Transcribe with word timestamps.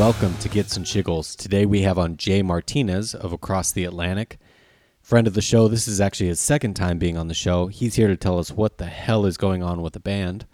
welcome 0.00 0.34
to 0.38 0.48
Gits 0.48 0.78
and 0.78 0.86
Shiggles. 0.86 1.36
Today 1.36 1.66
we 1.66 1.82
have 1.82 1.98
on 1.98 2.16
Jay 2.16 2.40
Martinez 2.40 3.14
of 3.14 3.34
Across 3.34 3.72
the 3.72 3.84
Atlantic. 3.84 4.38
Friend 5.02 5.26
of 5.26 5.34
the 5.34 5.42
show, 5.42 5.68
this 5.68 5.86
is 5.86 6.00
actually 6.00 6.28
his 6.28 6.40
second 6.40 6.72
time 6.72 6.98
being 6.98 7.18
on 7.18 7.28
the 7.28 7.34
show. 7.34 7.66
He's 7.66 7.96
here 7.96 8.08
to 8.08 8.16
tell 8.16 8.38
us 8.38 8.50
what 8.50 8.78
the 8.78 8.86
hell 8.86 9.26
is 9.26 9.36
going 9.36 9.62
on 9.62 9.82
with 9.82 9.92
the 9.92 10.00
band. 10.00 10.46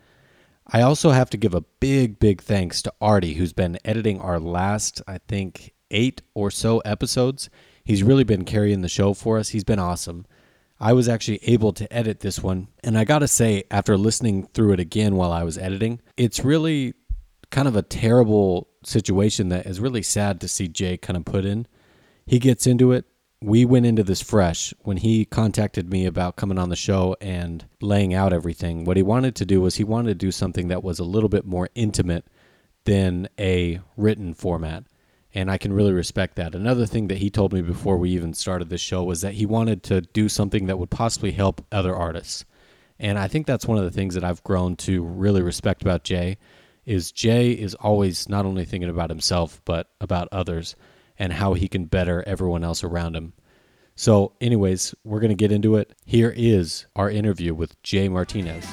I 0.66 0.82
also 0.82 1.10
have 1.10 1.30
to 1.30 1.36
give 1.36 1.55
a 1.55 1.60
big, 1.60 2.19
big 2.19 2.42
thanks 2.42 2.82
to 2.82 2.95
Artie, 3.00 3.34
who's 3.34 3.52
been 3.52 3.78
editing 3.84 4.20
our 4.20 4.41
last, 4.41 5.00
I 5.06 5.19
think, 5.28 5.74
eight 5.92 6.22
or 6.34 6.50
so 6.50 6.80
episodes. 6.80 7.48
He's 7.84 8.02
really 8.02 8.24
been 8.24 8.44
carrying 8.44 8.80
the 8.80 8.88
show 8.88 9.14
for 9.14 9.38
us. 9.38 9.50
He's 9.50 9.62
been 9.62 9.78
awesome. 9.78 10.27
I 10.80 10.92
was 10.92 11.08
actually 11.08 11.38
able 11.44 11.72
to 11.74 11.92
edit 11.92 12.19
this 12.19 12.42
one, 12.42 12.66
and 12.83 12.98
I 12.98 13.05
gotta 13.05 13.28
say, 13.28 13.62
after 13.70 13.97
listening 13.97 14.48
through 14.48 14.72
it 14.72 14.80
again 14.80 15.14
while 15.14 15.30
I 15.30 15.44
was 15.44 15.56
editing, 15.56 16.00
it's 16.16 16.44
really 16.44 16.94
kind 17.50 17.68
of 17.68 17.77
a 17.77 17.82
terrible 17.82 18.68
situation 18.84 19.48
that 19.48 19.66
is 19.66 19.80
really 19.80 20.02
sad 20.02 20.41
to 20.41 20.48
see 20.48 20.68
Jay 20.68 20.96
kind 20.96 21.16
of 21.16 21.24
put 21.24 21.45
in. 21.45 21.66
He 22.27 22.38
gets 22.38 22.66
into 22.66 22.92
it. 22.92 23.05
We 23.42 23.64
went 23.64 23.86
into 23.86 24.02
this 24.02 24.22
fresh 24.22 24.72
when 24.80 24.96
he 24.96 25.24
contacted 25.24 25.91
me 25.91 26.06
about 26.06 26.36
coming 26.36 26.59
on 26.59 26.70
the 26.70 26.77
show 26.77 27.16
and 27.20 27.64
laying 27.80 28.14
out 28.14 28.33
everything. 28.33 28.84
What 28.84 28.97
he 28.97 29.02
wanted 29.02 29.36
to 29.36 29.47
do 29.47 29.61
was 29.61 29.77
he 29.77 29.84
wanted 29.84 30.08
to 30.08 30.27
do 30.27 30.33
something 30.33 30.69
that 30.69 30.83
was 30.83 30.98
a 30.98 31.05
little 31.05 31.28
bit 31.28 31.44
more 31.44 31.69
intimate 31.74 32.27
than 32.84 33.28
a 33.39 33.80
written 33.97 34.33
format. 34.33 34.84
And 35.34 35.50
I 35.50 35.58
can 35.58 35.72
really 35.72 35.92
respect 35.92 36.36
that. 36.36 36.55
Another 36.55 36.86
thing 36.86 37.08
that 37.08 37.19
he 37.19 37.28
told 37.28 37.52
me 37.52 37.61
before 37.61 37.98
we 37.98 38.11
even 38.11 38.33
started 38.33 38.70
this 38.70 38.80
show 38.80 39.05
was 39.05 39.20
that 39.20 39.34
he 39.34 39.44
wanted 39.44 39.83
to 39.84 40.00
do 40.00 40.30
something 40.30 40.67
that 40.67 40.78
would 40.78 40.91
possibly 40.91 41.33
help 41.33 41.64
other 41.70 41.94
artists. 41.94 42.47
And 42.98 43.19
I 43.19 43.28
think 43.28 43.47
that's 43.47 43.67
one 43.67 43.77
of 43.77 43.84
the 43.84 43.91
things 43.91 44.14
that 44.14 44.24
I've 44.24 44.42
grown 44.42 44.77
to 44.77 45.05
really 45.05 45.42
respect 45.42 45.83
about 45.83 46.05
Jay 46.05 46.39
is 46.87 47.12
Jay 47.12 47.51
is 47.51 47.75
always 47.75 48.29
not 48.29 48.47
only 48.47 48.65
thinking 48.65 48.89
about 48.89 49.11
himself 49.11 49.61
but 49.65 49.91
about 50.01 50.29
others 50.33 50.77
and 51.19 51.33
how 51.33 51.55
he 51.55 51.69
can 51.69 51.84
better 51.84 52.23
everyone 52.27 52.65
else 52.65 52.84
around 52.84 53.17
him. 53.17 53.33
So, 53.95 54.33
anyways, 54.41 54.95
we're 55.05 55.20
going 55.20 55.31
to 55.31 55.34
get 55.34 55.53
into 55.53 55.77
it. 55.77 55.95
Here 56.05 56.33
is 56.37 56.87
our 56.95 57.11
interview 57.11 57.55
with 57.55 57.83
Jay 57.83 58.09
Martinez. 58.09 58.67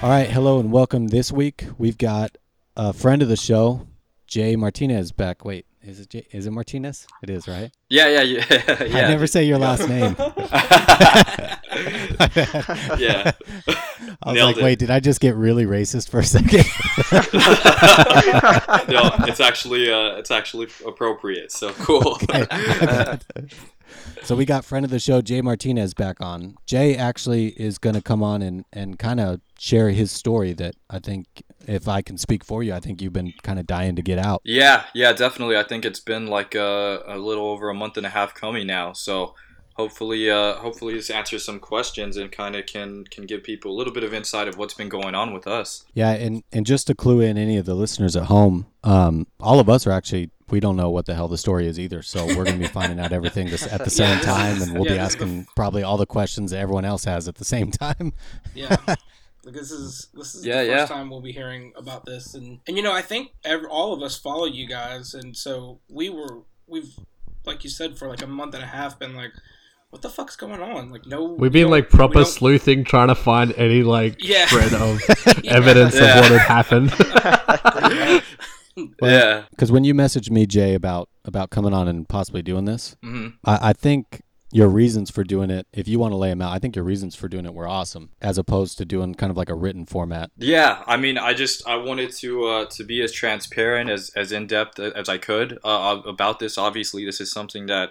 All 0.00 0.08
right, 0.08 0.30
hello 0.30 0.60
and 0.60 0.70
welcome. 0.70 1.08
This 1.08 1.32
week 1.32 1.64
we've 1.76 1.98
got 1.98 2.38
a 2.76 2.92
friend 2.92 3.20
of 3.20 3.28
the 3.28 3.36
show, 3.36 3.88
Jay 4.28 4.54
Martinez, 4.54 5.10
back. 5.10 5.44
Wait, 5.44 5.66
is 5.82 5.98
it 5.98 6.10
Jay, 6.10 6.24
is 6.30 6.46
it 6.46 6.52
Martinez? 6.52 7.04
It 7.20 7.30
is, 7.30 7.48
right? 7.48 7.72
Yeah, 7.88 8.06
yeah, 8.06 8.22
yeah. 8.22 8.44
yeah. 8.84 9.06
I 9.06 9.08
never 9.08 9.26
say 9.26 9.42
your 9.42 9.58
last 9.58 9.88
name. 9.88 10.14
yeah. 12.96 13.32
I 14.22 14.30
was 14.30 14.34
Nailed 14.34 14.46
like, 14.46 14.56
it. 14.58 14.62
wait, 14.62 14.78
did 14.78 14.90
I 14.90 15.00
just 15.00 15.20
get 15.20 15.34
really 15.34 15.66
racist 15.66 16.10
for 16.10 16.20
a 16.20 16.24
second? 16.24 16.64
no, 18.88 19.10
it's 19.26 19.40
actually 19.40 19.90
uh, 19.90 20.16
it's 20.16 20.30
actually 20.30 20.68
appropriate. 20.86 21.50
So 21.50 21.72
cool. 21.72 22.18
So 24.22 24.36
we 24.36 24.44
got 24.44 24.64
friend 24.64 24.84
of 24.84 24.90
the 24.90 24.98
show, 24.98 25.20
Jay 25.20 25.40
Martinez, 25.40 25.94
back 25.94 26.20
on. 26.20 26.56
Jay 26.66 26.96
actually 26.96 27.48
is 27.60 27.78
going 27.78 27.94
to 27.94 28.02
come 28.02 28.22
on 28.22 28.42
and, 28.42 28.64
and 28.72 28.98
kind 28.98 29.20
of 29.20 29.40
share 29.58 29.90
his 29.90 30.10
story 30.10 30.52
that 30.54 30.74
I 30.90 30.98
think, 30.98 31.26
if 31.66 31.88
I 31.88 32.02
can 32.02 32.16
speak 32.16 32.44
for 32.44 32.62
you, 32.62 32.72
I 32.72 32.80
think 32.80 33.02
you've 33.02 33.12
been 33.12 33.34
kind 33.42 33.58
of 33.58 33.66
dying 33.66 33.96
to 33.96 34.02
get 34.02 34.18
out. 34.18 34.40
yeah, 34.44 34.84
yeah, 34.94 35.12
definitely. 35.12 35.56
I 35.56 35.62
think 35.62 35.84
it's 35.84 36.00
been 36.00 36.26
like 36.26 36.54
a, 36.54 37.02
a 37.06 37.18
little 37.18 37.46
over 37.46 37.68
a 37.68 37.74
month 37.74 37.96
and 37.96 38.06
a 38.06 38.10
half 38.10 38.34
coming 38.34 38.66
now. 38.66 38.92
So 38.92 39.34
hopefully, 39.78 40.28
uh, 40.30 40.54
hopefully 40.56 40.94
this 40.94 41.08
answers 41.08 41.44
some 41.44 41.60
questions 41.60 42.16
and 42.16 42.30
kind 42.32 42.56
of 42.56 42.66
can 42.66 43.04
can 43.04 43.24
give 43.24 43.42
people 43.44 43.70
a 43.72 43.76
little 43.76 43.92
bit 43.92 44.04
of 44.04 44.12
insight 44.12 44.48
of 44.48 44.58
what's 44.58 44.74
been 44.74 44.88
going 44.88 45.14
on 45.14 45.32
with 45.32 45.46
us. 45.46 45.84
Yeah, 45.94 46.10
and, 46.10 46.42
and 46.52 46.66
just 46.66 46.86
to 46.88 46.94
clue 46.94 47.20
in 47.20 47.38
any 47.38 47.56
of 47.56 47.64
the 47.64 47.74
listeners 47.74 48.16
at 48.16 48.24
home, 48.24 48.66
um, 48.84 49.26
all 49.40 49.60
of 49.60 49.68
us 49.68 49.86
are 49.86 49.92
actually 49.92 50.30
we 50.50 50.60
don't 50.60 50.76
know 50.76 50.90
what 50.90 51.04
the 51.06 51.14
hell 51.14 51.28
the 51.28 51.38
story 51.38 51.66
is 51.66 51.78
either. 51.78 52.02
So 52.02 52.26
we're 52.26 52.44
going 52.44 52.54
to 52.56 52.58
be 52.58 52.66
finding 52.80 52.98
out 52.98 53.12
everything 53.12 53.48
this, 53.50 53.70
at 53.70 53.84
the 53.84 53.90
same 53.90 54.16
this 54.16 54.26
time, 54.26 54.56
is- 54.56 54.62
and 54.62 54.72
we'll 54.74 54.84
yeah, 54.86 54.92
be 54.94 54.98
this 54.98 55.08
is 55.10 55.16
the 55.16 55.24
asking 55.24 55.46
probably 55.54 55.82
all 55.82 55.96
the 55.96 56.06
questions 56.06 56.50
that 56.50 56.58
everyone 56.58 56.84
else 56.84 57.04
has 57.04 57.28
at 57.28 57.36
the 57.36 57.44
same 57.44 57.70
time. 57.70 58.12
Yeah. 58.54 58.76
Like 58.86 58.98
this 59.54 59.70
is 59.70 60.08
this 60.14 60.34
is 60.34 60.44
Yeah, 60.44 60.62
the 60.62 60.68
yeah. 60.68 60.76
first 60.80 60.92
time 60.92 61.08
we'll 61.10 61.20
be 61.22 61.32
hearing 61.32 61.72
about 61.76 62.04
this, 62.04 62.34
and 62.34 62.58
and 62.66 62.76
you 62.76 62.82
know 62.82 62.92
I 62.92 63.02
think 63.02 63.32
ev 63.44 63.60
all 63.70 63.92
of 63.92 64.02
us 64.02 64.18
follow 64.18 64.46
you 64.46 64.66
guys, 64.66 65.14
and 65.14 65.36
so 65.36 65.78
we 65.88 66.08
were 66.10 66.42
we've 66.66 66.94
like 67.44 67.62
you 67.64 67.70
said 67.70 67.96
for 67.98 68.08
like 68.08 68.20
a 68.22 68.26
month 68.26 68.54
and 68.54 68.62
a 68.62 68.66
half 68.66 68.98
been 68.98 69.14
like, 69.14 69.30
what 69.90 70.02
the 70.02 70.10
fuck's 70.10 70.36
going 70.36 70.60
on? 70.60 70.90
Like 70.90 71.06
no, 71.06 71.24
We've 71.38 71.50
been 71.52 71.62
don't- 71.62 71.70
like 71.70 71.88
proper 71.90 72.24
sleuthing, 72.24 72.84
trying 72.84 73.08
to 73.08 73.14
find 73.14 73.52
any 73.56 73.82
like 73.82 74.16
Yeah. 74.24 74.46
thread 74.46 74.74
of 74.74 75.00
Yeah. 75.44 75.54
evidence 75.54 75.94
Yeah. 75.94 76.18
of 76.18 76.30
what 76.30 76.40
had 76.40 76.48
happened. 76.48 78.22
Well, 79.00 79.10
yeah. 79.10 79.44
Because 79.50 79.72
when 79.72 79.82
you 79.82 79.92
messaged 79.92 80.30
me, 80.30 80.46
Jay, 80.46 80.74
about 80.74 81.08
about 81.24 81.50
coming 81.50 81.74
on 81.74 81.88
and 81.88 82.08
possibly 82.08 82.42
doing 82.42 82.64
this, 82.64 82.94
hmm 83.02 83.28
I, 83.44 83.70
I 83.70 83.72
think 83.72 84.22
your 84.52 84.68
reasons 84.68 85.10
for 85.10 85.24
doing 85.24 85.50
it, 85.50 85.66
if 85.72 85.88
you 85.88 85.98
want 85.98 86.12
to 86.12 86.16
lay 86.16 86.28
them 86.30 86.40
out, 86.40 86.52
I 86.52 86.60
think 86.60 86.76
your 86.76 86.84
reasons 86.84 87.16
for 87.16 87.28
doing 87.28 87.44
it 87.44 87.52
were 87.54 87.66
awesome, 87.66 88.10
as 88.22 88.38
opposed 88.38 88.78
to 88.78 88.84
doing 88.84 89.14
kind 89.16 89.30
of 89.32 89.36
like 89.36 89.50
a 89.50 89.54
written 89.54 89.84
format. 89.84 90.30
Yeah, 90.36 90.84
I 90.86 90.96
mean, 90.96 91.18
I 91.18 91.34
just 91.34 91.66
I 91.68 91.74
wanted 91.74 92.12
to 92.18 92.44
uh, 92.46 92.64
to 92.66 92.84
be 92.84 93.02
as 93.02 93.10
transparent 93.12 93.90
as 93.90 94.10
as 94.14 94.30
in 94.30 94.46
depth 94.46 94.78
as 94.78 95.08
I 95.08 95.18
could 95.18 95.58
uh, 95.64 96.00
about 96.06 96.38
this. 96.38 96.56
Obviously, 96.56 97.04
this 97.04 97.20
is 97.20 97.32
something 97.32 97.66
that 97.66 97.90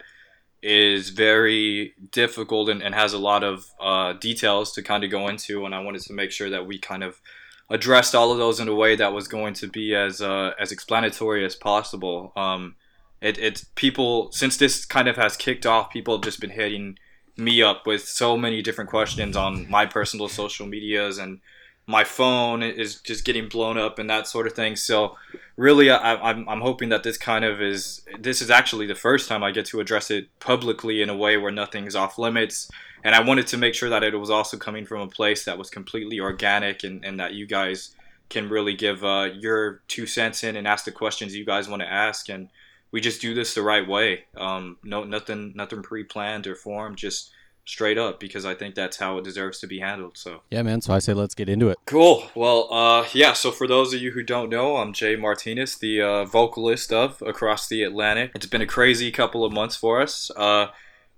is 0.69 1.11
very 1.11 1.93
difficult 2.11 2.67
and, 2.67 2.83
and 2.83 2.93
has 2.93 3.13
a 3.13 3.17
lot 3.17 3.41
of 3.41 3.71
uh, 3.79 4.11
details 4.11 4.73
to 4.73 4.83
kind 4.83 5.05
of 5.05 5.09
go 5.09 5.29
into, 5.29 5.65
and 5.65 5.73
I 5.73 5.79
wanted 5.79 6.01
to 6.01 6.13
make 6.13 6.29
sure 6.29 6.49
that 6.49 6.67
we 6.67 6.77
kind 6.77 7.05
of 7.05 7.21
addressed 7.69 8.13
all 8.13 8.33
of 8.33 8.37
those 8.37 8.59
in 8.59 8.67
a 8.67 8.75
way 8.75 8.93
that 8.97 9.13
was 9.13 9.29
going 9.29 9.53
to 9.53 9.67
be 9.67 9.95
as 9.95 10.21
uh, 10.21 10.51
as 10.59 10.73
explanatory 10.73 11.45
as 11.45 11.55
possible. 11.55 12.33
Um, 12.35 12.75
it 13.21 13.37
it's 13.37 13.63
people 13.75 14.29
since 14.33 14.57
this 14.57 14.83
kind 14.83 15.07
of 15.07 15.15
has 15.15 15.37
kicked 15.37 15.65
off, 15.65 15.89
people 15.89 16.15
have 16.15 16.23
just 16.23 16.41
been 16.41 16.49
hitting 16.49 16.99
me 17.37 17.61
up 17.61 17.87
with 17.87 18.03
so 18.03 18.35
many 18.35 18.61
different 18.61 18.89
questions 18.89 19.37
on 19.37 19.69
my 19.69 19.85
personal 19.85 20.27
social 20.27 20.67
medias 20.67 21.17
and 21.17 21.39
my 21.89 22.03
phone 22.03 22.61
is 22.61 22.95
just 22.95 23.23
getting 23.23 23.47
blown 23.47 23.77
up 23.77 23.97
and 23.97 24.09
that 24.09 24.27
sort 24.27 24.45
of 24.45 24.53
thing. 24.53 24.75
So 24.75 25.15
really, 25.55 25.89
I, 25.89 26.15
I'm, 26.15 26.47
I'm 26.49 26.59
hoping 26.59 26.89
that 26.89 27.03
this 27.03 27.17
kind 27.17 27.45
of 27.45 27.61
is 27.61 28.01
this 28.19 28.41
is 28.41 28.49
actually 28.49 28.87
the 28.87 28.95
first 28.95 29.29
time 29.29 29.41
I 29.41 29.51
get 29.51 29.65
to 29.67 29.79
address 29.79 30.11
it 30.11 30.27
publicly 30.41 31.01
in 31.01 31.09
a 31.09 31.15
way 31.15 31.37
where 31.37 31.51
nothing's 31.51 31.95
off 31.95 32.17
limits. 32.17 32.69
And 33.05 33.15
I 33.15 33.21
wanted 33.21 33.47
to 33.47 33.57
make 33.57 33.73
sure 33.73 33.89
that 33.89 34.03
it 34.03 34.15
was 34.17 34.29
also 34.29 34.57
coming 34.57 34.85
from 34.85 34.99
a 34.99 35.07
place 35.07 35.45
that 35.45 35.57
was 35.57 35.69
completely 35.69 36.19
organic 36.19 36.83
and, 36.83 37.05
and 37.05 37.19
that 37.21 37.33
you 37.33 37.47
guys 37.47 37.95
can 38.29 38.49
really 38.49 38.73
give 38.73 39.05
uh, 39.05 39.29
your 39.33 39.81
two 39.87 40.05
cents 40.05 40.43
in 40.43 40.57
and 40.57 40.67
ask 40.67 40.83
the 40.83 40.91
questions 40.91 41.33
you 41.33 41.45
guys 41.45 41.69
want 41.69 41.81
to 41.81 41.91
ask. 41.91 42.27
And 42.27 42.49
we 42.91 42.99
just 42.99 43.21
do 43.21 43.33
this 43.33 43.53
the 43.53 43.61
right 43.61 43.87
way. 43.87 44.25
Um, 44.35 44.75
no, 44.83 45.05
nothing, 45.05 45.53
nothing 45.55 45.83
pre-planned 45.83 46.47
or 46.47 46.55
formed, 46.55 46.97
just 46.97 47.31
straight 47.67 47.97
up 47.97 48.17
because 48.19 48.45
I 48.45 48.55
think 48.55 48.75
that's 48.75 48.97
how 48.97 49.17
it 49.17 49.25
deserves 49.25 49.59
to 49.59 49.67
be 49.67 49.79
handled. 49.79 50.17
So. 50.17 50.41
Yeah, 50.49 50.63
man. 50.63 50.81
So 50.81 50.93
I 50.93 50.99
say 50.99 51.13
let's 51.13 51.35
get 51.35 51.49
into 51.49 51.69
it. 51.69 51.77
Cool. 51.85 52.23
Well, 52.33 52.73
uh, 52.73 53.05
yeah. 53.13 53.33
So 53.33 53.51
for 53.51 53.67
those 53.67 53.93
of 53.93 54.01
you 54.01 54.11
who 54.11 54.23
don't 54.23 54.49
know, 54.49 54.77
I'm 54.77 54.93
Jay 54.93 55.15
Martinez, 55.15 55.75
the 55.75 56.01
uh, 56.01 56.25
vocalist 56.25 56.91
of 56.91 57.21
Across 57.21 57.67
the 57.67 57.83
Atlantic. 57.83 58.31
It's 58.33 58.45
been 58.45 58.61
a 58.61 58.67
crazy 58.67 59.11
couple 59.11 59.43
of 59.43 59.51
months 59.51 59.75
for 59.75 60.01
us. 60.01 60.31
Uh, 60.35 60.67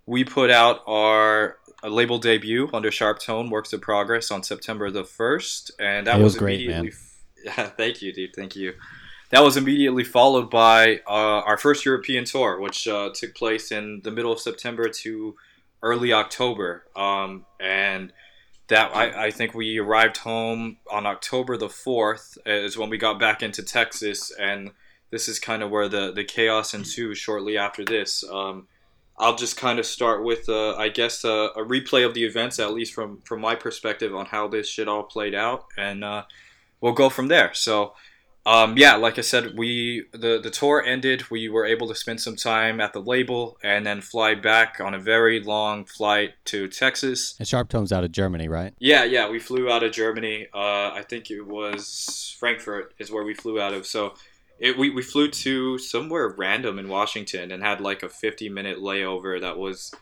we 0.08 0.24
put 0.24 0.50
out 0.50 0.82
our 0.88 1.58
uh, 1.84 1.88
label 1.88 2.18
debut 2.18 2.68
under 2.74 2.90
SharpTone 2.90 3.52
Works 3.52 3.72
in 3.72 3.80
Progress 3.80 4.32
on 4.32 4.42
September 4.42 4.90
the 4.90 5.06
first, 5.06 5.72
and 5.80 6.08
that 6.08 6.20
It 6.20 6.24
was, 6.24 6.34
was 6.34 6.40
great, 6.40 6.62
immediately. 6.62 6.92
Yeah, 7.42 7.68
thank 7.68 8.02
you, 8.02 8.12
dude. 8.12 8.36
Thank 8.36 8.58
you. 8.58 8.74
That 9.30 9.44
was 9.46 9.56
immediately 9.56 10.04
followed 10.04 10.50
by 10.50 11.00
uh, 11.08 11.40
our 11.48 11.58
first 11.58 11.86
European 11.86 12.26
tour, 12.26 12.60
which 12.60 12.86
uh, 12.86 13.12
took 13.16 13.34
place 13.34 13.72
in 13.72 14.02
the 14.04 14.12
middle 14.12 14.34
of 14.34 14.42
September 14.42 14.90
to 14.90 15.36
early 15.82 16.14
October. 16.14 16.86
Um, 16.96 17.46
and 17.60 18.14
that 18.68 18.96
I, 18.96 19.26
I 19.26 19.32
think 19.32 19.54
we 19.54 19.80
arrived 19.80 20.18
home 20.18 20.78
on 20.92 21.06
October 21.06 21.58
the 21.58 21.68
4th 21.68 22.38
is 22.46 22.78
when 22.78 22.90
we 22.90 22.98
got 22.98 23.20
back 23.20 23.42
into 23.42 23.64
Texas 23.64 24.32
and 24.40 24.72
this 25.12 25.28
is 25.28 25.40
kind 25.40 25.64
of 25.64 25.72
where 25.72 25.90
the, 25.90 26.12
the 26.12 26.24
chaos 26.24 26.74
ensues 26.74 27.18
shortly 27.18 27.58
after 27.58 27.84
this. 27.84 28.24
Um, 28.32 28.68
I'll 29.18 29.36
just 29.36 29.58
kind 29.58 29.80
of 29.80 29.86
start 29.86 30.24
with, 30.24 30.48
uh, 30.48 30.76
I 30.76 30.90
guess, 30.90 31.26
uh, 31.26 31.50
a 31.56 31.64
replay 31.64 32.06
of 32.06 32.14
the 32.14 32.24
events, 32.24 32.58
at 32.60 32.74
least 32.74 32.94
from, 32.94 33.22
from 33.26 33.42
my 33.42 33.56
perspective 33.56 34.16
on 34.16 34.28
how 34.28 34.48
this 34.48 34.70
shit 34.70 34.88
all 34.88 35.04
played 35.04 35.36
out, 35.36 35.66
and 35.78 36.04
uh, 36.06 36.24
we'll 36.80 36.94
go 36.94 37.10
from 37.10 37.28
there. 37.28 37.54
So, 37.54 37.96
um, 38.50 38.78
yeah, 38.78 38.96
like 38.96 39.20
I 39.20 39.22
said, 39.22 39.56
we 39.56 40.06
the 40.12 40.40
the 40.42 40.50
tour 40.50 40.84
ended. 40.84 41.30
We 41.30 41.50
were 41.50 41.68
able 41.68 41.88
to 41.88 41.94
spend 41.94 42.20
some 42.20 42.36
time 42.36 42.82
at 42.82 42.94
the 42.94 43.00
label 43.00 43.60
and 43.64 43.86
then 43.86 44.02
fly 44.02 44.34
back 44.34 44.80
on 44.80 44.96
a 44.96 45.00
very 45.00 45.40
long 45.40 45.86
flight 45.86 46.32
to 46.46 46.68
Texas. 46.68 47.36
And 47.38 47.48
SharpTone's 47.48 47.92
out 47.92 48.04
of 48.04 48.12
Germany, 48.12 48.48
right? 48.48 48.74
Yeah, 48.80 49.04
yeah, 49.04 49.30
we 49.30 49.38
flew 49.38 49.70
out 49.72 49.84
of 49.84 49.92
Germany. 49.92 50.48
Uh, 50.52 50.90
I 50.96 51.06
think 51.08 51.30
it 51.30 51.42
was 51.42 52.36
Frankfurt 52.40 52.96
is 52.98 53.12
where 53.12 53.24
we 53.24 53.36
flew 53.36 53.62
out 53.62 53.76
of. 53.76 53.86
So 53.86 54.16
it, 54.58 54.80
we, 54.80 54.90
we 54.90 55.04
flew 55.04 55.30
to 55.30 55.78
somewhere 55.78 56.34
random 56.36 56.80
in 56.80 56.90
Washington 56.90 57.52
and 57.52 57.62
had 57.62 57.80
like 57.80 58.02
a 58.02 58.10
50 58.10 58.50
minute 58.50 58.80
layover 58.80 59.40
that 59.40 59.60
was 59.60 59.94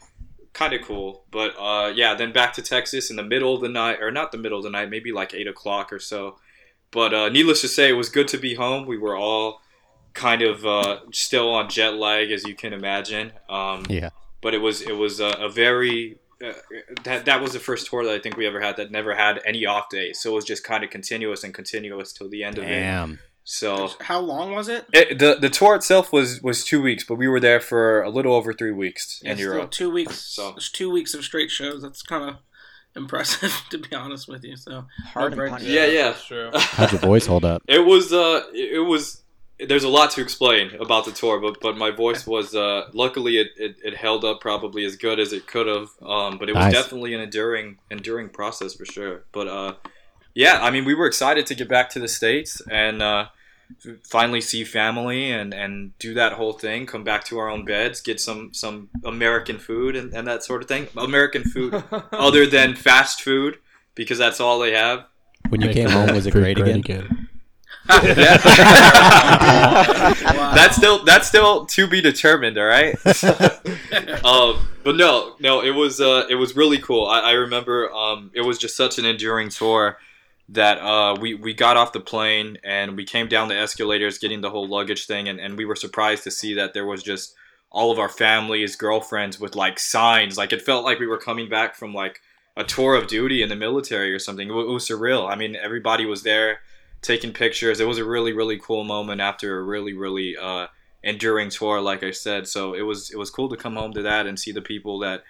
kind 0.53 0.71
of 0.71 0.83
cool. 0.83 1.25
But 1.31 1.53
uh, 1.59 1.91
yeah, 1.93 2.15
then 2.15 2.31
back 2.31 2.53
to 2.53 2.61
Texas 2.61 3.09
in 3.09 3.17
the 3.17 3.23
middle 3.23 3.55
of 3.55 3.59
the 3.59 3.67
night, 3.67 4.01
or 4.01 4.09
not 4.09 4.31
the 4.31 4.37
middle 4.37 4.57
of 4.57 4.63
the 4.63 4.69
night, 4.69 4.89
maybe 4.89 5.11
like 5.11 5.33
8 5.33 5.47
o'clock 5.47 5.91
or 5.91 5.99
so. 5.99 6.37
But 6.91 7.13
uh, 7.13 7.29
needless 7.29 7.61
to 7.61 7.67
say, 7.67 7.89
it 7.89 7.93
was 7.93 8.09
good 8.09 8.27
to 8.29 8.37
be 8.37 8.55
home. 8.55 8.85
We 8.87 8.97
were 8.97 9.15
all 9.15 9.61
kind 10.13 10.41
of 10.41 10.65
uh, 10.65 10.99
still 11.11 11.49
on 11.53 11.69
jet 11.69 11.95
lag, 11.95 12.31
as 12.31 12.43
you 12.45 12.55
can 12.55 12.73
imagine. 12.73 13.31
Um, 13.49 13.85
Yeah. 13.89 14.09
but 14.41 14.53
it 14.53 14.59
was 14.59 14.81
it 14.81 14.95
was 14.97 15.19
a, 15.19 15.27
a 15.31 15.49
very 15.49 16.17
uh, 16.43 16.53
that 17.03 17.25
that 17.25 17.41
was 17.41 17.53
the 17.53 17.59
first 17.59 17.87
tour 17.87 18.03
that 18.05 18.13
I 18.13 18.19
think 18.19 18.37
we 18.37 18.47
ever 18.47 18.61
had 18.61 18.77
that 18.77 18.91
never 18.91 19.15
had 19.15 19.41
any 19.45 19.65
off 19.65 19.89
days. 19.89 20.19
So 20.21 20.31
it 20.31 20.35
was 20.35 20.45
just 20.45 20.63
kind 20.63 20.83
of 20.83 20.89
continuous 20.89 21.43
and 21.43 21.53
continuous 21.53 22.13
till 22.13 22.29
the 22.29 22.43
end 22.43 22.57
of 22.57 22.63
it. 22.63 22.67
Damn. 22.67 23.19
So 23.43 23.89
How 24.01 24.19
long 24.19 24.53
was 24.55 24.67
it? 24.67 24.85
it, 24.93 25.19
the 25.19 25.37
the 25.39 25.49
tour 25.49 25.75
itself 25.75 26.11
was 26.11 26.41
was 26.41 26.65
two 26.65 26.81
weeks, 26.81 27.03
but 27.05 27.15
we 27.15 27.27
were 27.27 27.39
there 27.39 27.59
for 27.61 28.01
a 28.01 28.09
little 28.09 28.33
over 28.33 28.53
three 28.53 28.71
weeks 28.73 29.21
in 29.23 29.37
Europe. 29.37 29.71
two 29.71 29.89
weeks. 29.89 30.15
So- 30.19 30.53
It's 30.57 30.69
two 30.71 30.89
weeks 30.91 31.13
of 31.13 31.23
straight 31.23 31.49
shows. 31.49 31.81
That's 31.81 32.01
kind 32.01 32.29
of 32.29 32.35
impressive, 32.97 33.53
to 33.69 33.77
be 33.77 33.95
honest 33.95 34.27
with 34.27 34.43
you. 34.43 34.57
So 34.57 34.85
Hard 35.13 35.35
No 35.37 35.43
and 35.43 35.51
breaks. 35.51 35.63
punny. 35.63 35.73
Yeah, 35.73 35.85
yeah. 35.85 36.03
That's 36.09 36.25
true. 36.25 36.49
How'd 36.53 36.91
your 36.91 37.01
voice 37.01 37.25
hold 37.27 37.45
up? 37.45 37.61
It 37.67 37.79
was 37.85 38.11
uh 38.11 38.41
it 38.53 38.75
it 38.77 38.79
was 38.79 39.23
there's 39.59 39.83
a 39.83 39.89
lot 39.89 40.11
to 40.11 40.21
explain 40.21 40.75
about 40.79 41.05
the 41.05 41.11
tour, 41.11 41.39
but 41.39 41.59
but 41.61 41.77
my 41.77 41.91
voice 41.91 42.27
was 42.27 42.53
uh 42.55 42.89
luckily 42.93 43.37
it, 43.37 43.47
it, 43.57 43.75
it 43.83 43.95
held 43.95 44.23
up 44.25 44.41
probably 44.41 44.83
as 44.85 44.95
good 44.95 45.19
as 45.19 45.31
it 45.33 45.47
could 45.47 45.67
have. 45.67 45.89
Um, 46.05 46.37
but 46.37 46.49
it 46.49 46.55
was 46.55 46.65
Nice. 46.65 46.73
definitely 46.73 47.13
an 47.13 47.21
enduring 47.21 47.77
enduring 47.89 48.29
process 48.29 48.73
for 48.75 48.85
sure. 48.85 49.23
But 49.31 49.47
uh, 49.47 49.73
yeah, 50.35 50.59
I 50.61 50.69
mean 50.71 50.85
we 50.85 50.93
were 50.93 51.07
excited 51.07 51.45
to 51.47 51.55
get 51.55 51.67
back 51.69 51.89
to 51.91 51.99
the 51.99 52.07
states 52.07 52.61
and 52.69 53.01
uh, 53.01 53.27
finally 54.03 54.41
see 54.41 54.63
family 54.63 55.31
and 55.31 55.53
and 55.53 55.97
do 55.99 56.13
that 56.13 56.33
whole 56.33 56.53
thing. 56.53 56.85
Come 56.85 57.03
back 57.03 57.23
to 57.25 57.37
our 57.37 57.49
own 57.49 57.65
beds, 57.65 58.01
get 58.01 58.19
some 58.19 58.53
some 58.53 58.89
American 59.03 59.59
food 59.59 59.95
and, 59.95 60.13
and 60.13 60.27
that 60.27 60.43
sort 60.43 60.61
of 60.61 60.67
thing. 60.67 60.87
American 60.97 61.43
food 61.43 61.83
other 62.11 62.45
than 62.45 62.75
fast 62.75 63.21
food 63.21 63.57
because 63.95 64.17
that's 64.17 64.39
all 64.39 64.59
they 64.59 64.73
have. 64.73 65.05
When 65.49 65.61
you 65.61 65.71
came 65.71 65.89
home, 65.89 66.13
was 66.13 66.25
it 66.25 66.33
food 66.33 66.55
great 66.55 66.59
again? 66.59 66.83
Yeah. 66.87 67.03
Wow. 70.37 70.53
That's 70.53 70.75
still 70.75 71.05
that's 71.05 71.27
still 71.27 71.65
to 71.67 71.87
be 71.87 72.01
determined. 72.01 72.57
All 72.57 72.65
right. 72.65 72.95
um, 74.25 74.67
but 74.83 74.95
no, 74.95 75.35
no, 75.39 75.61
it 75.61 75.71
was 75.71 76.01
uh, 76.01 76.25
it 76.29 76.35
was 76.35 76.55
really 76.55 76.79
cool. 76.79 77.07
I, 77.07 77.19
I 77.19 77.31
remember 77.31 77.91
um, 77.93 78.31
it 78.33 78.41
was 78.41 78.57
just 78.57 78.75
such 78.75 78.99
an 78.99 79.05
enduring 79.05 79.49
tour 79.49 79.97
that 80.49 80.77
uh, 80.79 81.15
we 81.19 81.33
we 81.33 81.53
got 81.53 81.77
off 81.77 81.91
the 81.91 81.99
plane 81.99 82.57
and 82.63 82.95
we 82.95 83.03
came 83.03 83.27
down 83.27 83.49
the 83.49 83.57
escalators, 83.57 84.17
getting 84.17 84.41
the 84.41 84.49
whole 84.49 84.67
luggage 84.67 85.05
thing, 85.05 85.27
and, 85.27 85.39
and 85.39 85.57
we 85.57 85.65
were 85.65 85.75
surprised 85.75 86.23
to 86.23 86.31
see 86.31 86.53
that 86.53 86.73
there 86.73 86.85
was 86.85 87.03
just 87.03 87.35
all 87.69 87.91
of 87.91 87.99
our 87.99 88.09
families, 88.09 88.75
girlfriends 88.75 89.39
with 89.39 89.55
like 89.55 89.79
signs. 89.79 90.37
Like 90.37 90.53
it 90.53 90.61
felt 90.61 90.85
like 90.85 90.99
we 90.99 91.07
were 91.07 91.17
coming 91.17 91.49
back 91.49 91.75
from 91.75 91.93
like 91.93 92.21
a 92.55 92.63
tour 92.63 92.95
of 92.95 93.07
duty 93.07 93.43
in 93.43 93.49
the 93.49 93.55
military 93.55 94.13
or 94.13 94.19
something. 94.19 94.49
It 94.49 94.53
wa- 94.53 94.61
it 94.61 94.71
was 94.71 94.87
surreal. 94.87 95.29
I 95.29 95.35
mean, 95.35 95.55
everybody 95.55 96.05
was 96.05 96.23
there 96.23 96.61
taking 97.01 97.33
pictures. 97.33 97.79
It 97.79 97.87
was 97.87 97.97
a 97.97 98.05
really 98.05 98.31
really 98.31 98.57
cool 98.57 98.83
moment 98.85 99.19
after 99.19 99.59
a 99.59 99.63
really 99.63 99.93
really 99.93 100.37
uh, 100.37 100.67
enduring 101.03 101.49
tour, 101.49 101.81
like 101.81 102.03
I 102.03 102.11
said. 102.11 102.47
So 102.47 102.73
it 102.73 102.83
was 102.83 103.11
it 103.11 103.17
was 103.17 103.29
cool 103.29 103.49
to 103.49 103.57
come 103.57 103.75
home 103.75 103.93
to 103.93 104.01
that 104.03 104.27
and 104.27 104.39
see 104.39 104.53
the 104.53 104.61
people 104.61 104.99
that 104.99 105.23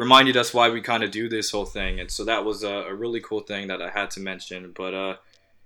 reminded 0.00 0.34
us 0.34 0.54
why 0.54 0.70
we 0.70 0.80
kind 0.80 1.04
of 1.04 1.10
do 1.10 1.28
this 1.28 1.50
whole 1.50 1.66
thing. 1.66 2.00
And 2.00 2.10
so 2.10 2.24
that 2.24 2.42
was 2.42 2.64
a, 2.64 2.72
a 2.72 2.94
really 2.94 3.20
cool 3.20 3.40
thing 3.40 3.68
that 3.68 3.82
I 3.82 3.90
had 3.90 4.10
to 4.12 4.20
mention. 4.20 4.72
But 4.74 4.94
uh, 4.94 5.16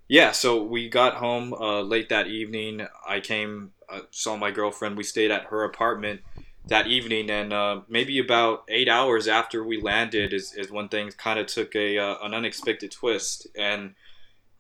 yeah, 0.08 0.32
so 0.32 0.60
we 0.60 0.88
got 0.88 1.14
home 1.14 1.54
uh, 1.54 1.82
late 1.82 2.08
that 2.08 2.26
evening. 2.26 2.84
I 3.08 3.20
came, 3.20 3.70
uh, 3.88 4.00
saw 4.10 4.36
my 4.36 4.50
girlfriend. 4.50 4.96
We 4.96 5.04
stayed 5.04 5.30
at 5.30 5.44
her 5.44 5.62
apartment 5.62 6.22
that 6.66 6.88
evening, 6.88 7.30
and 7.30 7.52
uh, 7.52 7.82
maybe 7.88 8.18
about 8.18 8.64
eight 8.68 8.88
hours 8.88 9.28
after 9.28 9.62
we 9.62 9.80
landed 9.80 10.32
is, 10.32 10.52
is 10.54 10.68
when 10.68 10.88
things 10.88 11.14
kind 11.14 11.38
of 11.38 11.46
took 11.46 11.76
a 11.76 11.98
uh, 11.98 12.16
an 12.22 12.34
unexpected 12.34 12.90
twist. 12.90 13.46
And 13.56 13.94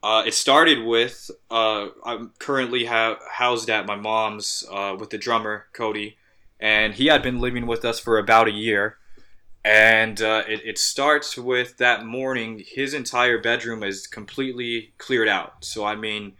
uh, 0.04 0.22
it 0.24 0.34
started 0.34 0.84
with 0.84 1.32
I'm 1.50 2.30
currently 2.38 2.84
ha- 2.84 3.18
housed 3.28 3.70
at 3.70 3.86
my 3.86 3.96
mom's 3.96 4.64
with 5.00 5.10
the 5.10 5.18
drummer 5.18 5.66
Cody, 5.72 6.16
and 6.60 6.94
he 6.94 7.06
had 7.06 7.22
been 7.22 7.40
living 7.40 7.66
with 7.66 7.84
us 7.84 7.98
for 7.98 8.18
about 8.18 8.46
a 8.46 8.52
year. 8.52 8.98
And 9.64 10.20
uh, 10.20 10.42
it, 10.46 10.60
it 10.64 10.78
starts 10.78 11.38
with 11.38 11.78
that 11.78 12.04
morning, 12.04 12.62
his 12.66 12.92
entire 12.92 13.38
bedroom 13.40 13.82
is 13.82 14.06
completely 14.06 14.92
cleared 14.98 15.28
out. 15.28 15.64
So 15.64 15.84
I 15.86 15.96
mean, 15.96 16.34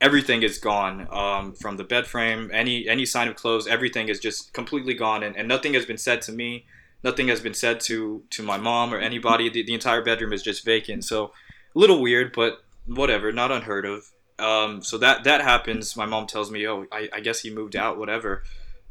everything 0.00 0.42
is 0.42 0.58
gone 0.58 1.06
um, 1.10 1.52
from 1.52 1.76
the 1.76 1.84
bed 1.84 2.06
frame, 2.06 2.50
any 2.52 2.88
any 2.88 3.04
sign 3.04 3.28
of 3.28 3.36
clothes, 3.36 3.66
everything 3.66 4.08
is 4.08 4.18
just 4.18 4.52
completely 4.52 4.94
gone, 4.94 5.22
and, 5.22 5.36
and 5.36 5.46
nothing 5.46 5.74
has 5.74 5.84
been 5.84 5.98
said 5.98 6.22
to 6.22 6.32
me. 6.32 6.64
Nothing 7.02 7.28
has 7.28 7.40
been 7.40 7.54
said 7.54 7.80
to 7.80 8.22
to 8.30 8.42
my 8.42 8.56
mom 8.56 8.94
or 8.94 8.98
anybody. 8.98 9.48
The, 9.48 9.62
the 9.62 9.74
entire 9.74 10.02
bedroom 10.02 10.32
is 10.32 10.42
just 10.42 10.64
vacant. 10.64 11.04
So 11.04 11.32
a 11.74 11.78
little 11.78 12.00
weird, 12.00 12.32
but 12.34 12.62
whatever, 12.86 13.32
not 13.32 13.50
unheard 13.50 13.84
of. 13.84 14.10
Um, 14.38 14.82
so 14.82 14.96
that 14.98 15.24
that 15.24 15.42
happens. 15.42 15.96
My 15.96 16.06
mom 16.06 16.26
tells 16.26 16.50
me, 16.50 16.66
"Oh, 16.66 16.86
I, 16.90 17.08
I 17.12 17.20
guess 17.20 17.40
he 17.40 17.50
moved 17.50 17.76
out, 17.76 17.98
whatever." 17.98 18.42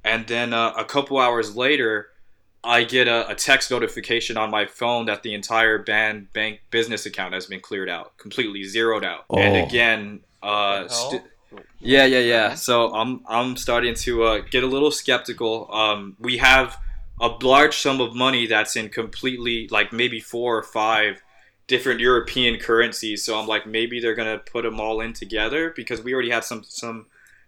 And 0.03 0.27
then 0.27 0.53
uh, 0.53 0.73
a 0.77 0.85
couple 0.85 1.19
hours 1.19 1.55
later, 1.55 2.09
I 2.63 2.83
get 2.83 3.07
a, 3.07 3.29
a 3.29 3.35
text 3.35 3.71
notification 3.71 4.37
on 4.37 4.51
my 4.51 4.65
phone 4.65 5.05
that 5.05 5.23
the 5.23 5.33
entire 5.33 5.77
band 5.77 6.31
bank 6.33 6.61
business 6.71 7.05
account 7.05 7.33
has 7.33 7.45
been 7.45 7.61
cleared 7.61 7.89
out, 7.89 8.17
completely 8.17 8.63
zeroed 8.65 9.05
out. 9.05 9.25
Oh. 9.29 9.37
And 9.37 9.55
again, 9.55 10.19
uh, 10.43 10.87
st- 10.87 11.23
yeah, 11.79 12.05
yeah, 12.05 12.19
yeah. 12.19 12.55
So 12.55 12.93
I'm 12.93 13.21
I'm 13.27 13.55
starting 13.55 13.95
to 13.95 14.23
uh, 14.23 14.41
get 14.49 14.63
a 14.63 14.67
little 14.67 14.91
skeptical. 14.91 15.69
Um, 15.71 16.15
we 16.19 16.37
have 16.37 16.77
a 17.21 17.27
large 17.41 17.77
sum 17.77 18.01
of 18.01 18.15
money 18.15 18.47
that's 18.47 18.75
in 18.75 18.89
completely 18.89 19.67
like 19.69 19.91
maybe 19.91 20.19
four 20.19 20.57
or 20.57 20.63
five 20.63 21.21
different 21.67 21.99
European 21.99 22.59
currencies. 22.59 23.23
So 23.23 23.39
I'm 23.39 23.47
like 23.47 23.65
maybe 23.65 23.99
they're 23.99 24.15
gonna 24.15 24.39
put 24.39 24.63
them 24.63 24.79
all 24.79 24.99
in 24.99 25.13
together 25.13 25.71
because 25.73 26.01
we 26.01 26.13
already 26.13 26.31
had 26.31 26.43
some 26.43 26.63
some 26.67 27.05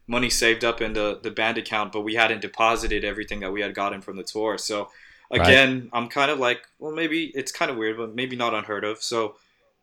money 0.08 0.29
saved 0.29 0.63
up 0.63 0.81
in 0.81 0.93
the 0.93 1.20
the 1.22 1.31
band 1.31 1.58
account, 1.58 1.91
but 1.91 2.01
we 2.01 2.15
hadn't 2.15 2.41
deposited 2.41 3.03
everything 3.03 3.39
that 3.41 3.51
we 3.51 3.62
had 3.62 3.74
gotten 3.74 4.01
from 4.01 4.17
the 4.17 4.24
tour. 4.24 4.58
So 4.58 4.89
again, 5.31 5.89
I'm 5.93 6.08
kind 6.10 6.29
of 6.29 6.39
like, 6.39 6.62
well, 6.79 6.91
maybe 6.91 7.31
it's 7.36 7.51
kind 7.51 7.72
of 7.72 7.77
weird, 7.77 7.98
but 7.98 8.13
maybe 8.15 8.36
not 8.36 8.53
unheard 8.53 8.84
of. 8.84 9.01
So 9.01 9.36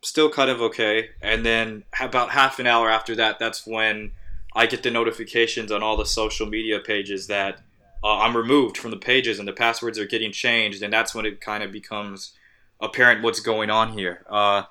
still 0.02 0.30
kind 0.30 0.50
of 0.50 0.60
okay. 0.60 1.10
And 1.22 1.44
then 1.44 1.84
about 2.00 2.30
half 2.30 2.58
an 2.58 2.66
hour 2.66 2.90
after 2.90 3.16
that, 3.16 3.38
that's 3.38 3.66
when 3.66 4.12
I 4.54 4.66
get 4.66 4.82
the 4.82 4.90
notifications 4.90 5.72
on 5.72 5.82
all 5.82 5.96
the 5.96 6.06
social 6.06 6.46
media 6.46 6.80
pages 6.80 7.26
that 7.28 7.60
uh, 8.04 8.18
I'm 8.18 8.36
removed 8.36 8.76
from 8.76 8.90
the 8.90 8.96
pages 8.96 9.38
and 9.38 9.48
the 9.48 9.52
passwords 9.52 9.98
are 9.98 10.06
getting 10.06 10.32
changed, 10.32 10.82
and 10.82 10.92
that's 10.92 11.14
when 11.14 11.26
it 11.26 11.40
kind 11.40 11.62
of 11.62 11.72
becomes 11.72 12.32
apparent 12.80 13.22
what's 13.22 13.40
going 13.40 13.70
on 13.70 13.92
here. 13.92 14.24
Uh, 14.28 14.62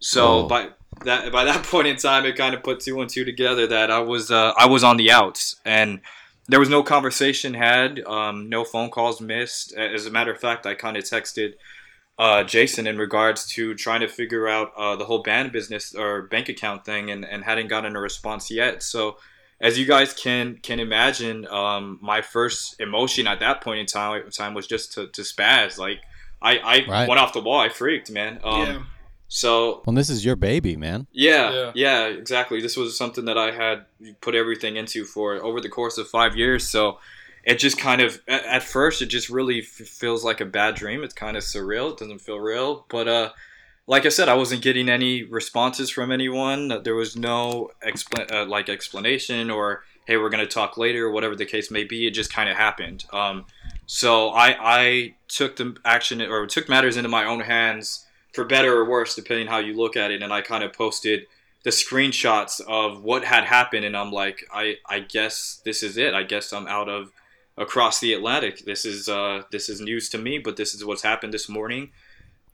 so 0.00 0.42
Whoa. 0.42 0.48
by 0.48 0.68
that 1.04 1.32
by 1.32 1.44
that 1.44 1.64
point 1.70 1.88
in 1.88 1.96
time, 1.96 2.24
it 2.26 2.36
kind 2.36 2.54
of 2.54 2.62
put 2.62 2.80
two 2.80 3.00
and 3.00 3.10
two 3.10 3.24
together 3.24 3.66
that 3.66 3.90
I 3.90 3.98
was 4.00 4.30
uh, 4.30 4.52
I 4.56 4.66
was 4.66 4.84
on 4.84 4.96
the 4.96 5.10
outs, 5.10 5.56
and 5.64 6.00
there 6.48 6.60
was 6.60 6.68
no 6.68 6.82
conversation 6.82 7.54
had, 7.54 8.00
um, 8.00 8.48
no 8.48 8.64
phone 8.64 8.90
calls 8.90 9.20
missed. 9.20 9.74
As 9.74 10.06
a 10.06 10.10
matter 10.10 10.32
of 10.32 10.40
fact, 10.40 10.66
I 10.66 10.74
kind 10.74 10.96
of 10.96 11.04
texted 11.04 11.54
uh, 12.18 12.44
Jason 12.44 12.86
in 12.86 12.98
regards 12.98 13.46
to 13.54 13.74
trying 13.74 14.00
to 14.00 14.08
figure 14.08 14.46
out 14.46 14.72
uh, 14.76 14.94
the 14.94 15.06
whole 15.06 15.22
band 15.22 15.52
business 15.52 15.94
or 15.94 16.22
bank 16.22 16.48
account 16.48 16.84
thing, 16.84 17.10
and, 17.10 17.24
and 17.24 17.44
hadn't 17.44 17.68
gotten 17.68 17.96
a 17.96 18.00
response 18.00 18.50
yet. 18.50 18.82
So, 18.82 19.16
as 19.60 19.78
you 19.78 19.86
guys 19.86 20.12
can 20.12 20.58
can 20.58 20.80
imagine, 20.80 21.46
um, 21.48 21.98
my 22.02 22.20
first 22.20 22.80
emotion 22.80 23.26
at 23.26 23.40
that 23.40 23.60
point 23.62 23.80
in 23.80 23.86
time 23.86 24.30
time 24.30 24.54
was 24.54 24.66
just 24.66 24.92
to, 24.94 25.06
to 25.08 25.22
spaz. 25.22 25.78
Like 25.78 26.00
I, 26.42 26.58
I 26.58 26.86
Right. 26.86 27.08
went 27.08 27.20
off 27.20 27.32
the 27.32 27.40
wall. 27.40 27.58
I 27.58 27.70
freaked, 27.70 28.10
man. 28.10 28.40
Um, 28.44 28.60
yeah. 28.60 28.82
So 29.28 29.82
Well, 29.86 29.96
this 29.96 30.10
is 30.10 30.24
your 30.24 30.36
baby, 30.36 30.76
man. 30.76 31.06
yeah, 31.12 31.52
Yeah. 31.52 31.72
yeah, 31.74 32.04
exactly. 32.06 32.60
This 32.60 32.76
was 32.76 32.96
something 32.96 33.24
that 33.24 33.38
I 33.38 33.50
had 33.50 33.86
put 34.20 34.34
everything 34.34 34.76
into 34.76 35.04
for 35.04 35.34
over 35.42 35.60
the 35.60 35.68
course 35.68 35.98
of 35.98 36.08
five 36.08 36.36
years. 36.36 36.68
So 36.68 36.98
it 37.44 37.58
just 37.58 37.78
kind 37.78 38.00
of, 38.00 38.20
at, 38.28 38.44
at 38.44 38.62
first, 38.62 39.02
it 39.02 39.06
just 39.06 39.28
really 39.28 39.60
f- 39.60 39.66
feels 39.66 40.24
like 40.24 40.40
a 40.40 40.44
bad 40.46 40.74
dream. 40.76 41.02
It's 41.02 41.14
kind 41.14 41.36
of 41.36 41.42
surreal. 41.42 41.92
It 41.92 41.98
doesn't 41.98 42.20
feel 42.20 42.38
real. 42.38 42.86
But 42.88 43.08
uh, 43.08 43.30
like 43.86 44.06
I 44.06 44.08
said, 44.10 44.28
I 44.28 44.34
wasn't 44.34 44.62
getting 44.62 44.88
any 44.88 45.24
responses 45.24 45.90
from 45.90 46.12
anyone. 46.12 46.82
There 46.84 46.94
was 46.94 47.16
no 47.16 47.70
expla- 47.86 48.30
uh, 48.32 48.46
like 48.46 48.68
explanation 48.68 49.50
or 49.50 49.82
hey, 50.06 50.18
we're 50.18 50.28
gonna 50.28 50.46
talk 50.46 50.76
later, 50.76 51.06
or 51.06 51.10
whatever 51.12 51.34
the 51.34 51.46
case 51.46 51.70
may 51.70 51.82
be. 51.82 52.06
It 52.06 52.10
just 52.10 52.30
kind 52.30 52.50
of 52.50 52.56
happened. 52.58 53.06
Um, 53.10 53.46
so 53.86 54.28
I 54.28 54.56
I 54.60 55.14
took 55.28 55.56
the 55.56 55.76
action 55.84 56.20
or 56.20 56.46
took 56.46 56.68
matters 56.68 56.98
into 56.98 57.08
my 57.08 57.24
own 57.24 57.40
hands 57.40 58.03
for 58.34 58.44
better 58.44 58.76
or 58.76 58.84
worse, 58.84 59.14
depending 59.14 59.46
how 59.46 59.58
you 59.58 59.74
look 59.74 59.96
at 59.96 60.10
it, 60.10 60.22
and 60.22 60.32
I 60.32 60.42
kind 60.42 60.64
of 60.64 60.72
posted 60.72 61.26
the 61.62 61.70
screenshots 61.70 62.60
of 62.60 63.02
what 63.02 63.24
had 63.24 63.44
happened, 63.44 63.84
and 63.84 63.96
I'm 63.96 64.12
like, 64.12 64.44
I 64.52 64.76
I 64.86 65.00
guess 65.00 65.60
this 65.64 65.82
is 65.82 65.96
it. 65.96 66.12
I 66.12 66.24
guess 66.24 66.52
I'm 66.52 66.66
out 66.66 66.88
of 66.88 67.12
across 67.56 68.00
the 68.00 68.12
Atlantic. 68.12 68.64
This 68.64 68.84
is 68.84 69.08
uh 69.08 69.42
this 69.50 69.68
is 69.68 69.80
news 69.80 70.08
to 70.10 70.18
me, 70.18 70.38
but 70.38 70.56
this 70.56 70.74
is 70.74 70.84
what's 70.84 71.02
happened 71.02 71.32
this 71.32 71.48
morning. 71.48 71.90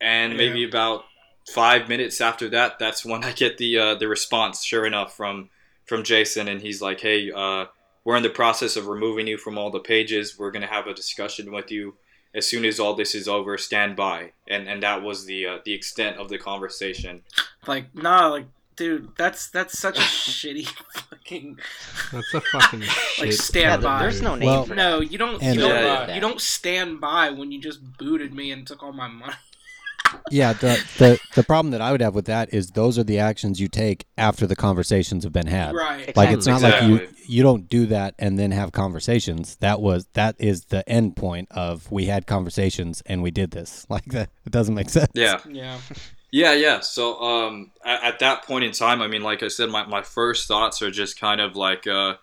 And 0.01 0.37
maybe 0.37 0.65
about 0.65 1.05
five 1.53 1.89
minutes 1.89 2.21
after 2.21 2.49
that, 2.51 2.79
that's 2.79 3.05
when 3.05 3.25
I 3.25 3.33
get 3.33 3.59
the 3.59 3.79
uh, 3.79 3.95
the 3.97 4.09
response. 4.09 4.65
Sure 4.65 4.87
enough, 4.87 5.17
from 5.17 5.51
from 5.87 6.05
Jason, 6.05 6.47
and 6.47 6.61
he's 6.61 6.81
like, 6.81 7.01
"Hey, 7.01 7.31
uh, 7.35 7.67
we're 8.05 8.17
in 8.17 8.23
the 8.23 8.31
process 8.31 8.77
of 8.77 8.87
removing 8.87 9.27
you 9.27 9.37
from 9.39 9.59
all 9.59 9.71
the 9.71 9.81
pages. 9.81 10.39
We're 10.39 10.53
gonna 10.53 10.67
have 10.67 10.87
a 10.87 10.95
discussion 10.95 11.53
with 11.53 11.71
you 11.71 11.97
as 12.35 12.47
soon 12.47 12.65
as 12.65 12.79
all 12.81 12.95
this 12.95 13.15
is 13.15 13.27
over. 13.29 13.57
Stand 13.59 13.97
by." 13.97 14.33
And 14.49 14.69
and 14.69 14.83
that 14.83 15.03
was 15.03 15.27
the 15.27 15.47
uh, 15.47 15.59
the 15.65 15.73
extent 15.75 16.17
of 16.19 16.29
the 16.29 16.39
conversation. 16.39 17.23
Like, 17.67 17.95
nah, 17.95 18.29
like, 18.29 18.47
dude, 18.77 19.11
that's 19.17 19.49
that's 19.49 19.79
such 19.79 19.99
a 19.99 20.01
shitty 20.31 20.67
fucking 20.67 21.59
That's 22.13 22.35
a 22.35 22.41
fucking 22.41 22.81
like 22.81 22.89
shit. 22.89 23.27
Yeah, 23.27 23.33
stand 23.33 23.83
th- 23.83 23.85
by. 23.85 24.03
there's 24.03 24.23
no 24.23 24.35
name 24.35 24.49
Well- 24.49 24.65
for. 24.65 24.75
No, 24.75 25.01
you 25.01 25.19
don't. 25.19 25.43
You 25.43 25.55
don't. 25.55 25.69
Yeah, 25.71 26.07
yeah. 26.09 26.15
You 26.15 26.21
don't 26.21 26.41
stand 26.41 27.01
by 27.01 27.31
when 27.31 27.53
you 27.53 27.61
just 27.61 27.81
booted 27.99 28.33
me 28.35 28.51
and 28.51 28.67
took 28.67 28.83
all 28.83 28.93
my 28.93 29.09
money. 29.09 29.35
Yeah, 30.31 30.53
the, 30.53 30.83
the 30.99 31.21
the 31.35 31.43
problem 31.43 31.71
that 31.73 31.81
I 31.81 31.93
would 31.93 32.01
have 32.01 32.15
with 32.15 32.27
that 32.27 32.53
is 32.53 32.71
those 32.71 32.99
are 32.99 33.05
the 33.05 33.19
actions 33.19 33.61
you 33.61 33.69
take 33.69 34.07
after 34.17 34.47
the 34.47 34.57
conversations 34.57 35.25
have 35.25 35.33
been 35.33 35.47
had. 35.47 35.75
Right. 35.75 36.17
Like 36.17 36.31
it's 36.31 36.47
not 36.47 36.63
like 36.63 36.83
you 36.83 37.09
you 37.27 37.43
don't 37.43 37.69
do 37.69 37.87
that 37.87 38.15
and 38.19 38.39
then 38.39 38.51
have 38.51 38.73
conversations. 38.73 39.57
That 39.57 39.81
was 39.81 40.07
that 40.15 40.37
is 40.39 40.67
the 40.67 40.89
end 40.89 41.17
point 41.17 41.49
of 41.51 41.91
we 41.91 42.07
had 42.07 42.27
conversations 42.27 43.03
and 43.07 43.23
we 43.23 43.31
did 43.31 43.51
this. 43.51 43.87
Like 43.91 44.05
that 44.07 44.31
it 44.47 44.53
doesn't 44.53 44.75
make 44.75 44.89
sense. 44.89 45.11
Yeah. 45.15 45.41
Yeah. 45.49 45.79
Yeah, 46.31 46.53
yeah. 46.53 46.81
So 46.81 47.21
um, 47.21 47.73
at, 47.85 48.05
at 48.05 48.19
that 48.21 48.45
point 48.45 48.65
in 48.65 48.71
time, 48.71 49.03
I 49.03 49.09
mean, 49.09 49.23
like 49.23 49.43
I 49.43 49.49
said, 49.49 49.69
my, 49.69 49.85
my 49.85 50.03
first 50.03 50.47
thoughts 50.47 50.81
are 50.81 50.91
just 50.91 51.19
kind 51.19 51.41
of 51.41 51.57
like, 51.57 51.89
uh, 51.89 52.15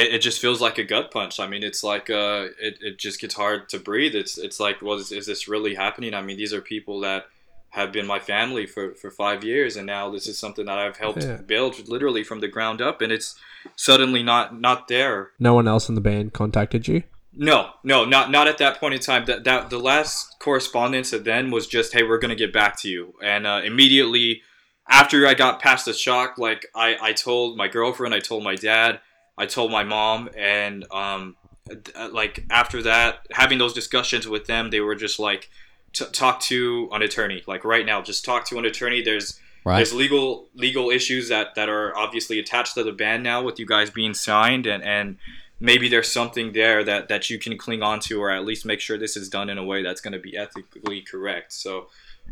it, 0.00 0.14
it 0.16 0.18
just 0.20 0.40
feels 0.40 0.60
like 0.60 0.78
a 0.78 0.84
gut 0.84 1.10
punch. 1.10 1.40
I 1.40 1.46
mean, 1.48 1.62
it's 1.64 1.82
like 1.82 2.08
uh, 2.10 2.48
it, 2.60 2.74
it 2.80 2.98
just 2.98 3.20
gets 3.20 3.34
hard 3.34 3.68
to 3.70 3.78
breathe. 3.80 4.14
It's 4.14 4.36
it's 4.38 4.60
like, 4.60 4.82
well, 4.82 4.94
is, 4.98 5.10
is 5.10 5.26
this 5.26 5.48
really 5.48 5.74
happening? 5.74 6.14
I 6.14 6.22
mean, 6.22 6.36
these 6.36 6.52
are 6.54 6.60
people 6.60 7.00
that 7.00 7.26
have 7.70 7.92
been 7.92 8.06
my 8.06 8.18
family 8.18 8.64
for, 8.66 8.94
for 8.94 9.10
five 9.10 9.44
years, 9.44 9.76
and 9.76 9.86
now 9.86 10.08
this 10.10 10.26
is 10.26 10.38
something 10.38 10.64
that 10.66 10.78
I've 10.78 10.96
helped 10.96 11.22
Yeah. 11.22 11.36
build 11.36 11.88
literally 11.88 12.24
from 12.24 12.40
the 12.40 12.48
ground 12.48 12.80
up, 12.80 13.02
and 13.02 13.12
it's 13.12 13.34
suddenly 13.74 14.22
not 14.22 14.58
not 14.60 14.88
there. 14.88 15.30
No 15.38 15.54
one 15.54 15.68
else 15.68 15.88
in 15.88 15.94
the 15.94 16.00
band 16.00 16.32
contacted 16.32 16.88
you. 16.88 17.02
No, 17.38 17.70
no, 17.84 18.04
not 18.06 18.30
not 18.30 18.48
at 18.48 18.58
that 18.58 18.80
point 18.80 18.94
in 18.94 19.00
time. 19.00 19.24
That 19.26 19.44
that 19.44 19.68
the 19.70 19.78
last 19.78 20.36
correspondence 20.38 21.10
then 21.10 21.50
was 21.50 21.66
just, 21.66 21.92
hey, 21.92 22.02
we're 22.02 22.18
gonna 22.18 22.34
get 22.44 22.52
back 22.52 22.80
to 22.82 22.88
you, 22.88 23.14
and 23.22 23.46
uh, 23.46 23.60
immediately 23.64 24.42
after 24.88 25.26
I 25.26 25.34
got 25.34 25.60
past 25.60 25.84
the 25.84 25.92
shock, 25.92 26.38
like 26.38 26.66
I 26.74 26.96
I 27.08 27.12
told 27.12 27.56
my 27.58 27.68
girlfriend, 27.68 28.14
I 28.14 28.20
told 28.20 28.42
my 28.44 28.54
dad, 28.54 29.00
I 29.38 29.46
told 29.46 29.70
my 29.70 29.84
mom, 29.84 30.30
and 30.36 30.84
um, 30.90 31.36
uh, 31.70 32.08
like 32.12 32.44
after 32.50 32.82
that, 32.82 33.26
having 33.32 33.58
those 33.58 33.72
discussions 33.72 34.26
with 34.26 34.46
them, 34.46 34.70
they 34.70 34.80
were 34.80 34.94
just 34.94 35.18
like, 35.18 35.50
t- 35.92 36.06
talk 36.12 36.40
to 36.40 36.88
an 36.92 37.02
attorney, 37.02 37.42
like 37.46 37.64
right 37.64 37.84
now, 37.84 38.02
just 38.02 38.24
talk 38.24 38.46
to 38.46 38.58
an 38.58 38.64
attorney. 38.64 39.02
There's 39.02 39.40
Right. 39.64 39.78
there's 39.78 39.92
legal 39.92 40.46
legal 40.54 40.90
issues 40.90 41.28
that 41.28 41.56
that 41.56 41.68
are 41.68 41.92
obviously 41.98 42.38
attached 42.38 42.74
to 42.74 42.84
the 42.84 42.92
band 42.92 43.24
now 43.24 43.42
with 43.42 43.58
you 43.58 43.66
guys 43.66 43.90
being 43.90 44.14
signed 44.14 44.64
and 44.64 44.80
and 44.84 45.16
maybe 45.58 45.88
there's 45.88 46.06
something 46.06 46.52
there 46.52 46.84
that 46.84 47.08
that 47.08 47.28
you 47.30 47.36
can 47.40 47.58
cling 47.58 47.82
on 47.82 47.98
to 47.98 48.22
or 48.22 48.30
at 48.30 48.44
least 48.44 48.64
make 48.64 48.78
sure 48.78 48.96
this 48.96 49.16
is 49.16 49.28
done 49.28 49.50
in 49.50 49.58
a 49.58 49.64
way 49.64 49.82
that's 49.82 50.00
going 50.00 50.12
to 50.12 50.20
be 50.20 50.36
ethically 50.36 51.00
correct 51.00 51.52
so 51.52 51.88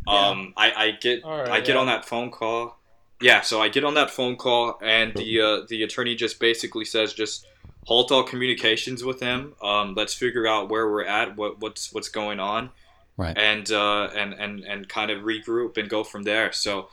um 0.07 0.55
I, 0.57 0.73
I 0.77 0.91
get 0.93 1.25
All 1.25 1.39
right, 1.39 1.49
i 1.49 1.59
get 1.59 1.75
yeah. 1.75 1.81
on 1.81 1.87
that 1.87 2.05
phone 2.05 2.31
call 2.31 2.79
yeah 3.25 3.41
so 3.41 3.61
i 3.61 3.69
get 3.69 3.85
on 3.85 3.95
that 3.95 4.11
phone 4.11 4.37
call 4.37 4.79
and 4.83 5.15
the 5.15 5.41
uh, 5.41 5.67
the 5.69 5.83
attorney 5.83 6.15
just 6.15 6.39
basically 6.39 6.85
says 6.85 7.13
just 7.13 7.47
halt 7.87 8.11
all 8.11 8.23
communications 8.23 9.05
with 9.05 9.21
him. 9.21 9.55
Um 9.63 9.95
let's 9.95 10.15
figure 10.15 10.47
out 10.47 10.69
where 10.69 10.91
we're 10.91 11.05
at 11.05 11.37
what 11.37 11.61
what's 11.61 11.93
what's 11.93 12.09
going 12.09 12.41
on. 12.41 12.71
Right. 13.17 13.37
and 13.37 13.71
uh 13.71 14.09
and 14.17 14.33
and 14.35 14.65
and 14.65 14.89
kind 14.89 15.11
of 15.11 15.23
regroup 15.23 15.77
and 15.77 15.89
go 15.89 16.05
from 16.05 16.23
there. 16.25 16.53
So 16.53 16.89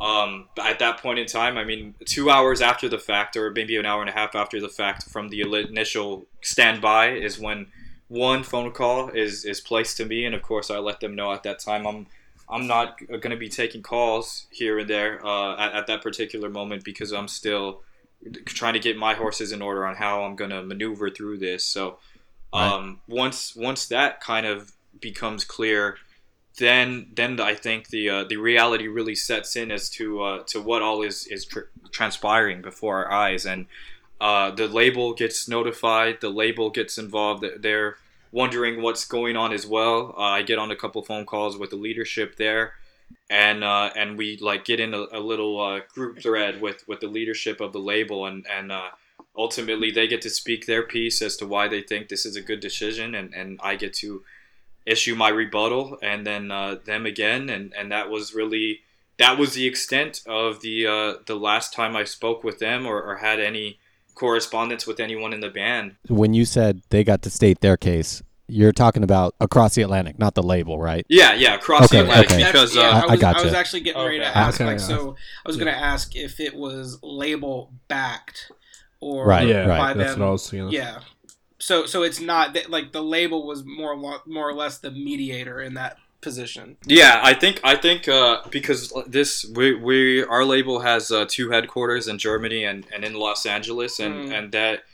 um, 0.00 0.48
at 0.60 0.80
that 0.80 0.98
point 0.98 1.20
in 1.20 1.26
time, 1.26 1.56
I 1.56 1.62
mean, 1.62 1.94
two 2.06 2.28
hours 2.28 2.60
after 2.60 2.88
the 2.88 2.98
fact, 2.98 3.36
or 3.36 3.52
maybe 3.52 3.76
an 3.76 3.86
hour 3.86 4.00
and 4.00 4.10
a 4.10 4.12
half 4.12 4.34
after 4.34 4.60
the 4.60 4.68
fact, 4.68 5.04
from 5.04 5.28
the 5.28 5.42
initial 5.42 6.26
standby, 6.40 7.10
is 7.10 7.38
when 7.38 7.68
one 8.08 8.42
phone 8.42 8.72
call 8.72 9.10
is 9.10 9.44
is 9.44 9.60
placed 9.60 9.96
to 9.98 10.04
me, 10.04 10.24
and 10.24 10.34
of 10.34 10.42
course, 10.42 10.72
I 10.72 10.78
let 10.78 10.98
them 10.98 11.14
know 11.14 11.32
at 11.32 11.44
that 11.44 11.60
time 11.60 11.86
I'm 11.86 12.08
I'm 12.48 12.66
not 12.66 12.98
going 13.08 13.30
to 13.30 13.36
be 13.36 13.48
taking 13.48 13.82
calls 13.82 14.46
here 14.50 14.78
and 14.78 14.88
there 14.88 15.24
uh, 15.24 15.56
at, 15.56 15.74
at 15.74 15.86
that 15.86 16.02
particular 16.02 16.48
moment 16.48 16.84
because 16.84 17.12
I'm 17.12 17.28
still 17.28 17.82
trying 18.44 18.74
to 18.74 18.80
get 18.80 18.96
my 18.96 19.14
horses 19.14 19.52
in 19.52 19.62
order 19.62 19.86
on 19.86 19.96
how 19.96 20.22
I'm 20.22 20.36
going 20.36 20.50
to 20.50 20.62
maneuver 20.62 21.10
through 21.10 21.38
this. 21.38 21.64
So 21.64 21.98
um, 22.52 23.00
once 23.08 23.56
once 23.56 23.86
that 23.88 24.20
kind 24.20 24.46
of 24.46 24.72
becomes 25.00 25.44
clear, 25.44 25.96
then 26.58 27.08
then 27.14 27.40
I 27.40 27.54
think 27.54 27.88
the 27.88 28.10
uh, 28.10 28.24
the 28.24 28.36
reality 28.36 28.88
really 28.88 29.14
sets 29.14 29.56
in 29.56 29.70
as 29.70 29.88
to 29.90 30.22
uh, 30.22 30.42
to 30.48 30.60
what 30.60 30.82
all 30.82 31.02
is 31.02 31.26
is 31.26 31.46
tr- 31.46 31.70
transpiring 31.90 32.60
before 32.60 33.04
our 33.04 33.10
eyes, 33.10 33.46
and 33.46 33.66
uh, 34.20 34.50
the 34.50 34.68
label 34.68 35.14
gets 35.14 35.48
notified, 35.48 36.20
the 36.20 36.28
label 36.30 36.70
gets 36.70 36.98
involved. 36.98 37.44
They're 37.60 37.96
wondering 38.32 38.82
what's 38.82 39.04
going 39.04 39.36
on 39.36 39.52
as 39.52 39.66
well. 39.66 40.14
Uh, 40.16 40.22
I 40.22 40.42
get 40.42 40.58
on 40.58 40.70
a 40.70 40.76
couple 40.76 41.02
phone 41.02 41.26
calls 41.26 41.56
with 41.56 41.70
the 41.70 41.76
leadership 41.76 42.36
there, 42.36 42.74
and 43.30 43.62
uh, 43.62 43.90
and 43.94 44.18
we 44.18 44.38
like 44.38 44.64
get 44.64 44.80
in 44.80 44.94
a, 44.94 45.06
a 45.12 45.20
little 45.20 45.60
uh, 45.60 45.80
group 45.94 46.20
thread 46.20 46.60
with 46.60 46.86
with 46.88 47.00
the 47.00 47.08
leadership 47.08 47.60
of 47.60 47.72
the 47.72 47.78
label, 47.78 48.26
and 48.26 48.46
and 48.50 48.72
uh, 48.72 48.90
ultimately 49.36 49.90
they 49.90 50.08
get 50.08 50.22
to 50.22 50.30
speak 50.30 50.66
their 50.66 50.82
piece 50.82 51.22
as 51.22 51.36
to 51.36 51.46
why 51.46 51.68
they 51.68 51.82
think 51.82 52.08
this 52.08 52.26
is 52.26 52.34
a 52.34 52.42
good 52.42 52.60
decision, 52.60 53.14
and 53.14 53.32
and 53.34 53.60
I 53.62 53.76
get 53.76 53.94
to 53.94 54.24
issue 54.84 55.14
my 55.14 55.28
rebuttal 55.28 55.96
and 56.02 56.26
then 56.26 56.50
uh, 56.50 56.76
them 56.84 57.06
again 57.06 57.48
and 57.48 57.72
and 57.78 57.92
that 57.92 58.10
was 58.10 58.34
really 58.34 58.80
that 59.18 59.38
was 59.38 59.54
the 59.54 59.66
extent 59.66 60.22
of 60.26 60.60
the 60.60 60.86
uh, 60.86 61.14
the 61.26 61.36
last 61.36 61.72
time 61.72 61.94
I 61.94 62.04
spoke 62.04 62.42
with 62.42 62.58
them 62.58 62.86
or, 62.86 63.00
or 63.00 63.16
had 63.16 63.38
any 63.38 63.78
correspondence 64.14 64.86
with 64.86 65.00
anyone 65.00 65.32
in 65.32 65.40
the 65.40 65.50
band. 65.50 65.96
When 66.08 66.34
you 66.34 66.44
said 66.44 66.82
they 66.90 67.04
got 67.04 67.22
to 67.22 67.30
state 67.30 67.60
their 67.60 67.76
case, 67.76 68.22
you're 68.48 68.72
talking 68.72 69.02
about 69.02 69.34
across 69.40 69.74
the 69.74 69.82
Atlantic, 69.82 70.18
not 70.18 70.34
the 70.34 70.42
label, 70.42 70.78
right? 70.78 71.06
Yeah, 71.08 71.32
yeah, 71.34 71.54
across 71.54 71.84
Okay, 71.84 71.98
the 71.98 72.02
Atlantic 72.04 72.32
okay. 72.32 72.44
because 72.44 72.74
yeah, 72.76 72.82
uh, 72.82 72.84
I- 72.84 72.90
I, 72.90 73.02
I 73.02 73.06
was, 73.12 73.20
gotcha. 73.20 73.44
was 73.46 73.54
actually 73.54 73.80
getting 73.80 74.02
ready 74.02 74.18
to 74.18 74.26
ask. 74.36 74.60
Okay, 74.60 74.70
like, 74.70 74.80
yeah. 74.80 74.86
so 74.86 75.16
I 75.44 75.48
was 75.48 75.56
gonna 75.56 75.70
ask 75.70 76.14
if 76.16 76.38
it 76.40 76.54
was 76.54 76.98
label 77.02 77.72
backed 77.88 78.50
or 79.00 79.26
Right, 79.26 79.48
yeah, 79.48 79.66
right. 79.66 79.78
by 79.78 79.94
that's 79.94 80.18
what 80.18 80.26
I 80.28 80.30
was 80.30 80.50
thinking. 80.50 80.70
Yeah. 80.70 81.00
So 81.58 81.86
so 81.86 82.02
it's 82.02 82.20
not 82.20 82.54
that 82.54 82.70
like 82.70 82.92
the 82.92 83.02
label 83.02 83.46
was 83.46 83.64
more 83.64 83.96
lo- 83.96 84.20
more 84.26 84.48
or 84.48 84.54
less 84.54 84.78
the 84.78 84.90
mediator 84.90 85.60
in 85.60 85.74
that 85.74 85.96
position. 86.22 86.76
Yeah, 86.86 87.20
I 87.22 87.34
think 87.34 87.60
I 87.62 87.76
think 87.76 88.08
uh, 88.08 88.42
because 88.50 88.92
this 89.06 89.44
we, 89.44 89.74
we 89.74 90.24
our 90.24 90.44
label 90.44 90.80
has 90.80 91.10
uh, 91.10 91.26
two 91.28 91.50
headquarters 91.50 92.08
in 92.08 92.16
Germany 92.18 92.64
and, 92.64 92.86
and 92.94 93.04
in 93.04 93.14
Los 93.14 93.44
Angeles, 93.44 94.00
and, 94.00 94.14
Mm. 94.14 94.38
and 94.38 94.52
that 94.52 94.84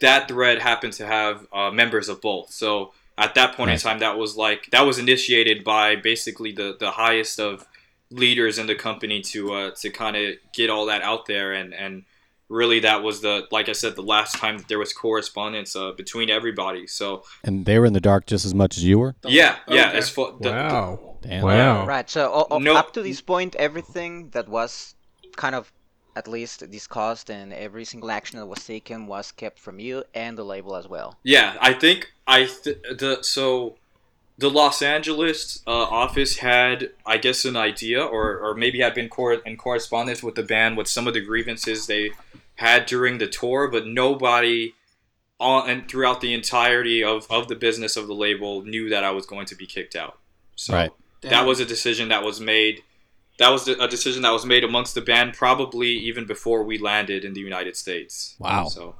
that 0.00 0.28
thread 0.28 0.60
happened 0.60 0.92
to 0.94 1.06
have 1.06 1.46
uh, 1.52 1.70
members 1.70 2.08
of 2.08 2.20
both. 2.20 2.50
So 2.52 2.92
at 3.18 3.34
that 3.34 3.56
point 3.56 3.70
in 3.70 3.78
time, 3.78 3.98
that 4.00 4.16
was 4.16 4.36
like 4.36 4.70
that 4.70 4.82
was 4.86 4.98
initiated 4.98 5.64
by 5.64 5.96
basically 5.96 6.52
the, 6.52 6.76
the 6.78 6.92
highest 6.92 7.38
of 7.40 7.66
leaders 8.10 8.58
in 8.58 8.66
the 8.66 8.74
company 8.74 9.20
to 9.20 9.52
uh, 9.54 9.70
to 9.80 9.90
kind 9.90 10.16
of 10.16 10.34
get 10.54 10.70
all 10.70 10.86
that 10.86 11.02
out 11.02 11.26
there, 11.26 11.52
and 11.52 11.74
and 11.74 12.04
really 12.48 12.80
that 12.80 13.02
was 13.02 13.20
the 13.22 13.46
like 13.50 13.68
I 13.68 13.72
said 13.72 13.96
the 13.96 14.02
last 14.02 14.36
time 14.36 14.58
that 14.58 14.68
there 14.68 14.78
was 14.78 14.92
correspondence 14.92 15.74
uh, 15.76 15.92
between 15.92 16.30
everybody. 16.30 16.86
So 16.86 17.24
And 17.44 17.66
they 17.66 17.78
were 17.78 17.86
in 17.86 17.92
the 17.92 18.00
dark 18.00 18.26
just 18.26 18.44
as 18.44 18.54
much 18.54 18.76
as 18.76 18.84
you 18.84 18.98
were. 18.98 19.14
The- 19.22 19.30
yeah, 19.30 19.56
yeah, 19.68 19.88
okay. 19.88 19.98
as 19.98 20.08
far 20.10 20.32
the, 20.32 20.38
the- 20.48 20.50
Wow. 20.50 21.16
Damn. 21.22 21.42
Wow. 21.42 21.86
Right. 21.86 22.08
So 22.08 22.30
o- 22.32 22.46
o- 22.50 22.58
No- 22.58 22.76
up 22.76 22.92
to 22.92 23.02
this 23.02 23.20
point, 23.20 23.56
everything 23.56 24.30
that 24.30 24.48
was 24.48 24.94
kind 25.36 25.54
of 25.54 25.72
at 26.14 26.28
least 26.28 26.70
discussed 26.70 27.28
and 27.30 27.52
every 27.52 27.84
single 27.84 28.10
action 28.10 28.38
that 28.38 28.46
was 28.46 28.64
taken 28.64 29.06
was 29.06 29.32
kept 29.32 29.58
from 29.58 29.78
you 29.80 30.04
and 30.14 30.38
the 30.38 30.44
label 30.44 30.74
as 30.76 30.86
well. 30.88 31.18
Yeah, 31.24 31.56
I 31.60 31.72
think 31.74 32.12
I 32.26 32.44
th- 32.46 32.78
the 32.98 33.18
so 33.22 33.76
the 34.38 34.50
Los 34.50 34.82
Angeles 34.82 35.62
uh, 35.66 35.70
office 35.70 36.38
had, 36.38 36.90
I 37.06 37.16
guess, 37.16 37.44
an 37.44 37.56
idea, 37.56 38.02
or 38.04 38.38
or 38.38 38.54
maybe 38.54 38.80
had 38.80 38.94
been 38.94 39.08
cor- 39.08 39.34
in 39.34 39.56
correspondence 39.56 40.22
with 40.22 40.34
the 40.34 40.42
band 40.42 40.76
with 40.76 40.88
some 40.88 41.06
of 41.06 41.14
the 41.14 41.20
grievances 41.20 41.86
they 41.86 42.10
had 42.56 42.86
during 42.86 43.18
the 43.18 43.26
tour, 43.26 43.68
but 43.68 43.86
nobody 43.86 44.74
on 45.38 45.68
and 45.68 45.88
throughout 45.88 46.20
the 46.20 46.32
entirety 46.32 47.04
of, 47.04 47.26
of 47.30 47.48
the 47.48 47.54
business 47.54 47.96
of 47.96 48.06
the 48.06 48.14
label 48.14 48.62
knew 48.62 48.88
that 48.88 49.04
I 49.04 49.10
was 49.10 49.26
going 49.26 49.46
to 49.46 49.54
be 49.54 49.66
kicked 49.66 49.94
out. 49.94 50.18
So 50.54 50.72
Right. 50.72 50.90
that 51.22 51.44
was 51.46 51.60
a 51.60 51.66
decision 51.66 52.08
that 52.08 52.22
was 52.22 52.40
made 52.40 52.82
that 53.38 53.50
was 53.50 53.68
a 53.68 53.86
decision 53.86 54.22
that 54.22 54.30
was 54.32 54.46
made 54.46 54.64
amongst 54.64 54.94
the 54.94 55.02
band 55.02 55.34
probably 55.34 55.88
even 55.90 56.24
before 56.24 56.62
we 56.64 56.78
landed 56.78 57.22
in 57.22 57.34
the 57.34 57.40
United 57.40 57.76
States. 57.76 58.34
Wow. 58.38 58.64
So 58.68 58.94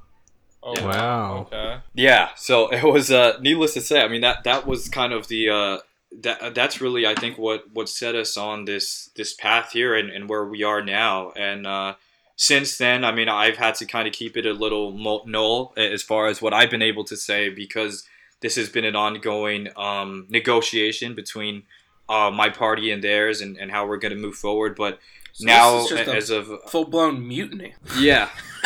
Oh, 0.63 0.73
Yeah. 0.75 0.85
Wow. 0.85 1.47
Okay. 1.51 1.77
yeah, 1.93 2.29
so 2.35 2.67
it 2.71 2.83
was 2.83 3.11
uh, 3.11 3.37
needless 3.41 3.73
to 3.75 3.81
say. 3.81 4.01
I 4.01 4.07
mean 4.07 4.21
that 4.21 4.43
that 4.43 4.67
was 4.67 4.89
kind 4.89 5.13
of 5.13 5.27
the 5.27 5.49
uh, 5.49 5.77
that 6.21 6.55
that's 6.55 6.81
really 6.81 7.05
I 7.05 7.15
think 7.15 7.37
what 7.37 7.71
what 7.71 7.89
set 7.89 8.15
us 8.15 8.37
on 8.37 8.65
this 8.65 9.09
this 9.15 9.33
path 9.33 9.71
here 9.71 9.95
and, 9.95 10.09
and 10.09 10.29
where 10.29 10.45
we 10.45 10.63
are 10.63 10.81
now. 10.81 11.31
And 11.31 11.67
uh, 11.67 11.95
since 12.35 12.77
then, 12.77 13.03
I 13.03 13.11
mean, 13.11 13.29
I've 13.29 13.57
had 13.57 13.75
to 13.75 13.85
kind 13.85 14.07
of 14.07 14.13
keep 14.13 14.37
it 14.37 14.45
a 14.45 14.53
little 14.53 14.91
mo- 14.91 15.23
null 15.25 15.73
as 15.75 16.03
far 16.03 16.27
as 16.27 16.41
what 16.41 16.53
I've 16.53 16.69
been 16.69 16.81
able 16.83 17.03
to 17.05 17.17
say 17.17 17.49
because 17.49 18.07
this 18.41 18.55
has 18.55 18.69
been 18.69 18.85
an 18.85 18.95
ongoing 18.95 19.69
um, 19.75 20.27
negotiation 20.29 21.15
between 21.15 21.63
uh, 22.07 22.29
my 22.31 22.49
party 22.49 22.91
and 22.91 23.03
theirs 23.03 23.41
and, 23.41 23.57
and 23.57 23.71
how 23.71 23.87
we're 23.87 23.97
going 23.97 24.13
to 24.13 24.19
move 24.19 24.35
forward. 24.35 24.75
But 24.75 24.99
So 25.37 25.45
now, 25.45 25.81
this 25.81 25.91
is 25.91 25.97
just 25.97 26.07
a 26.09 26.15
as 26.15 26.29
of 26.31 26.63
full 26.69 26.85
blown 26.85 27.27
mutiny. 27.27 27.73
yeah, 27.99 28.29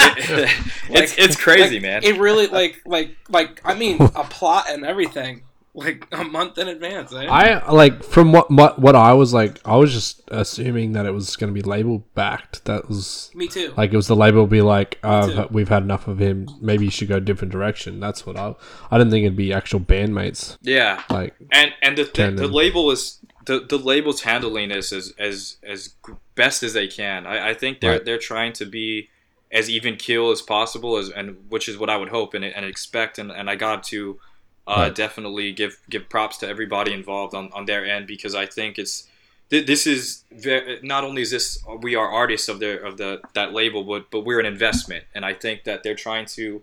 it's 0.90 1.18
it's 1.18 1.36
crazy, 1.36 1.76
Like, 1.76 1.82
man. 1.82 2.04
It 2.04 2.18
really 2.20 2.48
like 2.48 2.82
like 2.86 3.16
like 3.30 3.62
I 3.66 3.74
mean 3.76 4.02
a 4.02 4.24
plot 4.24 4.66
and 4.70 4.86
everything 4.86 5.44
like 5.74 6.06
a 6.12 6.24
month 6.24 6.58
in 6.58 6.68
advance. 6.68 7.14
Eh? 7.14 7.26
I 7.30 7.72
like 7.72 8.04
from 8.04 8.32
what, 8.34 8.50
what 8.52 8.80
what 8.80 8.96
I 8.96 9.14
was 9.14 9.34
like. 9.34 9.60
I 9.66 9.76
was 9.78 9.92
just 9.94 10.22
assuming 10.30 10.94
that 10.94 11.06
it 11.06 11.12
was 11.12 11.36
going 11.36 11.54
to 11.54 11.54
be 11.54 11.62
label 11.68 12.06
backed. 12.16 12.66
That 12.66 12.88
was 12.90 13.32
Me 13.34 13.48
too. 13.48 13.74
like 13.78 13.92
it 13.94 13.96
was 13.96 14.08
the 14.08 14.16
label 14.16 14.48
be 14.48 14.62
like, 14.62 14.98
uh, 15.04 15.48
we've 15.52 15.70
had 15.70 15.84
enough 15.84 16.08
of 16.08 16.20
him. 16.20 16.48
Maybe 16.62 16.86
you 16.86 16.92
should 16.92 17.08
go 17.10 17.18
a 17.18 17.22
different 17.22 17.52
direction. 17.52 18.00
That's 18.00 18.26
what 18.26 18.38
I. 18.38 18.56
I 18.90 18.98
didn't 18.98 19.12
think 19.12 19.26
it'd 19.26 19.38
be 19.38 19.54
actual 19.54 19.80
bandmates. 19.82 20.58
yeah, 20.62 21.04
Like 21.10 21.36
and 21.52 21.72
and 21.82 21.98
the 21.98 22.04
the, 22.04 22.32
the 22.32 22.48
label 22.48 22.92
is 22.92 23.20
the, 23.46 23.60
the 23.62 23.78
label's 23.78 24.22
handling 24.22 24.70
this 24.70 24.92
as 24.94 25.14
as 25.18 25.58
as 25.68 25.96
g- 26.06 26.14
best 26.36 26.64
as 26.64 26.74
they 26.74 26.88
can. 26.88 27.26
I, 27.28 27.50
I 27.50 27.54
think 27.54 27.80
they're 27.80 27.92
Right. 27.92 28.06
they're 28.06 28.18
trying 28.18 28.54
to 28.54 28.66
be 28.66 29.10
as 29.52 29.70
even 29.70 29.96
keel 29.98 30.32
as 30.32 30.42
possible 30.42 30.98
as 30.98 31.10
and 31.10 31.38
which 31.50 31.68
is 31.68 31.78
what 31.78 31.90
I 31.90 31.98
would 31.98 32.10
hope 32.10 32.34
and, 32.34 32.44
and 32.46 32.66
expect 32.66 33.18
and, 33.20 33.32
and 33.32 33.50
I 33.50 33.56
got 33.56 33.84
to 33.86 34.20
uh, 34.68 34.74
Right. 34.78 34.96
definitely 34.96 35.52
give 35.52 35.78
give 35.90 36.08
props 36.10 36.38
to 36.38 36.48
everybody 36.48 36.94
involved 36.94 37.34
on, 37.36 37.52
on 37.54 37.66
their 37.66 37.86
end 37.86 38.08
because 38.08 38.34
I 38.36 38.46
think 38.46 38.78
it's 38.80 39.08
th- 39.50 39.66
this 39.68 39.86
is 39.88 40.24
very, 40.32 40.80
not 40.84 41.04
only 41.04 41.22
is 41.24 41.32
this 41.32 41.60
we 41.82 41.96
are 41.96 42.08
artists 42.10 42.48
of 42.48 42.60
their 42.60 42.78
of 42.78 42.98
the 42.98 43.22
that 43.34 43.52
label 43.54 43.84
but 43.84 44.10
but 44.12 44.22
we're 44.22 44.40
an 44.40 44.46
investment 44.46 45.04
and 45.14 45.26
I 45.26 45.34
think 45.34 45.64
that 45.66 45.84
they're 45.84 45.96
trying 45.96 46.26
to 46.28 46.62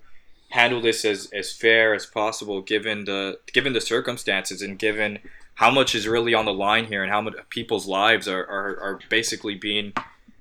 handle 0.51 0.81
this 0.81 1.05
as, 1.05 1.29
as 1.35 1.53
fair 1.53 1.93
as 1.95 2.07
possible 2.07 2.63
given 2.63 3.05
the 3.05 3.39
given 3.53 3.75
the 3.75 3.83
circumstances 3.83 4.63
and 4.63 4.79
given 4.79 5.19
how 5.59 5.73
much 5.73 5.97
is 5.97 6.07
really 6.07 6.35
on 6.35 6.45
the 6.45 6.53
line 6.53 6.85
here 6.85 7.03
and 7.03 7.11
how 7.11 7.21
much 7.21 7.35
people's 7.51 7.85
lives 7.89 8.29
are, 8.29 8.45
are, 8.45 8.81
are 8.81 8.99
basically 9.09 9.57
being 9.57 9.93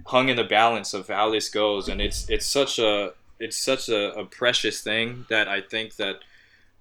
hung 0.05 0.29
in 0.29 0.35
the 0.35 0.43
balance 0.43 0.93
of 0.93 1.07
how 1.07 1.31
this 1.31 1.49
goes. 1.49 1.89
And 1.89 1.99
it's 1.99 2.29
it's 2.29 2.45
such 2.45 2.77
a 2.77 3.13
it's 3.39 3.57
such 3.57 3.89
a, 3.89 4.11
a 4.13 4.25
precious 4.25 4.81
thing 4.81 5.25
that 5.29 5.47
I 5.47 5.61
think 5.61 5.95
that 5.95 6.17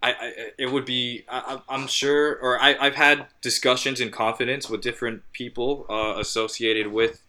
I, 0.03 0.13
I 0.13 0.33
it 0.59 0.71
would 0.71 0.85
be 0.85 1.25
I, 1.31 1.61
I'm 1.67 1.87
sure 1.87 2.37
or 2.37 2.61
I, 2.61 2.77
I've 2.79 2.97
had 2.97 3.27
discussions 3.41 4.03
in 4.03 4.11
confidence 4.11 4.69
with 4.69 4.83
different 4.83 5.23
people 5.33 5.87
uh, 5.89 6.17
associated 6.19 6.89
with 6.89 7.23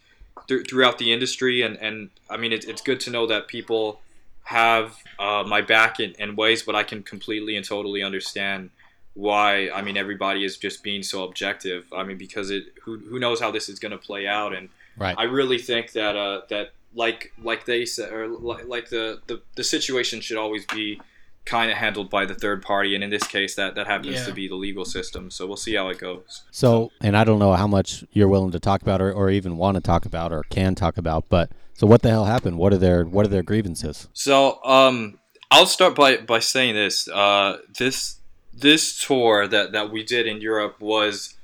th- 0.50 0.70
throughout 0.70 0.98
the 0.98 1.14
industry. 1.14 1.62
And, 1.62 1.78
and 1.78 2.10
I 2.30 2.36
mean 2.36 2.52
it, 2.52 2.66
it's 2.66 2.82
good 2.82 3.00
to 3.02 3.12
know 3.12 3.26
that 3.28 3.48
people 3.48 4.02
have 4.44 4.98
uh, 5.20 5.46
my 5.48 5.62
back 5.62 6.02
in, 6.02 6.12
in 6.20 6.36
ways 6.36 6.64
but 6.64 6.76
I 6.76 6.84
can 6.84 7.02
completely 7.02 7.56
and 7.56 7.66
totally 7.66 8.04
understand 8.04 8.72
why 9.18 9.70
I 9.74 9.82
mean 9.82 9.98
everybody 9.98 10.46
is 10.46 10.58
just 10.58 10.84
being 10.84 11.02
so 11.04 11.24
objective 11.24 11.86
I 11.92 12.04
mean 12.04 12.18
because 12.18 12.52
it 12.52 12.64
who, 12.84 12.98
who 13.10 13.18
knows 13.20 13.40
how 13.40 13.50
this 13.52 13.68
is 13.68 13.80
going 13.80 13.92
to 13.92 13.98
play 13.98 14.28
out 14.28 14.54
and 14.56 14.70
Right. 15.00 15.16
I 15.16 15.26
really 15.26 15.60
think 15.60 15.92
that 15.92 16.16
uh, 16.16 16.42
that 16.50 16.72
like 16.96 17.32
like 17.44 17.66
they 17.66 17.86
said 17.86 18.12
or 18.12 18.28
like, 18.28 18.68
like 18.68 18.90
the, 18.90 19.22
the 19.28 19.42
the 19.56 19.64
situation 19.64 20.22
should 20.22 20.38
always 20.38 20.66
be 20.66 21.00
kind 21.46 21.70
of 21.72 21.78
handled 21.78 22.10
by 22.10 22.26
the 22.26 22.34
third 22.34 22.62
party 22.64 22.94
and 22.96 23.04
in 23.04 23.10
this 23.12 23.26
case 23.28 23.56
that 23.56 23.76
that 23.76 23.86
happens 23.88 24.16
Yeah. 24.16 24.26
to 24.26 24.34
be 24.34 24.48
the 24.48 24.56
legal 24.56 24.86
system 24.86 25.30
so 25.32 25.46
we'll 25.48 25.56
see 25.56 25.76
how 25.76 25.90
it 25.90 25.98
goes 26.00 26.44
So, 26.52 26.92
and 27.00 27.16
I 27.16 27.24
don't 27.24 27.40
know 27.40 27.54
how 27.54 27.68
much 27.68 28.04
you're 28.12 28.28
willing 28.28 28.52
to 28.52 28.60
talk 28.60 28.82
about 28.82 29.02
or, 29.02 29.12
or 29.14 29.30
even 29.30 29.56
want 29.58 29.76
to 29.76 29.82
talk 29.82 30.06
about 30.06 30.32
or 30.34 30.42
can 30.50 30.74
talk 30.76 30.98
about, 30.98 31.30
but 31.30 31.52
so 31.74 31.86
what 31.88 32.02
the 32.02 32.10
hell 32.10 32.26
happened? 32.26 32.58
What 32.58 32.74
are 32.74 32.78
their 32.78 33.04
what 33.06 33.24
are 33.26 33.30
their 33.30 33.44
grievances? 33.44 34.08
So, 34.14 34.62
um, 34.66 35.20
I'll 35.50 35.68
start 35.68 35.96
by, 35.96 36.18
by 36.18 36.40
saying 36.40 36.74
this. 36.76 37.08
Uh, 37.08 37.60
this 37.78 38.17
this 38.60 39.00
tour 39.06 39.48
that, 39.48 39.72
that 39.72 39.92
we 39.92 40.04
did 40.04 40.26
in 40.28 40.42
Europe 40.42 40.80
was 40.80 41.36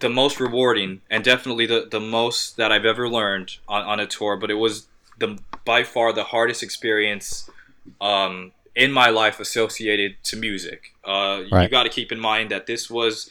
the 0.00 0.08
most 0.08 0.40
rewarding 0.40 1.00
and 1.10 1.22
definitely 1.22 1.66
the, 1.66 1.86
the 1.90 2.00
most 2.00 2.56
that 2.56 2.72
I've 2.72 2.84
ever 2.84 3.08
learned 3.08 3.58
on, 3.68 3.82
on 3.84 4.00
a 4.00 4.06
tour. 4.06 4.36
But 4.36 4.50
it 4.50 4.54
was 4.54 4.86
the 5.18 5.38
by 5.64 5.84
far 5.84 6.12
the 6.12 6.24
hardest 6.24 6.62
experience 6.62 7.48
um, 8.00 8.52
in 8.74 8.90
my 8.90 9.10
life 9.10 9.38
associated 9.38 10.16
to 10.24 10.36
music. 10.36 10.94
Uh, 11.04 11.42
You 11.44 11.50
Right. 11.52 11.70
got 11.70 11.84
to 11.84 11.88
keep 11.90 12.10
in 12.10 12.18
mind 12.18 12.50
that 12.50 12.66
this 12.66 12.90
was 12.90 13.30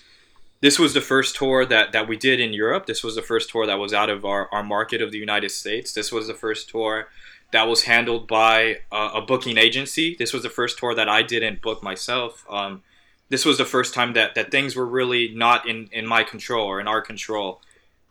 this 0.62 0.78
was 0.78 0.94
the 0.94 1.02
first 1.02 1.36
tour 1.36 1.66
that, 1.66 1.92
that 1.92 2.08
we 2.08 2.16
did 2.16 2.40
in 2.40 2.54
Europe. 2.54 2.86
This 2.86 3.04
was 3.04 3.16
the 3.16 3.24
first 3.24 3.50
tour 3.50 3.66
that 3.66 3.80
was 3.80 3.94
out 3.94 4.12
of 4.12 4.24
our, 4.24 4.48
our 4.52 4.64
market 4.64 5.02
of 5.02 5.12
the 5.12 5.18
United 5.18 5.50
States. 5.50 5.92
This 5.92 6.12
was 6.12 6.28
the 6.28 6.36
first 6.36 6.70
tour 6.70 7.08
that 7.52 7.68
was 7.68 7.84
handled 7.84 8.28
by 8.28 8.78
uh, 8.92 9.10
a 9.16 9.22
booking 9.22 9.58
agency. 9.58 10.16
This 10.18 10.32
was 10.34 10.44
the 10.44 10.52
first 10.52 10.78
tour 10.78 10.94
that 10.94 11.10
I 11.10 11.24
didn't 11.24 11.64
book 11.64 11.82
myself. 11.82 12.46
Um, 12.48 12.84
this 13.32 13.46
was 13.46 13.58
the 13.58 13.66
first 13.66 13.94
time 13.94 14.14
that, 14.14 14.36
that 14.36 14.52
things 14.52 14.76
were 14.76 14.86
really 14.86 15.30
not 15.34 15.68
in, 15.68 15.88
in 15.94 16.06
my 16.06 16.24
control 16.24 16.68
or 16.68 16.82
in 16.82 16.88
our 16.88 17.02
control. 17.02 17.62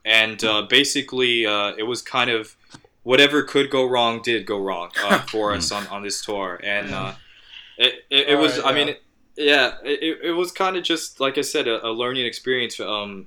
And 0.03 0.43
uh, 0.43 0.63
basically, 0.63 1.45
uh, 1.45 1.75
it 1.77 1.83
was 1.83 2.01
kind 2.01 2.31
of 2.31 2.57
whatever 3.03 3.43
could 3.43 3.69
go 3.69 3.87
wrong 3.87 4.23
did 4.23 4.47
go 4.47 4.59
wrong 4.59 4.91
uh, 5.05 5.19
for 5.31 5.53
us 5.53 5.71
on, 5.71 5.87
on 5.89 6.03
this 6.03 6.25
tour. 6.25 6.59
And 6.65 6.95
uh, 6.95 7.15
it, 7.77 8.07
it, 8.09 8.29
it 8.31 8.39
was, 8.39 8.59
Alright, 8.59 8.73
I 8.73 8.79
mean, 8.79 8.89
yeah. 9.37 9.73
it, 9.85 9.85
yeah, 9.85 9.91
it, 9.91 10.19
it 10.23 10.33
was 10.33 10.53
kind 10.53 10.79
of 10.79 10.85
just, 10.85 11.21
like 11.21 11.37
I 11.37 11.43
said, 11.43 11.69
a, 11.69 11.87
a 11.87 11.93
learning 11.93 12.25
experience. 12.25 12.81
Um, 12.81 13.27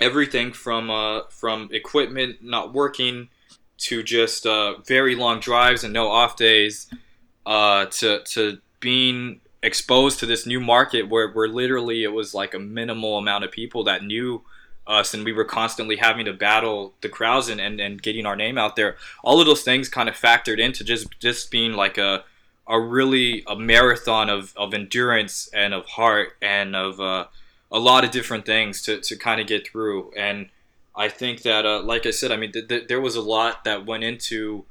everything 0.00 0.52
from 0.52 0.90
uh, 0.90 1.22
from 1.28 1.68
equipment 1.72 2.42
not 2.42 2.72
working 2.72 3.28
to 3.76 4.02
just 4.02 4.46
uh, 4.46 4.78
very 4.80 5.14
long 5.14 5.40
drives 5.40 5.84
and 5.84 5.92
no 5.92 6.08
off 6.08 6.36
days 6.36 6.88
uh, 7.46 7.86
to 7.86 8.20
to 8.24 8.58
being 8.80 9.40
exposed 9.62 10.18
to 10.18 10.26
this 10.26 10.46
new 10.46 10.60
market 10.60 11.08
where, 11.08 11.30
where 11.30 11.48
literally 11.48 12.02
it 12.02 12.12
was 12.12 12.34
like 12.34 12.54
a 12.54 12.58
minimal 12.58 13.18
amount 13.18 13.44
of 13.44 13.50
people 13.50 13.84
that 13.84 14.02
knew 14.02 14.42
us 14.86 15.14
and 15.14 15.24
we 15.24 15.32
were 15.32 15.44
constantly 15.44 15.96
having 15.96 16.24
to 16.24 16.32
battle 16.32 16.94
the 17.00 17.08
crowds 17.08 17.48
and, 17.48 17.60
and, 17.60 17.80
and 17.80 18.02
getting 18.02 18.26
our 18.26 18.36
name 18.36 18.58
out 18.58 18.76
there. 18.76 18.96
All 19.22 19.40
of 19.40 19.46
those 19.46 19.62
things 19.62 19.88
kind 19.88 20.08
of 20.08 20.16
factored 20.16 20.58
into 20.58 20.82
just 20.82 21.08
just 21.20 21.50
being 21.50 21.72
like 21.72 21.98
a 21.98 22.24
a 22.66 22.80
really 22.80 23.44
a 23.46 23.56
marathon 23.56 24.28
of, 24.30 24.52
of 24.56 24.74
endurance 24.74 25.48
and 25.52 25.74
of 25.74 25.84
heart 25.86 26.36
and 26.40 26.74
of 26.74 27.00
uh, 27.00 27.26
a 27.70 27.78
lot 27.78 28.04
of 28.04 28.10
different 28.10 28.46
things 28.46 28.82
to, 28.82 29.00
to 29.00 29.16
kind 29.16 29.40
of 29.40 29.46
get 29.46 29.68
through. 29.68 30.12
And 30.16 30.48
I 30.94 31.08
think 31.08 31.42
that 31.42 31.66
uh, 31.66 31.82
like 31.82 32.06
I 32.06 32.10
said 32.10 32.32
I 32.32 32.36
mean 32.36 32.52
th- 32.52 32.68
th- 32.68 32.88
there 32.88 33.00
was 33.00 33.16
a 33.16 33.22
lot 33.22 33.64
that 33.64 33.86
went 33.86 34.04
into 34.04 34.64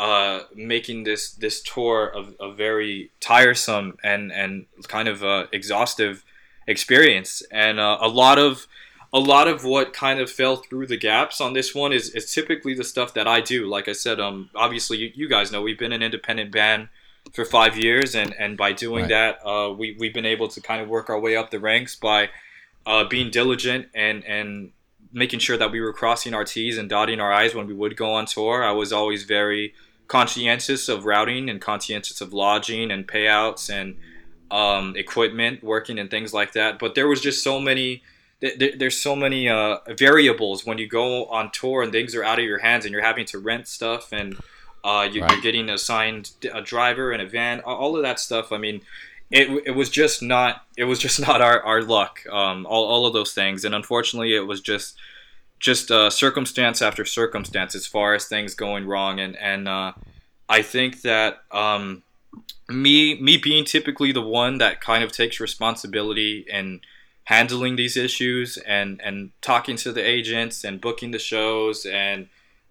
uh, 0.00 0.44
making 0.54 1.04
this 1.04 1.22
this 1.44 1.56
tour 1.72 1.96
a, 2.20 2.22
a 2.48 2.52
very 2.54 3.10
tiresome 3.20 3.88
and 4.02 4.32
and 4.32 4.66
kind 4.88 5.08
of 5.08 5.22
uh, 5.22 5.46
exhaustive 5.52 6.24
experience 6.66 7.42
and 7.50 7.78
uh, 7.78 7.98
a 8.00 8.08
lot 8.08 8.38
of 8.38 8.66
a 9.12 9.18
lot 9.18 9.46
of 9.48 9.64
what 9.64 9.92
kind 9.92 10.20
of 10.20 10.30
fell 10.30 10.56
through 10.56 10.86
the 10.86 10.96
gaps 10.96 11.40
on 11.40 11.52
this 11.52 11.74
one 11.74 11.92
is, 11.92 12.10
is 12.18 12.32
typically 12.32 12.74
the 12.74 12.84
stuff 12.84 13.12
that 13.14 13.26
I 13.26 13.40
do. 13.40 13.66
Like 13.68 13.88
I 13.88 13.92
said, 13.92 14.20
um, 14.20 14.50
obviously 14.54 14.98
you, 14.98 15.10
you 15.20 15.28
guys 15.28 15.50
know 15.50 15.60
we've 15.62 15.78
been 15.78 15.92
an 15.92 16.02
independent 16.02 16.52
band 16.52 16.88
for 17.32 17.44
five 17.44 17.76
years, 17.76 18.14
and, 18.14 18.32
and 18.38 18.56
by 18.56 18.72
doing 18.72 19.02
Right. 19.02 19.36
that, 19.42 19.46
uh, 19.46 19.72
we 19.80 19.96
we've 20.00 20.14
been 20.14 20.26
able 20.26 20.48
to 20.48 20.60
kind 20.60 20.80
of 20.80 20.88
work 20.88 21.10
our 21.10 21.20
way 21.20 21.34
up 21.36 21.50
the 21.50 21.58
ranks 21.58 21.94
by 21.96 22.30
uh, 22.86 23.04
being 23.04 23.30
diligent 23.30 23.88
and 23.94 24.24
and 24.24 24.70
making 25.12 25.40
sure 25.40 25.58
that 25.58 25.72
we 25.72 25.80
were 25.80 25.92
crossing 25.92 26.32
our 26.34 26.44
T's 26.44 26.78
and 26.78 26.88
dotting 26.88 27.20
our 27.20 27.32
I's 27.32 27.52
when 27.54 27.66
we 27.66 27.74
would 27.74 27.96
go 27.96 28.12
on 28.14 28.26
tour. 28.26 28.62
I 28.64 28.72
was 28.72 28.92
always 28.92 29.24
very 29.24 29.74
conscientious 30.10 30.88
of 30.88 31.04
routing 31.06 31.48
and 31.48 31.60
conscientious 31.60 32.20
of 32.20 32.32
lodging 32.32 32.90
and 32.90 33.06
payouts 33.06 33.70
and 33.70 33.96
um, 34.50 34.96
equipment 34.96 35.62
working 35.62 35.98
and 36.00 36.10
things 36.10 36.34
like 36.34 36.52
that. 36.54 36.78
But 36.80 36.94
there 36.96 37.06
was 37.08 37.20
just 37.20 37.42
so 37.44 37.60
many. 37.60 38.02
th- 38.40 38.58
th- 38.58 38.78
There's 38.80 38.98
so 39.00 39.14
many 39.14 39.48
uh, 39.48 39.78
variables 39.96 40.66
when 40.66 40.78
you 40.78 40.88
go 40.88 41.26
on 41.26 41.50
tour 41.52 41.82
and 41.82 41.92
things 41.92 42.14
are 42.16 42.24
out 42.24 42.40
of 42.40 42.44
your 42.44 42.58
hands 42.58 42.84
and 42.84 42.92
you're 42.92 43.04
having 43.10 43.26
to 43.26 43.38
rent 43.38 43.68
stuff 43.68 44.12
and 44.12 44.36
uh, 44.82 45.06
you, 45.12 45.20
Right. 45.22 45.30
you're 45.30 45.40
getting 45.42 45.70
assigned 45.70 46.32
a 46.52 46.60
driver 46.60 47.12
and 47.12 47.22
a 47.22 47.28
van, 47.28 47.60
all 47.60 47.94
of 47.96 48.02
that 48.02 48.18
stuff. 48.18 48.50
I 48.50 48.58
mean, 48.58 48.80
it, 49.30 49.46
it 49.66 49.74
was 49.76 49.88
just 49.90 50.22
not 50.22 50.64
it 50.76 50.84
was 50.90 50.98
just 50.98 51.20
not 51.28 51.40
our, 51.40 51.62
our 51.62 51.82
luck. 51.82 52.26
Um, 52.32 52.66
all, 52.66 52.84
all 52.92 53.06
of 53.06 53.12
those 53.12 53.32
things, 53.32 53.64
and 53.64 53.74
unfortunately, 53.76 54.34
it 54.34 54.46
was 54.46 54.60
just 54.60 54.96
just 55.60 55.90
uh, 55.90 56.10
circumstance 56.10 56.82
after 56.82 57.04
circumstance 57.04 57.74
as 57.74 57.86
far 57.86 58.14
as 58.14 58.26
things 58.26 58.54
going 58.54 58.86
wrong. 58.86 59.20
And 59.20 59.36
and 59.36 59.68
uh, 59.68 59.92
I 60.48 60.62
think 60.62 61.02
that 61.02 61.42
um, 61.52 62.02
me 62.68 63.20
me 63.20 63.36
being 63.36 63.64
typically 63.64 64.10
the 64.10 64.22
one 64.22 64.58
that 64.58 64.80
kind 64.80 65.04
of 65.04 65.12
takes 65.12 65.38
responsibility 65.38 66.46
and 66.50 66.80
handling 67.24 67.76
these 67.76 67.96
issues 67.96 68.56
and 68.66 69.00
and 69.04 69.30
talking 69.42 69.76
to 69.76 69.92
the 69.92 70.02
agents 70.02 70.64
and 70.64 70.80
booking 70.80 71.10
the 71.10 71.18
shows 71.18 71.86
and 71.86 72.28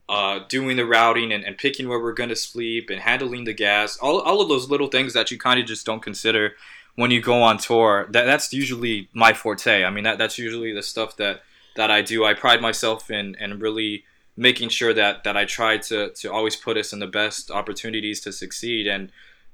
uh, 0.10 0.40
doing 0.50 0.76
the 0.76 0.86
routing 0.86 1.32
and, 1.32 1.44
and 1.44 1.56
picking 1.56 1.88
where 1.88 2.00
we're 2.00 2.14
going 2.14 2.30
to 2.30 2.36
sleep 2.36 2.90
and 2.90 3.00
handling 3.00 3.44
the 3.44 3.54
gas 3.54 3.96
all, 3.98 4.20
all 4.22 4.42
of 4.42 4.50
those 4.50 4.68
little 4.68 4.88
things 4.88 5.14
that 5.14 5.30
you 5.30 5.38
kind 5.38 5.60
of 5.60 5.68
just 5.68 5.86
don't 5.86 6.02
consider 6.02 6.56
when 6.96 7.12
you 7.12 7.22
go 7.22 7.44
on 7.44 7.60
tour 7.60 8.08
that 8.10 8.26
that's 8.26 8.52
usually 8.52 9.08
my 9.14 9.32
forte. 9.34 9.86
I 9.86 9.92
mean 9.92 10.04
that 10.06 10.18
that's 10.18 10.40
usually 10.40 10.74
the 10.74 10.82
stuff 10.82 11.16
that 11.18 11.44
that 11.76 11.92
i 11.92 12.02
do. 12.02 12.26
I 12.26 12.34
pride 12.34 12.62
myself 12.62 13.10
in 13.12 13.36
in 13.40 13.60
really 13.60 14.04
making 14.36 14.70
sure 14.70 14.94
that 14.94 15.24
that 15.24 15.36
i 15.38 15.46
try 15.46 15.78
to 15.78 16.10
to 16.12 16.32
always 16.32 16.56
put 16.56 16.78
us 16.78 16.94
in 16.94 17.00
the 17.00 17.08
best 17.08 17.52
opportunities 17.52 18.22
to 18.22 18.32
succeed. 18.32 18.88
And 18.88 19.12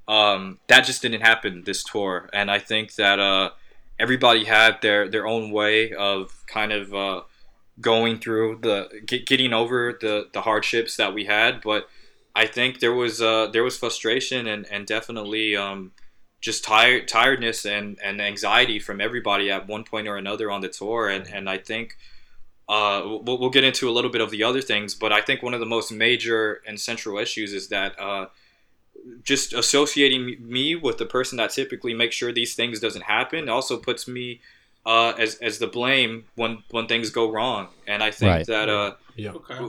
um, 0.08 0.60
that 0.68 0.84
just 0.84 1.02
didn't 1.02 1.22
happen 1.22 1.62
this 1.64 1.82
tour. 1.82 2.28
And 2.32 2.50
i 2.50 2.58
think 2.58 2.94
that 2.94 3.18
uh, 3.18 3.50
everybody 3.98 4.44
had 4.44 4.80
their 4.82 5.08
their 5.08 5.26
own 5.26 5.50
way 5.50 5.92
of 5.92 6.44
kind 6.46 6.72
of 6.72 6.94
uh, 6.94 7.22
going 7.80 8.18
through 8.18 8.58
the 8.62 8.88
get, 9.04 9.26
getting 9.26 9.52
over 9.52 9.96
the 10.00 10.28
the 10.32 10.42
hardships 10.42 10.96
that 10.96 11.14
we 11.14 11.24
had. 11.24 11.60
But 11.62 11.88
i 12.34 12.46
think 12.46 12.80
there 12.80 12.94
was 12.94 13.20
uh, 13.20 13.48
there 13.52 13.64
was 13.64 13.78
frustration 13.78 14.46
and 14.46 14.66
and 14.70 14.86
definitely 14.86 15.56
um, 15.56 15.92
just 16.40 16.64
tired 16.64 17.08
tiredness 17.08 17.64
and 17.64 17.98
and 18.02 18.20
anxiety 18.20 18.78
from 18.78 19.00
everybody 19.00 19.50
at 19.50 19.66
one 19.66 19.84
point 19.84 20.06
or 20.06 20.16
another 20.16 20.50
on 20.50 20.60
the 20.60 20.68
tour 20.68 21.08
and 21.08 21.26
and 21.28 21.48
i 21.50 21.58
think 21.58 21.96
uh, 22.68 23.02
we'll, 23.04 23.38
we'll 23.38 23.50
get 23.50 23.62
into 23.62 23.88
a 23.88 23.92
little 23.92 24.10
bit 24.10 24.20
of 24.20 24.32
the 24.32 24.42
other 24.42 24.60
things, 24.60 24.92
but 24.92 25.12
I 25.12 25.20
think 25.20 25.40
one 25.40 25.54
of 25.54 25.60
the 25.60 25.66
most 25.66 25.92
major 25.92 26.62
and 26.66 26.80
central 26.80 27.16
issues 27.16 27.52
is 27.52 27.68
that 27.68 27.96
uh, 27.96 28.26
just 29.22 29.52
associating 29.52 30.36
me 30.40 30.74
with 30.74 30.98
the 30.98 31.06
person 31.06 31.36
that 31.38 31.50
typically 31.50 31.94
makes 31.94 32.16
sure 32.16 32.32
these 32.32 32.54
things 32.56 32.80
doesn't 32.80 33.02
happen 33.02 33.48
also 33.48 33.76
puts 33.76 34.08
me 34.08 34.40
uh, 34.84 35.10
as 35.18 35.36
as 35.36 35.58
the 35.58 35.66
blame 35.66 36.24
when 36.34 36.62
when 36.70 36.86
things 36.88 37.10
go 37.10 37.30
wrong. 37.30 37.68
And 37.86 38.02
I 38.02 38.10
think 38.10 38.30
Right. 38.30 38.46
that 38.46 38.68
uh, 38.68 38.94
Yeah. 39.14 39.32
Okay. 39.32 39.64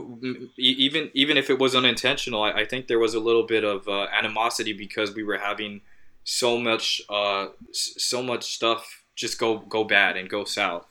e- 0.57 0.75
even 0.85 1.11
even 1.13 1.37
if 1.37 1.49
it 1.51 1.59
was 1.59 1.75
unintentional, 1.75 2.41
I, 2.41 2.51
I 2.51 2.65
think 2.65 2.87
there 2.87 2.99
was 2.99 3.13
a 3.13 3.19
little 3.19 3.43
bit 3.43 3.63
of 3.63 3.87
uh, 3.87 4.07
animosity 4.11 4.73
because 4.73 5.13
we 5.13 5.23
were 5.23 5.37
having 5.37 5.81
so 6.29 6.57
much 6.59 7.01
uh, 7.07 7.47
so 7.71 8.21
much 8.21 8.53
stuff 8.53 9.01
just 9.15 9.39
go 9.39 9.59
go 9.59 9.85
bad 9.85 10.17
and 10.17 10.29
go 10.29 10.43
south. 10.43 10.85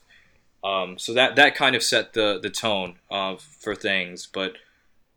Um, 0.64 0.98
so 0.98 1.12
that 1.12 1.36
that 1.36 1.54
kind 1.54 1.76
of 1.76 1.82
set 1.82 2.14
the 2.14 2.40
the 2.42 2.48
tone 2.48 2.96
uh, 3.10 3.36
for 3.36 3.74
things. 3.74 4.26
But 4.32 4.54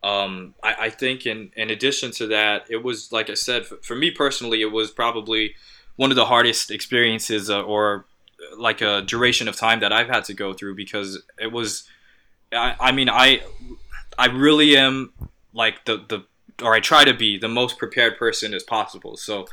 um, 0.04 0.56
I, 0.62 0.76
I 0.78 0.90
think 0.90 1.26
in 1.26 1.52
in 1.56 1.70
addition 1.70 2.12
to 2.12 2.28
that, 2.28 2.66
it 2.70 2.84
was 2.84 3.14
like 3.14 3.30
I 3.30 3.34
said 3.34 3.66
for, 3.66 3.78
for 3.78 3.96
me 3.96 4.12
personally, 4.12 4.62
it 4.62 4.74
was 4.74 4.92
probably 4.92 5.56
one 5.96 6.12
of 6.12 6.18
the 6.18 6.26
hardest 6.26 6.70
experiences 6.70 7.50
uh, 7.50 7.62
or 7.62 8.06
uh, 8.42 8.60
like 8.60 8.82
a 8.82 9.02
duration 9.02 9.48
of 9.48 9.56
time 9.56 9.80
that 9.80 9.94
I've 9.94 10.10
had 10.10 10.26
to 10.26 10.34
go 10.34 10.52
through 10.52 10.76
because 10.76 11.24
it 11.40 11.54
was. 11.54 11.88
I, 12.52 12.76
I 12.78 12.92
mean, 12.92 13.08
I 13.08 13.42
I 14.18 14.26
really 14.26 14.76
am 14.76 15.14
like 15.54 15.86
the 15.86 16.04
the 16.10 16.26
or 16.62 16.76
I 16.76 16.82
try 16.82 17.06
to 17.06 17.14
be 17.14 17.38
the 17.38 17.48
most 17.48 17.78
prepared 17.78 18.18
person 18.18 18.54
as 18.54 18.64
possible. 18.64 19.16
So 19.16 19.48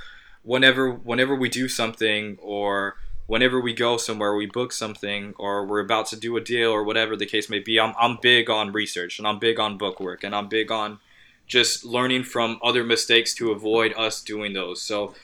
whenever 0.47 0.91
whenever 0.91 1.35
we 1.35 1.49
do 1.49 1.69
something 1.69 2.39
or 2.41 2.97
whenever 3.27 3.61
we 3.61 3.75
go 3.75 3.97
somewhere, 3.97 4.35
we 4.35 4.47
book 4.47 4.73
something 4.73 5.35
or 5.39 5.67
we're 5.67 5.81
about 5.81 6.07
to 6.07 6.17
do 6.17 6.37
a 6.37 6.41
deal 6.41 6.71
or 6.71 6.85
whatever 6.85 7.17
the 7.17 7.27
case 7.27 7.51
may 7.51 7.59
be, 7.59 7.79
I'm 7.79 7.95
I'm 7.99 8.19
big 8.23 8.49
on 8.49 8.73
research 8.73 9.19
and 9.19 9.29
I'm 9.29 9.39
big 9.39 9.61
on 9.61 9.77
book 9.77 10.01
work 10.01 10.25
and 10.25 10.35
I'm 10.35 10.49
big 10.49 10.71
on 10.71 11.01
just 11.47 11.85
learning 11.85 12.25
from 12.25 12.59
other 12.63 12.83
mistakes 12.83 13.33
to 13.35 13.53
avoid 13.53 13.95
us 13.97 14.23
doing 14.23 14.53
those. 14.53 14.81
So 14.81 15.15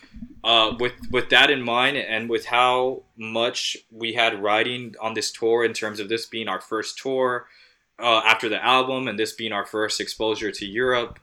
uh, 0.45 0.75
with 0.79 0.95
with 1.11 1.31
that 1.31 1.51
in 1.51 1.63
mind 1.63 1.97
and 1.97 2.29
with 2.29 2.47
how 2.47 3.03
much 3.17 3.77
we 3.91 4.15
had 4.15 4.43
writing 4.43 4.95
on 5.01 5.15
this 5.15 5.31
tour 5.31 5.65
in 5.65 5.73
terms 5.73 6.01
of 6.01 6.09
this 6.09 6.27
being 6.27 6.49
our 6.49 6.61
first 6.61 6.99
tour 6.99 7.47
uh, 7.99 8.23
after 8.25 8.49
the 8.49 8.63
album 8.65 9.07
and 9.07 9.19
this 9.19 9.33
being 9.33 9.53
our 9.53 9.65
first 9.65 10.01
exposure 10.01 10.51
to 10.51 10.67
Europe 10.67 11.21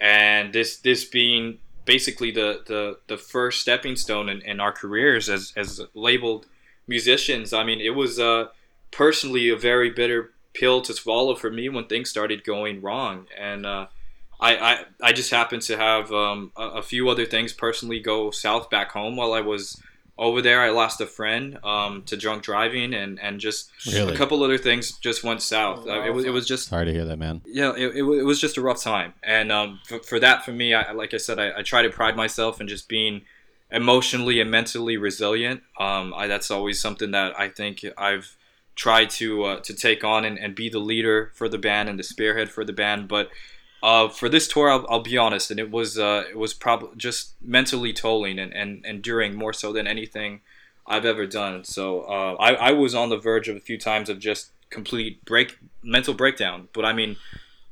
and 0.00 0.52
this 0.52 0.76
this 0.78 1.06
being 1.06 1.58
basically 1.88 2.30
the 2.30 2.62
the, 2.66 2.98
the 3.08 3.16
first 3.16 3.60
stepping 3.60 3.96
stone 3.96 4.28
in, 4.28 4.42
in 4.42 4.60
our 4.60 4.72
careers 4.72 5.28
as, 5.30 5.54
as 5.56 5.80
labeled 5.94 6.46
musicians. 6.86 7.52
I 7.52 7.64
mean 7.64 7.80
it 7.80 7.94
was 7.94 8.20
uh, 8.20 8.48
personally 8.90 9.48
a 9.48 9.56
very 9.56 9.90
bitter 9.90 10.30
pill 10.52 10.82
to 10.82 10.92
swallow 10.92 11.34
for 11.34 11.50
me 11.50 11.68
when 11.70 11.86
things 11.86 12.10
started 12.10 12.44
going 12.44 12.82
wrong. 12.82 13.26
And 13.38 13.64
uh, 13.64 13.86
I, 14.38 14.56
I, 14.56 14.84
I 15.02 15.12
just 15.12 15.30
happened 15.30 15.62
to 15.62 15.76
have 15.78 16.12
um, 16.12 16.52
a, 16.56 16.80
a 16.80 16.82
few 16.82 17.08
other 17.08 17.24
things 17.24 17.52
personally 17.52 18.00
go 18.00 18.30
south 18.30 18.68
back 18.68 18.92
home 18.92 19.16
while 19.16 19.32
I 19.32 19.40
was 19.40 19.80
over 20.18 20.42
there. 20.42 20.60
I 20.60 20.70
lost 20.70 21.00
a 21.00 21.06
friend 21.06 21.58
um, 21.64 22.02
to 22.06 22.16
drunk 22.16 22.42
driving 22.42 22.92
and, 22.92 23.20
and 23.20 23.38
just 23.40 23.70
Really? 23.86 24.14
a 24.14 24.16
couple 24.16 24.42
other 24.42 24.58
things 24.58 24.98
just 24.98 25.22
went 25.22 25.40
south. 25.42 25.84
Oh, 25.86 25.90
Uh, 26.00 26.04
it 26.06 26.10
was 26.10 26.24
it 26.24 26.30
was 26.30 26.46
just 26.46 26.68
Sorry 26.68 26.86
to 26.86 26.92
hear 26.92 27.04
that, 27.04 27.18
man. 27.18 27.40
yeah, 27.46 27.72
it, 27.76 27.94
it, 27.96 28.02
it 28.02 28.24
was 28.24 28.40
just 28.40 28.56
a 28.56 28.60
rough 28.60 28.82
time, 28.82 29.14
and 29.22 29.52
um, 29.52 29.78
for, 29.86 30.00
for 30.00 30.18
that, 30.20 30.44
for 30.44 30.52
me, 30.52 30.74
I, 30.74 30.92
like 30.92 31.14
I 31.14 31.18
said, 31.18 31.38
I, 31.38 31.58
I 31.58 31.62
try 31.62 31.82
to 31.82 31.90
pride 31.90 32.16
myself 32.16 32.60
in 32.60 32.66
just 32.68 32.88
being 32.88 33.22
emotionally 33.70 34.40
and 34.40 34.50
mentally 34.50 34.96
resilient. 34.96 35.62
Um, 35.78 36.12
I, 36.16 36.26
that's 36.26 36.50
always 36.50 36.80
something 36.80 37.10
that 37.12 37.38
I 37.38 37.48
think 37.48 37.84
I've 37.96 38.36
tried 38.74 39.10
to 39.10 39.44
uh, 39.44 39.60
to 39.60 39.74
take 39.74 40.04
on 40.04 40.24
and, 40.24 40.38
and 40.38 40.54
be 40.54 40.68
the 40.68 40.78
leader 40.78 41.30
for 41.34 41.48
the 41.48 41.58
band 41.58 41.88
and 41.88 41.98
the 41.98 42.02
spearhead 42.02 42.48
for 42.50 42.64
the 42.64 42.72
band. 42.72 43.08
But 43.08 43.28
uh, 43.82 44.08
for 44.08 44.28
this 44.28 44.48
tour, 44.48 44.70
I'll, 44.70 44.86
I'll 44.88 45.02
be 45.02 45.16
honest, 45.16 45.50
and 45.50 45.60
it 45.60 45.70
was 45.70 45.98
uh, 45.98 46.24
it 46.30 46.36
was 46.36 46.52
probably 46.54 46.90
just 46.96 47.34
mentally 47.40 47.92
tolling 47.92 48.38
and, 48.38 48.52
and 48.52 48.84
enduring 48.84 49.36
more 49.36 49.52
so 49.52 49.72
than 49.72 49.86
anything 49.86 50.40
I've 50.86 51.04
ever 51.04 51.26
done. 51.26 51.64
So 51.64 52.02
uh, 52.02 52.36
I, 52.40 52.54
I 52.54 52.72
was 52.72 52.94
on 52.94 53.10
the 53.10 53.18
verge 53.18 53.48
of 53.48 53.56
a 53.56 53.60
few 53.60 53.78
times 53.78 54.08
of 54.08 54.18
just 54.18 54.50
complete 54.70 55.24
break 55.24 55.58
mental 55.82 56.14
breakdown. 56.14 56.68
But 56.72 56.84
I 56.84 56.92
mean, 56.92 57.16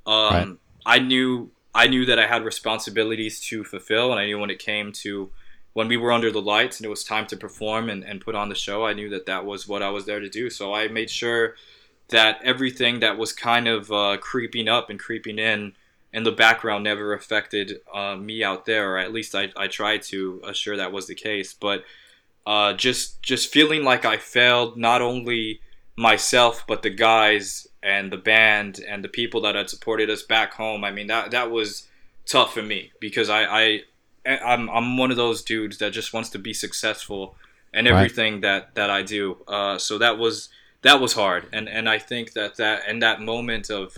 um, 0.06 0.32
Right. 0.32 0.48
I 0.86 0.98
knew 1.00 1.50
I 1.74 1.88
knew 1.88 2.06
that 2.06 2.18
I 2.18 2.26
had 2.26 2.44
responsibilities 2.44 3.40
to 3.48 3.64
fulfill, 3.64 4.12
and 4.12 4.20
I 4.20 4.26
knew 4.26 4.38
when 4.38 4.50
it 4.50 4.58
came 4.58 4.92
to 4.92 5.30
when 5.72 5.88
we 5.88 5.96
were 5.96 6.12
under 6.12 6.30
the 6.30 6.40
lights 6.40 6.78
and 6.78 6.86
it 6.86 6.88
was 6.88 7.04
time 7.04 7.26
to 7.26 7.36
perform 7.36 7.90
and, 7.90 8.02
and 8.02 8.20
put 8.20 8.34
on 8.34 8.48
the 8.48 8.54
show, 8.54 8.86
I 8.86 8.94
knew 8.94 9.10
that 9.10 9.26
that 9.26 9.44
was 9.44 9.68
what 9.68 9.82
I 9.82 9.90
was 9.90 10.06
there 10.06 10.20
to 10.20 10.28
do. 10.28 10.48
So 10.48 10.72
I 10.72 10.88
made 10.88 11.10
sure 11.10 11.54
that 12.08 12.40
everything 12.42 13.00
that 13.00 13.18
was 13.18 13.32
kind 13.32 13.68
of 13.68 13.92
uh, 13.92 14.16
creeping 14.18 14.68
up 14.68 14.88
and 14.88 14.98
creeping 14.98 15.38
in 15.38 15.74
in 16.16 16.22
the 16.24 16.32
background 16.32 16.82
never 16.82 17.12
affected 17.20 17.66
uh, 17.92 18.16
me 18.16 18.36
out 18.42 18.64
there, 18.64 18.84
or 18.92 18.98
at 18.98 19.12
least 19.12 19.34
I, 19.34 19.44
I 19.64 19.66
tried 19.80 20.02
to 20.12 20.40
assure 20.44 20.76
that 20.78 20.92
was 20.96 21.06
the 21.06 21.14
case. 21.14 21.50
But 21.66 21.84
uh, 22.52 22.72
just 22.72 23.22
just 23.22 23.52
feeling 23.52 23.82
like 23.84 24.04
I 24.04 24.16
failed 24.16 24.76
not 24.76 25.00
only 25.10 25.60
myself 25.98 26.64
but 26.70 26.82
the 26.82 26.90
guys 26.90 27.66
and 27.82 28.12
the 28.12 28.16
band 28.32 28.80
and 28.90 29.02
the 29.04 29.08
people 29.08 29.40
that 29.42 29.54
had 29.54 29.68
supported 29.70 30.08
us 30.10 30.22
back 30.22 30.50
home. 30.54 30.84
I 30.84 30.90
mean 30.96 31.06
that 31.08 31.30
that 31.32 31.50
was 31.50 31.86
tough 32.34 32.52
for 32.54 32.62
me 32.62 32.92
because 33.00 33.28
I, 33.30 33.42
I 33.62 33.80
I'm 34.50 34.68
I'm 34.76 34.96
one 34.96 35.10
of 35.10 35.16
those 35.16 35.42
dudes 35.42 35.78
that 35.78 35.92
just 35.92 36.12
wants 36.12 36.30
to 36.30 36.38
be 36.38 36.52
successful 36.54 37.22
in 37.74 37.84
Right. 37.84 37.92
everything 37.94 38.40
that 38.40 38.74
that 38.74 38.90
I 38.90 39.02
do. 39.02 39.36
Uh, 39.46 39.76
so 39.78 39.98
that 39.98 40.18
was 40.18 40.48
that 40.82 41.00
was 41.00 41.12
hard, 41.14 41.42
and 41.52 41.68
and 41.68 41.88
I 41.88 41.98
think 41.98 42.32
that 42.32 42.56
that 42.56 42.88
in 42.88 42.98
that 43.00 43.20
moment 43.20 43.70
of 43.70 43.96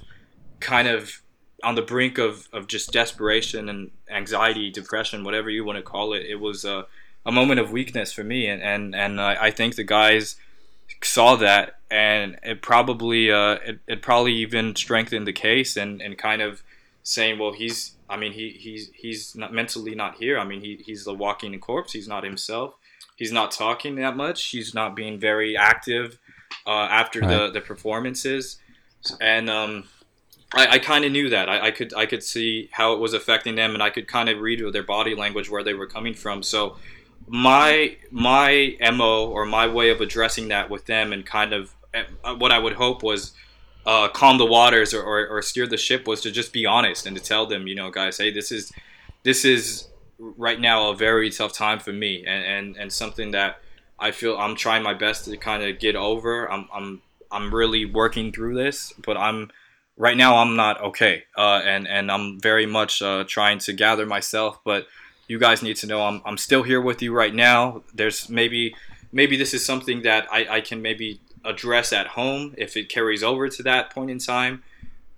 kind 0.61 0.89
of 0.89 1.23
on 1.65 1.75
the 1.75 1.83
brink 1.83 2.19
of, 2.19 2.49
of 2.53 2.67
just 2.67 2.93
desperation 2.93 3.69
and 3.69 3.91
anxiety, 4.11 4.71
depression, 4.71 5.25
whatever 5.25 5.51
you 5.51 5.65
want 5.65 5.77
to 5.77 5.83
call 5.83 6.13
it, 6.13 6.25
it 6.27 6.37
was 6.37 6.65
a, 6.65 6.87
a 7.27 7.33
moment 7.33 7.61
of 7.61 7.73
weakness 7.73 8.13
for 8.13 8.25
me, 8.25 8.47
and 8.47 8.63
and 8.63 8.95
and 8.95 9.21
I, 9.21 9.47
I 9.47 9.51
think 9.51 9.77
the 9.77 9.85
guys 9.85 10.37
saw 11.03 11.37
that, 11.37 11.79
and 11.91 12.39
it 12.43 12.63
probably 12.63 13.31
uh, 13.31 13.59
it, 13.65 13.79
it 13.87 14.03
probably 14.03 14.35
even 14.35 14.77
strengthened 14.77 15.27
the 15.27 15.33
case, 15.33 15.77
and, 15.77 16.01
and 16.01 16.17
kind 16.17 16.43
of 16.43 16.63
saying, 17.03 17.39
well, 17.39 17.53
he's 17.53 17.93
I 18.09 18.17
mean 18.17 18.33
he 18.33 18.51
he's 18.51 18.91
he's 18.95 19.35
not 19.35 19.53
mentally 19.53 19.95
not 19.95 20.17
here. 20.17 20.39
I 20.39 20.45
mean 20.45 20.61
he, 20.61 20.81
he's 20.85 21.07
a 21.07 21.15
walking 21.15 21.59
corpse. 21.59 21.93
He's 21.93 22.09
not 22.09 22.25
himself. 22.25 22.75
He's 23.17 23.33
not 23.33 23.51
talking 23.51 23.97
that 23.97 24.17
much. 24.17 24.47
He's 24.47 24.75
not 24.75 24.95
being 24.95 25.19
very 25.19 25.57
active 25.57 26.21
uh, 26.67 26.87
after 26.91 27.21
the, 27.21 27.51
the 27.51 27.61
performances, 27.61 28.59
and 29.21 29.51
um, 29.51 29.85
I, 30.55 30.67
I 30.67 30.79
kind 30.79 31.05
of 31.05 31.13
knew 31.13 31.29
that. 31.31 31.49
I, 31.49 31.67
I 31.67 31.71
could 31.71 31.93
I 31.95 32.07
could 32.07 32.23
see 32.23 32.69
how 32.73 32.93
it 32.95 32.99
was 32.99 33.13
affecting 33.13 33.55
them, 33.55 33.75
and 33.75 33.83
I 33.83 33.91
could 33.91 34.09
kind 34.09 34.29
of 34.29 34.41
read 34.41 34.63
with 34.63 34.73
their 34.73 34.83
body 34.83 35.15
language 35.15 35.51
where 35.51 35.63
they 35.63 35.75
were 35.75 35.87
coming 35.87 36.15
from. 36.15 36.43
So 36.43 36.77
my 37.27 37.97
my 38.11 38.77
mo 38.93 39.29
or 39.29 39.45
my 39.45 39.67
way 39.67 39.91
of 39.91 40.01
addressing 40.01 40.49
that 40.49 40.71
with 40.71 40.87
them, 40.87 41.13
and 41.13 41.27
kind 41.27 41.53
of 41.53 41.75
uh, 41.95 42.35
what 42.35 42.53
I 42.53 42.59
would 42.59 42.75
hope 42.75 43.03
was 43.03 43.33
uh, 43.87 44.09
calm 44.09 44.39
the 44.39 44.47
waters 44.47 44.93
or, 44.93 45.03
or, 45.03 45.27
or 45.29 45.43
steer 45.43 45.67
the 45.67 45.77
ship 45.77 46.07
was 46.07 46.21
to 46.21 46.31
just 46.31 46.53
be 46.53 46.67
honest 46.67 47.07
and 47.07 47.17
to 47.17 47.23
tell 47.23 47.47
them, 47.47 47.67
you 47.67 47.75
know, 47.75 47.91
guys, 47.91 48.19
hey, 48.19 48.31
this 48.31 48.53
is 48.53 48.73
this 49.23 49.45
is 49.45 49.89
right 50.19 50.61
now 50.61 50.91
a 50.91 50.97
very 50.97 51.31
tough 51.31 51.53
time 51.53 51.79
for 51.79 51.93
me, 51.93 52.25
and 52.27 52.45
and, 52.45 52.77
and 52.77 52.93
something 52.93 53.33
that 53.33 53.61
I 53.99 54.11
feel 54.13 54.37
I'm 54.39 54.57
trying 54.57 54.83
my 54.83 54.95
best 54.95 55.27
to 55.27 55.37
kind 55.37 55.63
of 55.63 55.79
get 55.79 55.97
over. 55.97 56.51
I'm 56.51 56.69
I'm 56.73 57.03
I'm 57.31 57.55
really 57.55 57.85
working 57.85 58.33
through 58.33 58.55
this, 58.55 58.95
but 59.05 59.17
I'm 59.17 59.51
right 59.99 60.17
now 60.17 60.37
I'm 60.37 60.57
not 60.57 60.81
okay, 60.81 61.25
uh, 61.37 61.61
and 61.65 61.87
and 61.87 62.11
I'm 62.11 62.41
very 62.41 62.65
much 62.65 63.03
uh, 63.03 63.25
trying 63.27 63.59
to 63.61 63.73
gather 63.73 64.07
myself. 64.07 64.61
But 64.65 64.87
you 65.27 65.39
guys 65.39 65.63
need 65.63 65.77
to 65.77 65.87
know 65.87 66.03
I'm 66.03 66.23
I'm 66.25 66.39
still 66.39 66.63
here 66.63 66.81
with 66.81 67.03
you 67.03 67.13
right 67.13 67.35
now. 67.35 67.83
There's 67.93 68.29
maybe 68.31 68.75
maybe 69.13 69.37
this 69.37 69.53
is 69.53 69.65
something 69.67 70.03
that 70.03 70.27
I, 70.33 70.47
I 70.57 70.61
can 70.61 70.81
maybe 70.81 71.21
address 71.45 71.93
at 71.93 72.07
home 72.09 72.55
if 72.57 72.77
it 72.77 72.89
carries 72.89 73.23
over 73.23 73.49
to 73.49 73.63
that 73.65 73.91
point 73.91 74.11
in 74.11 74.19
time. 74.19 74.63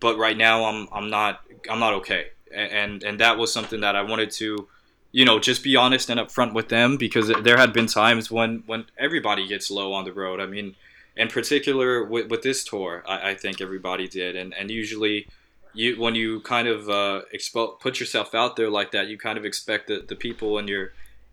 But 0.00 0.18
right 0.18 0.36
now, 0.36 0.64
I'm 0.64 0.88
I'm 0.92 1.10
not 1.10 1.42
I'm 1.70 1.78
not 1.78 1.92
okay, 1.94 2.28
and 2.52 3.02
and 3.02 3.20
that 3.20 3.38
was 3.38 3.52
something 3.52 3.80
that 3.82 3.94
I 3.94 4.02
wanted 4.02 4.30
to, 4.32 4.66
you 5.12 5.24
know, 5.24 5.38
just 5.38 5.62
be 5.62 5.76
honest 5.76 6.08
and 6.08 6.18
upfront 6.18 6.54
with 6.54 6.68
them 6.70 6.96
because 6.96 7.30
there 7.42 7.58
had 7.58 7.72
been 7.72 7.86
times 7.86 8.30
when 8.30 8.62
when 8.66 8.86
everybody 8.98 9.46
gets 9.46 9.70
low 9.70 9.92
on 9.92 10.04
the 10.04 10.12
road. 10.12 10.40
I 10.40 10.46
mean, 10.46 10.74
in 11.20 11.28
particular 11.28 12.04
with, 12.12 12.26
with 12.32 12.42
this 12.42 12.64
tour, 12.64 12.92
I, 13.06 13.30
I 13.30 13.34
think 13.42 13.60
everybody 13.60 14.06
did, 14.08 14.32
and 14.36 14.54
and 14.58 14.70
usually. 14.70 15.26
You, 15.72 16.00
when 16.04 16.16
you 16.16 16.40
kind 16.40 16.66
of 16.66 16.88
uh, 16.90 17.20
expo- 17.32 17.78
put 17.78 18.00
yourself 18.00 18.34
out 18.34 18.56
there 18.56 18.68
like 18.68 18.90
that, 18.90 19.06
you 19.06 19.16
kind 19.16 19.38
of 19.38 19.44
expect 19.44 19.86
the, 19.86 20.04
the 20.12 20.16
people 20.16 20.58
in 20.58 20.66
your 20.66 20.84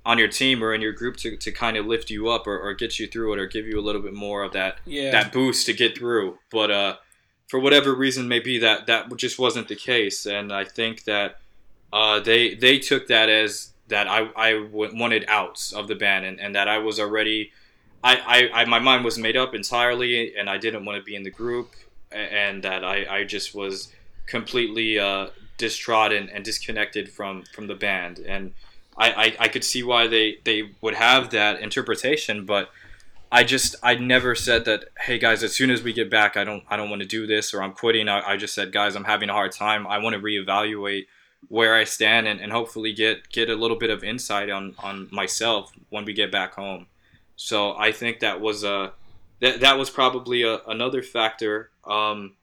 on 0.06 0.20
your 0.20 0.28
team 0.28 0.64
or 0.64 0.76
in 0.76 0.82
your 0.86 0.92
group 1.02 1.18
to, 1.24 1.36
to 1.38 1.52
kind 1.52 1.76
of 1.76 1.88
lift 1.88 2.12
you 2.12 2.30
up 2.30 2.46
or, 2.46 2.56
or 2.60 2.76
get 2.76 3.00
you 3.00 3.08
through 3.08 3.34
it 3.34 3.40
or 3.40 3.48
give 3.48 3.66
you 3.66 3.80
a 3.80 3.86
little 3.88 4.04
bit 4.08 4.14
more 4.14 4.44
of 4.44 4.52
that 4.54 4.78
Yeah. 4.86 5.10
that 5.10 5.34
boost 5.34 5.66
to 5.66 5.74
get 5.74 5.98
through. 5.98 6.38
But 6.52 6.70
uh, 6.70 6.94
for 7.48 7.60
whatever 7.60 7.96
reason, 7.96 8.28
maybe 8.28 8.60
that 8.60 8.86
that 8.86 9.04
just 9.18 9.40
wasn't 9.40 9.70
the 9.70 9.76
case, 9.94 10.28
and 10.28 10.54
I 10.54 10.66
think 10.66 11.06
that 11.06 11.40
uh, 11.92 12.20
they 12.20 12.54
they 12.54 12.78
took 12.78 13.08
that 13.08 13.30
as 13.30 13.72
that 13.88 14.08
I, 14.08 14.20
I 14.36 14.50
w- 14.54 14.96
wanted 15.02 15.26
outs 15.28 15.74
of 15.74 15.88
the 15.88 15.96
band 15.96 16.26
and, 16.26 16.40
and 16.40 16.54
that 16.54 16.68
I 16.68 16.78
was 16.78 17.00
already 17.00 17.52
I, 18.04 18.50
I, 18.54 18.62
I 18.62 18.66
my 18.66 18.80
mind 18.80 19.04
was 19.04 19.18
made 19.18 19.36
up 19.36 19.56
entirely 19.56 20.36
and 20.36 20.50
I 20.50 20.58
didn't 20.58 20.86
want 20.86 20.98
to 20.98 21.04
be 21.04 21.16
in 21.16 21.24
the 21.24 21.32
group 21.32 21.72
and 22.12 22.64
that 22.64 22.84
I, 22.84 23.20
I 23.20 23.24
just 23.24 23.54
was 23.54 23.92
completely 24.28 25.00
uh, 25.00 25.28
distraught 25.58 26.14
and, 26.14 26.30
and 26.30 26.44
disconnected 26.44 27.10
from, 27.12 27.44
from 27.54 27.68
the 27.68 27.76
band. 27.76 28.20
And 28.20 28.54
I, 28.98 29.12
I, 29.12 29.36
I 29.40 29.48
could 29.48 29.64
see 29.64 29.84
why 29.84 30.08
they, 30.08 30.38
they 30.44 30.72
would 30.82 30.96
have 30.96 31.32
that 31.32 31.60
interpretation 31.60 32.46
but 32.46 32.70
I 33.32 33.44
just 33.44 33.76
I 33.84 33.96
never 33.96 34.36
said 34.36 34.66
that 34.66 34.86
hey 35.02 35.18
guys 35.20 35.44
as 35.44 35.54
soon 35.54 35.70
as 35.70 35.84
we 35.84 35.92
get 35.92 36.10
back 36.10 36.38
I 36.38 36.44
don't 36.44 36.64
I 36.70 36.78
don't 36.78 36.90
want 36.90 37.02
to 37.02 37.08
do 37.08 37.28
this 37.28 37.54
or 37.54 37.62
I'm 37.62 37.74
quitting. 37.74 38.08
I, 38.08 38.22
I 38.22 38.38
just 38.38 38.54
said 38.54 38.72
guys 38.72 38.96
I'm 38.96 39.04
having 39.04 39.30
a 39.30 39.34
hard 39.34 39.52
time. 39.52 39.86
I 39.86 39.98
want 39.98 40.14
to 40.14 40.22
reevaluate 40.22 41.08
where 41.50 41.76
I 41.76 41.84
stand 41.84 42.28
and, 42.28 42.40
and 42.40 42.52
hopefully 42.52 42.94
get 42.94 43.30
get 43.30 43.50
a 43.50 43.56
little 43.56 43.78
bit 43.78 43.90
of 43.90 44.04
insight 44.04 44.50
on 44.50 44.76
on 44.80 45.10
myself 45.12 45.74
when 45.90 46.06
we 46.06 46.14
get 46.14 46.32
back 46.32 46.54
home. 46.54 46.88
So 47.38 47.78
I 47.78 47.92
think 47.92 48.20
that 48.20 48.42
was 48.42 48.64
a 48.64 48.92
that, 49.40 49.62
that 49.62 49.78
was 49.78 49.90
probably 49.90 50.42
a, 50.44 50.60
another 50.68 51.02
factor. 51.02 51.70
Um, 51.86 52.34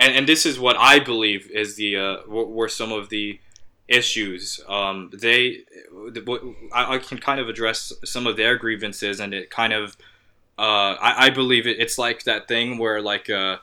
and 0.00 0.14
and 0.14 0.28
this 0.28 0.44
is 0.46 0.58
what 0.58 0.76
I 0.76 0.98
believe 0.98 1.50
is 1.50 1.76
the 1.76 1.96
uh, 1.96 2.16
were, 2.26 2.68
some 2.68 2.90
of 2.90 3.10
the 3.10 3.38
issues. 3.86 4.60
Um, 4.68 5.10
they 5.12 5.58
I, 6.72 6.94
I 6.94 6.98
can 6.98 7.18
kind 7.18 7.40
of 7.40 7.48
address 7.48 7.92
some 8.04 8.26
of 8.26 8.36
their 8.36 8.56
grievances 8.56 9.20
and 9.20 9.34
it 9.34 9.50
kind 9.50 9.72
of 9.72 9.96
uh, 10.58 10.96
I, 11.00 11.26
I 11.26 11.30
believe 11.30 11.66
it, 11.66 11.78
it's 11.78 11.98
like 11.98 12.24
that 12.24 12.48
thing 12.48 12.78
where 12.78 13.00
like 13.00 13.30
uh, 13.30 13.58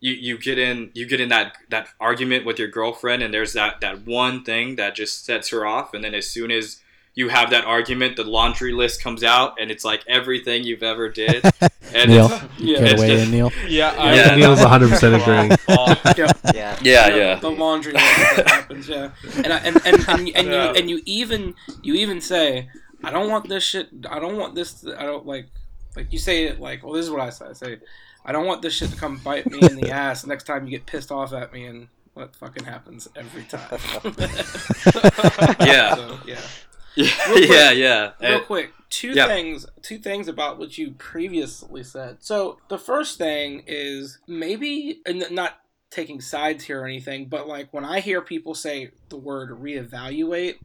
you, 0.00 0.12
you 0.12 0.38
get 0.38 0.58
in 0.58 0.90
you 0.94 1.06
get 1.06 1.20
in 1.20 1.30
that 1.30 1.56
that 1.70 1.88
argument 1.98 2.44
with 2.44 2.58
your 2.58 2.68
girlfriend 2.68 3.22
and 3.22 3.32
there's 3.32 3.54
that 3.54 3.80
that 3.80 4.06
one 4.06 4.44
thing 4.44 4.76
that 4.76 4.94
just 4.94 5.24
sets 5.24 5.48
her 5.48 5.66
off 5.66 5.94
and 5.94 6.04
then 6.04 6.14
as 6.14 6.28
soon 6.28 6.50
as 6.50 6.82
you 7.16 7.28
have 7.30 7.50
that 7.50 7.64
argument 7.64 8.14
the 8.16 8.22
laundry 8.24 8.72
list 8.72 9.02
comes 9.02 9.24
out 9.24 9.58
and 9.60 9.70
it's 9.70 9.84
like 9.84 10.04
everything 10.06 10.62
you've 10.62 10.82
ever 10.84 11.08
did 11.08 11.42
and 11.94 12.10
Neil, 12.10 12.26
it's- 12.26 12.44
Yeah. 12.58 12.78
care 12.78 12.86
it's 12.92 13.00
weigh 13.00 13.08
just- 13.08 13.24
in, 13.24 13.30
Neil? 13.32 13.50
Yeah, 13.66 14.14
Yeah, 14.14 14.32
I, 14.32 14.36
Neil's 14.36 14.60
100% 14.60 15.20
agreeing. 15.20 15.50
Yeah. 16.16 16.32
Yeah. 16.54 16.76
yeah 16.82 17.10
the- 17.10 17.16
yeah 17.18 17.34
The 17.36 17.50
laundry 17.50 17.92
list 17.94 18.04
happens, 18.46 18.88
yeah. 18.88 19.10
And 19.42 19.52
I, 19.52 19.56
and 19.58 19.76
and, 19.86 20.08
and, 20.08 20.28
and 20.36 20.46
you 20.48 20.54
and 20.78 20.90
you 20.90 21.00
even 21.06 21.54
you 21.82 21.94
even 21.94 22.20
say, 22.20 22.68
I 23.02 23.10
don't 23.10 23.28
want 23.30 23.48
this 23.48 23.64
shit. 23.64 23.88
I 24.10 24.18
don't 24.18 24.36
want 24.36 24.54
this. 24.54 24.84
I 24.86 25.02
don't 25.04 25.26
like 25.26 25.46
like 25.96 26.12
you 26.12 26.18
say 26.18 26.44
it 26.44 26.60
like. 26.60 26.84
Well, 26.84 26.92
this 26.92 27.04
is 27.04 27.10
what 27.10 27.20
I 27.20 27.30
say. 27.30 27.46
I 27.46 27.52
say, 27.54 27.78
I 28.24 28.32
don't 28.32 28.46
want 28.46 28.60
this 28.62 28.74
shit 28.74 28.90
to 28.90 28.96
come 28.96 29.16
bite 29.18 29.46
me 29.50 29.58
in 29.62 29.76
the 29.76 29.90
ass 30.04 30.26
next 30.26 30.44
time 30.44 30.64
you 30.64 30.70
get 30.70 30.84
pissed 30.86 31.10
off 31.10 31.32
at 31.32 31.52
me 31.52 31.64
and. 31.66 31.88
What 32.14 32.34
fucking 32.34 32.64
happens 32.64 33.06
every 33.14 33.42
time? 33.44 33.78
Yeah. 35.60 35.94
So, 35.94 36.18
yeah. 36.26 36.40
Yeah 36.96 37.10
quick. 37.26 37.48
yeah 37.48 37.70
yeah 37.70 38.12
Real 38.20 38.38
uh, 38.38 38.40
quick, 38.44 38.72
two 38.90 39.10
yeah. 39.12 39.26
things. 39.26 39.66
Two 39.82 39.98
things 39.98 40.28
about 40.28 40.58
what 40.58 40.76
you 40.78 40.92
previously 40.92 41.82
said. 41.84 42.18
So 42.20 42.58
the 42.68 42.78
first 42.78 43.18
thing 43.18 43.62
is 43.66 44.18
maybe, 44.26 45.00
and 45.06 45.24
not 45.30 45.58
taking 45.90 46.20
sides 46.20 46.64
here 46.64 46.82
or 46.82 46.86
anything, 46.86 47.26
but 47.26 47.46
like 47.48 47.72
when 47.72 47.84
I 47.84 48.00
hear 48.00 48.20
people 48.20 48.54
say 48.54 48.90
the 49.08 49.16
word 49.16 49.50
reevaluate, 49.50 50.56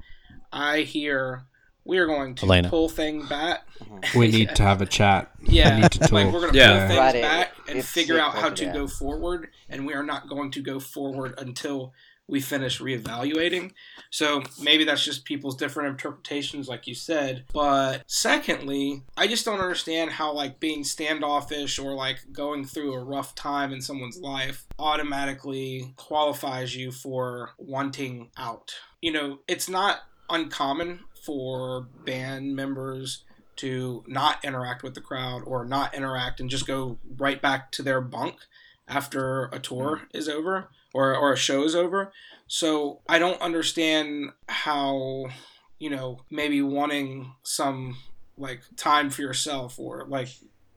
I 0.52 0.82
hear 0.82 1.44
we 1.84 1.98
are 1.98 2.06
going 2.06 2.36
to 2.36 2.46
Elena. 2.46 2.70
pull 2.70 2.90
thing 2.90 3.26
back. 3.28 3.66
We 4.16 4.28
need 4.30 4.56
to 4.56 4.64
have 4.64 4.82
a 4.82 4.86
chat. 4.86 5.32
Yeah, 5.42 5.76
We 5.76 5.82
need 5.82 5.92
to 5.94 6.00
talk. 6.00 6.12
like 6.12 6.32
we're 6.32 6.42
gonna 6.42 6.58
Yeah. 6.58 6.78
pull 6.80 6.88
things 6.88 7.00
Right, 7.00 7.22
back 7.22 7.52
and 7.68 7.80
it's 7.80 7.88
figure 7.90 8.20
out 8.20 8.36
how 8.36 8.50
to 8.50 8.66
go 8.68 8.88
forward, 8.88 9.50
and 9.70 9.86
we 9.88 9.94
are 9.94 10.04
not 10.04 10.28
going 10.30 10.52
to 10.52 10.62
go 10.62 10.80
forward 10.80 11.34
until 11.40 11.94
we 12.32 12.40
finish 12.40 12.80
reevaluating. 12.80 13.74
So 14.10 14.42
maybe 14.60 14.86
that's 14.86 15.04
just 15.04 15.26
people's 15.26 15.58
different 15.58 15.90
interpretations, 15.90 16.68
like 16.68 16.88
you 16.88 16.96
said. 16.96 17.44
But 17.54 18.04
secondly, 18.08 19.04
I 19.18 19.28
just 19.28 19.44
don't 19.46 19.60
understand 19.60 20.12
how 20.12 20.32
like 20.32 20.60
being 20.60 20.86
standoffish 20.86 21.78
or 21.78 21.94
like 21.94 22.20
going 22.32 22.64
through 22.64 22.94
a 22.94 23.04
rough 23.04 23.36
time 23.36 23.74
in 23.74 23.82
someone's 23.82 24.18
life 24.18 24.66
automatically 24.80 25.94
qualifies 25.98 26.76
you 26.76 26.92
for 26.92 27.52
wanting 27.58 28.30
out. 28.38 28.74
You 29.02 29.12
know, 29.12 29.40
it's 29.48 29.70
not 29.70 30.00
uncommon 30.30 31.02
for 31.26 31.88
band 32.06 32.56
members 32.56 33.26
to 33.58 34.04
not 34.08 34.44
interact 34.44 34.84
with 34.84 34.96
the 34.96 35.02
crowd 35.02 35.44
or 35.46 35.66
not 35.66 35.94
interact 35.94 36.40
and 36.40 36.50
just 36.50 36.66
go 36.66 36.98
right 37.18 37.42
back 37.42 37.72
to 37.74 37.84
their 37.84 38.00
bunk 38.02 38.38
after 38.88 39.46
a 39.46 39.60
tour 39.60 39.98
mm-hmm. 39.98 40.18
is 40.18 40.28
over 40.28 40.70
or, 40.94 41.16
or 41.16 41.34
a 41.34 41.38
show 41.38 41.64
is 41.64 41.76
over. 41.76 42.12
So 42.48 43.00
I 43.08 43.20
don't 43.20 43.42
understand 43.42 44.32
how, 44.50 45.28
you 45.80 45.90
know, 45.90 46.22
maybe 46.30 46.62
wanting 46.62 47.34
some 47.44 47.98
like 48.38 48.62
time 48.76 49.10
for 49.10 49.22
yourself 49.22 49.80
or 49.80 50.06
like 50.08 50.30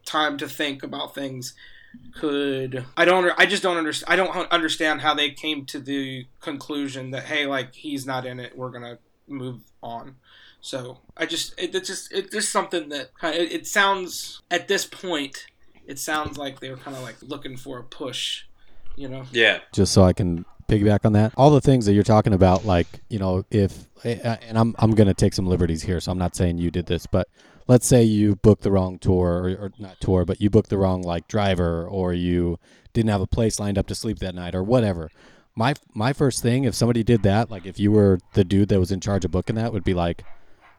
time 0.04 0.36
to 0.38 0.48
think 0.48 0.82
about 0.82 1.14
things 1.14 1.54
could 2.12 2.84
I 2.96 3.04
don't 3.04 3.32
I 3.38 3.46
just 3.46 3.62
don't 3.62 3.76
understand 3.76 4.12
I 4.12 4.16
don't 4.16 4.50
understand 4.50 5.00
how 5.00 5.14
they 5.14 5.30
came 5.30 5.64
to 5.66 5.78
the 5.78 6.26
conclusion 6.40 7.12
that 7.12 7.22
hey 7.24 7.46
like 7.46 7.74
he's 7.74 8.04
not 8.04 8.26
in 8.26 8.40
it 8.40 8.58
we're 8.58 8.70
going 8.70 8.82
to 8.82 8.98
move 9.26 9.60
on. 9.82 10.16
So 10.60 10.98
I 11.16 11.26
just 11.26 11.54
it, 11.58 11.74
it's 11.74 11.88
just 11.88 12.12
it's 12.12 12.32
just 12.32 12.50
something 12.50 12.88
that 12.88 13.14
kind 13.14 13.34
of, 13.34 13.42
it, 13.42 13.52
it 13.52 13.66
sounds 13.66 14.42
at 14.50 14.68
this 14.68 14.86
point 14.86 15.46
it 15.86 15.98
sounds 15.98 16.38
like 16.38 16.60
they 16.60 16.70
were 16.70 16.76
kind 16.76 16.96
of 16.96 17.02
like 17.02 17.16
looking 17.22 17.56
for 17.56 17.78
a 17.78 17.84
push, 17.84 18.44
you 18.96 19.08
know. 19.08 19.24
yeah 19.32 19.60
just 19.72 19.92
so 19.92 20.02
I 20.02 20.12
can 20.12 20.44
piggyback 20.68 21.04
on 21.04 21.12
that. 21.12 21.32
All 21.36 21.50
the 21.50 21.60
things 21.60 21.86
that 21.86 21.92
you're 21.92 22.02
talking 22.02 22.32
about, 22.32 22.64
like 22.64 22.86
you 23.08 23.18
know, 23.18 23.44
if 23.50 23.86
eh, 24.04 24.18
eh, 24.22 24.36
and 24.42 24.58
I'm 24.58 24.74
I'm 24.78 24.92
gonna 24.92 25.14
take 25.14 25.34
some 25.34 25.46
liberties 25.46 25.82
here, 25.82 26.00
so 26.00 26.12
I'm 26.12 26.18
not 26.18 26.36
saying 26.36 26.58
you 26.58 26.70
did 26.70 26.86
this, 26.86 27.06
but 27.06 27.28
let's 27.66 27.86
say 27.86 28.02
you 28.02 28.36
booked 28.36 28.62
the 28.62 28.70
wrong 28.70 28.98
tour 28.98 29.42
or, 29.42 29.48
or 29.64 29.72
not 29.78 30.00
tour, 30.00 30.24
but 30.24 30.40
you 30.40 30.50
booked 30.50 30.70
the 30.70 30.78
wrong 30.78 31.02
like 31.02 31.28
driver, 31.28 31.86
or 31.86 32.12
you 32.12 32.58
didn't 32.92 33.10
have 33.10 33.20
a 33.20 33.26
place 33.26 33.58
lined 33.58 33.78
up 33.78 33.86
to 33.88 33.94
sleep 33.94 34.18
that 34.20 34.34
night, 34.34 34.54
or 34.54 34.62
whatever. 34.62 35.10
My 35.54 35.74
my 35.94 36.12
first 36.12 36.42
thing, 36.42 36.64
if 36.64 36.74
somebody 36.74 37.02
did 37.02 37.22
that, 37.22 37.50
like 37.50 37.66
if 37.66 37.78
you 37.78 37.92
were 37.92 38.18
the 38.34 38.44
dude 38.44 38.68
that 38.70 38.80
was 38.80 38.92
in 38.92 39.00
charge 39.00 39.24
of 39.24 39.30
booking 39.30 39.56
that, 39.56 39.72
would 39.72 39.84
be 39.84 39.94
like. 39.94 40.24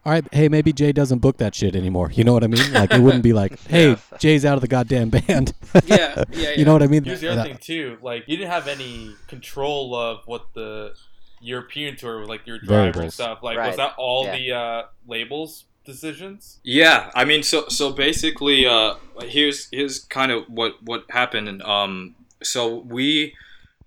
All 0.06 0.12
right, 0.12 0.24
hey, 0.32 0.50
maybe 0.50 0.72
Jay 0.72 0.92
doesn't 0.92 1.18
book 1.20 1.38
that 1.38 1.56
shit 1.56 1.76
anymore. 1.76 2.12
You 2.12 2.24
know 2.24 2.34
what 2.34 2.44
I 2.44 2.48
mean? 2.48 2.72
Like 2.74 2.92
it 2.94 3.02
wouldn't 3.02 3.24
be 3.24 3.34
like, 3.34 3.60
"Hey, 3.68 3.90
Yeah. 3.90 3.98
Jay's 4.20 4.46
out 4.46 4.54
of 4.54 4.62
the 4.62 4.68
goddamn 4.68 5.10
band." 5.10 5.54
Yeah, 5.86 5.98
yeah, 5.98 6.24
yeah. 6.32 6.50
you 6.52 6.64
know 6.64 6.74
what 6.74 6.84
I 6.84 6.88
mean? 6.88 7.04
Here's 7.04 7.22
the 7.22 7.30
other 7.32 7.44
thing 7.44 7.58
too. 7.58 7.98
Like 8.02 8.24
you 8.28 8.38
didn't 8.38 8.52
have 8.52 8.68
any 8.68 9.14
control 9.28 9.94
of 9.96 10.20
what 10.26 10.46
the 10.54 10.94
European 11.42 11.96
tour 11.98 12.20
was 12.20 12.30
like 12.30 12.46
your 12.48 12.60
driver 12.60 13.02
and 13.02 13.12
stuff. 13.12 13.40
Like 13.44 13.58
was 13.58 13.76
that 13.78 13.94
all 13.98 14.26
Yeah. 14.26 14.38
the 14.38 14.52
uh, 14.54 14.84
labels 15.08 15.66
decisions? 15.86 16.60
Yeah, 16.64 17.10
I 17.16 17.26
mean, 17.26 17.42
so 17.44 17.68
so 17.68 17.92
basically, 17.92 18.66
uh, 18.66 18.96
here's 19.24 19.68
here's 19.72 20.00
kind 20.00 20.32
of 20.32 20.46
what 20.48 20.82
what 20.84 21.04
happened. 21.10 21.50
And 21.50 21.62
um, 21.64 22.16
so 22.44 22.78
we 22.88 23.34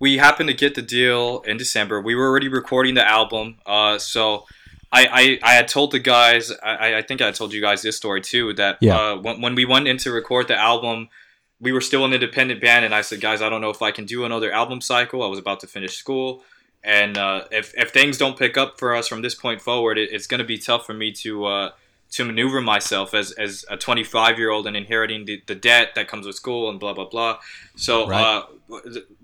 we 0.01 0.19
happened 0.19 0.49
to 0.49 0.55
get 0.55 0.75
the 0.75 0.83
deal 0.83 1.41
in 1.47 1.57
December. 1.57 2.01
We 2.03 2.15
were 2.15 2.27
already 2.29 2.49
recording 2.49 2.95
the 2.97 3.07
album. 3.09 3.57
Uh, 3.65 3.99
so 3.99 4.45
I 4.93 5.39
I, 5.43 5.51
I 5.51 5.55
had 5.55 5.69
told 5.69 5.93
the 5.93 5.99
guys. 5.99 6.51
I 6.63 6.97
I 6.97 7.03
think 7.03 7.21
I 7.21 7.31
told 7.31 7.53
you 7.53 7.61
guys 7.61 7.83
this 7.83 7.97
story 7.97 8.21
too. 8.21 8.53
That 8.55 8.79
Yeah. 8.81 8.97
uh, 8.99 9.17
when 9.17 9.41
when 9.41 9.55
we 9.55 9.65
went 9.65 9.89
in 9.89 9.97
to 9.99 10.13
record 10.13 10.49
the 10.49 10.57
album. 10.57 11.09
We 11.61 11.73
were 11.73 11.81
still 11.81 12.05
an 12.05 12.13
independent 12.13 12.61
band, 12.61 12.85
and 12.85 12.95
I 12.95 13.01
said, 13.01 13.21
"Guys, 13.21 13.43
I 13.43 13.49
don't 13.49 13.61
know 13.61 13.71
if 13.71 13.83
I 13.83 13.91
can 13.91 14.05
do 14.05 14.25
another 14.25 14.53
album 14.53 14.81
cycle." 14.81 15.25
I 15.25 15.27
was 15.27 15.41
about 15.41 15.59
to 15.61 15.67
finish 15.67 15.97
school, 15.97 16.45
and 16.85 17.19
uh, 17.19 17.47
if, 17.51 17.75
if 17.77 17.91
things 17.91 18.17
don't 18.17 18.39
pick 18.39 18.57
up 18.57 18.79
for 18.79 18.95
us 18.95 19.09
from 19.09 19.23
this 19.23 19.35
point 19.35 19.61
forward, 19.61 19.99
it, 19.99 20.11
it's 20.13 20.29
going 20.29 20.39
to 20.39 20.45
be 20.45 20.57
tough 20.57 20.87
for 20.87 20.95
me 20.95 21.11
to 21.25 21.47
uh, 21.47 21.71
to 22.13 22.25
maneuver 22.25 22.61
myself 22.61 23.13
as, 23.13 23.33
as 23.33 23.65
a 23.69 23.77
25 23.77 24.39
year 24.39 24.51
old 24.51 24.69
and 24.69 24.77
inheriting 24.77 25.25
the, 25.25 25.43
the 25.49 25.57
debt 25.57 25.97
that 25.97 26.07
comes 26.07 26.27
with 26.27 26.37
school 26.37 26.71
and 26.71 26.79
blah 26.79 26.93
blah 26.93 27.09
blah. 27.09 27.39
So 27.75 28.07
Right. 28.07 28.45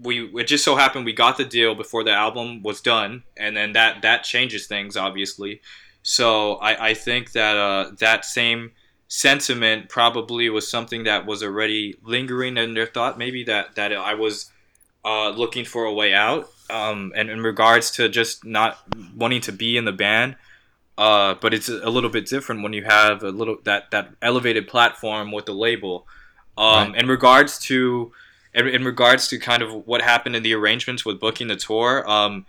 We 0.00 0.30
it 0.34 0.44
just 0.44 0.64
so 0.64 0.76
happened 0.76 1.04
we 1.04 1.12
got 1.12 1.36
the 1.36 1.44
deal 1.44 1.74
before 1.74 2.04
the 2.04 2.12
album 2.12 2.62
was 2.62 2.80
done, 2.80 3.24
and 3.36 3.56
then 3.56 3.72
that 3.72 4.02
that 4.02 4.24
changes 4.24 4.66
things 4.66 4.96
obviously. 4.96 5.60
So 6.02 6.56
I, 6.56 6.90
I 6.90 6.94
think 6.94 7.32
that 7.32 7.56
uh, 7.56 7.92
that 7.98 8.24
same 8.24 8.72
sentiment 9.08 9.88
probably 9.88 10.50
was 10.50 10.68
something 10.68 11.04
that 11.04 11.24
was 11.24 11.42
already 11.42 11.96
lingering 12.02 12.56
in 12.56 12.74
their 12.74 12.86
thought. 12.86 13.18
Maybe 13.18 13.44
that 13.44 13.74
that 13.76 13.92
I 13.92 14.14
was 14.14 14.50
uh, 15.04 15.30
looking 15.30 15.64
for 15.64 15.84
a 15.84 15.92
way 15.92 16.14
out. 16.14 16.50
Um, 16.70 17.12
and 17.14 17.28
in 17.28 17.42
regards 17.42 17.90
to 17.92 18.08
just 18.08 18.44
not 18.44 18.78
wanting 19.14 19.42
to 19.42 19.52
be 19.52 19.76
in 19.76 19.84
the 19.84 19.92
band, 19.92 20.36
uh, 20.96 21.34
but 21.40 21.52
it's 21.52 21.68
a 21.68 21.90
little 21.90 22.08
bit 22.08 22.26
different 22.26 22.62
when 22.62 22.72
you 22.72 22.84
have 22.84 23.22
a 23.22 23.30
little 23.30 23.58
that 23.64 23.90
that 23.90 24.10
elevated 24.22 24.66
platform 24.68 25.30
with 25.32 25.46
the 25.46 25.52
label. 25.52 26.06
Um, 26.56 26.92
Right. 26.92 27.00
In 27.00 27.08
regards 27.08 27.58
to 27.60 28.12
in, 28.54 28.68
in 28.68 28.84
regards 28.84 29.28
to 29.28 29.38
kind 29.38 29.62
of 29.62 29.86
what 29.86 30.02
happened 30.02 30.36
in 30.36 30.42
the 30.42 30.54
arrangements 30.54 31.04
with 31.04 31.20
booking 31.20 31.48
the 31.48 31.56
tour, 31.56 32.08
um, 32.08 32.46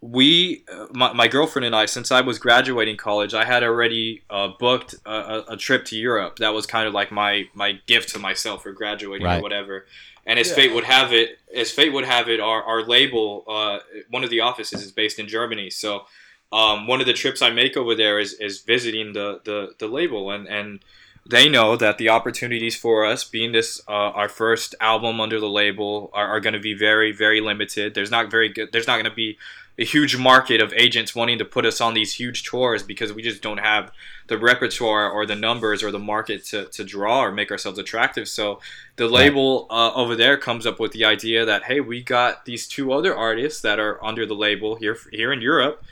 we 0.00 0.64
uh, 0.72 0.86
my, 0.92 1.12
my 1.12 1.28
girlfriend 1.28 1.64
and 1.64 1.74
I, 1.74 1.86
since 1.86 2.12
I 2.12 2.20
was 2.20 2.38
graduating 2.38 2.96
college, 2.96 3.34
I 3.34 3.44
had 3.44 3.62
already 3.62 4.22
uh, 4.28 4.48
booked 4.58 4.94
a, 5.06 5.10
a, 5.10 5.44
a 5.50 5.56
trip 5.56 5.84
to 5.86 5.96
Europe. 5.96 6.38
That 6.38 6.52
was 6.54 6.66
kind 6.66 6.86
of 6.86 6.94
like 6.94 7.10
my 7.10 7.48
my 7.54 7.80
gift 7.86 8.10
to 8.10 8.18
myself 8.18 8.62
for 8.62 8.72
graduating 8.72 9.26
Right. 9.26 9.38
or 9.38 9.42
whatever. 9.42 9.86
And 10.28 10.40
as 10.40 10.52
fate 10.52 10.74
would 10.74 10.84
have 10.84 11.12
it, 11.12 11.38
as 11.54 11.70
fate 11.70 11.92
would 11.92 12.04
have 12.04 12.28
it, 12.28 12.40
our, 12.40 12.60
our 12.64 12.82
label, 12.82 13.44
uh, 13.46 13.78
one 14.10 14.24
of 14.24 14.30
the 14.30 14.40
offices 14.40 14.82
is 14.82 14.90
based 14.90 15.20
in 15.20 15.28
Germany. 15.28 15.70
So 15.70 16.06
um, 16.50 16.88
one 16.88 17.00
of 17.00 17.06
the 17.06 17.12
trips 17.12 17.40
I 17.42 17.50
make 17.50 17.76
over 17.76 17.94
there 17.94 18.18
is, 18.18 18.32
is 18.34 18.62
visiting 18.62 19.12
the, 19.12 19.40
the, 19.44 19.74
the 19.78 19.86
label, 19.86 20.32
and, 20.32 20.48
and 20.48 20.80
they 21.28 21.48
know 21.48 21.76
that 21.76 21.98
the 21.98 22.08
opportunities 22.08 22.76
for 22.76 23.04
us, 23.04 23.24
being 23.24 23.52
this 23.52 23.80
uh, 23.88 23.90
our 23.90 24.28
first 24.28 24.74
album 24.80 25.20
under 25.20 25.40
the 25.40 25.48
label, 25.48 26.10
are, 26.14 26.28
are 26.28 26.40
going 26.40 26.54
to 26.54 26.60
be 26.60 26.74
very 26.74 27.12
very 27.12 27.40
limited. 27.40 27.94
There's 27.94 28.10
not 28.10 28.30
very 28.30 28.48
good. 28.48 28.70
There's 28.72 28.86
not 28.86 28.94
going 28.94 29.10
to 29.10 29.14
be 29.14 29.38
a 29.78 29.84
huge 29.84 30.16
market 30.16 30.62
of 30.62 30.72
agents 30.72 31.14
wanting 31.14 31.38
to 31.38 31.44
put 31.44 31.66
us 31.66 31.80
on 31.80 31.92
these 31.92 32.14
huge 32.14 32.44
tours 32.44 32.82
because 32.82 33.12
we 33.12 33.22
just 33.22 33.42
don't 33.42 33.58
have 33.58 33.92
the 34.26 34.38
repertoire 34.38 35.10
or 35.10 35.26
the 35.26 35.36
numbers 35.36 35.82
or 35.82 35.90
the 35.90 35.98
market 35.98 36.44
to, 36.46 36.64
to 36.66 36.82
draw 36.82 37.22
or 37.22 37.30
make 37.30 37.50
ourselves 37.50 37.78
attractive. 37.78 38.26
So 38.26 38.60
the 38.96 39.06
label 39.06 39.66
uh, 39.68 39.92
over 39.94 40.16
there 40.16 40.38
comes 40.38 40.64
up 40.64 40.80
with 40.80 40.92
the 40.92 41.04
idea 41.04 41.44
that 41.44 41.64
hey, 41.64 41.80
we 41.80 42.02
got 42.02 42.46
these 42.46 42.66
two 42.66 42.92
other 42.92 43.14
artists 43.14 43.60
that 43.60 43.78
are 43.78 44.02
under 44.02 44.24
the 44.24 44.34
label 44.34 44.76
here 44.76 44.96
here 45.12 45.32
in 45.32 45.42
Europe 45.42 45.84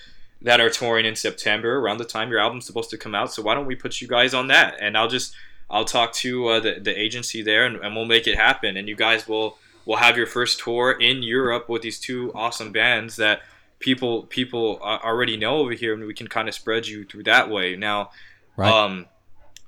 that 0.44 0.60
are 0.60 0.70
touring 0.70 1.06
in 1.06 1.16
September 1.16 1.78
around 1.78 1.98
the 1.98 2.04
time 2.04 2.30
your 2.30 2.38
album's 2.38 2.66
supposed 2.66 2.90
to 2.90 2.98
come 2.98 3.14
out. 3.14 3.32
So 3.32 3.42
why 3.42 3.54
don't 3.54 3.66
we 3.66 3.74
put 3.74 4.00
you 4.00 4.06
guys 4.06 4.32
on 4.34 4.46
that? 4.48 4.76
And 4.80 4.96
I'll 4.96 5.08
just 5.08 5.34
I'll 5.68 5.84
talk 5.84 6.12
to 6.14 6.48
uh, 6.48 6.60
the 6.60 6.78
the 6.80 6.98
agency 6.98 7.42
there 7.42 7.66
and, 7.66 7.76
and 7.76 7.96
we'll 7.96 8.04
make 8.04 8.26
it 8.26 8.36
happen. 8.36 8.76
And 8.76 8.88
you 8.88 8.94
guys 8.94 9.26
will 9.26 9.58
will 9.86 9.96
have 9.96 10.16
your 10.16 10.26
first 10.26 10.60
tour 10.60 10.92
in 10.92 11.22
Europe 11.22 11.68
with 11.68 11.82
these 11.82 11.98
two 11.98 12.30
awesome 12.34 12.72
bands 12.72 13.16
that 13.16 13.42
people 13.80 14.24
people 14.24 14.78
uh, 14.82 14.98
already 15.02 15.36
know 15.36 15.56
over 15.58 15.72
here, 15.72 15.92
and 15.94 16.04
we 16.06 16.14
can 16.14 16.28
kind 16.28 16.48
of 16.48 16.54
spread 16.54 16.86
you 16.86 17.04
through 17.04 17.24
that 17.24 17.50
way. 17.50 17.76
Now, 17.76 18.10
Right. 18.56 18.72
um, 18.72 19.06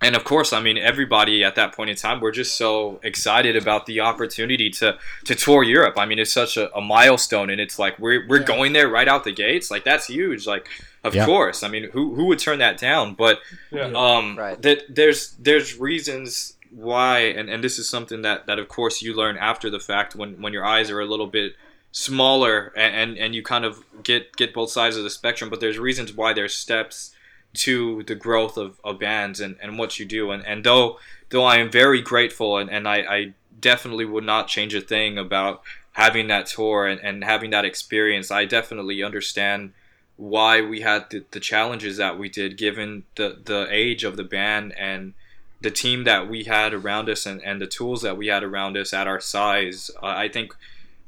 and 0.03 0.15
of 0.15 0.25
course, 0.25 0.53
I 0.53 0.61
mean, 0.61 0.77
everybody 0.77 1.43
at 1.43 1.55
that 1.55 1.75
point 1.75 1.89
in 1.91 1.97
time, 1.97 2.21
we're 2.21 2.31
just 2.33 2.57
so 2.57 3.01
excited 3.03 3.57
about 3.57 3.87
the 3.87 4.01
opportunity 4.01 4.69
to 4.71 4.99
to 5.25 5.35
tour 5.35 5.63
Europe. 5.63 5.95
I 5.97 6.05
mean, 6.07 6.19
it's 6.19 6.33
such 6.33 6.57
a, 6.57 6.75
a 6.77 6.81
milestone, 6.81 7.49
and 7.51 7.61
it's 7.61 7.79
like 7.79 7.99
we're 7.99 8.27
we're 8.29 8.41
Yeah. 8.41 8.47
going 8.47 8.73
there 8.75 8.89
right 8.89 9.09
out 9.09 9.25
the 9.25 9.33
gates. 9.33 9.71
Like 9.71 9.85
that's 9.85 10.07
huge. 10.07 10.47
Like, 10.47 10.69
of 11.03 11.15
Yeah. 11.15 11.25
course. 11.25 11.63
I 11.63 11.69
mean, 11.69 11.91
who 11.93 12.15
who 12.15 12.27
would 12.27 12.39
turn 12.39 12.59
that 12.59 12.79
down? 12.79 13.15
But 13.15 13.41
Yeah. 13.71 13.91
um, 13.95 14.37
Right. 14.39 14.61
that 14.63 14.95
there's 14.95 15.33
there's 15.39 15.79
reasons 15.79 16.53
why, 16.71 17.21
and, 17.21 17.49
and 17.49 17.65
this 17.65 17.79
is 17.79 17.89
something 17.89 18.21
that, 18.23 18.47
that 18.47 18.59
of 18.59 18.69
course 18.69 19.01
you 19.01 19.15
learn 19.15 19.39
after 19.39 19.71
the 19.71 19.81
fact 19.81 20.15
when, 20.15 20.43
when 20.43 20.53
your 20.53 20.65
eyes 20.67 20.91
are 20.91 21.01
a 21.01 21.07
little 21.07 21.29
bit 21.29 21.55
smaller 21.93 22.73
and, 22.77 22.95
and, 22.95 23.19
and 23.19 23.35
you 23.35 23.43
kind 23.43 23.65
of 23.65 23.83
get 24.03 24.37
get 24.37 24.53
both 24.53 24.71
sides 24.71 24.97
of 24.99 25.03
the 25.05 25.09
spectrum. 25.11 25.49
But 25.49 25.61
there's 25.61 25.79
reasons 25.79 26.13
why 26.13 26.35
there's 26.35 26.53
steps 26.53 27.13
to 27.55 28.03
the 28.05 28.15
growth 28.15 28.57
of, 28.57 28.79
of 28.85 28.99
bands 28.99 29.41
and, 29.41 29.57
and 29.63 29.79
what 29.79 29.99
you 29.99 30.05
do. 30.05 30.31
And, 30.31 30.45
and 30.47 30.65
though 30.65 30.99
though 31.31 31.45
I 31.45 31.57
am 31.57 31.71
very 31.71 32.03
grateful 32.03 32.59
and, 32.59 32.71
and 32.71 32.87
I, 32.87 32.97
I 32.97 33.35
definitely 33.61 34.05
would 34.05 34.25
not 34.25 34.49
change 34.49 34.75
a 34.75 34.81
thing 34.81 35.19
about 35.19 35.63
having 35.93 36.29
that 36.29 36.47
tour 36.47 36.87
and, 36.87 37.01
and 37.01 37.25
having 37.25 37.51
that 37.51 37.65
experience, 37.65 38.31
I 38.31 38.45
definitely 38.45 39.03
understand 39.03 39.73
why 40.17 40.63
we 40.63 40.81
had 40.81 41.11
the, 41.11 41.25
the 41.31 41.41
challenges 41.41 41.97
that 41.97 42.19
we 42.19 42.29
did 42.29 42.57
given 42.57 43.05
the, 43.17 43.39
the 43.45 43.67
age 43.71 44.05
of 44.05 44.17
the 44.17 44.25
band 44.25 44.73
and 44.79 45.15
the 45.61 45.71
team 45.71 46.05
that 46.05 46.29
we 46.29 46.45
had 46.45 46.73
around 46.73 47.09
us 47.09 47.27
and, 47.27 47.43
and 47.43 47.61
the 47.61 47.67
tools 47.67 48.03
that 48.03 48.17
we 48.17 48.27
had 48.29 48.43
around 48.43 48.77
us 48.77 48.93
at 48.93 49.07
our 49.07 49.21
size. 49.21 49.91
I 50.03 50.29
think 50.29 50.55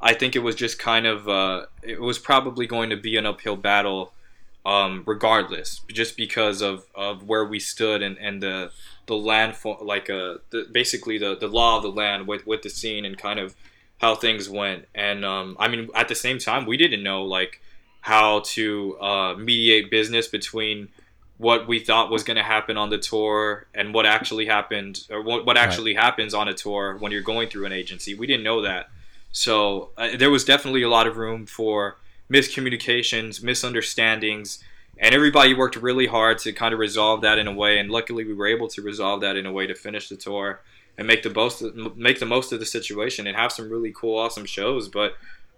I 0.01 0.14
think 0.14 0.37
it 0.37 0.40
was 0.40 0.55
just 0.55 0.79
kind 0.79 1.07
of 1.07 1.29
uh, 1.29 1.66
it 1.83 2.01
was 2.01 2.18
probably 2.18 2.66
going 2.66 2.90
to 2.90 2.96
be 2.96 3.16
an 3.16 3.27
uphill 3.27 3.57
battle 3.57 4.12
um, 4.64 5.03
regardless, 5.07 5.81
just 5.88 6.16
because 6.16 6.61
of, 6.62 6.85
of 6.94 7.23
where 7.23 7.44
we 7.44 7.59
stood 7.59 8.03
and, 8.03 8.18
and 8.18 8.42
the 8.42 8.71
the 9.07 9.16
land 9.16 9.57
for, 9.57 9.79
like 9.81 10.11
uh, 10.11 10.35
the, 10.51 10.66
basically 10.71 11.18
the, 11.18 11.35
the 11.35 11.49
law 11.49 11.79
of 11.79 11.83
the 11.83 11.90
land 11.90 12.29
with, 12.29 12.47
with 12.47 12.62
the 12.62 12.68
scene 12.68 13.05
and 13.07 13.16
kind 13.16 13.40
of 13.40 13.57
how 13.97 14.14
things 14.14 14.49
went. 14.49 14.87
And 14.94 15.25
um, 15.25 15.57
I 15.59 15.66
mean, 15.68 15.88
at 15.94 16.09
the 16.09 16.14
same 16.14 16.38
time, 16.38 16.66
we 16.66 16.77
didn't 16.77 17.03
know 17.03 17.23
like 17.25 17.61
how 18.03 18.40
to 18.40 18.99
uh, 19.01 19.35
mediate 19.35 19.90
business 19.90 20.29
between 20.29 20.88
what 21.38 21.66
we 21.66 21.79
thought 21.79 22.11
was 22.11 22.23
going 22.23 22.37
to 22.37 22.42
happen 22.42 22.77
on 22.77 22.90
the 22.90 22.99
tour 22.99 23.66
and 23.75 23.94
what 23.94 24.07
actually 24.07 24.47
happened 24.47 25.07
or 25.09 25.23
what, 25.23 25.47
what 25.47 25.57
actually 25.57 25.94
happens 25.94 26.35
on 26.35 26.49
a 26.49 26.55
tour 26.55 26.97
when 26.99 27.11
you're 27.11 27.23
going 27.23 27.49
through 27.49 27.64
an 27.64 27.73
agency. 27.73 28.14
We 28.14 28.27
didn't 28.27 28.44
know 28.44 28.62
that. 28.62 28.90
So 29.33 29.90
uh, 29.97 30.16
there 30.16 30.31
was 30.31 30.44
definitely 30.44 30.83
a 30.83 30.88
lot 30.88 31.07
of 31.07 31.16
room 31.16 31.47
for 31.47 31.97
miscommunications, 32.30 33.42
misunderstandings, 33.42 34.62
and 34.98 35.14
everybody 35.14 35.54
worked 35.54 35.76
really 35.76 36.06
hard 36.06 36.38
to 36.38 36.52
kind 36.52 36.74
of 36.74 36.80
resolve 36.80 37.22
that 37.22 37.38
in 37.38 37.46
a 37.46 37.52
way. 37.52 37.78
And 37.78 37.90
luckily, 37.90 38.24
we 38.24 38.34
were 38.34 38.46
able 38.46 38.68
to 38.68 38.82
resolve 38.82 39.20
that 39.20 39.36
in 39.36 39.46
a 39.46 39.52
way 39.52 39.66
to 39.66 39.74
finish 39.74 40.08
the 40.08 40.16
tour 40.16 40.60
and 40.96 41.06
make 41.06 41.22
the 41.22 41.30
most 41.30 41.62
make 41.96 42.18
the 42.18 42.26
most 42.26 42.52
of 42.52 42.58
the 42.58 42.66
situation 42.66 43.26
and 43.26 43.36
have 43.36 43.52
some 43.52 43.70
really 43.70 43.92
cool, 43.94 44.18
awesome 44.18 44.44
shows. 44.44 44.88
But 44.88 45.14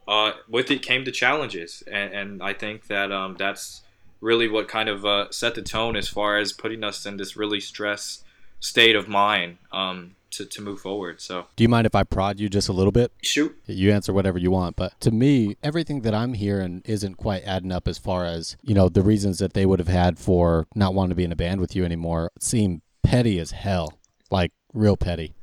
uh, 0.06 0.33
with 0.48 0.70
it 0.70 0.83
came 0.83 1.04
the 1.04 1.12
challenges, 1.12 1.83
and, 1.90 2.12
and 2.12 2.42
I 2.42 2.52
think 2.52 2.88
that 2.88 3.11
um, 3.11 3.37
that's 3.38 3.83
really 4.20 4.48
what 4.48 4.68
kind 4.68 4.88
of 4.88 5.06
uh, 5.06 5.30
set 5.30 5.54
the 5.54 5.62
tone 5.62 5.96
as 5.96 6.09
far 6.09 6.37
as 6.37 6.52
putting 6.52 6.85
us 6.85 7.06
in 7.06 7.16
this 7.16 7.37
really 7.37 7.61
stress 7.61 8.22
state 8.61 8.94
of 8.94 9.09
mind 9.09 9.56
um, 9.72 10.14
to, 10.33 10.45
to 10.47 10.62
move 10.62 10.81
forward. 10.81 11.21
So 11.21 11.47
Do 11.57 11.62
you 11.64 11.69
mind 11.69 11.87
if 11.87 11.95
I 11.95 12.03
prod 12.05 12.38
you 12.40 12.49
just 12.49 12.69
a 12.69 12.73
little 12.73 12.93
bit? 12.93 13.12
shoot. 13.23 13.57
You 13.66 13.93
answer 13.93 14.12
whatever 14.12 14.38
you 14.38 14.51
want, 14.51 14.77
but 14.77 14.99
to 15.01 15.11
me, 15.11 15.57
everything 15.62 16.03
that 16.03 16.14
I'm 16.14 16.35
hearing 16.35 16.83
isn't 16.85 17.14
quite 17.16 17.43
adding 17.45 17.73
up 17.73 17.87
as 17.88 17.99
far 17.99 18.25
as, 18.25 18.57
you 18.62 18.75
know, 18.75 18.88
the 18.88 19.03
reasons 19.03 19.38
that 19.38 19.53
they 19.55 19.66
would 19.66 19.79
have 19.79 19.88
had 19.88 20.19
for 20.19 20.66
not 20.75 20.95
wanting 20.95 21.11
to 21.11 21.14
be 21.16 21.25
in 21.25 21.33
a 21.33 21.37
band 21.37 21.61
with 21.61 21.75
you 21.77 21.85
anymore 21.85 22.31
seem 22.38 22.83
petty 23.03 23.38
as 23.38 23.51
hell. 23.53 23.99
Like 24.31 24.53
real 24.73 24.97
petty. 24.97 25.35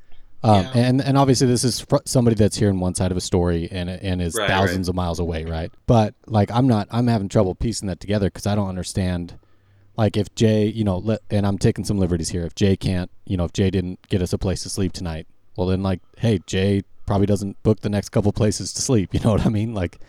Um, 0.44 0.62
Yeah. 0.62 0.72
and 0.76 1.02
and 1.02 1.18
obviously 1.18 1.48
this 1.48 1.64
is 1.64 1.80
fr- 1.82 1.98
somebody 2.06 2.36
that's 2.36 2.56
hearing 2.58 2.80
one 2.80 2.94
side 2.94 3.10
of 3.12 3.18
a 3.18 3.22
story 3.22 3.68
and 3.72 3.90
and 3.90 4.22
is 4.22 4.36
Right, 4.36 4.48
thousands 4.48 4.88
of 4.88 4.94
miles 4.96 5.20
away, 5.20 5.44
right? 5.46 5.72
But 5.88 6.14
like 6.28 6.52
I'm 6.52 6.68
not 6.68 6.88
I'm 6.92 7.08
having 7.08 7.28
trouble 7.28 7.56
piecing 7.56 7.88
that 7.88 8.00
together 8.00 8.28
because 8.28 8.46
I 8.46 8.54
don't 8.56 8.70
understand. 8.70 9.34
Like 9.98 10.16
if 10.16 10.34
Jay, 10.36 10.68
you 10.68 10.84
know, 10.84 11.00
let, 11.00 11.22
and 11.30 11.46
I'm 11.46 11.58
taking 11.58 11.84
some 11.84 11.98
liberties 11.98 12.30
here. 12.30 12.44
If 12.44 12.56
Jay 12.56 12.76
can't, 12.78 13.10
you 13.26 13.36
know, 13.36 13.46
if 13.46 13.54
Jay 13.54 13.70
didn't 13.70 14.08
get 14.10 14.22
us 14.22 14.32
a 14.32 14.38
place 14.38 14.64
to 14.64 14.70
sleep 14.70 14.94
tonight, 14.94 15.28
well 15.56 15.68
then 15.68 15.82
like, 15.84 16.02
hey, 16.18 16.40
Jay 16.46 16.84
probably 17.08 17.26
doesn't 17.26 17.62
book 17.64 17.82
the 17.82 17.90
next 17.90 18.10
couple 18.10 18.32
places 18.32 18.72
to 18.74 18.82
sleep. 18.82 19.10
You 19.14 19.20
know 19.22 19.32
what 19.32 19.46
I 19.46 19.50
mean? 19.50 19.74
Like, 19.74 20.00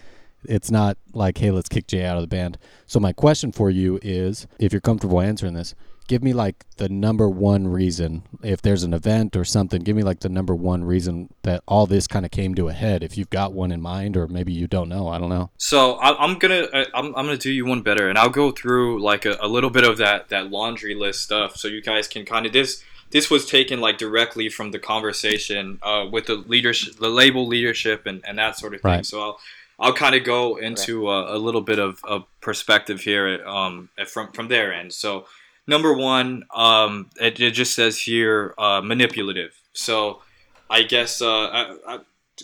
it's 0.45 0.71
not 0.71 0.99
like, 1.13 1.39
hey, 1.39 1.51
let's 1.51 1.69
kick 1.69 1.87
Jay 1.87 2.05
out 2.05 2.17
of 2.17 2.23
the 2.23 2.29
band. 2.29 2.59
So 2.87 3.01
my 3.01 3.13
question 3.13 3.51
for 3.51 3.71
you 3.71 3.99
is, 4.03 4.47
if 4.59 4.73
you're 4.73 4.81
comfortable 4.81 5.21
answering 5.21 5.55
this, 5.55 5.75
give 6.09 6.25
me 6.25 6.33
like 6.33 6.65
the 6.79 6.89
number 6.89 7.29
one 7.29 7.69
reason. 7.69 8.25
If 8.43 8.61
there's 8.63 8.83
an 8.83 8.93
event 8.93 9.37
or 9.37 9.45
something, 9.45 9.83
give 9.83 9.95
me 9.95 10.03
like 10.03 10.21
the 10.21 10.29
number 10.29 10.55
one 10.55 10.83
reason 10.83 11.33
that 11.43 11.63
all 11.69 11.87
this 11.87 12.09
kind 12.09 12.25
of 12.25 12.33
came 12.33 12.55
to 12.57 12.69
a 12.69 12.73
head. 12.73 13.05
If 13.05 13.17
you've 13.17 13.31
got 13.31 13.53
one 13.53 13.71
in 13.71 13.81
mind, 13.81 14.17
or 14.17 14.27
maybe 14.27 14.53
you 14.53 14.67
don't 14.67 14.89
know, 14.89 15.09
I 15.09 15.19
don't 15.19 15.29
know. 15.29 15.51
So 15.59 15.93
I, 15.93 16.25
I'm 16.25 16.39
gonna 16.39 16.67
I'm, 16.95 17.15
I'm 17.15 17.27
gonna 17.27 17.37
do 17.37 17.53
you 17.53 17.65
one 17.65 17.83
better, 17.83 18.09
and 18.09 18.19
I'll 18.19 18.29
go 18.29 18.51
through 18.51 19.01
like 19.01 19.25
a, 19.25 19.37
a 19.41 19.47
little 19.47 19.71
bit 19.71 19.85
of 19.85 19.99
that 19.99 20.31
that 20.31 20.51
laundry 20.51 20.95
list 20.95 21.23
stuff, 21.23 21.57
so 21.57 21.69
you 21.69 21.81
guys 21.81 22.09
can 22.09 22.25
kind 22.25 22.47
of 22.47 22.53
this 22.53 22.83
this 23.11 23.31
was 23.31 23.47
taken 23.47 23.81
like 23.81 23.99
directly 23.99 24.49
from 24.49 24.71
the 24.71 24.79
conversation 24.79 25.79
uh, 25.83 26.07
with 26.11 26.27
the 26.27 26.37
leadership, 26.37 26.97
the 26.97 27.09
label 27.09 27.47
leadership, 27.47 28.07
and, 28.07 28.23
and 28.27 28.39
that 28.39 28.59
sort 28.59 28.75
of 28.75 28.81
thing. 28.81 28.91
Right. 28.91 29.07
So 29.07 29.21
I'll 29.21 29.41
I'll 29.79 29.93
kind 29.93 30.15
of 30.15 30.25
go 30.25 30.57
into 30.57 31.09
a, 31.09 31.37
a 31.37 31.39
little 31.39 31.61
bit 31.61 31.79
of, 31.79 32.01
of 32.05 32.25
perspective 32.41 33.01
here 33.03 33.47
um, 33.47 33.91
from 34.07 34.33
from 34.33 34.49
their 34.49 34.73
end. 34.73 34.93
So 34.93 35.27
number 35.69 35.93
one, 35.93 36.45
um, 36.55 37.11
it, 37.21 37.39
it 37.39 37.53
just 37.53 37.75
says 37.75 37.99
here 37.99 38.55
uh, 38.59 38.81
manipulative. 38.83 39.53
So 39.75 40.23
I 40.69 40.83
guess 40.83 41.23
uh, 41.23 41.29
I, 41.29 41.77
I, 41.87 41.99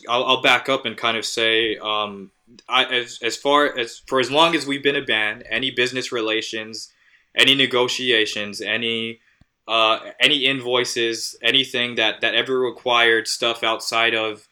I'll, 0.09 0.25
I'll 0.25 0.43
back 0.43 0.69
up 0.69 0.87
and 0.87 0.97
kind 0.97 1.17
of 1.17 1.25
say 1.25 1.77
um, 1.79 2.31
I, 2.69 2.85
as, 2.85 3.19
as 3.23 3.37
far 3.37 3.77
as 3.77 4.03
for 4.07 4.21
as 4.21 4.31
long 4.31 4.55
as 4.55 4.67
we've 4.67 4.83
been 4.83 4.97
a 4.97 5.03
band, 5.03 5.45
any 5.51 5.71
business 5.71 6.13
relations, 6.13 6.93
any 7.35 7.55
negotiations, 7.55 8.61
any 8.61 9.21
uh, 9.67 9.99
any 10.21 10.45
invoices, 10.45 11.37
anything 11.43 11.95
that 11.95 12.21
that 12.21 12.35
ever 12.35 12.59
required 12.61 13.27
stuff 13.27 13.65
outside 13.65 14.15
of 14.15 14.47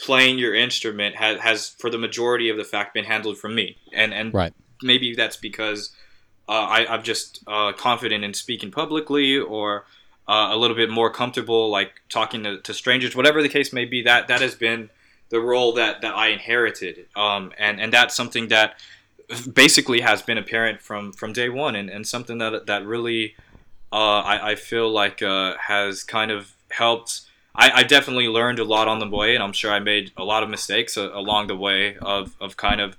playing 0.00 0.38
your 0.38 0.54
instrument 0.54 1.16
has, 1.16 1.40
has 1.40 1.68
for 1.80 1.90
the 1.90 1.98
majority 1.98 2.50
of 2.50 2.56
the 2.56 2.64
fact 2.64 2.94
been 2.94 3.04
handled 3.04 3.38
from 3.38 3.54
me, 3.54 3.76
and 3.92 4.12
and 4.12 4.34
Right. 4.34 4.52
maybe 4.82 5.14
that's 5.14 5.36
because 5.36 5.90
I, 6.52 6.86
I'm 6.86 7.02
just 7.02 7.42
uh, 7.46 7.72
confident 7.72 8.24
in 8.24 8.34
speaking 8.34 8.70
publicly, 8.70 9.38
or 9.38 9.84
uh, 10.26 10.48
a 10.50 10.56
little 10.56 10.76
bit 10.76 10.90
more 10.90 11.10
comfortable, 11.10 11.70
like 11.70 12.02
talking 12.08 12.42
to, 12.44 12.60
to 12.60 12.74
strangers, 12.74 13.14
whatever 13.16 13.42
the 13.42 13.48
case 13.48 13.72
may 13.72 13.84
be. 13.84 14.02
That 14.02 14.28
that 14.28 14.40
has 14.40 14.54
been 14.54 14.90
the 15.30 15.40
role 15.40 15.72
that 15.74 16.00
that 16.02 16.14
I 16.14 16.28
inherited, 16.28 17.06
um, 17.16 17.52
and 17.58 17.80
and 17.80 17.92
that's 17.92 18.14
something 18.14 18.48
that 18.48 18.78
basically 19.52 20.00
has 20.00 20.22
been 20.22 20.38
apparent 20.38 20.80
from 20.80 21.12
from 21.12 21.32
day 21.32 21.48
one, 21.48 21.76
and, 21.76 21.90
and 21.90 22.06
something 22.06 22.38
that 22.38 22.66
that 22.66 22.86
really 22.86 23.34
uh, 23.92 24.20
I, 24.20 24.50
I 24.50 24.54
feel 24.54 24.90
like 24.90 25.22
uh, 25.22 25.56
has 25.58 26.02
kind 26.04 26.30
of 26.30 26.54
helped. 26.70 27.22
I, 27.54 27.70
I 27.76 27.82
definitely 27.82 28.28
learned 28.28 28.58
a 28.58 28.64
lot 28.64 28.88
on 28.88 28.98
the 28.98 29.08
way, 29.08 29.34
and 29.34 29.42
I'm 29.42 29.52
sure 29.52 29.72
I 29.72 29.80
made 29.80 30.12
a 30.16 30.24
lot 30.24 30.42
of 30.42 30.48
mistakes 30.48 30.96
uh, 30.96 31.10
along 31.12 31.48
the 31.48 31.56
way 31.56 31.96
of, 31.96 32.36
of 32.40 32.56
kind 32.56 32.80
of 32.80 32.96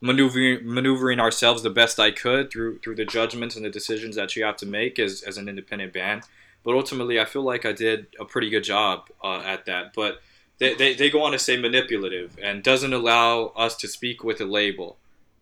maneuvering 0.00 0.60
maneuvering 0.62 1.20
ourselves 1.20 1.62
the 1.62 1.70
best 1.70 2.00
I 2.00 2.10
could 2.10 2.50
through 2.50 2.78
through 2.78 2.96
the 2.96 3.04
judgments 3.04 3.56
and 3.56 3.64
the 3.64 3.70
decisions 3.70 4.16
that 4.16 4.34
you 4.34 4.44
have 4.44 4.56
to 4.58 4.66
make 4.66 4.98
as, 4.98 5.22
as 5.22 5.36
an 5.36 5.48
independent 5.48 5.92
band. 5.92 6.22
But 6.62 6.74
ultimately, 6.74 7.18
I 7.18 7.24
feel 7.24 7.42
like 7.42 7.64
I 7.64 7.72
did 7.72 8.06
a 8.18 8.24
pretty 8.24 8.50
good 8.50 8.64
job 8.64 9.08
uh, 9.22 9.42
at 9.44 9.64
that. 9.66 9.94
But 9.94 10.20
they, 10.58 10.74
they, 10.74 10.94
they 10.94 11.08
go 11.08 11.22
on 11.22 11.32
to 11.32 11.38
say 11.38 11.58
manipulative 11.58 12.38
and 12.42 12.62
doesn't 12.62 12.92
allow 12.92 13.46
us 13.56 13.76
to 13.76 13.88
speak 13.88 14.22
with 14.22 14.40
a 14.40 14.44
label. 14.44 14.98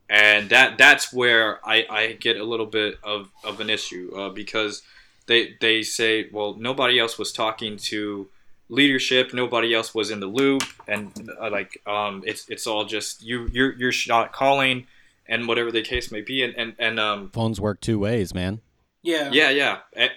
And 0.09 0.49
that 0.51 0.79
that's 0.79 1.13
where 1.13 1.61
I, 1.69 1.87
I 1.91 2.13
get 2.13 2.39
a 2.39 2.45
little 2.45 2.67
bit 2.67 2.99
of, 3.03 3.31
of 3.45 3.61
an 3.61 3.69
issue 3.69 4.13
uh, 4.17 4.31
because 4.31 4.83
they 5.27 5.57
they 5.61 5.83
say, 5.83 6.29
well, 6.33 6.55
nobody 6.55 6.99
else 6.99 7.19
was 7.19 7.33
talking 7.33 7.77
to 7.77 8.29
leadership, 8.69 9.33
nobody 9.33 9.75
else 9.75 9.95
was 9.95 10.11
in 10.11 10.21
the 10.21 10.27
loop, 10.27 10.62
and 10.87 11.31
uh, 11.41 11.51
like 11.51 11.81
um, 11.87 12.23
it's 12.27 12.49
it's 12.49 12.66
all 12.66 12.85
just 12.85 13.23
you 13.23 13.49
you're 13.53 13.73
you're 13.75 13.93
shot 13.93 14.33
calling 14.33 14.87
and 15.27 15.47
whatever 15.47 15.71
the 15.71 15.83
case 15.83 16.11
may 16.11 16.21
be, 16.21 16.43
and 16.43 16.55
and, 16.57 16.75
and 16.79 17.01
um, 17.01 17.31
Phones 17.31 17.61
work 17.61 17.81
two 17.81 17.99
ways, 17.99 18.35
man. 18.35 18.61
Yeah. 19.03 19.31
yeah, 19.33 19.51
yeah. 19.51 19.79
And, 19.95 20.11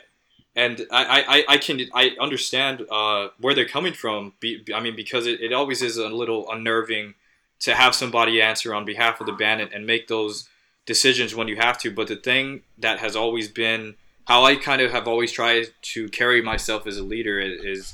and 0.55 0.87
I, 0.91 1.23
I, 1.27 1.53
I 1.53 1.57
can 1.57 1.81
I 1.93 2.15
understand 2.19 2.85
uh, 2.91 3.29
where 3.39 3.53
they're 3.53 3.67
coming 3.67 3.93
from. 3.93 4.33
Be, 4.39 4.65
I 4.73 4.81
mean, 4.81 4.95
because 4.95 5.27
it, 5.27 5.39
it 5.39 5.53
always 5.53 5.81
is 5.81 5.97
a 5.97 6.09
little 6.09 6.49
unnerving 6.51 7.13
to 7.59 7.75
have 7.75 7.95
somebody 7.95 8.41
answer 8.41 8.73
on 8.73 8.83
behalf 8.83 9.21
of 9.21 9.27
the 9.27 9.33
band 9.33 9.61
and, 9.61 9.71
and 9.71 9.85
make 9.85 10.07
those 10.07 10.49
decisions 10.85 11.35
when 11.35 11.47
you 11.47 11.55
have 11.57 11.77
to. 11.77 11.91
But 11.91 12.07
the 12.07 12.15
thing 12.15 12.63
that 12.77 12.99
has 12.99 13.15
always 13.15 13.47
been 13.47 13.95
how 14.25 14.43
I 14.43 14.55
kind 14.55 14.81
of 14.81 14.91
have 14.91 15.07
always 15.07 15.31
tried 15.31 15.67
to 15.81 16.09
carry 16.09 16.41
myself 16.41 16.85
as 16.87 16.97
a 16.97 17.03
leader 17.03 17.39
is, 17.39 17.63
is 17.63 17.93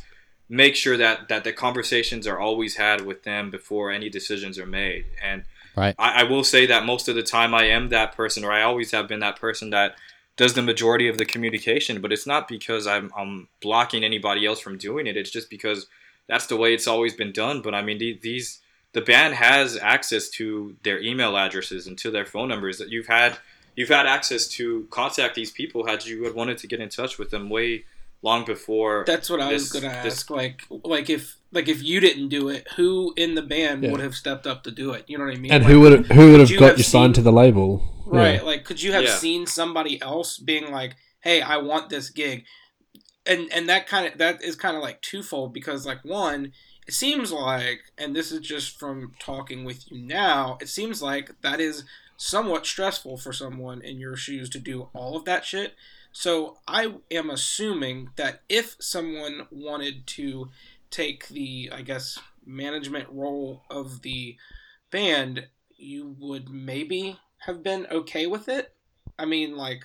make 0.50 0.76
sure 0.76 0.98
that, 0.98 1.28
that 1.28 1.44
the 1.44 1.54
conversations 1.54 2.26
are 2.26 2.40
always 2.40 2.78
had 2.78 3.06
with 3.06 3.24
them 3.24 3.52
before 3.52 3.92
any 3.92 4.10
decisions 4.10 4.58
are 4.58 4.66
made. 4.66 5.06
And 5.24 5.44
Right. 5.76 5.94
I, 6.00 6.22
I 6.22 6.24
will 6.24 6.44
say 6.44 6.66
that 6.66 6.86
most 6.86 7.08
of 7.08 7.14
the 7.14 7.22
time 7.22 7.54
I 7.54 7.66
am 7.66 7.90
that 7.90 8.16
person, 8.16 8.44
or 8.44 8.52
I 8.52 8.64
always 8.64 8.92
have 8.92 9.08
been 9.08 9.20
that 9.20 9.40
person 9.40 9.70
that 9.70 9.96
does 10.36 10.56
the 10.56 10.64
majority 10.64 11.08
of 11.08 11.20
the 11.20 11.26
communication. 11.26 12.02
But 12.02 12.12
it's 12.12 12.26
not 12.26 12.48
because 12.48 12.88
I'm, 12.88 13.12
I'm 13.16 13.48
blocking 13.62 14.04
anybody 14.04 14.46
else 14.46 14.60
from 14.60 14.80
doing 14.80 15.06
it. 15.06 15.16
It's 15.16 15.30
just 15.30 15.52
because 15.52 15.86
that's 16.28 16.48
the 16.48 16.58
way 16.58 16.74
it's 16.74 16.88
always 16.88 17.14
been 17.14 17.32
done. 17.32 17.62
But 17.62 17.76
I 17.76 17.84
mean, 17.84 18.00
the- 18.00 18.20
these 18.22 18.60
the 18.94 19.02
band 19.02 19.36
has 19.36 19.78
access 19.78 20.30
to 20.30 20.76
their 20.82 21.00
email 21.00 21.38
addresses 21.38 21.86
and 21.86 21.96
to 22.00 22.10
their 22.10 22.26
phone 22.26 22.48
numbers. 22.48 22.80
That 22.80 22.90
you've 22.90 23.08
had 23.08 23.38
you've 23.76 23.90
had 23.90 24.08
access 24.08 24.48
to 24.48 24.88
contact 24.90 25.36
these 25.36 25.52
people 25.52 25.86
had 25.86 26.06
you 26.06 26.24
had 26.24 26.34
wanted 26.34 26.58
to 26.60 26.68
get 26.68 26.80
in 26.80 26.90
touch 26.90 27.20
with 27.20 27.30
them 27.30 27.50
way 27.50 27.84
long 28.22 28.46
before. 28.46 29.04
That's 29.08 29.30
what 29.30 29.40
I 29.42 29.52
was 29.54 29.72
gonna 29.72 29.88
ask. 29.88 30.04
this- 30.04 30.30
like, 30.30 30.64
like 30.70 31.10
if 31.10 31.38
like 31.52 31.68
if 31.68 31.82
you 31.84 32.00
didn't 32.00 32.30
do 32.30 32.50
it, 32.50 32.68
who 32.76 33.14
in 33.16 33.36
the 33.36 33.42
band 33.42 33.84
Yeah. 33.84 33.92
would 33.92 34.02
have 34.02 34.16
stepped 34.16 34.46
up 34.46 34.64
to 34.64 34.72
do 34.72 34.92
it? 34.92 35.06
You 35.08 35.18
know 35.18 35.26
what 35.26 35.34
I 35.36 35.38
mean? 35.38 35.52
And 35.52 35.64
Like, 35.64 35.72
who 35.72 35.80
would 35.82 35.92
have 35.94 36.08
who 36.08 36.32
would 36.32 36.40
have 36.42 36.52
you 36.52 36.60
got 36.60 36.70
have 36.72 36.78
you 36.78 36.84
signed 36.84 37.16
seen- 37.16 37.24
to 37.24 37.30
the 37.30 37.32
label? 37.32 37.84
Right. 38.06 38.36
Yeah. 38.36 38.42
Like, 38.42 38.64
could 38.66 38.82
you 38.82 38.92
have 38.94 39.04
Yeah. 39.04 39.16
seen 39.16 39.46
somebody 39.48 40.02
else 40.02 40.38
being 40.38 40.72
like, 40.72 40.96
"Hey, 41.22 41.42
I 41.42 41.58
want 41.58 41.90
this 41.90 42.10
gig," 42.10 42.46
and 43.26 43.52
and 43.54 43.68
that 43.70 43.88
kind 43.88 44.08
of 44.12 44.18
that 44.18 44.42
is 44.44 44.56
kind 44.56 44.76
of 44.76 44.82
like 44.84 45.02
twofold 45.02 45.54
because 45.54 45.86
like 45.86 46.04
one, 46.06 46.54
it 46.88 46.94
seems 46.94 47.32
like, 47.32 47.82
and 47.98 48.16
this 48.16 48.32
is 48.32 48.40
just 48.42 48.80
from 48.80 49.14
talking 49.20 49.66
with 49.66 49.90
you 49.92 50.00
now, 50.02 50.58
it 50.62 50.70
seems 50.70 51.02
like 51.02 51.32
that 51.42 51.60
is 51.60 51.84
somewhat 52.18 52.66
stressful 52.66 53.18
for 53.18 53.32
someone 53.34 53.82
in 53.82 54.00
your 54.00 54.16
shoes 54.16 54.50
to 54.50 54.60
do 54.60 54.90
all 54.94 55.16
of 55.16 55.26
that 55.26 55.46
shit. 55.46 55.76
So 56.12 56.58
I 56.68 56.96
am 57.12 57.30
assuming 57.30 58.10
that 58.16 58.42
if 58.50 58.76
someone 58.80 59.48
wanted 59.52 60.08
to 60.08 60.50
take 60.90 61.28
the, 61.28 61.72
I 61.74 61.82
guess, 61.82 62.18
management 62.46 63.08
role 63.12 63.64
of 63.70 64.02
the 64.02 64.38
band, 64.90 65.48
you 65.76 66.16
would 66.20 66.50
maybe 66.50 67.20
have 67.46 67.62
been 67.62 67.88
okay 67.92 68.26
with 68.26 68.50
it. 68.50 68.74
I 69.20 69.26
mean, 69.26 69.56
like, 69.56 69.84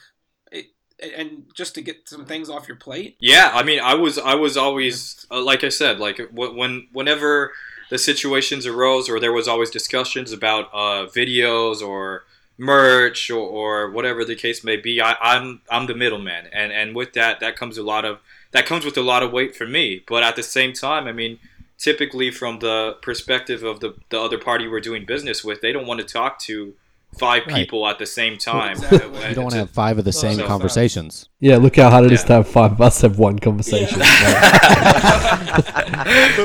it, 0.51 0.67
and 0.99 1.45
just 1.55 1.75
to 1.75 1.83
get 1.83 2.09
some 2.09 2.25
things 2.25 2.49
off 2.49 2.69
your 2.69 2.77
plate. 2.77 3.17
Yeah, 3.21 3.51
I 3.53 3.63
mean, 3.63 3.81
I 3.81 3.95
was 3.95 4.19
I 4.19 4.35
was 4.35 4.57
always 4.57 5.27
uh, 5.31 5.43
like 5.43 5.65
I 5.65 5.69
said, 5.69 5.99
like 5.99 6.21
when 6.33 6.89
whenever 6.93 7.53
the 7.91 7.99
situations 7.99 8.67
arose 8.67 9.11
or 9.11 9.21
there 9.21 9.33
was 9.33 9.49
always 9.49 9.71
discussions 9.71 10.33
about 10.33 10.71
uh, 10.73 11.07
videos 11.07 11.83
or 11.83 12.25
merch 12.63 13.29
or, 13.29 13.41
or 13.41 13.91
whatever 13.91 14.25
the 14.25 14.37
case 14.37 14.63
may 14.63 14.77
be, 14.77 15.01
I, 15.01 15.17
I'm 15.21 15.61
I'm 15.69 15.87
the 15.87 15.95
middleman, 15.95 16.47
and 16.53 16.73
and 16.73 16.95
with 16.95 17.13
that 17.15 17.41
that 17.41 17.57
comes 17.57 17.77
a 17.77 17.83
lot 17.83 18.05
of 18.05 18.21
that 18.53 18.67
comes 18.67 18.85
with 18.85 18.97
a 18.97 19.03
lot 19.03 19.23
of 19.23 19.33
weight 19.33 19.57
for 19.57 19.67
me. 19.67 20.05
But 20.07 20.23
at 20.23 20.37
the 20.37 20.43
same 20.43 20.73
time, 20.73 21.07
I 21.09 21.13
mean, 21.13 21.39
typically 21.77 22.31
from 22.31 22.61
the 22.61 22.97
perspective 23.03 23.65
of 23.65 23.81
the 23.81 23.95
the 24.11 24.21
other 24.21 24.39
party 24.39 24.69
we're 24.69 24.81
doing 24.81 25.05
business 25.05 25.43
with, 25.43 25.61
they 25.61 25.73
don't 25.73 25.87
want 25.87 26.01
to 26.01 26.07
talk 26.07 26.39
to 26.41 26.75
five 27.19 27.43
Right. 27.47 27.55
people 27.57 27.87
at 27.89 27.99
the 27.99 28.07
same 28.07 28.39
time. 28.39 28.73
Exactly. 28.73 28.99
You 29.29 29.35
don't 29.35 29.45
want 29.45 29.53
to 29.53 29.59
have 29.61 29.71
five 29.71 29.99
of 29.99 30.05
the 30.05 30.13
same 30.13 30.37
so- 30.39 30.47
conversations. 30.47 31.29
Yeah, 31.41 31.57
look 31.59 31.77
how 31.77 31.91
hard 31.91 32.05
it 32.07 32.13
is 32.13 32.21
Yeah. 32.23 32.27
to 32.29 32.33
have 32.35 32.49
five 32.49 32.73
of 32.73 32.81
us 32.81 33.01
have 33.03 33.19
one 33.19 33.39
conversation. 33.39 33.99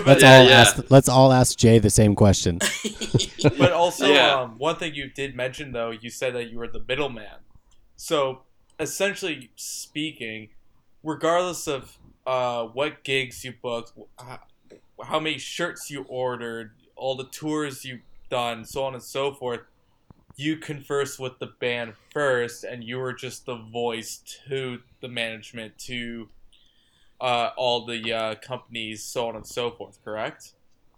Let's 0.06 0.22
Yeah, 0.24 0.38
all 0.40 0.46
yeah. 0.46 0.62
ask. 0.62 0.84
Let's 0.90 1.10
all 1.10 1.32
ask 1.34 1.58
Jay 1.58 1.80
the 1.80 1.90
same 1.90 2.16
question. 2.16 2.60
But 3.58 3.72
also, 3.72 4.08
Yeah. 4.08 4.42
um, 4.42 4.56
one 4.58 4.76
thing 4.76 4.94
you 4.96 5.10
did 5.10 5.36
mention 5.36 5.72
though, 5.72 5.92
you 5.92 6.10
said 6.10 6.34
that 6.36 6.50
you 6.52 6.58
were 6.58 6.68
the 6.68 6.84
middleman. 6.88 7.40
So, 7.96 8.42
essentially 8.80 9.52
speaking, 9.56 10.50
regardless 11.04 11.68
of 11.68 11.98
uh, 12.26 12.64
what 12.66 13.04
gigs 13.04 13.46
you 13.46 13.54
booked, 13.62 13.94
how, 14.20 14.40
how 15.04 15.20
many 15.20 15.38
shirts 15.38 15.90
you 15.90 16.04
ordered, 16.10 16.72
all 16.96 17.16
the 17.16 17.24
tours 17.26 17.86
you've 17.86 18.02
done, 18.30 18.66
so 18.66 18.84
on 18.84 18.94
and 18.96 19.04
so 19.04 19.32
forth, 19.34 19.62
you 20.38 20.56
converse 20.56 21.18
with 21.18 21.40
the 21.40 21.48
band 21.48 21.94
first, 22.14 22.64
and 22.64 22.84
you 22.84 23.00
were 23.00 23.14
just 23.14 23.46
the 23.46 23.58
voice 23.58 24.22
to 24.48 24.80
the 25.02 25.08
management, 25.08 25.78
to 25.80 26.30
uh, 27.20 27.50
all 27.58 27.86
the 27.86 28.14
uh, 28.14 28.36
companies, 28.36 29.04
so 29.04 29.28
on 29.28 29.36
and 29.36 29.46
so 29.46 29.72
forth. 29.72 29.98
Correct? 30.06 30.54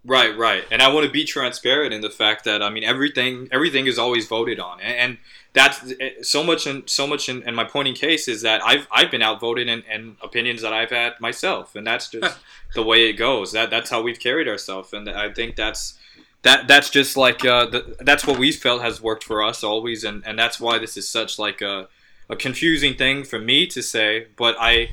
Right, 0.06 0.38
right, 0.38 0.64
and 0.72 0.82
I 0.82 0.94
want 0.94 1.06
to 1.06 1.12
be 1.12 1.26
transparent 1.26 1.94
in 1.94 2.00
the 2.00 2.10
fact 2.10 2.46
that 2.46 2.62
I 2.64 2.70
mean 2.70 2.86
everything, 2.86 3.50
everything 3.52 3.86
is 3.86 4.00
always 4.00 4.28
voted 4.28 4.60
on, 4.60 4.80
and, 4.80 4.98
and 4.98 5.18
that's 5.52 5.94
eh, 6.00 6.12
so 6.22 6.42
much. 6.42 6.66
In 6.68 6.88
so 6.88 7.06
much, 7.06 7.28
in, 7.28 7.44
in 7.44 7.54
my 7.54 7.66
point 7.66 7.90
in 7.90 7.94
case 7.94 8.30
is 8.30 8.42
that 8.44 8.62
I've 8.66 8.88
I've 8.94 9.12
been 9.12 9.22
outvoted 9.22 9.68
in, 9.68 9.84
in 9.94 10.16
opinions 10.22 10.62
that 10.62 10.72
I've 10.72 10.92
had 10.92 11.20
myself, 11.20 11.76
and 11.76 11.86
that's 11.86 12.10
just 12.10 12.38
the 12.76 12.84
way 12.84 13.10
it 13.10 13.14
goes. 13.14 13.52
That 13.52 13.70
that's 13.70 13.90
how 13.90 14.02
we've 14.02 14.20
carried 14.20 14.48
ourselves, 14.48 14.94
and 14.94 15.10
I 15.10 15.34
think 15.34 15.58
that's 15.58 16.00
that 16.44 16.68
that's 16.68 16.90
just 16.90 17.18
like 17.18 17.44
uh, 17.46 17.66
the, 17.66 17.96
that's 18.00 18.26
what 18.26 18.40
we 18.40 18.52
felt 18.52 18.82
has 18.82 19.02
worked 19.02 19.24
for 19.24 19.44
us 19.44 19.64
always, 19.64 20.04
and, 20.04 20.24
and 20.26 20.38
that's 20.40 20.60
why 20.60 20.80
this 20.80 20.96
is 20.98 21.10
such 21.10 21.38
like 21.38 21.62
a, 21.62 21.88
a 22.30 22.36
confusing 22.36 22.96
thing 22.96 23.24
for 23.24 23.40
me 23.40 23.68
to 23.68 23.82
say. 23.82 24.28
But 24.38 24.56
I 24.60 24.92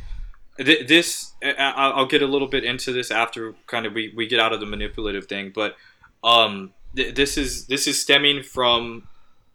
th- 0.59 0.89
this 0.89 1.33
I- 1.43 1.53
I- 1.53 1.91
I'll 1.91 2.07
get 2.07 2.23
a 2.23 2.27
little 2.27 2.49
bit 2.49 2.65
into 2.65 2.93
this 2.93 3.11
after 3.11 3.55
kind 3.67 3.87
of 3.87 3.93
we, 3.93 4.13
we 4.17 4.27
get 4.27 4.41
out 4.41 4.53
of 4.53 4.61
the 4.61 4.67
manipulative 4.67 5.27
thing, 5.27 5.53
but 5.55 5.77
um, 6.25 6.73
th- 6.97 7.15
this 7.15 7.37
is 7.39 7.67
this 7.67 7.87
is 7.87 8.01
stemming 8.01 8.43
from 8.43 9.07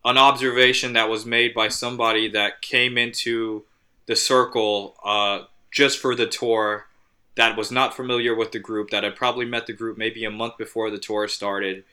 an 0.06 0.18
observation 0.18 0.94
that 0.94 1.10
was 1.10 1.26
made 1.26 1.54
by 1.54 1.68
somebody 1.68 2.28
that 2.30 2.62
came 2.62 2.98
into 2.98 3.64
the 4.08 4.16
circle 4.16 4.96
uh, 5.04 5.42
just 5.72 6.00
for 6.00 6.16
the 6.16 6.26
tour 6.26 6.88
that 7.36 7.58
was 7.58 7.72
not 7.72 7.96
familiar 7.96 8.36
with 8.36 8.52
the 8.52 8.60
group 8.60 8.90
that 8.90 9.04
had 9.04 9.16
probably 9.16 9.46
met 9.46 9.68
the 9.68 9.74
group 9.74 9.98
maybe 9.98 10.26
a 10.26 10.32
month 10.32 10.58
before 10.58 10.90
the 10.90 11.00
tour 11.00 11.28
started. 11.28 11.84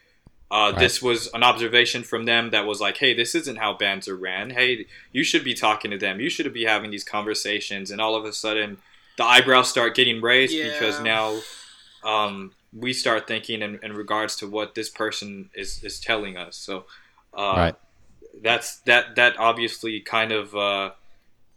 Uh, 0.51 0.73
Right. 0.73 0.79
this 0.79 1.03
was 1.03 1.29
an 1.35 1.43
observation 1.43 2.03
from 2.03 2.25
them 2.25 2.51
that 2.51 2.67
was 2.67 2.81
like 2.81 2.97
hey 2.99 3.15
this 3.15 3.35
isn't 3.35 3.57
how 3.59 3.75
bands 3.75 4.09
are 4.09 4.17
ran. 4.17 4.51
Hey 4.51 4.87
you 5.13 5.23
should 5.25 5.45
be 5.45 5.55
talking 5.55 5.91
to 5.91 5.99
them. 5.99 6.21
You 6.21 6.31
should 6.31 6.53
be 6.53 6.65
having 6.65 6.91
these 6.91 7.05
conversations. 7.05 7.91
And 7.91 8.01
all 8.01 8.17
of 8.17 8.25
a 8.25 8.33
sudden 8.33 8.79
the 9.17 9.25
eyebrows 9.25 9.69
start 9.69 9.95
getting 9.95 10.21
raised 10.23 10.61
because 10.63 11.01
now 11.01 11.47
um, 12.03 12.55
we 12.73 12.93
start 12.93 13.27
thinking 13.27 13.63
in, 13.63 13.79
in 13.83 13.93
regards 13.93 14.37
to 14.37 14.49
what 14.49 14.75
this 14.75 14.89
person 14.89 15.51
is, 15.55 15.83
is 15.83 16.01
telling 16.01 16.37
us. 16.37 16.57
So 16.57 16.87
uh, 17.35 17.55
Right. 17.57 17.75
that's 18.43 18.81
that 18.81 19.17
that 19.17 19.39
obviously 19.39 20.01
kind 20.01 20.33
of 20.33 20.55
uh, 20.55 20.91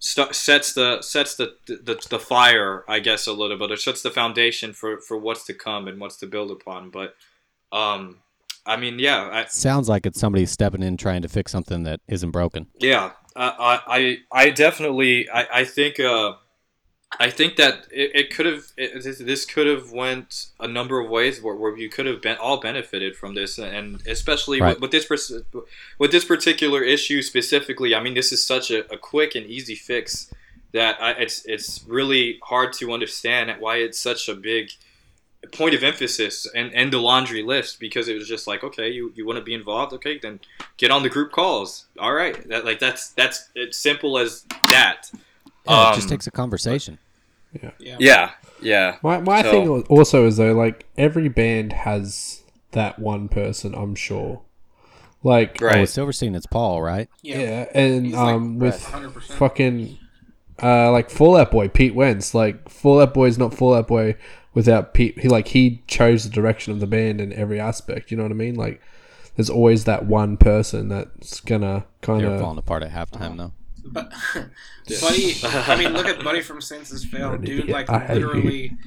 st- 0.02 0.36
sets 0.36 0.74
the 0.74 1.02
sets 1.02 1.36
the, 1.36 1.56
the 1.68 1.97
the 2.10 2.20
fire 2.20 2.84
I 2.89 2.99
guess 2.99 3.28
a 3.28 3.32
little 3.34 3.58
bit 3.58 3.72
or 3.72 3.78
sets 3.78 4.02
the 4.02 4.12
foundation 4.12 4.74
for 4.74 4.99
for 4.99 5.18
what's 5.18 5.45
to 5.45 5.54
come 5.54 5.88
and 5.88 5.99
what's 6.02 6.18
to 6.18 6.28
build 6.28 6.52
upon 6.52 6.89
but 6.89 7.16
um 7.72 8.18
I 8.66 8.76
mean 8.78 8.99
yeah 8.99 9.30
I, 9.32 9.45
Sounds 9.45 9.88
like 9.88 10.06
it's 10.06 10.20
somebody 10.20 10.45
stepping 10.45 10.84
in 10.84 10.97
trying 10.97 11.22
to 11.22 11.30
fix 11.30 11.52
something 11.52 11.84
that 11.84 12.02
isn't 12.08 12.32
broken. 12.32 12.68
yeah, 12.80 13.12
I, 13.36 13.80
I, 13.88 14.18
I 14.32 14.49
definitely, 14.49 15.30
I, 15.30 15.62
I 15.62 15.64
think, 15.64 15.99
uh, 16.02 16.34
I 17.20 17.30
think 17.30 17.57
that 17.57 17.88
it, 17.91 18.12
it 18.16 18.36
could 18.36 18.45
have 18.45 18.64
it, 18.78 19.03
this, 19.03 19.20
this 19.20 19.45
could 19.45 19.68
have 19.68 19.91
went 19.91 20.47
a 20.59 20.68
number 20.68 20.99
of 20.99 21.09
ways 21.09 21.41
where, 21.41 21.55
where 21.55 21.78
you 21.78 21.89
could 21.89 22.05
have 22.05 22.22
been 22.22 22.38
all 22.38 22.59
benefited 22.59 23.16
from 23.16 23.36
this. 23.36 23.57
And 23.57 24.01
especially 24.07 24.62
Right. 24.62 24.80
with, 24.80 24.91
with 24.91 25.07
this 25.09 25.32
with 25.97 26.12
this 26.12 26.26
particular 26.26 26.82
issue 26.84 27.22
specifically 27.22 27.93
I 27.93 28.01
mean 28.01 28.14
this 28.14 28.32
is 28.32 28.45
such 28.45 28.72
a, 28.72 28.91
a 28.91 28.97
quick 28.97 29.36
and 29.36 29.45
easy 29.45 29.76
fix 29.76 30.34
that 30.74 31.01
I, 31.01 31.12
it's 31.12 31.45
it's 31.45 31.84
really 31.86 32.39
hard 32.43 32.72
to 32.74 32.93
understand 32.93 33.53
why 33.59 33.78
it's 33.78 33.99
such 33.99 34.30
a 34.30 34.36
big 34.36 34.70
point 35.51 35.74
of 35.74 35.84
emphasis 35.84 36.47
and, 36.55 36.74
and 36.74 36.93
the 36.93 36.99
laundry 36.99 37.43
list 37.43 37.80
because 37.80 38.07
it 38.07 38.14
was 38.14 38.28
just 38.28 38.47
like 38.47 38.64
okay 38.64 38.89
you, 38.89 39.12
you 39.16 39.26
want 39.26 39.38
to 39.38 39.43
be 39.43 39.53
involved? 39.53 39.91
Okay 39.93 40.18
then 40.18 40.39
get 40.78 40.91
on 40.91 41.03
the 41.03 41.09
group 41.09 41.32
calls. 41.34 41.88
All 41.99 42.14
right. 42.14 42.47
That 42.47 42.64
like 42.64 42.80
that's 42.80 43.09
that's 43.09 43.49
it's 43.53 43.78
simple 43.78 44.18
as 44.18 44.45
that 44.70 45.12
Yeah, 45.68 45.91
it 45.91 45.95
just 45.95 46.07
Um, 46.07 46.09
takes 46.09 46.28
a 46.28 46.32
conversation. 46.32 46.97
Yeah. 47.62 47.72
yeah 47.99 48.32
yeah 48.62 48.95
My 49.03 49.20
my 49.20 49.41
So- 49.41 49.51
thing 49.51 49.70
also 49.89 50.26
is 50.26 50.38
though, 50.38 50.53
like 50.53 50.86
every 50.97 51.28
band 51.28 51.74
has 51.74 52.43
that 52.72 52.97
one 52.99 53.28
person. 53.28 53.74
I'm 53.76 53.93
sure. 53.95 54.41
Like 55.24 55.59
Right. 55.62 55.78
Oh, 55.78 55.82
with 55.82 55.89
Silverstein, 55.89 56.34
it's 56.36 56.45
Paul, 56.45 56.82
right? 56.82 57.09
yeah, 57.22 57.39
Yeah. 57.39 57.66
and 57.74 58.05
He's 58.05 58.16
like 58.16 58.34
um 58.36 58.57
with 58.59 58.82
100%. 58.82 59.24
fucking 59.38 59.97
uh 60.64 60.91
like 60.91 61.09
Fall 61.09 61.36
Out 61.36 61.51
Boy 61.51 61.68
Pete 61.68 61.93
Wentz. 61.93 62.34
Like 62.34 62.70
Fall 62.70 63.01
Out 63.01 63.14
Boy 63.14 63.28
is 63.28 63.38
not 63.38 63.53
Fall 63.53 63.76
Out 63.76 63.88
Boy 63.89 64.16
without 64.53 64.93
Pete. 64.93 65.20
He 65.20 65.28
like 65.28 65.49
he 65.49 65.84
chose 65.88 66.24
the 66.24 66.30
direction 66.30 66.72
of 66.74 66.80
the 66.80 66.88
band 66.88 67.20
in 67.20 67.34
every 67.34 67.59
aspect. 67.59 68.12
You 68.12 68.18
know 68.18 68.24
what 68.24 68.32
I 68.32 68.36
mean? 68.36 68.55
Like 68.55 68.82
there's 69.36 69.49
always 69.49 69.84
that 69.86 70.05
one 70.05 70.38
person 70.38 70.88
that's 70.88 71.39
gonna 71.41 71.86
kind 72.01 72.22
They're 72.22 72.32
of 72.36 72.39
falling 72.41 72.57
apart 72.57 72.82
at 72.84 72.91
halftime, 72.91 73.38
though. 73.38 73.51
But 73.84 74.12
Buddy, 75.02 75.36
I 75.44 75.76
mean, 75.78 75.94
look 75.94 76.06
at 76.08 76.24
Buddy 76.24 76.42
from 76.42 76.62
Senses 76.62 77.04
Fail, 77.06 77.38
dude. 77.38 77.68
Like 77.70 77.90
I 77.90 78.00
hate 78.00 78.20
you. 78.20 78.28
literally, 78.28 78.78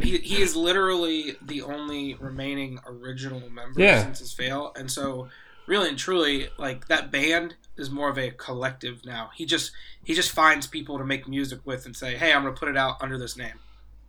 he, 0.00 0.18
he 0.18 0.42
is 0.42 0.56
literally 0.56 1.36
the 1.42 1.62
only 1.62 2.14
remaining 2.14 2.78
original 2.86 3.40
member 3.50 3.80
Yeah. 3.80 3.96
of 3.98 4.02
Senses 4.02 4.32
Fail, 4.32 4.72
and 4.76 4.90
so 4.90 5.28
really 5.66 5.88
and 5.88 5.98
truly, 5.98 6.48
like 6.58 6.88
that 6.88 7.10
band 7.12 7.54
is 7.76 7.90
more 7.90 8.08
of 8.08 8.18
a 8.18 8.30
collective 8.32 9.04
now. 9.04 9.30
He 9.34 9.44
just 9.46 9.72
he 10.04 10.14
just 10.14 10.30
finds 10.30 10.66
people 10.66 10.98
to 10.98 11.04
make 11.04 11.28
music 11.28 11.60
with 11.64 11.86
and 11.86 11.94
say, 11.96 12.16
hey, 12.16 12.32
I'm 12.32 12.42
gonna 12.42 12.54
put 12.56 12.68
it 12.68 12.76
out 12.76 12.96
under 13.00 13.18
this 13.18 13.36
name, 13.36 13.58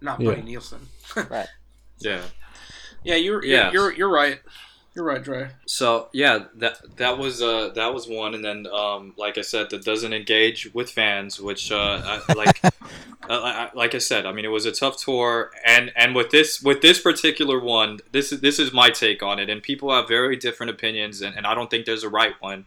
not 0.02 0.18
Buddy 0.20 0.40
Yeah. 0.40 0.46
Nielsen. 0.46 0.88
Right. 1.30 1.48
yeah 2.00 2.22
yeah, 3.04 3.16
you're 3.16 3.44
Yes. 3.44 3.74
you're, 3.74 3.84
you're 3.90 3.98
you're 3.98 4.12
right. 4.12 4.40
You're 4.94 5.06
right, 5.06 5.24
Dre. 5.24 5.50
So 5.68 6.10
yeah, 6.12 6.46
that 6.56 6.98
that 6.98 7.18
was 7.18 7.42
uh 7.42 7.70
that 7.76 7.94
was 7.94 8.08
one, 8.08 8.36
and 8.36 8.44
then 8.44 8.68
um 8.68 9.14
like 9.18 9.38
I 9.38 9.42
said, 9.42 9.70
that 9.70 9.86
doesn't 9.86 10.12
engage 10.12 10.74
with 10.74 10.90
fans, 10.90 11.40
which 11.40 11.72
uh 11.72 12.22
I, 12.28 12.34
like 12.36 12.64
uh, 12.64 12.70
I, 13.30 13.70
like 13.74 13.96
I 13.96 14.00
said, 14.00 14.26
I 14.26 14.34
mean 14.34 14.44
it 14.44 14.50
was 14.50 14.66
a 14.66 14.72
tough 14.72 14.98
tour, 14.98 15.52
and 15.66 15.94
and 15.96 16.14
with 16.14 16.32
this 16.32 16.62
with 16.62 16.82
this 16.82 17.00
particular 17.00 17.60
one, 17.60 18.00
this 18.12 18.34
is 18.34 18.42
this 18.42 18.60
is 18.60 18.74
my 18.74 18.90
take 18.90 19.24
on 19.24 19.40
it, 19.40 19.50
and 19.50 19.64
people 19.64 19.94
have 19.94 20.10
very 20.10 20.36
different 20.36 20.72
opinions, 20.72 21.22
and, 21.22 21.38
and 21.38 21.48
I 21.48 21.56
don't 21.56 21.70
think 21.70 21.86
there's 21.86 22.04
a 22.04 22.10
right 22.10 22.34
one, 22.42 22.66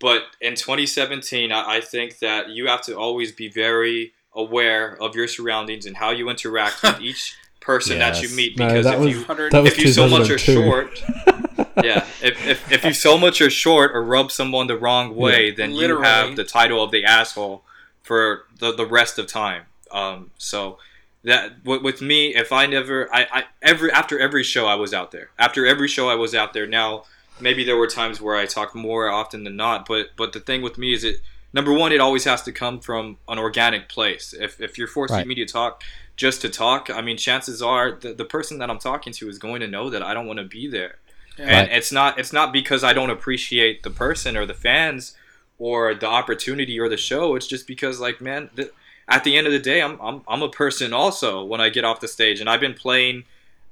but 0.00 0.22
in 0.40 0.56
2017, 0.56 1.52
I, 1.52 1.76
I 1.76 1.80
think 1.80 2.18
that 2.18 2.48
you 2.48 2.66
have 2.66 2.82
to 2.82 2.98
always 2.98 3.30
be 3.30 3.48
very 3.48 4.12
aware 4.34 5.00
of 5.00 5.14
your 5.14 5.28
surroundings 5.28 5.86
and 5.86 5.96
how 5.96 6.10
you 6.10 6.28
interact 6.30 6.82
with 6.82 7.00
each 7.00 7.36
person 7.70 7.98
that 7.98 8.16
you 8.22 8.28
Yes. 8.28 8.36
meet, 8.36 8.58
no, 8.58 8.66
because 8.66 8.84
that 8.86 8.94
if 8.94 9.00
was 9.00 9.12
you 9.14 9.24
that 9.50 9.62
was 9.62 9.72
if 9.72 9.78
you 9.78 9.88
so 9.92 10.08
much 10.08 10.28
are 10.30 10.38
short, 10.38 11.02
yeah, 11.84 12.04
if, 12.22 12.46
if, 12.46 12.72
if 12.72 12.84
you 12.84 12.92
so 12.92 13.16
much 13.18 13.40
are 13.40 13.50
short 13.50 13.92
or 13.94 14.02
rub 14.02 14.30
someone 14.32 14.66
the 14.66 14.76
wrong 14.76 15.14
way, 15.14 15.50
then 15.50 15.70
you 15.72 15.80
Literally. 15.82 16.04
have 16.06 16.36
the 16.36 16.44
title 16.44 16.82
of 16.82 16.90
the 16.90 17.04
asshole 17.04 17.62
for 18.02 18.44
the, 18.58 18.72
the 18.74 18.86
rest 18.86 19.18
of 19.18 19.26
time. 19.26 19.62
Um, 19.92 20.30
so 20.38 20.78
that 21.24 21.64
with, 21.64 21.82
with 21.82 22.00
me, 22.00 22.34
if 22.34 22.50
I 22.52 22.66
never, 22.66 23.12
I, 23.14 23.26
I 23.32 23.44
every 23.62 23.90
after 23.92 24.18
every 24.18 24.42
show 24.42 24.66
I 24.66 24.74
was 24.74 24.92
out 24.94 25.10
there. 25.12 25.30
After 25.38 25.66
every 25.66 25.88
show 25.88 26.08
I 26.08 26.14
was 26.14 26.34
out 26.34 26.52
there. 26.54 26.66
Now 26.66 27.04
maybe 27.40 27.64
there 27.64 27.76
were 27.76 27.86
times 27.86 28.20
where 28.20 28.36
I 28.36 28.46
talked 28.46 28.74
more 28.74 29.08
often 29.10 29.44
than 29.44 29.56
not, 29.56 29.86
but 29.86 30.08
but 30.16 30.32
the 30.32 30.40
thing 30.40 30.62
with 30.62 30.76
me 30.78 30.92
is 30.92 31.04
it 31.04 31.20
number 31.52 31.72
one, 31.72 31.92
it 31.92 32.00
always 32.00 32.24
has 32.24 32.42
to 32.42 32.52
come 32.52 32.80
from 32.80 33.16
an 33.28 33.38
organic 33.38 33.88
place. 33.88 34.32
If 34.38 34.60
if 34.60 34.78
you're 34.78 34.88
forcing 34.88 35.16
Right. 35.18 35.26
me 35.26 35.34
to 35.36 35.46
talk 35.46 35.82
just 36.16 36.40
to 36.42 36.48
talk, 36.50 36.90
I 36.90 37.00
mean, 37.00 37.16
chances 37.16 37.62
are 37.62 37.92
the, 37.92 38.12
the 38.12 38.24
person 38.26 38.58
that 38.58 38.68
I'm 38.70 38.78
talking 38.78 39.12
to 39.14 39.28
is 39.28 39.38
going 39.38 39.60
to 39.60 39.66
know 39.66 39.88
that 39.90 40.02
I 40.02 40.12
don't 40.14 40.26
want 40.26 40.38
to 40.38 40.44
be 40.44 40.68
there 40.68 40.96
Yeah. 41.38 41.44
and 41.44 41.68
Right. 41.68 41.76
it's 41.78 41.92
not 41.92 42.18
it's 42.18 42.32
not 42.32 42.52
because 42.52 42.84
I 42.84 42.92
don't 42.92 43.10
appreciate 43.10 43.82
the 43.82 43.90
person 43.90 44.36
or 44.36 44.44
the 44.46 44.54
fans 44.54 45.16
or 45.58 45.94
the 45.94 46.06
opportunity 46.06 46.78
or 46.80 46.88
the 46.88 46.96
show. 46.96 47.34
It's 47.36 47.46
just 47.46 47.66
because 47.66 48.00
like 48.00 48.20
man, 48.20 48.50
th- 48.56 48.70
at 49.08 49.24
the 49.24 49.36
end 49.36 49.46
of 49.46 49.52
the 49.52 49.58
day, 49.58 49.82
I'm, 49.82 49.98
I'm 50.00 50.22
I'm 50.28 50.42
a 50.42 50.48
person 50.48 50.92
also 50.92 51.42
when 51.44 51.60
I 51.60 51.68
get 51.68 51.84
off 51.84 52.00
the 52.00 52.08
stage, 52.08 52.38
and 52.40 52.48
I've 52.48 52.60
been 52.60 52.74
playing 52.74 53.24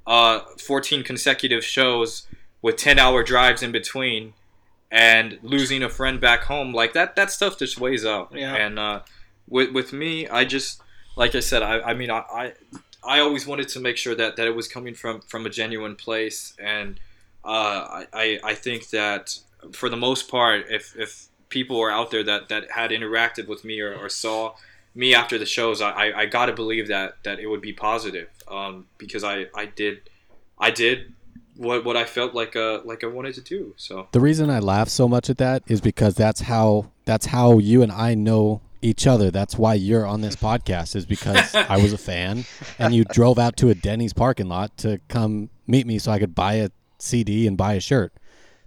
uh 0.07 0.41
14 0.59 1.03
consecutive 1.05 1.63
shows 1.65 2.27
with 2.63 2.77
10 2.77 2.99
hour 2.99 3.23
drives 3.23 3.63
in 3.63 3.71
between 3.73 4.33
and 4.91 5.39
losing 5.43 5.83
a 5.83 5.89
friend 5.89 6.21
back 6.21 6.45
home 6.45 6.73
like 6.73 6.93
that 6.95 7.15
that 7.17 7.31
stuff 7.31 7.59
just 7.59 7.79
weighs 7.79 8.05
out. 8.07 8.33
Yeah. 8.35 8.55
and 8.55 8.79
uh 8.79 9.01
with 9.47 9.73
with 9.73 9.93
me 9.93 10.27
i 10.29 10.45
just 10.45 10.81
like 11.17 11.35
i 11.35 11.41
said 11.41 11.63
i 11.63 11.81
i 11.81 11.95
mean 11.95 12.11
i 12.11 12.23
i, 12.33 12.53
I 13.05 13.21
always 13.21 13.47
wanted 13.47 13.69
to 13.69 13.81
make 13.81 13.97
sure 13.97 14.15
that 14.15 14.37
that 14.37 14.47
it 14.47 14.55
was 14.57 14.69
coming 14.69 14.95
from 14.95 15.21
from 15.23 15.47
a 15.47 15.51
genuine 15.51 15.97
place. 15.97 16.55
And 16.59 16.99
uh 17.45 17.49
i 18.03 18.07
i, 18.13 18.41
I 18.45 18.55
think 18.55 18.91
that 18.91 19.39
for 19.73 19.89
the 19.89 19.97
most 19.97 20.29
part 20.31 20.67
if 20.71 20.97
if 20.97 21.27
people 21.49 21.81
are 21.81 21.91
out 21.91 22.11
there 22.11 22.23
that 22.25 22.49
that 22.49 22.71
had 22.71 22.91
interacted 22.91 23.47
with 23.49 23.65
me 23.65 23.81
or, 23.81 23.95
or 23.95 24.09
saw 24.09 24.55
me 24.95 25.15
after 25.15 25.39
the 25.39 25.47
shows 25.47 25.81
i 25.81 25.91
i, 25.91 26.21
I 26.23 26.27
gotta 26.27 26.53
believe 26.53 26.89
that 26.89 27.23
that 27.25 27.39
it 27.39 27.47
would 27.47 27.61
be 27.61 27.73
positive. 27.73 28.29
Um 28.49 28.87
because 28.97 29.23
i 29.23 29.47
i 29.55 29.67
did 29.67 30.01
i 30.59 30.71
did 30.71 31.15
what 31.59 31.85
what 31.85 31.97
i 31.97 32.05
felt 32.05 32.35
like 32.35 32.57
uh 32.57 32.81
like 32.85 33.05
i 33.05 33.07
wanted 33.07 33.35
to 33.35 33.41
do 33.43 33.75
so 33.77 34.09
The 34.13 34.21
reason 34.21 34.49
I 34.49 34.61
laugh 34.61 34.89
so 34.89 35.07
much 35.09 35.29
at 35.29 35.39
that 35.39 35.63
is 35.67 35.81
because 35.81 36.15
that's 36.15 36.41
how 36.43 36.91
that's 37.05 37.27
how 37.27 37.59
you 37.59 37.83
and 37.83 37.91
I 37.93 38.15
know 38.15 38.61
each 38.81 39.07
other. 39.09 39.31
That's 39.33 39.59
why 39.59 39.75
you're 39.75 40.07
on 40.07 40.21
this 40.21 40.37
podcast 40.37 40.95
is 40.95 41.05
because 41.05 41.53
I 41.75 41.79
was 41.79 41.93
a 41.93 41.99
fan 41.99 42.45
and 42.79 42.95
you 42.95 43.05
drove 43.05 43.39
out 43.39 43.57
to 43.57 43.71
a 43.71 43.75
Denny's 43.75 44.13
parking 44.13 44.49
lot 44.49 44.77
to 44.79 45.01
come 45.09 45.51
meet 45.67 45.85
me 45.87 45.99
so 45.99 46.13
I 46.13 46.19
could 46.21 46.35
buy 46.35 46.55
a 46.55 46.71
CD 46.99 47.47
and 47.49 47.57
buy 47.57 47.75
a 47.75 47.81
shirt. 47.81 48.13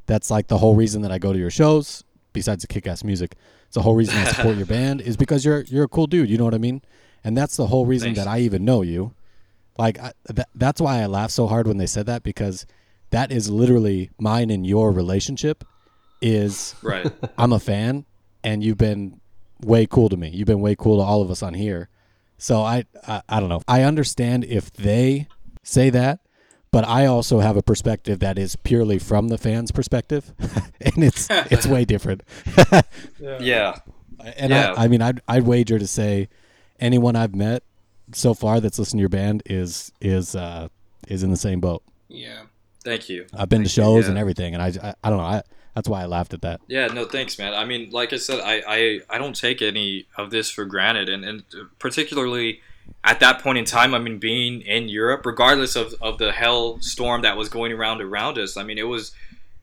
That's 0.07 0.29
like 0.29 0.47
the 0.47 0.57
whole 0.57 0.75
reason 0.75 1.01
that 1.03 1.11
I 1.11 1.17
go 1.17 1.31
to 1.31 1.39
your 1.39 1.49
shows 1.51 2.03
besides 2.33 2.63
the 2.63 2.67
kick-ass 2.67 3.03
music. 3.05 3.35
It's 3.67 3.75
the 3.75 3.83
whole 3.83 3.95
reason 3.95 4.17
I 4.17 4.25
support 4.25 4.57
your 4.57 4.65
band 4.77 4.99
is 4.99 5.15
because 5.15 5.45
you're 5.45 5.61
you're 5.61 5.85
a 5.85 5.87
cool 5.95 6.07
dude, 6.07 6.29
you 6.29 6.37
know 6.37 6.45
what 6.45 6.55
I 6.55 6.63
mean? 6.67 6.81
And 7.23 7.37
that's 7.37 7.55
the 7.55 7.67
whole 7.67 7.85
reason 7.85 8.07
Thanks. 8.07 8.19
that 8.19 8.27
I 8.27 8.39
even 8.39 8.65
know 8.65 8.81
you. 8.81 9.13
Like 9.77 9.97
I, 9.99 10.11
th- 10.27 10.47
that's 10.55 10.81
why 10.81 11.01
I 11.01 11.05
laugh 11.05 11.31
so 11.31 11.47
hard 11.47 11.67
when 11.67 11.77
they 11.77 11.87
said 11.87 12.05
that 12.07 12.23
because 12.23 12.65
that 13.12 13.32
is 13.32 13.49
literally 13.49 14.09
mine 14.20 14.49
and 14.49 14.66
your 14.66 14.91
relationship 14.91 15.64
is 16.22 16.76
right 16.82 17.12
I'm 17.38 17.53
a 17.53 17.59
fan 17.59 18.05
and 18.43 18.64
you've 18.64 18.78
been 18.78 19.20
way 19.64 19.86
cool 19.86 20.09
to 20.09 20.18
me. 20.18 20.30
You've 20.30 20.47
been 20.47 20.62
way 20.62 20.76
cool 20.76 20.97
to 20.97 21.03
all 21.03 21.22
of 21.22 21.30
us 21.30 21.43
on 21.43 21.53
here. 21.53 21.89
So 22.38 22.62
I, 22.62 22.86
I 23.07 23.22
I 23.30 23.39
don't 23.39 23.49
know. 23.49 23.62
I 23.68 23.84
understand 23.84 24.43
if 24.45 24.74
they 24.74 25.28
say 25.64 25.91
that, 25.91 26.22
but 26.72 26.84
I 26.88 27.05
also 27.05 27.39
have 27.39 27.55
a 27.57 27.62
perspective 27.62 28.20
that 28.20 28.39
is 28.39 28.55
purely 28.55 28.97
from 28.97 29.28
the 29.28 29.38
fans' 29.38 29.72
perspective, 29.72 30.34
and 30.82 31.03
it's 31.03 31.28
it's 31.51 31.68
way 31.68 31.86
different. 31.86 32.24
yeah 33.20 33.80
And 34.38 34.51
Yeah. 34.51 34.74
I, 34.76 34.86
I 34.86 34.88
mean, 34.88 35.01
I'd 35.01 35.22
I'd 35.28 35.43
wager 35.43 35.78
to 35.78 35.88
say 35.88 36.30
anyone 36.80 37.16
I've 37.16 37.36
met 37.36 37.64
so 38.14 38.34
far 38.34 38.59
that's 38.59 38.80
listened 38.80 38.97
to 38.97 39.01
your 39.01 39.09
band 39.09 39.43
is 39.45 39.91
is 40.01 40.36
uh, 40.36 40.68
is 41.07 41.22
in 41.24 41.30
the 41.30 41.38
same 41.38 41.59
boat. 41.59 41.84
Yeah. 42.07 42.43
Thank 42.84 43.09
you 43.09 43.25
I've 43.34 43.49
been 43.49 43.63
to 43.63 43.69
Thank 43.69 43.77
you, 43.77 43.84
shows 43.84 44.03
yeah. 44.05 44.09
and 44.11 44.17
everything, 44.17 44.53
and 44.53 44.61
I, 44.61 44.67
I 44.67 44.95
I 45.03 45.09
don't 45.09 45.17
know. 45.17 45.25
I 45.25 45.41
that's 45.75 45.88
why 45.88 46.01
I 46.01 46.05
laughed 46.05 46.34
at 46.34 46.41
that. 46.41 46.61
Yeah, 46.67 46.88
no, 46.88 47.05
thanks, 47.05 47.39
man. 47.39 47.53
I 47.53 47.63
mean, 47.63 47.91
like 47.91 48.11
I 48.11 48.17
said, 48.17 48.41
I, 48.41 48.61
I, 48.67 48.99
I 49.09 49.17
don't 49.17 49.36
take 49.36 49.61
any 49.61 50.05
of 50.17 50.29
this 50.29 50.51
for 50.51 50.65
granted, 50.65 51.07
and, 51.07 51.23
and 51.23 51.43
particularly 51.79 52.61
at 53.03 53.19
that 53.21 53.41
point 53.41 53.57
in 53.57 53.65
time, 53.65 53.93
I 53.93 53.99
mean, 53.99 54.17
being 54.17 54.61
in 54.61 54.89
Europe, 54.89 55.25
regardless 55.25 55.75
of, 55.75 55.95
of 56.01 56.17
the 56.17 56.32
hell 56.32 56.82
storm 56.82 57.21
that 57.21 57.38
was 57.38 57.47
going 57.47 57.71
around 57.71 58.01
around 58.01 58.38
us, 58.38 58.57
I 58.57 58.63
mean, 58.63 58.77
it 58.77 58.88
was 58.88 59.13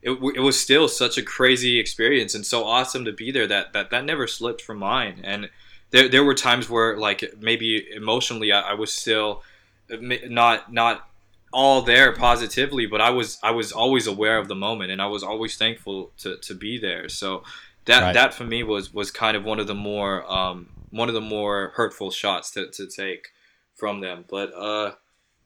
it, 0.01 0.11
it 0.11 0.41
was 0.41 0.59
still 0.59 0.87
such 0.87 1.17
a 1.17 1.21
crazy 1.21 1.77
experience 1.77 2.33
and 2.33 2.45
so 2.45 2.63
awesome 2.63 3.05
to 3.05 3.11
be 3.11 3.31
there 3.31 3.47
that 3.47 3.73
that, 3.73 3.91
that 3.91 4.05
never 4.05 4.27
slipped 4.27 4.61
from 4.61 4.79
mine. 4.79 5.21
And 5.23 5.49
there, 5.91 6.07
there 6.07 6.23
were 6.23 6.35
times 6.35 6.69
where, 6.69 6.97
like, 6.97 7.23
maybe 7.39 7.85
emotionally, 7.93 8.51
I, 8.51 8.71
I 8.71 8.73
was 8.73 8.91
still 8.91 9.43
uh, 9.91 9.97
not 10.27 10.73
not 10.73 11.08
all 11.51 11.81
there 11.81 12.11
positively, 12.13 12.85
but 12.85 13.01
I 13.01 13.09
was 13.09 13.39
I 13.43 13.51
was 13.51 13.71
always 13.71 14.07
aware 14.07 14.37
of 14.37 14.47
the 14.47 14.55
moment, 14.55 14.91
and 14.91 15.01
I 15.01 15.07
was 15.07 15.23
always 15.23 15.57
thankful 15.57 16.11
to, 16.19 16.37
to 16.37 16.53
be 16.55 16.77
there. 16.77 17.09
So 17.09 17.43
that 17.85 18.01
Right. 18.01 18.13
that 18.13 18.33
for 18.33 18.43
me 18.45 18.63
was 18.63 18.93
was 18.93 19.11
kind 19.11 19.35
of 19.37 19.43
one 19.45 19.59
of 19.59 19.67
the 19.67 19.75
more 19.75 20.29
um, 20.31 20.69
one 20.91 21.07
of 21.09 21.15
the 21.15 21.21
more 21.21 21.71
hurtful 21.75 22.11
shots 22.11 22.51
to, 22.51 22.67
to 22.71 22.87
take 22.87 23.29
from 23.75 24.01
them. 24.01 24.25
But 24.29 24.53
uh, 24.55 24.95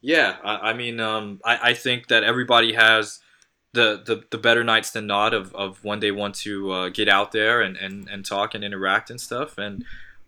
yeah, 0.02 0.38
I, 0.44 0.70
I 0.70 0.74
mean, 0.74 1.00
um, 1.00 1.40
I, 1.46 1.70
I 1.70 1.74
think 1.74 2.08
that 2.08 2.24
everybody 2.24 2.74
has 2.74 3.20
the, 3.74 4.02
the, 4.06 4.24
the 4.30 4.38
better 4.38 4.64
nights 4.64 4.92
than 4.92 5.08
not 5.08 5.34
of, 5.34 5.54
of 5.56 5.84
when 5.84 6.00
they 6.00 6.12
want 6.12 6.36
to 6.36 6.72
uh, 6.72 6.90
get 6.90 7.08
out 7.10 7.32
there 7.32 7.62
and, 7.62 7.76
and, 7.78 8.08
and 8.10 8.26
talk 8.26 8.54
and 8.54 8.64
interact 8.64 9.10
and 9.10 9.20
stuff. 9.20 9.58
And 9.58 9.86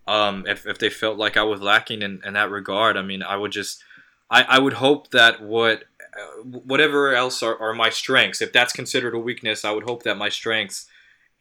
Um, 0.08 0.46
if 0.48 0.66
if 0.68 0.78
they 0.78 0.90
felt 0.92 1.18
like 1.18 1.36
I 1.36 1.44
was 1.44 1.62
lacking 1.62 2.04
in, 2.04 2.22
in 2.24 2.34
that 2.34 2.52
regard, 2.52 2.96
I 2.96 3.02
mean, 3.02 3.24
I 3.24 3.36
would 3.36 3.52
just, 3.52 3.84
I, 4.36 4.42
I 4.56 4.60
would 4.60 4.74
hope 4.74 5.12
that 5.12 5.42
what, 5.42 5.84
uh, 6.02 6.42
whatever 6.44 7.16
else 7.16 7.42
are, 7.42 7.58
are 7.58 7.74
my 7.74 7.90
strengths, 7.90 8.42
if 8.42 8.52
that's 8.52 8.74
considered 8.74 9.14
a 9.14 9.20
weakness, 9.20 9.64
I 9.64 9.72
would 9.72 9.84
hope 9.84 10.04
that 10.04 10.18
my 10.18 10.30
strengths 10.30 10.88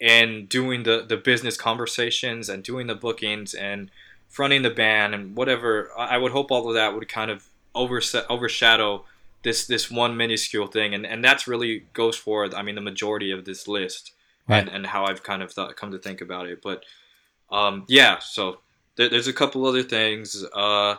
in 0.00 0.46
doing 0.46 0.82
the 0.82 1.04
the 1.08 1.16
business 1.16 1.56
conversations 1.56 2.48
and 2.48 2.62
doing 2.62 2.86
the 2.86 2.94
bookings 2.94 3.54
and 3.54 3.90
fronting 4.28 4.62
the 4.62 4.70
band 4.70 5.14
and 5.14 5.36
whatever, 5.36 5.90
I 5.96 6.14
I 6.14 6.18
would 6.18 6.32
hope 6.32 6.50
all 6.50 6.68
of 6.68 6.74
that 6.74 6.94
would 6.94 7.08
kind 7.08 7.30
of 7.30 7.48
overse- 7.74 8.26
overshadow 8.28 9.04
this 9.42 9.66
this 9.66 9.90
one 9.90 10.16
minuscule 10.16 10.66
thing, 10.66 10.94
and 10.94 11.06
and 11.06 11.24
that's 11.24 11.48
really 11.48 11.86
goes 11.92 12.16
for 12.16 12.54
I 12.54 12.62
mean 12.62 12.74
the 12.74 12.80
majority 12.80 13.30
of 13.30 13.44
this 13.44 13.66
list, 13.66 14.12
and 14.48 14.68
and 14.68 14.86
how 14.86 15.04
I've 15.04 15.22
kind 15.22 15.42
of 15.42 15.52
thought, 15.52 15.76
come 15.76 15.90
to 15.92 15.98
think 15.98 16.20
about 16.20 16.46
it. 16.46 16.62
But 16.62 16.84
um, 17.50 17.84
yeah, 17.88 18.18
so 18.18 18.60
there, 18.96 19.08
there's 19.08 19.28
a 19.28 19.32
couple 19.32 19.66
other 19.66 19.82
things. 19.82 20.44
Uh, 20.52 20.96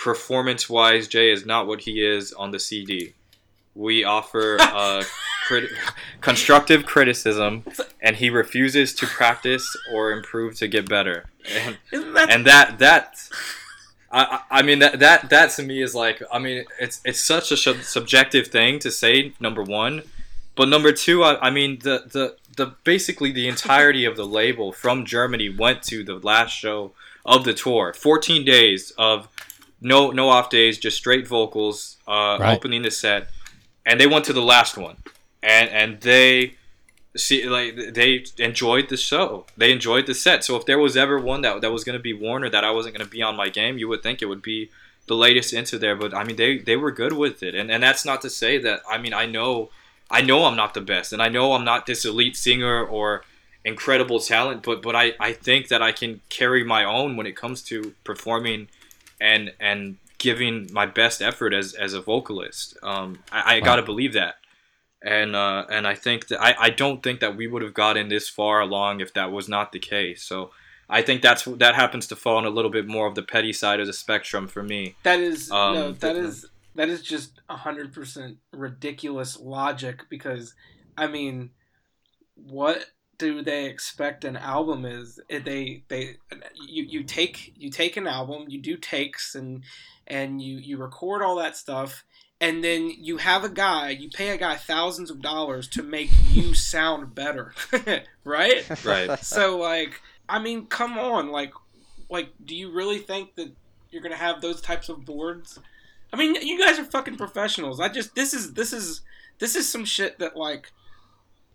performance 0.00 0.68
wise, 0.68 1.06
Jay 1.06 1.30
is 1.30 1.44
not 1.44 1.66
what 1.66 1.82
he 1.82 2.02
is 2.02 2.32
on 2.32 2.50
the 2.50 2.58
CD. 2.58 3.12
We 3.74 4.02
offer 4.02 4.56
uh, 4.58 5.04
crit- 5.46 5.70
constructive 6.22 6.86
criticism, 6.86 7.64
and 8.00 8.16
he 8.16 8.30
refuses 8.30 8.94
to 8.94 9.06
practice 9.06 9.76
or 9.92 10.12
improve 10.12 10.56
to 10.56 10.68
get 10.68 10.88
better. 10.88 11.26
And, 11.54 11.76
that 12.14 12.30
and 12.30 12.46
that 12.46 12.78
that 12.78 13.14
I, 14.10 14.40
I 14.50 14.58
I 14.58 14.62
mean 14.62 14.78
that 14.78 14.98
that 15.00 15.28
that 15.28 15.50
to 15.52 15.62
me 15.62 15.82
is 15.82 15.94
like 15.94 16.22
I 16.32 16.38
mean 16.38 16.64
it's 16.78 17.00
it's 17.04 17.20
such 17.20 17.52
a 17.52 17.56
sub- 17.56 17.82
subjective 17.82 18.48
thing 18.48 18.78
to 18.80 18.90
say 18.90 19.32
number 19.38 19.62
one, 19.62 20.02
but 20.56 20.68
number 20.68 20.92
two 20.92 21.22
I, 21.22 21.48
I 21.48 21.50
mean 21.50 21.78
the 21.80 22.04
the 22.10 22.36
the 22.56 22.74
basically 22.84 23.32
the 23.32 23.48
entirety 23.48 24.04
of 24.04 24.16
the 24.16 24.26
label 24.26 24.72
from 24.72 25.04
Germany 25.04 25.48
went 25.48 25.82
to 25.84 26.04
the 26.04 26.16
last 26.16 26.52
show 26.52 26.92
of 27.24 27.44
the 27.44 27.54
tour. 27.54 27.92
Fourteen 27.94 28.44
days 28.44 28.92
of 28.98 29.28
no 29.80 30.10
no 30.10 30.28
off 30.28 30.50
days, 30.50 30.78
just 30.78 30.96
straight 30.96 31.26
vocals 31.26 31.96
uh, 32.06 32.38
Right. 32.40 32.56
opening 32.56 32.82
the 32.82 32.90
set, 32.90 33.28
and 33.86 34.00
they 34.00 34.06
went 34.06 34.24
to 34.26 34.32
the 34.32 34.42
last 34.42 34.76
one, 34.76 34.96
and 35.42 35.68
and 35.70 36.00
they 36.00 36.54
see 37.16 37.48
like 37.48 37.74
they 37.94 38.24
enjoyed 38.38 38.88
the 38.88 38.96
show. 38.96 39.46
They 39.56 39.72
enjoyed 39.72 40.06
the 40.06 40.14
set. 40.14 40.44
So 40.44 40.56
if 40.56 40.64
there 40.66 40.78
was 40.78 40.96
ever 40.96 41.18
one 41.18 41.40
that, 41.42 41.60
that 41.60 41.72
was 41.72 41.82
going 41.84 41.98
to 41.98 42.02
be 42.02 42.12
worn 42.12 42.44
or 42.44 42.50
that 42.50 42.62
i 42.64 42.70
wasn't 42.70 42.94
going 42.96 43.04
to 43.04 43.10
be 43.10 43.20
on 43.20 43.34
my 43.34 43.48
game 43.48 43.78
you 43.78 43.88
would 43.88 44.00
think 44.02 44.22
it 44.22 44.26
would 44.26 44.42
be 44.42 44.70
the 45.08 45.16
latest 45.16 45.52
into 45.52 45.76
there. 45.76 45.96
But 45.96 46.14
i 46.14 46.22
mean 46.22 46.36
they 46.36 46.58
they 46.58 46.76
were 46.76 46.92
good 46.92 47.12
with 47.14 47.42
it. 47.42 47.54
And 47.56 47.68
and 47.70 47.82
that's 47.82 48.04
not 48.04 48.20
to 48.22 48.30
say 48.30 48.58
that 48.58 48.80
i 48.88 48.96
mean 48.96 49.12
i 49.12 49.26
know 49.26 49.70
i 50.08 50.20
know 50.22 50.44
i'm 50.44 50.56
not 50.56 50.72
the 50.74 50.80
best. 50.80 51.12
And 51.12 51.20
i 51.20 51.28
know 51.28 51.54
i'm 51.54 51.64
not 51.64 51.86
this 51.86 52.04
elite 52.04 52.36
singer 52.36 52.84
or 52.84 53.24
incredible 53.64 54.20
talent. 54.20 54.62
But 54.62 54.80
but 54.80 54.94
i 54.94 55.14
i 55.18 55.32
think 55.32 55.66
that 55.68 55.82
i 55.82 55.90
can 55.90 56.20
carry 56.28 56.62
my 56.62 56.84
own 56.84 57.16
when 57.16 57.26
it 57.26 57.34
comes 57.36 57.60
to 57.62 57.94
performing 58.04 58.68
and 59.20 59.52
and 59.60 59.96
giving 60.18 60.68
my 60.72 60.86
best 60.86 61.22
effort 61.22 61.52
as 61.54 61.72
as 61.74 61.94
a 61.94 62.00
vocalist 62.00 62.76
um 62.82 63.18
i, 63.32 63.56
I 63.56 63.60
gotta 63.60 63.82
believe 63.82 64.12
that 64.14 64.34
and 65.02 65.34
uh, 65.34 65.64
and 65.70 65.86
I 65.86 65.94
think 65.94 66.28
that 66.28 66.42
I, 66.42 66.54
I 66.66 66.68
don't 66.68 67.02
think 67.02 67.20
that 67.20 67.34
we 67.34 67.46
would 67.46 67.62
have 67.62 67.72
gotten 67.72 68.08
this 68.08 68.28
far 68.28 68.60
along 68.60 69.00
if 69.00 69.14
that 69.14 69.32
was 69.32 69.48
not 69.48 69.72
the 69.72 69.78
case. 69.78 70.22
So 70.22 70.50
I 70.90 71.00
think 71.00 71.22
that's 71.22 71.44
that 71.44 71.74
happens 71.74 72.06
to 72.08 72.16
fall 72.16 72.36
on 72.36 72.44
a 72.44 72.50
little 72.50 72.70
bit 72.70 72.86
more 72.86 73.06
of 73.06 73.14
the 73.14 73.22
petty 73.22 73.54
side 73.54 73.80
of 73.80 73.86
the 73.86 73.94
spectrum 73.94 74.46
for 74.46 74.62
me. 74.62 74.96
That 75.02 75.18
is 75.18 75.50
Um, 75.50 75.74
no, 75.74 75.92
that 75.92 76.12
the- 76.12 76.20
is 76.20 76.44
that 76.74 76.90
is 76.90 77.02
just 77.02 77.40
hundred 77.48 77.94
percent 77.94 78.36
ridiculous 78.52 79.40
logic 79.40 80.02
because 80.10 80.52
I 80.98 81.06
mean, 81.06 81.52
what 82.34 82.84
do 83.20 83.42
they 83.42 83.66
expect 83.66 84.24
an 84.24 84.36
album 84.36 84.84
is? 84.84 85.20
Eh, 85.30 85.38
they 85.44 85.84
they 85.86 86.16
you 86.66 86.82
you 86.82 87.04
take 87.04 87.54
you 87.56 87.70
take 87.70 87.96
an 87.96 88.08
album, 88.08 88.46
you 88.48 88.60
do 88.60 88.76
takes 88.76 89.36
and 89.36 89.62
and 90.08 90.42
you 90.42 90.56
you 90.58 90.76
record 90.78 91.22
all 91.22 91.36
that 91.36 91.56
stuff. 91.56 92.04
And 92.42 92.64
then 92.64 92.90
you 92.98 93.18
have 93.18 93.44
a 93.44 93.50
guy, 93.50 93.90
you 93.90 94.08
pay 94.08 94.30
a 94.30 94.38
guy 94.38 94.56
thousands 94.56 95.10
of 95.10 95.20
dollars 95.20 95.68
to 95.68 95.82
make 95.82 96.10
you 96.32 96.54
sound 96.54 97.14
better, 97.14 97.52
right? 98.24 98.84
Right. 98.84 99.18
so 99.18 99.58
like 99.58 100.00
i 100.30 100.38
mean 100.38 100.66
come 100.66 100.96
on 100.98 101.30
like 101.30 101.52
like 102.08 102.30
do 102.44 102.54
you 102.54 102.72
really 102.72 102.98
think 102.98 103.34
that 103.34 103.52
you're 103.90 104.02
gonna 104.02 104.16
have 104.16 104.40
those 104.40 104.60
types 104.60 104.88
of 104.88 105.04
boards 105.04 105.58
i 106.12 106.16
mean 106.16 106.36
you 106.36 106.58
guys 106.58 106.78
are 106.78 106.84
fucking 106.84 107.16
professionals 107.16 107.80
i 107.80 107.88
just 107.88 108.14
this 108.14 108.32
is 108.32 108.54
this 108.54 108.72
is 108.72 109.02
this 109.40 109.56
is 109.56 109.68
some 109.68 109.84
shit 109.84 110.18
that 110.20 110.36
like 110.36 110.72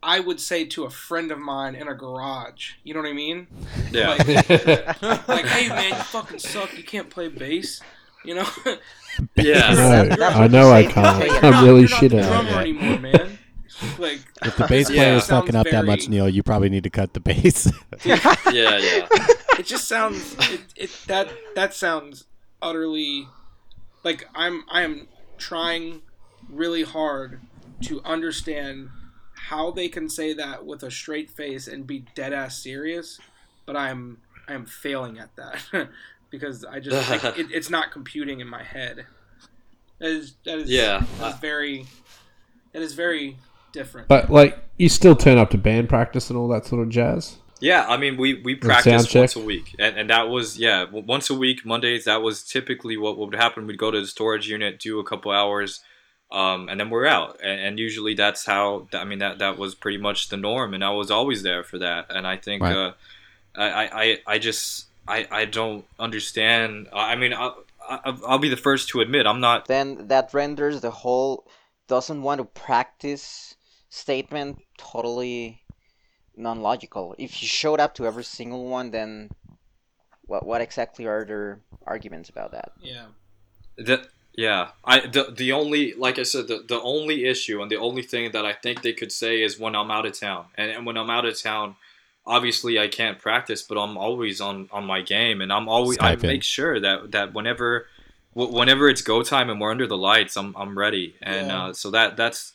i 0.03 0.19
would 0.19 0.39
say 0.39 0.65
to 0.65 0.83
a 0.83 0.89
friend 0.89 1.31
of 1.31 1.39
mine 1.39 1.75
in 1.75 1.87
a 1.87 1.95
garage 1.95 2.73
you 2.83 2.93
know 2.93 3.01
what 3.01 3.09
i 3.09 3.13
mean 3.13 3.47
Yeah. 3.91 4.09
like, 4.09 4.27
like 5.27 5.45
hey 5.45 5.69
man 5.69 5.89
you 5.89 5.95
fucking 5.95 6.39
suck 6.39 6.77
you 6.77 6.83
can't 6.83 7.09
play 7.09 7.27
bass 7.27 7.81
you 8.23 8.35
know 8.35 8.47
yeah. 9.35 9.73
No, 9.73 10.15
That 10.15 10.21
I 10.35 10.47
know 10.47 10.71
I 10.71 10.83
can't. 10.83 10.95
nothing. 11.19 11.31
I'm 11.43 11.51
not- 11.51 11.63
really 11.63 11.87
shit 11.87 12.11
the 12.11 12.19
at 12.19 12.25
drummer 12.27 12.49
it. 12.61 12.69
anymore 12.69 12.99
man 12.99 13.37
like 13.99 14.19
If 14.43 14.55
the 14.57 14.67
bass 14.67 14.89
Yeah. 14.89 14.95
player 15.03 15.13
is 15.15 15.25
Sounds 15.25 15.41
fucking 15.47 15.55
up 15.55 15.67
that 15.69 15.85
much, 15.85 16.07
Neil, 16.07 16.29
you 16.29 16.43
probably 16.43 16.69
need 16.69 16.83
to 16.85 16.89
cut 16.89 17.13
the 17.13 17.19
bass. 17.19 17.69
Yeah. 18.05 18.19
Yeah. 18.51 19.07
it 19.59 19.65
just 19.65 19.87
sounds 19.87 20.35
it, 20.51 20.61
it 20.75 20.89
that 21.07 21.29
that 21.55 21.73
sounds 21.73 22.25
utterly 22.61 23.27
like 24.03 24.27
i'm 24.35 24.63
i 24.71 24.81
am 24.81 25.07
trying 25.37 26.01
really 26.49 26.83
hard 26.83 27.41
to 27.81 28.01
understand 28.05 28.89
how 29.49 29.71
they 29.71 29.87
can 29.87 30.09
say 30.09 30.33
that 30.33 30.65
with 30.65 30.83
a 30.83 30.91
straight 30.91 31.29
face 31.29 31.67
and 31.67 31.85
be 31.85 32.05
dead 32.15 32.33
ass 32.33 32.57
serious 32.61 33.19
but 33.65 33.75
i'm 33.75 34.17
i 34.47 34.53
am 34.53 34.65
failing 34.65 35.19
at 35.19 35.29
that 35.35 35.89
because 36.29 36.65
i 36.65 36.79
just 36.79 37.09
like, 37.09 37.23
it, 37.37 37.47
it's 37.51 37.69
not 37.69 37.91
computing 37.91 38.39
in 38.39 38.47
my 38.47 38.63
head 38.63 39.05
that 39.99 40.09
is 40.09 40.33
that 40.45 40.59
is 40.59 40.69
Yeah. 40.69 41.03
that 41.19 41.35
is 41.35 41.39
very 41.39 41.85
that 42.73 42.81
is 42.81 42.93
very 42.93 43.37
different 43.71 44.07
But 44.07 44.29
like, 44.29 44.57
you 44.77 44.89
still 44.89 45.15
turn 45.15 45.37
up 45.37 45.49
to 45.51 45.57
band 45.57 45.89
practice 45.89 46.29
and 46.29 46.37
all 46.37 46.47
that 46.49 46.65
sort 46.65 46.81
of 46.81 46.89
jazz. 46.89 47.37
Yeah, 47.61 47.85
I 47.87 47.95
mean, 47.95 48.17
we, 48.17 48.41
we 48.41 48.53
sound 48.53 48.83
practiced 48.83 49.15
once 49.15 49.35
a 49.37 49.39
week, 49.39 49.73
and, 49.79 49.97
and 49.97 50.09
that 50.09 50.27
was 50.27 50.59
yeah, 50.59 50.85
once 50.91 51.29
a 51.29 51.33
week. 51.33 51.65
Mondays, 51.65 52.03
that 52.03 52.21
was 52.21 52.43
typically 52.43 52.97
what 52.97 53.17
would 53.17 53.33
happen. 53.33 53.65
We'd 53.65 53.77
go 53.77 53.91
to 53.91 54.01
the 54.01 54.07
storage 54.07 54.49
unit, 54.49 54.77
do 54.77 54.99
a 54.99 55.05
couple 55.05 55.31
hours, 55.31 55.79
um, 56.31 56.69
and 56.69 56.79
then 56.79 56.89
we're 56.89 57.05
out. 57.05 57.39
And, 57.43 57.59
and 57.59 57.79
usually, 57.79 58.13
that's 58.13 58.45
how 58.45 58.87
I 58.93 59.03
mean 59.05 59.19
that 59.19 59.39
that 59.39 59.57
was 59.57 59.75
pretty 59.75 59.97
much 59.97 60.29
the 60.29 60.37
norm, 60.37 60.73
and 60.73 60.83
I 60.83 60.91
was 60.91 61.11
always 61.11 61.43
there 61.43 61.63
for 61.63 61.77
that. 61.79 62.07
And 62.09 62.27
I 62.27 62.37
think 62.37 62.61
Right. 62.61 62.75
uh, 62.75 62.93
I, 63.55 63.87
I 64.03 64.35
I 64.35 64.39
just 64.39 64.87
I, 65.07 65.27
I 65.31 65.45
don't 65.45 65.85
understand. 65.99 66.87
I 66.93 67.13
I 67.13 67.15
mean, 67.15 67.33
I'll, 67.33 67.63
I'll 67.87 68.19
I'll 68.27 68.39
be 68.39 68.49
the 68.49 68.57
first 68.57 68.89
to 68.89 69.01
admit 69.01 69.27
I'm 69.27 69.41
not 69.41 69.67
then 69.67 70.07
that 70.07 70.33
renders 70.33 70.81
the 70.81 70.91
whole 70.91 71.47
doesn't 71.87 72.21
want 72.21 72.39
to 72.39 72.45
practice 72.45 73.55
statement 73.89 74.59
totally 74.77 75.61
non-logical. 76.37 77.15
If 77.17 77.41
you 77.41 77.47
showed 77.47 77.79
up 77.79 77.95
to 77.95 78.05
every 78.07 78.23
single 78.23 78.65
one, 78.65 78.91
then 78.91 79.29
what 80.25 80.45
what 80.45 80.61
exactly 80.61 81.05
are 81.05 81.25
their 81.25 81.61
arguments 81.85 82.29
about 82.29 82.51
that? 82.51 82.71
yeah 82.81 83.05
The, 83.77 84.07
yeah, 84.37 84.69
I 84.83 84.99
the, 85.07 85.33
the 85.35 85.51
only 85.53 85.93
like 85.93 86.19
I 86.19 86.23
said 86.23 86.47
the, 86.47 86.63
the 86.67 86.81
only 86.81 87.25
issue 87.25 87.61
and 87.61 87.71
the 87.71 87.77
only 87.77 88.01
thing 88.01 88.31
that 88.31 88.45
I 88.45 88.53
think 88.53 88.81
they 88.81 88.93
could 88.93 89.11
say 89.11 89.41
is 89.41 89.59
when 89.59 89.75
I'm 89.75 89.91
out 89.91 90.05
of 90.05 90.19
town 90.19 90.45
and, 90.55 90.71
and 90.71 90.85
when 90.85 90.97
I'm 90.97 91.09
out 91.09 91.25
of 91.25 91.41
town, 91.41 91.75
obviously 92.25 92.77
I 92.79 92.87
can't 92.87 93.19
practice, 93.19 93.61
but 93.63 93.77
I'm 93.77 93.97
always 93.97 94.41
on 94.41 94.69
on 94.71 94.85
my 94.85 95.01
game 95.01 95.41
and 95.41 95.51
I'm 95.53 95.69
always 95.69 95.97
I 95.99 96.13
in. 96.13 96.21
make 96.21 96.43
sure 96.43 96.79
that 96.79 97.11
that 97.11 97.33
whenever 97.33 97.87
wh- 98.33 98.51
whenever 98.51 98.89
it's 98.89 99.01
go 99.01 99.23
time 99.23 99.49
and 99.49 99.59
we're 99.61 99.71
under 99.71 99.87
the 99.87 99.97
lights, 99.97 100.35
I'm 100.35 100.53
I'm 100.57 100.77
ready 100.77 101.15
and 101.21 101.47
Yeah. 101.47 101.65
uh, 101.67 101.73
so 101.73 101.91
that 101.91 102.17
that's. 102.17 102.51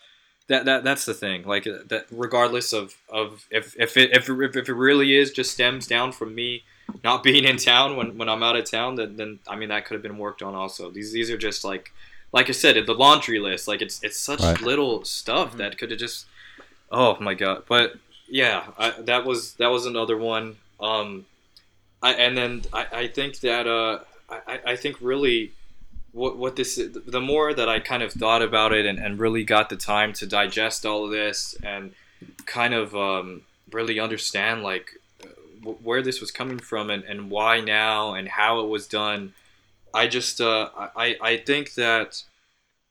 That, 0.49 0.64
that 0.64 0.83
that's 0.83 1.05
the 1.05 1.14
thing 1.14 1.45
like 1.45 1.64
uh, 1.68 1.85
that 1.91 2.07
regardless 2.11 2.72
of, 2.72 2.97
of 3.09 3.47
if 3.53 3.76
if 3.78 3.97
it 3.97 4.11
if, 4.16 4.28
it- 4.28 4.57
if 4.57 4.68
it 4.68 4.74
really 4.74 5.14
is 5.16 5.31
just 5.31 5.53
stems 5.53 5.87
down 5.87 6.11
from 6.11 6.35
me 6.35 6.64
not 7.05 7.22
being 7.22 7.45
in 7.45 7.57
town 7.57 7.97
when, 7.97 8.18
when 8.18 8.28
I'm 8.28 8.43
out 8.43 8.57
of 8.57 8.70
town, 8.70 8.95
then, 8.97 9.16
then 9.16 9.38
I 9.49 9.57
mean 9.57 9.68
that 9.70 9.84
could 9.86 9.95
have 9.95 10.03
been 10.03 10.18
worked 10.18 10.43
on 10.43 10.55
also. 10.55 10.91
These 10.91 11.12
these 11.12 11.30
are 11.30 11.38
just 11.38 11.64
like 11.64 11.93
like 12.32 12.49
I 12.49 12.53
said, 12.53 12.76
the 12.86 12.95
laundry 12.95 13.38
list. 13.38 13.66
Like 13.68 13.82
it's 13.82 14.03
it's 14.03 14.18
such 14.18 14.41
Right. 14.41 14.61
little 14.61 15.05
stuff 15.05 15.57
that 15.57 15.78
could 15.78 15.91
have 15.91 16.01
just 16.01 16.26
oh 16.91 17.16
my 17.20 17.34
god. 17.34 17.64
But 17.68 17.95
yeah, 18.28 18.64
I, 18.78 18.91
that 19.03 19.24
was 19.24 19.55
that 19.55 19.68
was 19.68 19.86
another 19.86 20.16
one. 20.16 20.57
Um, 20.80 21.26
I 22.03 22.12
and 22.14 22.36
then 22.36 22.62
I, 22.72 22.86
I 22.93 23.09
think 23.09 23.41
that 23.41 23.66
uh 23.66 24.01
I, 24.30 24.61
I- 24.64 24.76
think 24.76 24.97
really 25.01 25.53
what 26.12 26.36
what 26.36 26.57
this 26.57 26.80
the 27.07 27.20
more 27.20 27.53
that 27.55 27.68
I 27.68 27.80
kind 27.80 28.03
of 28.03 28.12
thought 28.12 28.43
about 28.43 28.72
it 28.72 28.86
and, 28.86 28.99
and 28.99 29.18
really 29.18 29.45
got 29.45 29.68
the 29.68 29.76
time 29.76 30.12
to 30.14 30.26
digest 30.26 30.86
all 30.86 31.05
of 31.05 31.11
this 31.11 31.55
and 31.62 31.93
kind 32.47 32.74
of 32.74 32.95
um, 32.97 33.43
really 33.72 33.99
understand 34.01 34.62
like 34.62 34.99
w- 35.61 35.78
where 35.82 36.02
this 36.02 36.20
was 36.20 36.30
coming 36.30 36.58
from 36.58 36.90
and, 36.90 37.04
and 37.04 37.30
why 37.30 37.61
now 37.61 38.14
and 38.14 38.28
how 38.28 38.61
it 38.61 38.68
was 38.68 38.86
done. 38.86 39.32
I 39.94 40.06
just 40.06 40.40
uh, 40.40 40.70
I, 40.96 41.16
I 41.20 41.36
think 41.38 41.74
that 41.74 42.22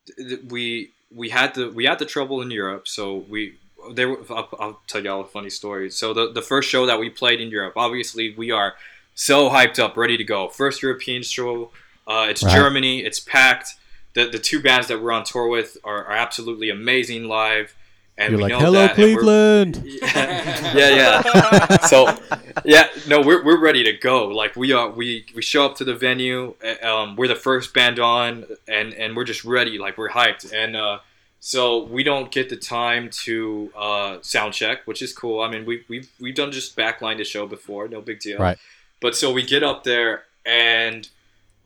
th- 0.07 0.29
th- 0.29 0.41
we 0.49 0.91
we 1.13 1.29
had 1.29 1.55
the 1.55 1.69
we 1.69 1.85
had 1.85 1.99
the 1.99 2.05
trouble 2.05 2.41
in 2.41 2.51
Europe, 2.51 2.87
so 2.87 3.25
we 3.29 3.55
there. 3.93 4.15
I'll, 4.29 4.49
I'll 4.59 4.81
tell 4.87 5.03
y'all 5.03 5.21
a 5.21 5.25
funny 5.25 5.49
story. 5.49 5.89
So 5.91 6.13
the 6.13 6.31
the 6.31 6.41
first 6.41 6.69
show 6.69 6.85
that 6.85 6.99
we 6.99 7.09
played 7.09 7.39
in 7.41 7.49
Europe, 7.49 7.73
obviously 7.77 8.33
we 8.35 8.51
are 8.51 8.75
so 9.15 9.49
hyped 9.49 9.79
up, 9.79 9.97
ready 9.97 10.17
to 10.17 10.23
go. 10.23 10.47
First 10.49 10.81
European 10.81 11.23
show. 11.23 11.71
Uh, 12.07 12.27
it's 12.29 12.41
Right. 12.43 12.53
Germany. 12.55 13.03
It's 13.05 13.19
packed. 13.19 13.75
The 14.13 14.25
the 14.25 14.39
two 14.39 14.61
bands 14.61 14.87
that 14.87 15.01
we're 15.01 15.11
on 15.11 15.23
tour 15.23 15.47
with 15.47 15.77
are, 15.83 16.05
are 16.05 16.15
absolutely 16.15 16.69
amazing 16.69 17.25
live. 17.25 17.75
And 18.19 18.31
You're 18.33 18.41
like, 18.41 18.51
hello, 18.51 18.73
that, 18.73 18.91
and 18.91 18.97
we're- 18.99 19.15
Cleveland. 19.15 19.81
yeah, 20.03 20.89
yeah. 21.23 21.77
So, 21.85 22.17
yeah, 22.65 22.87
no, 23.07 23.21
we're, 23.21 23.43
we're 23.45 23.59
ready 23.59 23.81
to 23.85 23.93
go. 23.93 24.27
Like 24.27 24.55
we 24.57 24.73
are, 24.73 24.89
we 24.89 25.25
we 25.33 25.41
show 25.41 25.65
up 25.65 25.77
to 25.77 25.85
the 25.85 25.95
venue. 25.95 26.53
uh, 26.61 26.85
Um, 26.85 27.15
we're 27.15 27.29
the 27.29 27.35
first 27.35 27.73
band 27.73 27.97
on, 27.97 28.45
and 28.67 28.93
and 28.93 29.15
we're 29.15 29.23
just 29.23 29.45
ready. 29.45 29.77
Like 29.77 29.97
we're 29.97 30.09
hyped, 30.09 30.51
and 30.53 30.75
uh, 30.75 30.99
so 31.39 31.85
we 31.85 32.03
don't 32.03 32.29
get 32.29 32.49
the 32.49 32.57
time 32.57 33.09
to 33.23 33.71
uh, 33.77 34.17
sound 34.21 34.53
check, 34.53 34.85
which 34.85 35.01
is 35.01 35.13
cool. 35.13 35.41
I 35.41 35.49
mean, 35.49 35.65
we 35.65 35.85
we've 35.87 36.09
we've 36.19 36.35
done 36.35 36.51
just 36.51 36.75
backline 36.75 37.17
the 37.17 37.23
show 37.23 37.47
before, 37.47 37.87
no 37.87 38.01
big 38.01 38.19
deal. 38.19 38.37
Right. 38.37 38.57
But 38.99 39.15
so 39.15 39.31
we 39.31 39.43
get 39.43 39.63
up 39.63 39.85
there, 39.85 40.23
and 40.45 41.07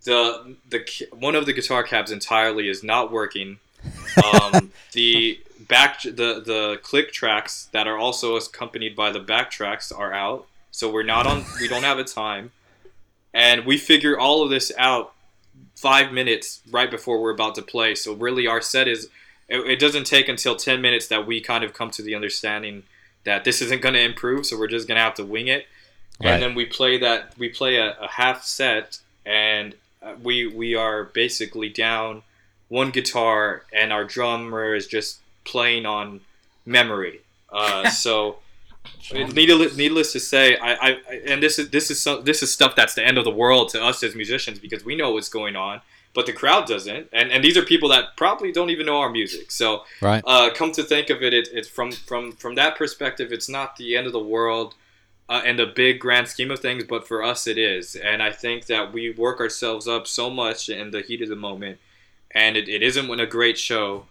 the 0.03 0.55
the 0.69 0.85
one 1.13 1.33
of 1.33 1.47
the 1.47 1.53
guitar 1.53 1.81
cabs 1.81 2.11
entirely 2.11 2.69
is 2.69 2.83
not 2.83 3.11
working. 3.11 3.57
Um, 4.23 4.71
the 4.93 5.39
back 5.67 6.01
the 6.03 6.41
the 6.45 6.79
click 6.83 7.11
tracks 7.11 7.69
that 7.71 7.87
are 7.87 7.97
also 7.97 8.35
accompanied 8.35 8.95
by 8.95 9.11
the 9.11 9.19
back 9.19 9.51
tracks 9.51 9.91
are 9.91 10.13
out, 10.13 10.47
so 10.71 10.91
we're 10.91 11.03
not 11.03 11.27
on. 11.27 11.45
We 11.59 11.67
don't 11.67 11.83
have 11.83 11.99
a 11.99 12.03
time, 12.03 12.51
and 13.33 13.65
we 13.65 13.77
figure 13.77 14.19
all 14.19 14.43
of 14.43 14.49
this 14.49 14.71
out 14.77 15.13
five 15.75 16.11
minutes 16.11 16.61
right 16.69 16.89
before 16.89 17.21
we're 17.21 17.33
about 17.33 17.55
to 17.55 17.61
play. 17.61 17.95
So 17.95 18.13
really, 18.13 18.47
our 18.47 18.61
set 18.61 18.87
is. 18.87 19.09
It, 19.49 19.59
it 19.71 19.79
doesn't 19.79 20.05
take 20.05 20.29
until 20.29 20.55
ten 20.55 20.81
minutes 20.81 21.07
that 21.07 21.27
we 21.27 21.41
kind 21.41 21.63
of 21.63 21.73
come 21.73 21.91
to 21.91 22.01
the 22.01 22.15
understanding 22.15 22.83
that 23.25 23.43
this 23.43 23.61
isn't 23.61 23.81
going 23.81 23.95
to 23.95 24.01
improve, 24.01 24.45
so 24.45 24.57
we're 24.57 24.67
just 24.67 24.87
going 24.87 24.97
to 24.97 25.03
have 25.03 25.15
to 25.15 25.25
wing 25.25 25.47
it. 25.47 25.67
Right. 26.23 26.33
And 26.33 26.41
then 26.41 26.55
we 26.55 26.65
play 26.65 26.97
that. 26.99 27.37
We 27.37 27.49
play 27.49 27.77
a, 27.77 27.97
a 27.99 28.07
half 28.07 28.43
set, 28.43 28.99
and 29.25 29.75
uh, 30.01 30.15
we 30.21 30.47
we 30.47 30.75
are 30.75 31.03
basically 31.03 31.69
down 31.69 32.23
one 32.69 32.91
guitar, 32.91 33.63
and 33.73 33.91
our 33.91 34.05
drummer 34.05 34.73
is 34.73 34.87
just 34.87 35.19
playing 35.43 35.85
on 35.85 36.21
memory. 36.65 37.21
Uh, 37.49 37.89
so, 38.05 38.37
needless, 39.13 39.75
needless 39.77 40.11
to 40.13 40.19
say, 40.19 40.57
I, 40.57 40.73
I 40.73 41.21
and 41.25 41.41
this 41.41 41.59
is 41.59 41.69
this 41.69 41.91
is 41.91 42.01
so, 42.01 42.21
this 42.21 42.43
is 42.43 42.53
stuff 42.53 42.75
that's 42.75 42.93
the 42.95 43.05
end 43.05 43.17
of 43.17 43.23
the 43.23 43.31
world 43.31 43.69
to 43.69 43.83
us 43.83 44.03
as 44.03 44.15
musicians 44.15 44.59
because 44.59 44.83
we 44.83 44.95
know 44.95 45.11
what's 45.11 45.29
going 45.29 45.55
on, 45.55 45.81
but 46.13 46.25
the 46.25 46.33
crowd 46.33 46.67
doesn't. 46.67 47.09
And 47.11 47.31
and 47.31 47.43
these 47.43 47.57
are 47.57 47.63
people 47.63 47.89
that 47.89 48.15
probably 48.17 48.51
don't 48.51 48.69
even 48.69 48.85
know 48.85 48.97
our 48.99 49.09
music. 49.09 49.51
So, 49.51 49.83
Right. 50.01 50.23
uh, 50.25 50.49
come 50.53 50.71
to 50.73 50.83
think 50.83 51.09
of 51.09 51.21
it, 51.21 51.33
it, 51.33 51.49
it's 51.51 51.67
from 51.67 51.91
from 51.91 52.31
from 52.33 52.55
that 52.55 52.77
perspective, 52.77 53.31
it's 53.31 53.49
not 53.49 53.75
the 53.77 53.95
end 53.95 54.07
of 54.07 54.13
the 54.13 54.19
world 54.23 54.75
uh, 55.29 55.41
in 55.45 55.55
the 55.55 55.65
big 55.65 55.99
grand 55.99 56.27
scheme 56.27 56.51
of 56.51 56.59
things, 56.59 56.83
but 56.83 57.07
for 57.07 57.23
us 57.23 57.47
it 57.47 57.57
is. 57.57 57.95
And 57.95 58.21
I 58.21 58.31
think 58.31 58.65
that 58.67 58.91
we 58.93 59.11
work 59.11 59.39
ourselves 59.39 59.87
up 59.87 60.07
so 60.07 60.29
much 60.29 60.69
in 60.69 60.91
the 60.91 61.01
heat 61.01 61.21
of 61.21 61.29
the 61.29 61.35
moment, 61.35 61.79
and 62.31 62.57
it, 62.57 62.67
it 62.67 62.83
isn't 62.83 63.07
when 63.07 63.19
a 63.19 63.25
great 63.25 63.57
show. 63.57 64.05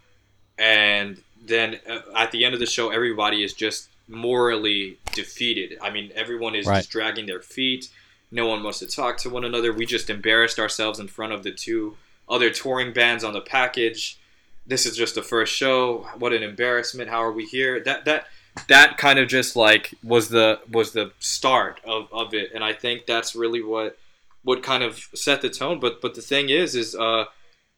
And 0.62 1.20
then 1.44 1.80
uh, 1.90 2.00
at 2.16 2.30
the 2.30 2.44
end 2.44 2.54
of 2.54 2.60
the 2.60 2.66
show, 2.66 2.90
everybody 2.90 3.42
is 3.42 3.52
just 3.52 3.88
morally 4.08 4.96
defeated. 5.12 5.76
I 5.82 5.90
mean, 5.90 6.12
everyone 6.14 6.54
is 6.54 6.66
Right. 6.66 6.76
just 6.78 6.90
dragging 6.90 7.26
their 7.26 7.40
feet. 7.40 7.88
No 8.30 8.46
one 8.46 8.62
wants 8.62 8.78
to 8.78 8.86
talk 8.86 9.18
to 9.18 9.30
one 9.30 9.44
another. 9.44 9.72
We 9.72 9.84
just 9.86 10.08
embarrassed 10.08 10.58
ourselves 10.60 11.00
in 11.00 11.08
front 11.08 11.32
of 11.32 11.42
the 11.42 11.50
two 11.50 11.96
other 12.28 12.48
touring 12.50 12.92
bands 12.92 13.24
on 13.24 13.32
the 13.32 13.40
package. 13.40 14.18
This 14.66 14.86
is 14.86 14.96
just 14.96 15.16
the 15.16 15.22
first 15.22 15.52
show. 15.52 16.06
What 16.18 16.32
an 16.32 16.42
embarrassment! 16.44 17.10
How 17.10 17.22
are 17.24 17.32
we 17.32 17.44
here? 17.44 17.80
That 17.80 18.04
that 18.04 18.28
that 18.68 18.96
kind 18.98 19.18
of 19.18 19.28
just 19.28 19.56
like 19.56 19.94
was 20.04 20.28
the 20.28 20.60
was 20.70 20.92
the 20.92 21.10
start 21.18 21.80
of, 21.84 22.06
of 22.12 22.34
it 22.34 22.52
and 22.54 22.62
i 22.62 22.70
think 22.70 23.06
that's 23.06 23.34
really 23.34 23.62
what 23.62 23.96
what 24.44 24.62
kind 24.62 24.82
of 24.82 25.08
set 25.14 25.40
the 25.40 25.48
tone 25.48 25.80
but 25.80 26.02
but 26.02 26.14
the 26.14 26.20
thing 26.20 26.50
is 26.50 26.74
is 26.74 26.94
uh 26.94 27.24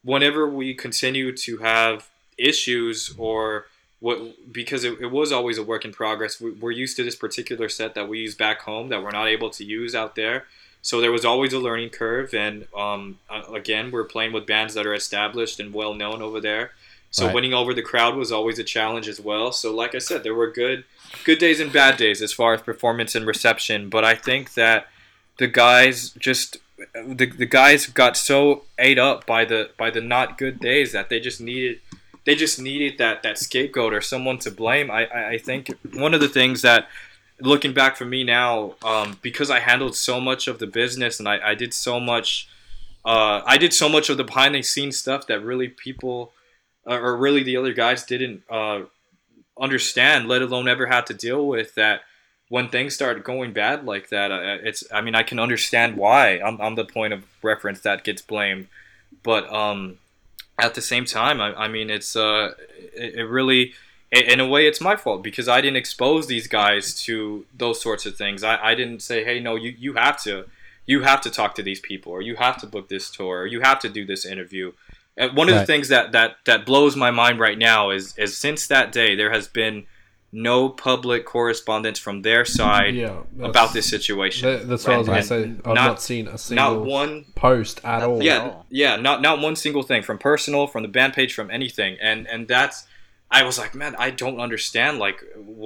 whenever 0.03 0.49
we 0.49 0.75
continue 0.75 1.31
to 1.37 1.59
have 1.59 2.09
issues 2.39 3.15
or 3.19 3.67
what 4.01 4.53
because 4.53 4.85
it, 4.85 5.01
it 5.01 5.11
was 5.11 5.33
always 5.33 5.59
a 5.59 5.63
work 5.63 5.85
in 5.85 5.93
progress 5.93 6.41
we, 6.41 6.51
we're 6.53 6.71
used 6.71 6.97
to 6.97 7.03
this 7.05 7.17
particular 7.17 7.69
set 7.69 7.95
that 7.95 8.09
we 8.09 8.19
use 8.21 8.35
back 8.35 8.61
home 8.63 8.89
that 8.89 9.03
we're 9.03 9.11
not 9.11 9.29
able 9.29 9.51
to 9.51 9.65
use 9.65 9.95
out 9.95 10.15
there 10.15 10.45
so 10.83 11.01
there 11.01 11.13
was 11.13 11.25
always 11.25 11.53
a 11.53 11.59
learning 11.59 11.89
curve 11.91 12.35
and 12.35 12.67
um, 12.77 13.19
uh, 13.31 13.43
again 13.55 13.91
we're 13.91 14.05
playing 14.05 14.33
with 14.33 14.47
bands 14.47 14.75
that 14.75 14.87
are 14.87 14.95
established 14.95 15.59
and 15.61 15.73
well 15.73 15.95
known 15.95 16.21
over 16.23 16.41
there 16.41 16.73
so 17.11 17.27
Right. 17.27 17.35
winning 17.37 17.55
over 17.55 17.73
the 17.73 17.83
crowd 17.83 18.17
was 18.17 18.33
always 18.33 18.59
a 18.59 18.65
challenge 18.65 19.07
as 19.07 19.21
well. 19.21 19.53
So 19.53 19.73
like 19.73 19.95
I 19.95 19.99
said, 19.99 20.25
there 20.25 20.35
were 20.35 20.51
good 20.51 20.83
good 21.23 21.39
days 21.39 21.61
and 21.61 21.73
bad 21.73 21.97
days 21.97 22.21
as 22.21 22.33
far 22.33 22.55
as 22.55 22.61
performance 22.63 23.15
and 23.15 23.25
reception, 23.25 23.89
but 23.89 24.03
I 24.05 24.17
think 24.17 24.55
that 24.55 24.89
the 25.39 25.47
guys 25.47 26.11
just 26.19 26.57
the, 26.93 27.27
the 27.27 27.47
guys 27.47 27.87
got 27.87 28.17
so 28.17 28.65
ate 28.81 28.99
up 28.99 29.27
by 29.27 29.45
the 29.45 29.71
by 29.79 29.91
the 29.91 30.01
not 30.01 30.39
good 30.39 30.59
days 30.59 30.91
that 30.91 31.09
they 31.09 31.21
just 31.21 31.41
needed 31.41 31.79
they 32.25 32.35
just 32.35 32.61
needed 32.61 32.99
that 32.99 33.23
that 33.23 33.39
scapegoat 33.39 33.93
or 33.93 34.01
someone 34.01 34.39
to 34.39 34.51
blame. 34.51 34.91
I 34.91 35.07
I, 35.07 35.29
I 35.31 35.39
think 35.39 35.69
one 35.95 36.15
of 36.15 36.21
the 36.21 36.29
things 36.29 36.63
that 36.63 36.89
looking 37.41 37.73
back 37.73 37.97
for 37.97 38.05
me 38.05 38.25
now, 38.25 38.75
um, 38.85 39.19
because 39.23 39.51
I 39.51 39.61
handled 39.61 39.97
so 39.97 40.21
much 40.21 40.47
of 40.47 40.59
the 40.59 40.67
business 40.67 41.19
and 41.19 41.29
I, 41.29 41.51
I 41.51 41.55
did 41.55 41.75
so 41.75 41.99
much 41.99 42.49
uh, 43.05 43.43
I 43.45 43.59
did 43.59 43.75
so 43.75 43.89
much 43.89 44.09
of 44.09 44.17
the 44.17 44.25
behind 44.25 44.55
the 44.55 44.63
scenes 44.63 44.97
stuff 44.97 45.27
that 45.27 45.45
really 45.45 45.69
people 45.69 46.33
uh, 46.87 46.99
or 46.99 47.17
really 47.17 47.43
the 47.43 47.57
other 47.57 47.73
guys 47.73 48.05
didn't 48.05 48.43
uh, 48.51 48.83
understand, 49.61 50.29
let 50.29 50.43
alone 50.43 50.69
ever 50.69 50.87
had 50.87 51.07
to 51.07 51.15
deal 51.15 51.47
with 51.47 51.75
that. 51.75 52.03
When 52.49 52.69
things 52.69 52.95
start 52.95 53.25
going 53.25 53.53
bad 53.53 53.85
like 53.85 54.11
that, 54.11 54.31
it's 54.63 54.85
I 54.93 55.01
mean 55.01 55.15
I 55.15 55.23
can 55.23 55.39
understand 55.39 55.97
why. 55.97 56.39
I'm, 56.41 56.61
I'm 56.61 56.75
the 56.75 56.85
point 56.85 57.13
of 57.13 57.25
reference 57.43 57.81
that 57.81 58.05
gets 58.05 58.23
blamed, 58.23 58.69
but 59.23 59.51
um, 59.53 59.99
at 60.59 60.75
the 60.75 60.83
same 60.83 61.05
time, 61.05 61.41
I, 61.41 61.53
I 61.55 61.69
mean 61.69 61.91
it's 61.91 62.17
uh, 62.17 62.53
it, 62.95 63.15
it 63.17 63.25
really 63.25 63.75
in 64.13 64.39
a 64.39 64.47
way 64.47 64.67
it's 64.67 64.81
my 64.81 64.95
fault 64.97 65.23
because 65.23 65.49
I 65.49 65.61
didn't 65.61 65.77
expose 65.77 66.27
these 66.29 66.47
guys 66.47 66.95
to 67.05 67.47
those 67.57 67.81
sorts 67.81 68.07
of 68.07 68.17
things. 68.17 68.45
I, 68.45 68.57
I 68.63 68.75
didn't 68.75 69.01
say, 69.03 69.25
hey, 69.25 69.41
no, 69.41 69.57
you, 69.57 69.75
you 69.77 69.95
have 69.95 70.23
to 70.23 70.47
you 70.87 71.03
have 71.03 71.21
to 71.23 71.31
talk 71.31 71.55
to 71.57 71.63
these 71.63 71.81
people 71.81 72.13
or 72.13 72.23
you 72.23 72.37
have 72.37 72.59
to 72.59 72.67
book 72.67 72.89
this 72.89 73.11
tour 73.11 73.41
or 73.41 73.47
you 73.47 73.61
have 73.61 73.79
to 73.81 73.89
do 73.89 74.05
this 74.05 74.25
interview. 74.25 74.73
And 75.17 75.37
one 75.37 75.49
of 75.49 75.55
the 75.55 75.67
things 75.67 75.89
that, 75.89 76.13
that, 76.13 76.37
that 76.45 76.67
blows 76.67 76.97
my 76.97 77.11
mind 77.11 77.39
right 77.39 77.57
now 77.57 77.91
is, 77.91 78.19
is 78.19 78.37
since 78.37 78.67
that 78.67 78.91
day 78.91 79.15
there 79.15 79.31
has 79.31 79.47
been 79.47 79.87
no 80.37 80.69
public 80.69 81.25
correspondence 81.25 81.99
from 81.99 82.23
their 82.23 82.45
side 82.45 82.95
Yeah, 82.97 83.21
about 83.41 83.73
this 83.73 83.89
situation. 83.89 84.49
That, 84.51 84.69
that's 84.69 84.85
what 84.85 84.95
I 84.95 84.99
was 84.99 85.07
going 85.07 85.21
to 85.21 85.27
say. 85.27 85.43
I've 85.45 85.65
not- 85.67 85.75
not, 85.75 86.03
seen 86.03 86.27
a 86.27 86.37
single 86.37 86.75
Not 86.79 86.85
one 86.87 87.25
post 87.37 87.81
at 87.85 88.03
all. 88.03 88.21
Yeah 88.23 88.55
yeah 88.69 88.97
not 88.97 89.23
not 89.23 89.39
one 89.41 89.55
single 89.55 89.83
thing 89.85 90.03
from 90.03 90.19
personal 90.19 90.67
from 90.67 90.83
the 90.83 90.89
band 90.89 91.13
page 91.13 91.33
from 91.35 91.51
anything 91.51 91.97
and 92.01 92.27
and 92.27 92.49
that's 92.49 92.87
i 93.31 93.43
was 93.45 93.59
like 93.59 93.75
man 93.75 93.95
i 93.99 94.11
don't 94.11 94.41
understand 94.41 94.99
like 94.99 95.23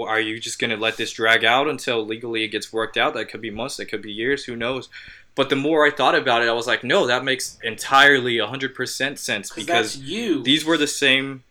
are 0.06 0.20
you 0.20 0.38
just 0.38 0.58
gonna 0.58 0.76
let 0.76 0.96
this 0.96 1.12
drag 1.12 1.44
out 1.44 1.66
until 1.68 2.04
legally 2.04 2.44
it 2.44 2.48
gets 2.48 2.72
worked 2.72 2.96
out 2.96 3.14
that 3.14 3.26
could 3.30 3.40
be 3.40 3.50
months 3.50 3.76
that 3.78 3.86
could 3.86 4.02
be 4.02 4.12
years 4.12 4.44
who 4.44 4.54
knows 4.56 4.88
but 5.34 5.48
the 5.48 5.56
more 5.56 5.86
i 5.86 5.90
thought 5.90 6.14
about 6.14 6.42
it 6.42 6.48
i 6.48 6.52
was 6.52 6.66
like 6.66 6.82
no 6.84 7.06
that 7.06 7.24
makes 7.24 7.58
entirely 7.62 8.36
100% 8.36 9.18
sense 9.18 9.48
Because 9.48 9.64
because 9.66 9.94
that's 9.94 9.96
you. 9.96 10.42
these 10.42 10.64
were 10.64 10.76
the 10.76 10.86
same 10.86 11.44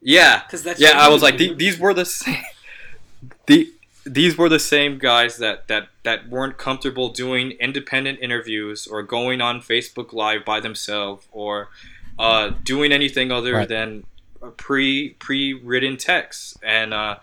yeah 0.00 0.42
Because 0.46 0.62
that's 0.62 0.80
yeah 0.80 0.92
i 0.94 1.08
was 1.08 1.22
like 1.22 1.36
these 1.38 1.78
were 1.78 1.94
the 1.94 2.04
same 2.22 2.42
the 3.50 3.68
these 4.04 4.38
were 4.38 4.48
the 4.48 4.58
same 4.74 4.92
guys 4.98 5.32
that 5.44 5.68
that 5.68 5.84
that 6.04 6.28
weren't 6.34 6.56
comfortable 6.56 7.08
doing 7.24 7.50
independent 7.68 8.18
interviews 8.26 8.86
or 8.86 9.02
going 9.02 9.40
on 9.48 9.60
facebook 9.60 10.12
live 10.24 10.42
by 10.44 10.58
themselves 10.60 11.26
or 11.32 11.68
uh, 12.18 12.50
doing 12.72 12.92
anything 12.92 13.30
other 13.38 13.54
Right. 13.54 13.68
than 13.68 14.04
pre 14.56 15.10
pre 15.24 15.40
written 15.70 15.96
text 15.96 16.56
and 16.62 16.94
uh 16.94 17.16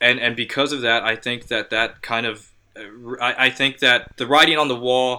and 0.00 0.16
and 0.24 0.32
because 0.44 0.70
of 0.76 0.80
that 0.88 1.00
i 1.12 1.14
think 1.24 1.40
that 1.52 1.70
that 1.70 1.90
kind 2.02 2.26
of 2.26 2.36
uh, 2.76 2.82
I, 3.28 3.46
I 3.46 3.50
think 3.58 3.78
that 3.86 3.98
the 4.20 4.26
writing 4.26 4.58
on 4.58 4.68
the 4.68 4.80
wall 4.88 5.10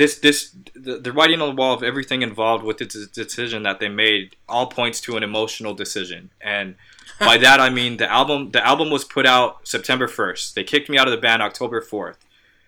this 0.00 0.12
this 0.26 0.38
the, 0.86 0.94
the 1.06 1.12
writing 1.18 1.40
on 1.42 1.48
the 1.50 1.54
wall 1.60 1.74
of 1.78 1.82
everything 1.90 2.20
involved 2.22 2.64
with 2.68 2.78
the 2.78 2.86
decision 3.12 3.62
that 3.62 3.78
they 3.80 3.88
made 3.88 4.26
all 4.48 4.66
points 4.78 5.00
to 5.02 5.16
an 5.16 5.22
emotional 5.22 5.74
decision 5.84 6.30
and 6.40 6.74
by 7.20 7.36
that 7.36 7.60
i 7.60 7.70
mean 7.70 7.96
the 7.96 8.10
album 8.10 8.50
the 8.50 8.64
album 8.66 8.90
was 8.90 9.04
put 9.04 9.26
out 9.26 9.66
september 9.66 10.06
1st 10.06 10.54
they 10.54 10.64
kicked 10.64 10.88
me 10.88 10.98
out 10.98 11.06
of 11.08 11.12
the 11.12 11.20
band 11.20 11.42
october 11.42 11.80
4th 11.80 12.16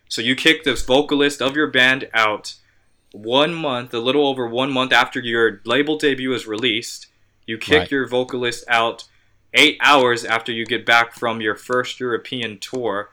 so 0.08 0.22
you 0.22 0.34
kick 0.34 0.64
this 0.64 0.82
vocalist 0.84 1.42
of 1.42 1.54
your 1.54 1.66
band 1.66 2.08
out 2.14 2.54
one 3.12 3.54
month 3.54 3.92
a 3.92 3.98
little 3.98 4.26
over 4.26 4.46
one 4.46 4.70
month 4.72 4.92
after 4.92 5.20
your 5.20 5.60
label 5.64 5.96
debut 5.98 6.32
is 6.32 6.46
released. 6.46 7.06
You 7.46 7.58
kick 7.58 7.78
Right. 7.78 7.90
your 7.90 8.06
vocalist 8.06 8.64
out 8.68 9.04
eight 9.54 9.78
hours 9.80 10.24
after 10.24 10.52
you 10.52 10.64
get 10.66 10.84
back 10.86 11.14
from 11.14 11.40
your 11.40 11.54
first 11.54 12.00
european 12.00 12.58
tour. 12.58 13.10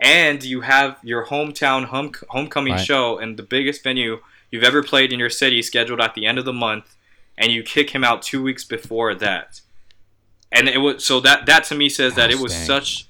And 0.00 0.42
you 0.42 0.62
have 0.62 0.98
your 1.02 1.26
hometown 1.26 1.86
home, 1.86 2.12
homecoming 2.30 2.74
Right. 2.74 2.84
show 2.84 3.18
and 3.18 3.36
the 3.36 3.42
biggest 3.42 3.82
venue 3.82 4.20
you've 4.50 4.64
ever 4.64 4.82
played 4.82 5.12
in 5.12 5.18
your 5.18 5.30
city 5.30 5.62
scheduled 5.62 6.00
at 6.00 6.14
the 6.14 6.26
end 6.26 6.38
of 6.38 6.44
the 6.44 6.52
month. 6.52 6.96
And 7.38 7.52
you 7.52 7.62
kick 7.62 7.90
him 7.90 8.04
out 8.04 8.22
two 8.22 8.42
weeks 8.42 8.64
before 8.64 9.14
that 9.16 9.60
and 10.54 10.68
it 10.68 10.78
was 10.78 11.04
so 11.04 11.20
that 11.20 11.46
that 11.46 11.64
to 11.64 11.74
me 11.74 11.88
says 11.88 12.14
that 12.14 12.30
it 12.30 12.38
was 12.38 12.54
such 12.54 13.08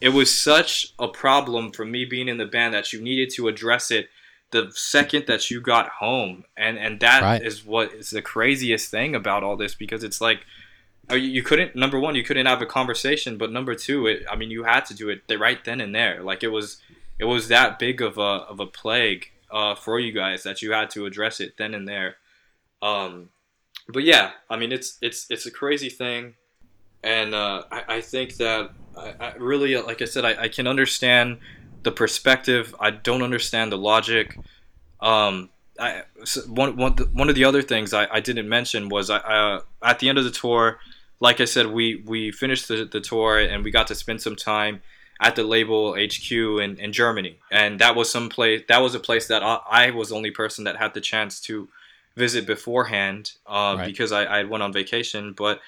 it 0.00 0.10
was 0.10 0.38
such 0.40 0.94
a 0.98 1.08
problem 1.08 1.72
for 1.72 1.84
me 1.84 2.04
being 2.04 2.28
in 2.28 2.38
the 2.38 2.46
band 2.46 2.74
that 2.74 2.92
you 2.92 3.00
needed 3.00 3.30
to 3.30 3.48
address 3.48 3.90
it 3.90 4.08
the 4.50 4.70
second 4.74 5.26
that 5.26 5.50
you 5.50 5.60
got 5.60 5.88
home. 5.88 6.44
And 6.56 6.78
and 6.78 7.00
that 7.00 7.42
is 7.42 7.62
Right. 7.62 7.70
what 7.70 7.94
is 7.94 8.10
the 8.10 8.22
craziest 8.22 8.90
thing 8.90 9.14
about 9.14 9.42
all 9.42 9.56
this 9.56 9.74
because 9.74 10.02
it's 10.02 10.20
like 10.20 10.44
uh, 11.10 11.14
you 11.14 11.42
couldn't 11.42 11.76
number 11.76 11.98
one 11.98 12.14
you 12.14 12.24
couldn't 12.24 12.46
have 12.46 12.62
a 12.62 12.66
conversation 12.66 13.36
but 13.36 13.50
number 13.50 13.74
two 13.74 14.06
it 14.06 14.24
i 14.30 14.36
mean 14.36 14.50
you 14.50 14.62
had 14.64 14.84
to 14.86 14.94
do 14.94 15.08
it 15.08 15.22
right 15.38 15.64
then 15.64 15.80
and 15.80 15.94
there. 15.94 16.22
Like 16.22 16.42
it 16.42 16.48
was 16.48 16.78
it 17.18 17.24
was 17.26 17.48
that 17.48 17.78
big 17.78 18.00
of 18.00 18.18
a 18.18 18.32
of 18.50 18.58
a 18.60 18.66
plague 18.66 19.30
uh, 19.50 19.74
for 19.74 19.98
you 19.98 20.12
guys 20.12 20.44
that 20.44 20.62
you 20.62 20.72
had 20.72 20.90
to 20.90 21.06
address 21.06 21.40
it 21.40 21.56
then 21.58 21.74
and 21.74 21.86
there. 21.86 22.16
Um 22.82 23.30
but 23.92 24.04
yeah 24.04 24.30
i 24.48 24.56
mean 24.56 24.70
it's 24.72 24.98
it's 25.02 25.26
it's 25.30 25.46
a 25.46 25.50
crazy 25.50 25.88
thing 25.88 26.34
and 27.02 27.34
uh, 27.34 27.64
I, 27.70 27.96
I 27.96 28.00
think 28.00 28.36
that 28.36 28.70
I, 28.96 29.14
I 29.20 29.34
really 29.36 29.76
like 29.76 30.02
i 30.02 30.04
said 30.04 30.24
I, 30.24 30.42
I 30.42 30.48
can 30.48 30.66
understand 30.66 31.38
the 31.82 31.92
perspective 31.92 32.74
i 32.80 32.90
don't 32.90 33.22
understand 33.22 33.72
the 33.72 33.78
logic 33.78 34.38
um 35.00 35.50
I, 35.78 36.02
one, 36.46 36.76
one, 36.76 36.92
one 37.14 37.30
of 37.30 37.34
the 37.34 37.44
other 37.44 37.62
things 37.62 37.94
I, 37.94 38.06
I 38.12 38.20
didn't 38.20 38.46
mention 38.50 38.90
was 38.90 39.08
I, 39.08 39.16
uh, 39.16 39.60
at 39.82 39.98
the 39.98 40.10
end 40.10 40.18
of 40.18 40.24
the 40.24 40.30
tour, 40.30 40.78
like 41.20 41.40
I 41.40 41.46
said, 41.46 41.68
we, 41.68 42.02
we 42.06 42.32
finished 42.32 42.68
the, 42.68 42.84
the 42.84 43.00
tour 43.00 43.38
and 43.38 43.64
we 43.64 43.70
got 43.70 43.86
to 43.86 43.94
spend 43.94 44.20
some 44.20 44.36
time 44.36 44.82
at 45.20 45.36
the 45.36 45.42
label 45.42 45.94
HQ 45.94 46.30
in, 46.32 46.76
in 46.78 46.92
Germany. 46.92 47.38
And 47.50 47.78
that 47.80 47.96
was 47.96 48.10
some 48.10 48.28
place, 48.28 48.62
that 48.68 48.82
was 48.82 48.94
a 48.94 49.00
place 49.00 49.26
that 49.28 49.42
I, 49.42 49.60
I 49.70 49.90
was 49.90 50.10
the 50.10 50.16
only 50.16 50.30
person 50.32 50.64
that 50.64 50.76
had 50.76 50.92
the 50.92 51.00
chance 51.00 51.40
to 51.42 51.70
visit 52.14 52.46
beforehand 52.46 53.32
uh, 53.46 53.76
Right. 53.78 53.86
because 53.86 54.12
I, 54.12 54.24
I 54.24 54.44
went 54.44 54.62
on 54.62 54.74
vacation. 54.74 55.32
But 55.32 55.60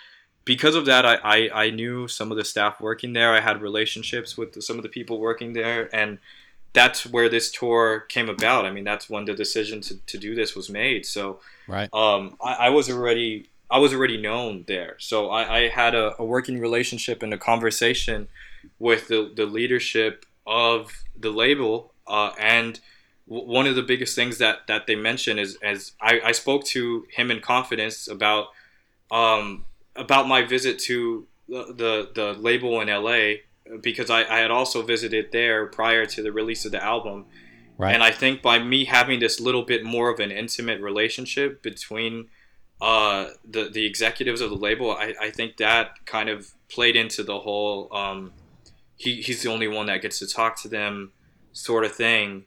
because 0.45 0.75
of 0.75 0.87
that, 0.87 1.07
I, 1.07 1.17
I, 1.23 1.65
I 1.65 1.71
knew 1.71 2.09
some 2.09 2.31
of 2.31 2.37
the 2.37 2.45
staff 2.45 2.81
working 2.81 3.13
there. 3.13 3.33
I 3.33 3.41
had 3.41 3.63
relationships 3.63 4.37
with 4.37 4.63
some 4.63 4.77
of 4.77 4.83
the 4.83 4.89
people 4.89 5.21
working 5.21 5.53
there. 5.53 5.95
And 5.95 6.19
that's 6.73 7.07
where 7.07 7.29
this 7.29 7.51
tour 7.51 8.01
came 8.09 8.29
about. 8.29 8.65
I 8.65 8.71
mean, 8.71 8.85
that's 8.85 9.09
when 9.09 9.25
the 9.25 9.35
decision 9.35 9.81
to, 9.83 9.97
to 10.07 10.19
do 10.19 10.35
this 10.35 10.55
was 10.57 10.69
made. 10.71 11.07
So 11.07 11.41
Right. 11.69 11.89
um, 11.93 12.37
I, 12.43 12.55
I 12.55 12.69
was 12.71 12.91
already 12.91 13.49
I 13.71 13.79
was 13.79 13.95
already 13.95 14.19
known 14.19 14.65
there, 14.69 14.97
so 14.99 15.31
I, 15.31 15.61
I 15.61 15.69
had 15.69 15.95
a, 15.95 16.15
a 16.19 16.25
working 16.27 16.61
relationship 16.61 17.23
and 17.23 17.33
a 17.33 17.39
conversation 17.39 18.29
with 18.79 19.09
the, 19.09 19.33
the 19.35 19.47
leadership 19.47 20.27
of 20.47 20.93
the 21.19 21.31
label, 21.31 21.95
uh, 22.07 22.33
and 22.39 22.81
w- 23.27 23.51
one 23.51 23.67
of 23.67 23.75
the 23.75 23.83
biggest 23.83 24.15
things 24.15 24.37
that, 24.37 24.67
that 24.67 24.87
they 24.87 24.95
mentioned 24.95 25.41
is 25.41 25.57
as 25.63 25.93
I, 26.03 26.21
I 26.23 26.33
spoke 26.33 26.65
to 26.65 27.07
him 27.13 27.31
in 27.31 27.41
confidence 27.41 28.07
about 28.09 28.49
um, 29.11 29.65
about 29.97 30.29
my 30.29 30.43
visit 30.43 30.79
to 30.81 31.27
the, 31.49 31.65
the, 31.75 32.11
the 32.15 32.33
label 32.35 32.81
in 32.81 32.89
LA 32.89 33.43
because 33.81 34.11
I, 34.11 34.21
I 34.25 34.39
had 34.41 34.51
also 34.51 34.83
visited 34.83 35.33
there 35.33 35.67
prior 35.67 36.07
to 36.07 36.23
the 36.23 36.33
release 36.33 36.65
of 36.65 36.73
the 36.73 36.83
album. 36.83 37.27
Right. 37.79 37.95
And 37.95 38.03
I 38.03 38.11
think 38.11 38.43
by 38.43 38.59
me 38.59 38.85
having 38.85 39.21
this 39.21 39.41
little 39.41 39.63
bit 39.63 39.85
more 39.85 40.11
of 40.11 40.21
an 40.21 40.31
intimate 40.31 40.81
relationship 40.81 41.63
between 41.63 42.29
uh, 42.81 43.29
the 43.49 43.69
the 43.69 43.87
executives 43.87 44.41
of 44.41 44.51
the 44.51 44.57
label, 44.57 44.91
I, 44.91 45.15
I 45.21 45.31
think 45.31 45.57
that 45.59 46.05
kind 46.05 46.29
of 46.29 46.53
played 46.69 46.97
into 46.97 47.23
the 47.23 47.39
whole 47.41 47.89
um, 47.95 48.33
he, 48.97 49.23
he's 49.23 49.43
the 49.43 49.51
only 49.51 49.69
one 49.69 49.87
that 49.87 50.03
gets 50.03 50.19
to 50.21 50.27
talk 50.27 50.61
to 50.63 50.69
them 50.69 51.13
sort 51.53 51.85
of 51.85 51.93
thing. 51.93 52.45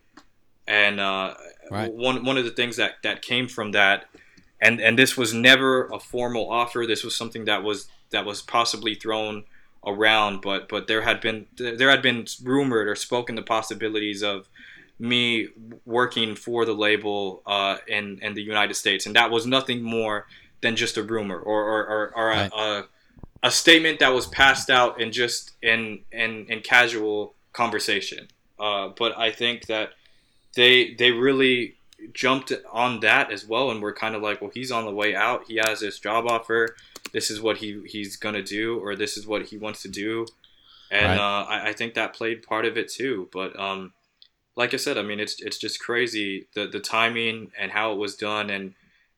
And 0.68 1.00
uh, 1.00 1.36
Right. 1.72 1.92
one 1.92 2.24
one 2.24 2.38
of 2.38 2.46
the 2.46 2.52
things 2.52 2.78
that, 2.78 2.96
that 3.04 3.22
came 3.22 3.48
from 3.48 3.72
that, 3.72 4.06
and 4.62 4.80
and 4.80 4.98
this 4.98 5.18
was 5.18 5.34
never 5.34 5.88
a 5.88 6.00
formal 6.00 6.50
offer. 6.50 6.86
This 6.88 7.04
was 7.04 7.16
something 7.16 7.46
that 7.46 7.64
was 7.64 7.88
that 8.12 8.26
was 8.26 8.42
possibly 8.42 8.96
thrown 8.96 9.44
around, 9.86 10.42
but 10.42 10.68
but 10.70 10.88
there 10.88 11.02
had 11.02 11.22
been 11.22 11.46
there 11.58 11.90
had 11.90 12.02
been 12.02 12.26
rumored 12.44 12.88
or 12.88 12.96
spoken 12.96 13.36
the 13.36 13.42
possibilities 13.42 14.24
of 14.24 14.48
me 14.98 15.50
working 15.86 16.36
for 16.36 16.66
the 16.66 16.74
label 16.74 17.42
uh, 17.46 17.78
in 17.88 18.20
in 18.22 18.34
the 18.34 18.42
United 18.44 18.74
States, 18.76 19.06
and 19.06 19.16
that 19.16 19.30
was 19.32 19.46
nothing 19.46 19.82
more 19.82 20.26
than 20.62 20.76
just 20.76 20.98
a 20.98 21.04
rumor 21.04 21.38
or 21.38 21.62
or, 21.64 21.88
or, 21.88 22.14
or 22.16 22.32
a, 22.32 22.36
Right. 22.36 22.52
a 22.56 22.86
a 23.44 23.52
statement 23.52 24.00
that 24.00 24.10
was 24.14 24.26
passed 24.28 24.70
out 24.70 25.00
in 25.00 25.12
just 25.12 25.52
in 25.62 26.00
in, 26.12 26.46
in 26.50 26.62
casual 26.62 27.36
conversation. 27.54 28.28
Uh, 28.58 28.88
but 28.98 29.18
I 29.18 29.32
think 29.32 29.68
that 29.68 29.90
they 30.56 30.94
they 30.96 31.12
really 31.12 31.75
jumped 32.14 32.52
on 32.72 33.00
that 33.02 33.32
as 33.32 33.46
well, 33.46 33.72
and 33.72 33.82
were 33.82 33.94
kind 33.94 34.16
of 34.16 34.22
like, 34.22 34.42
well, 34.42 34.52
he's 34.54 34.72
on 34.72 34.86
the 34.86 34.92
way 34.92 35.16
out. 35.16 35.46
He 35.48 35.60
has 35.64 35.80
this 35.80 36.00
job 36.00 36.26
offer. 36.28 36.76
This 37.14 37.30
is 37.32 37.42
what 37.42 37.58
he 37.58 37.82
he's 37.86 38.16
gonna 38.18 38.44
do, 38.44 38.80
or 38.80 38.96
this 38.96 39.18
is 39.18 39.26
what 39.28 39.48
he 39.48 39.58
wants 39.58 39.82
to 39.84 39.88
do. 39.90 40.26
And 40.92 41.06
Right. 41.08 41.18
uh, 41.18 41.46
I, 41.46 41.70
I 41.70 41.74
think 41.74 41.94
that 41.94 42.14
played 42.14 42.44
part 42.44 42.66
of 42.66 42.78
it 42.78 42.90
too. 42.90 43.30
But 43.32 43.58
um, 43.60 43.94
like 44.56 44.74
I 44.74 44.78
said, 44.78 44.98
I 44.98 45.02
mean, 45.02 45.20
it's 45.20 45.42
it's 45.42 45.58
just 45.58 45.80
crazy 45.80 46.48
the 46.56 46.68
the 46.68 46.80
timing 46.80 47.52
and 47.60 47.72
how 47.72 47.92
it 47.92 47.98
was 47.98 48.16
done, 48.16 48.50
and 48.50 48.74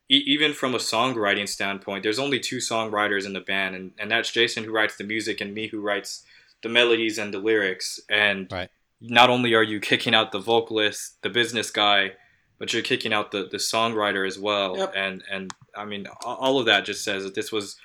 e- 0.10 0.24
even 0.26 0.54
from 0.54 0.74
a 0.74 0.80
songwriting 0.80 1.48
standpoint, 1.48 2.04
there's 2.04 2.20
only 2.20 2.40
two 2.40 2.58
songwriters 2.58 3.26
in 3.26 3.34
the 3.34 3.42
band, 3.42 3.76
and, 3.76 3.92
and 4.00 4.10
that's 4.12 4.32
Jason 4.32 4.64
who 4.64 4.72
writes 4.72 4.96
the 4.98 5.04
music 5.04 5.42
and 5.42 5.54
me 5.54 5.68
who 5.68 5.80
writes 5.82 6.24
the 6.64 6.70
melodies 6.70 7.18
and 7.18 7.34
the 7.34 7.40
lyrics. 7.40 8.00
And 8.10 8.52
Right. 8.52 8.70
not 9.00 9.30
only 9.30 9.54
are 9.54 9.64
you 9.64 9.80
kicking 9.80 10.16
out 10.16 10.32
the 10.32 10.40
vocalist, 10.40 11.22
the 11.22 11.30
business 11.30 11.70
guy, 11.70 12.14
but 12.60 12.74
you're 12.74 12.82
kicking 12.82 13.14
out 13.14 13.32
the, 13.32 13.48
the 13.50 13.58
songwriter 13.58 14.28
as 14.28 14.40
well. 14.40 14.78
Yep. 14.78 14.94
And 14.96 15.24
and 15.32 15.52
I 15.76 15.86
mean, 15.86 16.08
all 16.24 16.60
of 16.60 16.66
that 16.66 16.86
just 16.86 17.04
says 17.04 17.24
that 17.24 17.36
this 17.36 17.52
was 17.52 17.78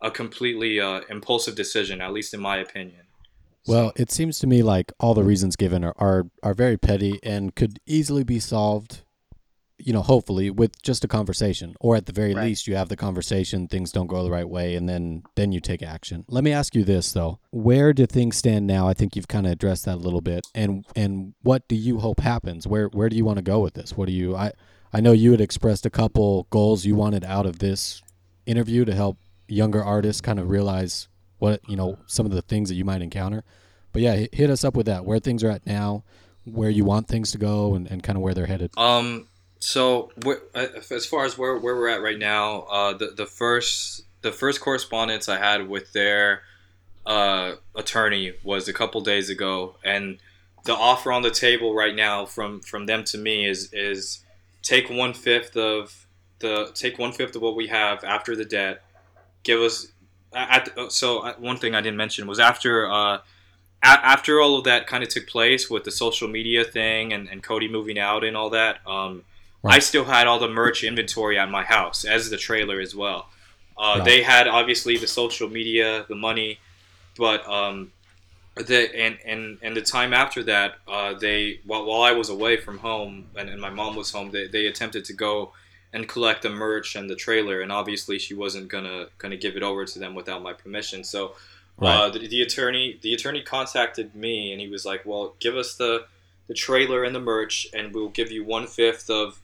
a 0.00 0.10
completely 0.10 0.80
uh, 0.80 1.00
impulsive 1.10 1.54
decision, 1.54 2.00
at 2.00 2.12
least 2.12 2.32
in 2.32 2.40
my 2.40 2.58
opinion. 2.58 3.02
Well, 3.66 3.92
it 3.96 4.10
seems 4.10 4.38
to 4.38 4.46
me 4.46 4.62
like 4.62 4.92
all 4.98 5.14
the 5.14 5.22
reasons 5.22 5.56
given 5.56 5.84
are, 5.84 5.94
are, 5.98 6.26
are 6.42 6.54
very 6.54 6.78
petty 6.78 7.20
and 7.22 7.54
could 7.54 7.78
easily 7.86 8.24
be 8.24 8.38
solved, 8.38 9.02
you 9.84 9.92
know, 9.92 10.02
hopefully 10.02 10.50
with 10.50 10.80
just 10.82 11.04
a 11.04 11.08
conversation. 11.08 11.74
Or 11.80 11.96
at 11.96 12.06
the 12.06 12.12
very 12.12 12.34
Right. 12.34 12.46
least 12.46 12.66
you 12.66 12.76
have 12.76 12.88
the 12.88 12.96
conversation, 12.96 13.66
things 13.68 13.92
don't 13.92 14.06
go 14.06 14.22
the 14.22 14.30
right 14.30 14.48
way, 14.48 14.74
and 14.76 14.88
then 14.88 15.22
then 15.36 15.52
you 15.52 15.60
take 15.60 15.82
action. 15.82 16.24
Let 16.28 16.44
me 16.44 16.52
ask 16.52 16.74
you 16.74 16.84
this 16.84 17.12
though. 17.12 17.38
Where 17.50 17.92
do 17.92 18.06
things 18.06 18.36
stand 18.36 18.66
now? 18.66 18.86
I 18.88 18.94
think 18.94 19.16
you've 19.16 19.28
kind 19.28 19.46
of 19.46 19.52
addressed 19.52 19.84
that 19.86 19.94
a 19.96 20.04
little 20.06 20.20
bit. 20.20 20.46
And 20.54 20.84
and 20.94 21.34
what 21.42 21.66
do 21.68 21.76
you 21.76 21.98
hope 22.00 22.20
happens? 22.20 22.66
Where 22.66 22.88
where 22.88 23.08
do 23.08 23.16
you 23.16 23.24
want 23.24 23.36
to 23.38 23.42
go 23.42 23.60
with 23.60 23.74
this? 23.74 23.96
What 23.96 24.06
do 24.06 24.12
you 24.12 24.36
I 24.36 24.52
I 24.92 25.00
know 25.00 25.12
you 25.12 25.30
had 25.30 25.40
expressed 25.40 25.86
a 25.86 25.90
couple 25.90 26.46
goals 26.50 26.84
you 26.84 26.94
wanted 26.96 27.24
out 27.24 27.46
of 27.46 27.58
this 27.60 28.02
interview 28.46 28.84
to 28.84 28.94
help 28.94 29.18
younger 29.48 29.82
artists 29.82 30.20
kind 30.20 30.38
of 30.40 30.48
realize 30.50 31.08
what 31.38 31.60
you 31.68 31.76
know 31.76 31.98
some 32.06 32.26
of 32.26 32.32
the 32.32 32.42
things 32.42 32.68
that 32.68 32.74
you 32.76 32.84
might 32.84 33.02
encounter 33.02 33.42
but 33.92 34.00
yeah 34.02 34.14
hit, 34.14 34.34
hit 34.34 34.50
us 34.50 34.62
up 34.64 34.74
with 34.76 34.86
that 34.86 35.04
where 35.04 35.18
things 35.18 35.42
are 35.42 35.50
at 35.50 35.66
now 35.66 36.04
where 36.44 36.70
you 36.70 36.84
want 36.84 37.08
things 37.08 37.32
to 37.32 37.38
go 37.38 37.74
and, 37.74 37.86
and 37.90 38.02
kind 38.02 38.16
of 38.16 38.22
where 38.22 38.34
they're 38.34 38.46
headed 38.46 38.70
Um. 38.76 39.26
So, 39.60 40.10
uh, 40.26 40.66
as 40.90 41.04
far 41.06 41.24
as 41.24 41.36
where, 41.36 41.56
where 41.58 41.76
we're 41.76 41.88
at 41.88 42.02
right 42.02 42.18
now, 42.18 42.62
uh, 42.62 42.94
the 42.96 43.08
the 43.16 43.26
first 43.26 44.02
the 44.22 44.32
first 44.32 44.60
correspondence 44.60 45.28
I 45.28 45.38
had 45.38 45.68
with 45.68 45.92
their 45.92 46.42
uh, 47.06 47.56
attorney 47.74 48.34
was 48.42 48.68
a 48.68 48.72
couple 48.72 49.00
days 49.02 49.28
ago, 49.30 49.76
and 49.84 50.18
the 50.64 50.74
offer 50.74 51.12
on 51.12 51.22
the 51.22 51.30
table 51.30 51.74
right 51.74 51.94
now 51.94 52.24
from 52.24 52.60
from 52.60 52.86
them 52.86 53.04
to 53.04 53.18
me 53.18 53.46
is 53.46 53.70
is 53.72 54.24
take 54.62 54.88
one 54.88 55.12
fifth 55.12 55.56
of 55.56 56.06
the 56.38 56.70
take 56.74 56.98
one 56.98 57.12
fifth 57.12 57.36
of 57.36 57.42
what 57.42 57.54
we 57.54 57.66
have 57.66 58.02
after 58.02 58.34
the 58.34 58.44
debt, 58.46 58.82
give 59.42 59.60
us 59.60 59.88
at 60.32 60.74
the, 60.74 60.90
so 60.90 61.20
uh, 61.20 61.34
one 61.38 61.58
thing 61.58 61.74
I 61.74 61.80
didn't 61.80 61.96
mention 61.96 62.26
was 62.26 62.38
after 62.38 62.90
uh, 62.90 63.16
a- 63.16 63.20
after 63.82 64.40
all 64.40 64.56
of 64.56 64.64
that 64.64 64.86
kind 64.86 65.02
of 65.02 65.10
took 65.10 65.26
place 65.26 65.68
with 65.68 65.84
the 65.84 65.90
social 65.90 66.28
media 66.28 66.64
thing 66.64 67.12
and, 67.12 67.28
and 67.28 67.42
Cody 67.42 67.68
moving 67.68 67.98
out 67.98 68.24
and 68.24 68.36
all 68.36 68.50
that, 68.50 68.86
um, 68.86 69.24
I 69.64 69.78
still 69.78 70.04
had 70.04 70.26
all 70.26 70.38
the 70.38 70.48
merch 70.48 70.82
inventory 70.84 71.38
at 71.38 71.50
my 71.50 71.64
house 71.64 72.04
as 72.04 72.30
the 72.30 72.36
trailer 72.36 72.80
as 72.80 72.94
well. 72.94 73.28
Uh, 73.76 73.96
Right. 73.96 74.04
They 74.04 74.22
had 74.22 74.46
obviously 74.46 74.96
the 74.98 75.06
social 75.06 75.48
media, 75.48 76.04
the 76.08 76.14
money, 76.14 76.58
but 77.16 77.46
um, 77.48 77.92
the 78.56 78.94
and, 78.94 79.18
and 79.24 79.58
and 79.62 79.76
the 79.76 79.80
time 79.82 80.12
after 80.12 80.42
that, 80.44 80.74
uh, 80.88 81.14
they 81.14 81.60
while, 81.66 81.84
while 81.86 82.02
I 82.02 82.12
was 82.12 82.28
away 82.28 82.56
from 82.58 82.78
home 82.78 83.26
and, 83.36 83.48
and 83.48 83.60
my 83.60 83.70
mom 83.70 83.96
was 83.96 84.10
home, 84.12 84.30
they, 84.30 84.46
they 84.48 84.66
attempted 84.66 85.04
to 85.06 85.12
go 85.12 85.52
and 85.92 86.08
collect 86.08 86.42
the 86.42 86.50
merch 86.50 86.94
and 86.94 87.08
the 87.10 87.16
trailer, 87.16 87.60
and 87.62 87.72
obviously 87.72 88.18
she 88.18 88.34
wasn't 88.34 88.68
gonna 88.68 89.06
gonna 89.18 89.36
give 89.36 89.56
it 89.56 89.62
over 89.62 89.84
to 89.84 89.98
them 89.98 90.14
without 90.14 90.42
my 90.42 90.52
permission. 90.52 91.02
So 91.04 91.34
uh, 91.80 92.10
the, 92.10 92.28
the 92.28 92.42
attorney 92.42 92.98
the 93.02 93.14
attorney 93.14 93.42
contacted 93.42 94.14
me 94.14 94.52
and 94.52 94.60
he 94.60 94.68
was 94.68 94.84
like, 94.84 95.06
"Well, 95.06 95.34
give 95.40 95.56
us 95.56 95.74
the 95.74 96.06
the 96.48 96.54
trailer 96.54 97.04
and 97.04 97.14
the 97.14 97.20
merch, 97.20 97.66
and 97.72 97.94
we'll 97.94 98.08
give 98.08 98.30
you 98.30 98.44
one 98.44 98.66
fifth 98.66 99.08
of 99.08 99.40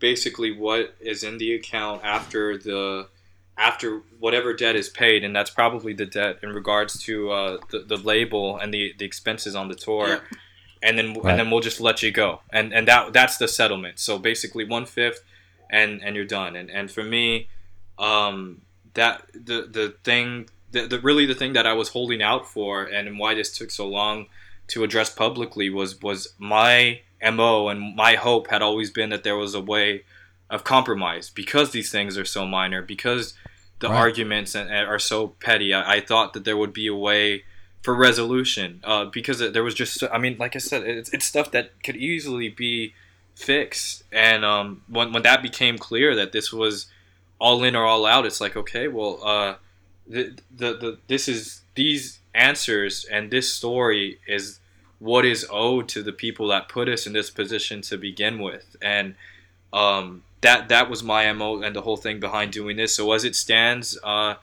basically 0.00 0.50
what 0.50 0.94
is 1.00 1.22
in 1.22 1.38
the 1.38 1.54
account 1.54 2.02
after 2.04 2.58
the 2.58 3.06
after 3.56 4.00
whatever 4.18 4.54
debt 4.54 4.74
is 4.74 4.88
paid, 4.88 5.22
and 5.22 5.36
that's 5.36 5.50
probably 5.50 5.92
the 5.92 6.06
debt 6.06 6.38
in 6.42 6.50
regards 6.50 6.98
to 7.04 7.30
uh, 7.30 7.58
the 7.70 7.80
the 7.80 7.96
label 7.96 8.58
and 8.58 8.72
the 8.74 8.94
the 8.98 9.04
expenses 9.04 9.54
on 9.54 9.68
the 9.68 9.74
tour." 9.74 10.08
Yeah. 10.08 10.20
And 10.82 10.96
then 10.98 11.12
Right. 11.12 11.30
and 11.32 11.38
then 11.38 11.50
we'll 11.50 11.60
just 11.60 11.80
let 11.80 12.02
you 12.02 12.10
go, 12.10 12.40
and 12.52 12.72
and 12.72 12.88
that 12.88 13.12
that's 13.12 13.36
the 13.36 13.46
settlement. 13.46 13.98
So 13.98 14.18
basically 14.18 14.64
one 14.64 14.86
fifth, 14.86 15.22
and 15.70 16.02
and 16.02 16.16
you're 16.16 16.24
done. 16.24 16.56
And 16.56 16.70
and 16.70 16.90
for 16.90 17.04
me, 17.04 17.48
um, 17.98 18.62
that 18.94 19.26
the 19.34 19.68
the 19.70 19.94
thing 20.04 20.48
the, 20.72 20.86
the 20.86 20.98
really 21.00 21.26
the 21.26 21.34
thing 21.34 21.52
that 21.52 21.66
I 21.66 21.74
was 21.74 21.90
holding 21.90 22.22
out 22.22 22.46
for, 22.48 22.84
and 22.84 23.18
why 23.18 23.34
this 23.34 23.56
took 23.56 23.70
so 23.70 23.86
long 23.86 24.26
to 24.68 24.82
address 24.84 25.10
publicly 25.10 25.68
was 25.68 26.00
was 26.00 26.32
my 26.38 27.02
mo 27.22 27.68
and 27.68 27.94
my 27.94 28.14
hope 28.14 28.48
had 28.48 28.62
always 28.62 28.90
been 28.90 29.10
that 29.10 29.24
there 29.24 29.36
was 29.36 29.54
a 29.54 29.60
way 29.60 30.04
of 30.48 30.64
compromise 30.64 31.30
because 31.30 31.70
these 31.70 31.90
things 31.92 32.18
are 32.18 32.24
so 32.24 32.46
minor 32.46 32.82
because 32.82 33.34
the 33.80 33.88
Right. 33.88 33.96
arguments 33.96 34.54
are 34.54 34.98
so 34.98 35.28
petty. 35.28 35.72
I, 35.72 35.96
I 35.96 36.00
thought 36.00 36.32
that 36.34 36.44
there 36.44 36.56
would 36.56 36.72
be 36.72 36.86
a 36.86 36.94
way 36.94 37.44
for 37.82 37.94
resolution 37.94 38.80
uh, 38.84 39.06
because 39.06 39.38
there 39.38 39.64
was 39.64 39.74
just 39.74 40.02
I 40.12 40.18
mean 40.18 40.36
like 40.38 40.54
I 40.54 40.58
said 40.58 40.82
it's, 40.82 41.10
it's 41.14 41.24
stuff 41.24 41.50
that 41.52 41.82
could 41.82 41.96
easily 41.96 42.48
be 42.48 42.94
fixed 43.34 44.02
and 44.12 44.44
um, 44.44 44.82
when, 44.88 45.12
when 45.12 45.22
that 45.22 45.42
became 45.42 45.78
clear 45.78 46.14
that 46.14 46.32
this 46.32 46.52
was 46.52 46.86
all 47.38 47.64
in 47.64 47.74
or 47.74 47.86
all 47.86 48.04
out 48.04 48.26
it's 48.26 48.40
like 48.40 48.54
okay 48.54 48.86
well 48.86 49.18
uh, 49.24 49.54
the, 50.06 50.36
the, 50.54 50.74
the 50.74 50.98
this 51.06 51.26
is 51.26 51.62
these 51.74 52.18
answers 52.34 53.06
and 53.10 53.30
this 53.30 53.50
story 53.52 54.18
is 54.26 54.60
what 55.00 55.24
is 55.24 55.44
owed 55.50 55.88
to 55.88 56.02
the 56.02 56.12
people 56.12 56.48
that 56.48 56.68
put 56.68 56.88
us 56.88 57.06
in 57.06 57.12
this 57.12 57.30
position 57.30 57.82
to 57.82 57.96
begin 57.96 58.40
with. 58.40 58.76
And 58.80 59.16
um, 59.72 60.22
that 60.42 60.68
that 60.68 60.88
was 60.88 61.02
my 61.02 61.30
mo 61.32 61.60
and 61.62 61.74
the 61.74 61.82
whole 61.82 61.96
thing 61.96 62.20
behind 62.20 62.52
doing 62.52 62.76
this. 62.76 62.94
So 62.94 63.12
as 63.12 63.24
it 63.24 63.34
stands 63.34 63.98
uh, 64.04 64.34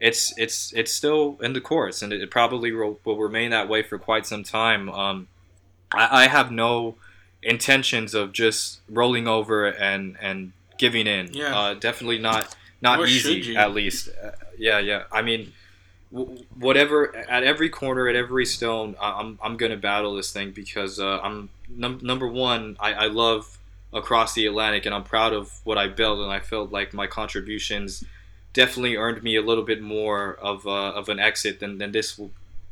it's 0.00 0.36
it's 0.38 0.72
it's 0.72 0.92
still 0.92 1.38
in 1.42 1.52
the 1.52 1.60
courts 1.60 2.02
and 2.02 2.12
it, 2.12 2.22
it 2.22 2.30
probably 2.30 2.72
will, 2.72 2.98
will 3.04 3.18
remain 3.18 3.50
that 3.50 3.68
way 3.68 3.82
for 3.82 3.98
quite 3.98 4.26
some 4.26 4.42
time. 4.42 4.88
Um, 4.88 5.28
I, 5.92 6.24
I 6.24 6.26
have 6.26 6.50
no 6.50 6.96
intentions 7.42 8.14
of 8.14 8.32
just 8.32 8.80
rolling 8.88 9.28
over 9.28 9.66
and 9.66 10.16
and 10.20 10.52
giving 10.78 11.06
in. 11.06 11.28
Yeah. 11.32 11.56
uh, 11.56 11.74
definitely 11.74 12.18
not 12.18 12.56
not 12.80 12.96
Nor 12.96 13.06
easy 13.06 13.56
at 13.56 13.72
least. 13.72 14.08
Uh, 14.08 14.30
yeah 14.58 14.78
yeah. 14.78 15.04
I 15.12 15.22
mean 15.22 15.52
whatever 16.10 17.14
at 17.16 17.44
every 17.44 17.68
corner 17.68 18.08
at 18.08 18.16
every 18.16 18.44
stone 18.44 18.96
i'm, 19.00 19.38
I'm 19.42 19.56
gonna 19.56 19.76
battle 19.76 20.16
this 20.16 20.32
thing 20.32 20.50
because 20.50 20.98
uh, 20.98 21.20
i'm 21.22 21.50
num- 21.68 22.00
number 22.02 22.26
one 22.26 22.76
I, 22.80 22.92
I 22.92 23.06
love 23.06 23.58
across 23.92 24.34
the 24.34 24.46
atlantic 24.46 24.86
and 24.86 24.94
i'm 24.94 25.04
proud 25.04 25.32
of 25.32 25.60
what 25.64 25.78
i 25.78 25.86
built 25.86 26.18
and 26.18 26.30
i 26.30 26.40
felt 26.40 26.72
like 26.72 26.92
my 26.92 27.06
contributions 27.06 28.04
definitely 28.52 28.96
earned 28.96 29.22
me 29.22 29.36
a 29.36 29.42
little 29.42 29.62
bit 29.62 29.80
more 29.80 30.34
of, 30.42 30.66
uh, 30.66 30.70
of 30.70 31.08
an 31.08 31.20
exit 31.20 31.60
than, 31.60 31.78
than 31.78 31.92
this 31.92 32.20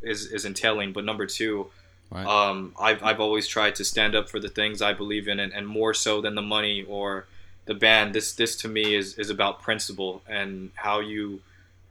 is, 0.03 0.27
is 0.27 0.45
entailing 0.45 0.93
but 0.93 1.05
number 1.05 1.27
two 1.27 1.71
Right. 2.11 2.27
um, 2.27 2.75
I've, 2.81 3.03
I've 3.03 3.21
always 3.21 3.47
tried 3.47 3.75
to 3.75 3.85
stand 3.85 4.15
up 4.15 4.31
for 4.31 4.41
the 4.41 4.49
things 4.49 4.81
I 4.81 4.95
believe 4.95 5.29
in 5.29 5.39
and, 5.39 5.53
and 5.53 5.69
more 5.69 5.93
so 5.93 6.23
than 6.23 6.35
the 6.35 6.43
money 6.43 6.83
or 6.83 7.27
the 7.67 7.75
band 7.75 8.15
this 8.15 8.33
this 8.33 8.57
to 8.63 8.69
me 8.69 8.95
is, 8.95 9.19
is 9.19 9.29
about 9.29 9.61
principle 9.61 10.23
and 10.27 10.71
how 10.75 11.01
you 11.01 11.43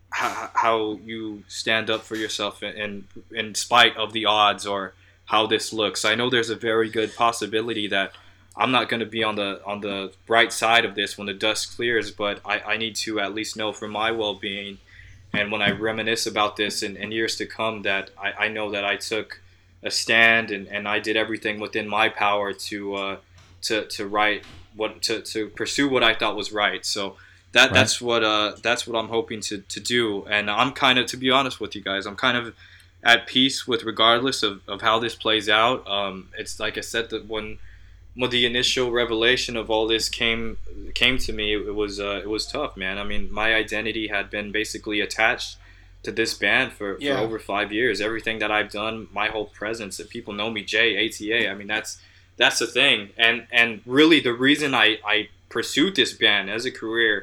how, 0.09 0.49
how 0.53 0.99
you 1.05 1.43
stand 1.47 1.89
up 1.89 2.01
for 2.01 2.15
yourself 2.15 2.63
in, 2.63 3.05
in 3.31 3.55
spite 3.55 3.95
of 3.97 4.13
the 4.13 4.25
odds 4.25 4.65
or 4.65 4.93
how 5.25 5.45
this 5.45 5.73
looks 5.73 6.05
I 6.05 6.15
know 6.15 6.29
there's 6.29 6.49
a 6.49 6.55
very 6.55 6.89
good 6.89 7.15
possibility 7.15 7.87
that 7.87 8.13
I'm 8.55 8.71
not 8.71 8.89
going 8.89 9.01
to 9.01 9.05
be 9.05 9.23
on 9.23 9.35
the 9.35 9.61
on 9.65 9.81
the 9.81 10.13
bright 10.25 10.51
side 10.53 10.85
of 10.85 10.95
this 10.95 11.17
when 11.17 11.27
the 11.27 11.33
dust 11.33 11.75
clears 11.75 12.11
but 12.11 12.39
I, 12.45 12.59
I 12.59 12.77
need 12.77 12.95
to 12.97 13.19
at 13.19 13.33
least 13.33 13.57
know 13.57 13.73
for 13.73 13.87
my 13.87 14.11
well-being 14.11 14.77
and 15.33 15.51
when 15.51 15.61
I 15.61 15.71
reminisce 15.71 16.25
about 16.25 16.55
this 16.55 16.81
in, 16.81 16.95
in 16.95 17.11
years 17.11 17.35
to 17.37 17.45
come 17.45 17.81
that 17.83 18.09
I, 18.17 18.45
I 18.45 18.47
know 18.47 18.71
that 18.71 18.85
I 18.85 18.95
took 18.95 19.41
a 19.83 19.91
stand 19.91 20.51
and, 20.51 20.67
and 20.67 20.87
I 20.87 20.99
did 20.99 21.17
everything 21.17 21.59
within 21.59 21.87
my 21.87 22.09
power 22.09 22.53
to 22.53 22.95
uh, 22.95 23.17
to 23.63 23.85
to 23.85 24.07
write 24.07 24.43
what 24.75 25.01
to, 25.03 25.21
to 25.21 25.49
pursue 25.49 25.89
what 25.89 26.03
I 26.03 26.13
thought 26.13 26.35
was 26.35 26.51
right. 26.51 26.85
So 26.85 27.17
that 27.57 27.65
Right. 27.71 27.73
that's 27.79 27.95
what 28.01 28.23
uh, 28.23 28.49
that's 28.67 28.83
what 28.87 28.95
I'm 28.99 29.09
hoping 29.17 29.41
to, 29.49 29.55
to 29.75 29.79
do. 29.95 30.03
And 30.35 30.49
I'm 30.49 30.71
kind 30.71 30.97
of 30.99 31.05
to 31.13 31.17
be 31.17 31.29
honest 31.37 31.59
with 31.59 31.71
you 31.75 31.81
guys, 31.81 32.05
I'm 32.09 32.15
kind 32.27 32.37
of 32.41 32.45
at 33.03 33.19
peace 33.27 33.67
with 33.69 33.81
regardless 33.83 34.43
of, 34.43 34.53
of 34.67 34.81
how 34.81 34.95
this 34.99 35.15
plays 35.15 35.47
out. 35.49 35.77
Um, 35.97 36.29
it's 36.41 36.59
like 36.59 36.77
I 36.77 36.81
said 36.93 37.09
that 37.11 37.23
when 37.33 37.57
when 38.19 38.31
the 38.31 38.45
initial 38.51 38.87
revelation 38.91 39.55
of 39.55 39.69
all 39.69 39.85
this 39.87 40.09
came 40.09 40.57
came 41.01 41.17
to 41.19 41.31
me, 41.39 41.47
it 41.53 41.75
was 41.83 41.99
uh, 41.99 42.19
it 42.25 42.29
was 42.29 42.43
tough, 42.47 42.75
man. 42.75 42.97
I 42.97 43.03
mean, 43.11 43.23
my 43.31 43.49
identity 43.63 44.07
had 44.07 44.25
been 44.29 44.51
basically 44.51 44.99
attached 45.07 45.57
to 46.03 46.11
this 46.11 46.33
band 46.33 46.71
for, 46.73 46.89
Yeah. 46.99 47.15
for 47.17 47.23
over 47.25 47.39
five 47.39 47.69
years. 47.79 47.99
Everything 48.01 48.37
that 48.39 48.51
I've 48.57 48.71
done, 48.71 49.07
my 49.21 49.27
whole 49.33 49.45
presence, 49.61 49.97
that 49.97 50.09
people 50.09 50.33
know 50.39 50.49
me, 50.57 50.61
Jay, 50.63 50.89
ATA. 51.05 51.49
I 51.51 51.53
mean, 51.59 51.67
that's 51.75 51.91
that's 52.41 52.59
the 52.59 52.67
thing. 52.79 53.09
And 53.17 53.37
and 53.51 53.69
really, 53.85 54.19
the 54.29 54.33
reason 54.47 54.73
I 54.73 54.87
I 55.15 55.29
pursued 55.49 55.93
this 55.95 56.13
band 56.23 56.49
as 56.49 56.65
a 56.65 56.71
career 56.71 57.15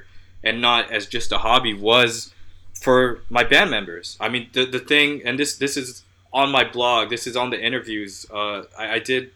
and 0.45 0.61
not 0.61 0.90
as 0.92 1.07
just 1.07 1.32
a 1.32 1.38
hobby 1.38 1.74
was 1.74 2.32
for 2.80 3.22
my 3.30 3.42
band 3.45 3.70
members. 3.70 4.16
I 4.20 4.28
mean, 4.28 4.49
the 4.53 4.64
the 4.66 4.78
thing, 4.78 5.22
and 5.24 5.38
this 5.38 5.57
this 5.57 5.76
is 5.76 6.03
on 6.32 6.51
my 6.51 6.64
blog. 6.64 7.11
This 7.11 7.26
is 7.26 7.36
on 7.36 7.51
the 7.51 7.61
interviews. 7.61 8.26
Uh, 8.32 8.62
I, 8.78 8.95
I 8.95 8.99
did 8.99 9.30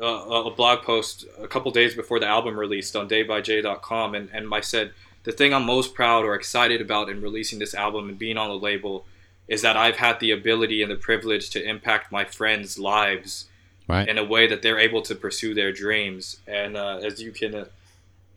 uh, 0.00 0.04
a 0.06 0.50
blog 0.50 0.82
post 0.82 1.24
a 1.38 1.46
couple 1.48 1.70
days 1.70 1.94
before 1.94 2.18
the 2.20 2.26
album 2.26 2.58
released 2.58 2.96
on 2.96 3.08
daybyj.com, 3.08 4.14
and 4.14 4.28
and 4.32 4.52
I 4.52 4.60
said 4.60 4.92
the 5.24 5.32
thing 5.32 5.52
I'm 5.52 5.64
most 5.64 5.94
proud 5.94 6.24
or 6.24 6.34
excited 6.34 6.80
about 6.80 7.08
in 7.08 7.20
releasing 7.20 7.58
this 7.58 7.74
album 7.74 8.08
and 8.08 8.18
being 8.18 8.36
on 8.38 8.48
the 8.48 8.56
label 8.58 9.04
is 9.46 9.62
that 9.62 9.76
I've 9.76 9.96
had 9.96 10.20
the 10.20 10.30
ability 10.30 10.82
and 10.82 10.90
the 10.90 10.96
privilege 10.96 11.50
to 11.50 11.62
impact 11.62 12.12
my 12.12 12.24
friends' 12.24 12.78
lives 12.78 13.46
Right. 13.88 14.06
in 14.06 14.18
a 14.18 14.24
way 14.24 14.46
that 14.46 14.60
they're 14.60 14.78
able 14.78 15.00
to 15.00 15.14
pursue 15.14 15.54
their 15.54 15.72
dreams. 15.72 16.40
And 16.46 16.76
uh, 16.76 16.98
as 17.02 17.22
you 17.22 17.32
can, 17.32 17.54
uh, 17.54 17.64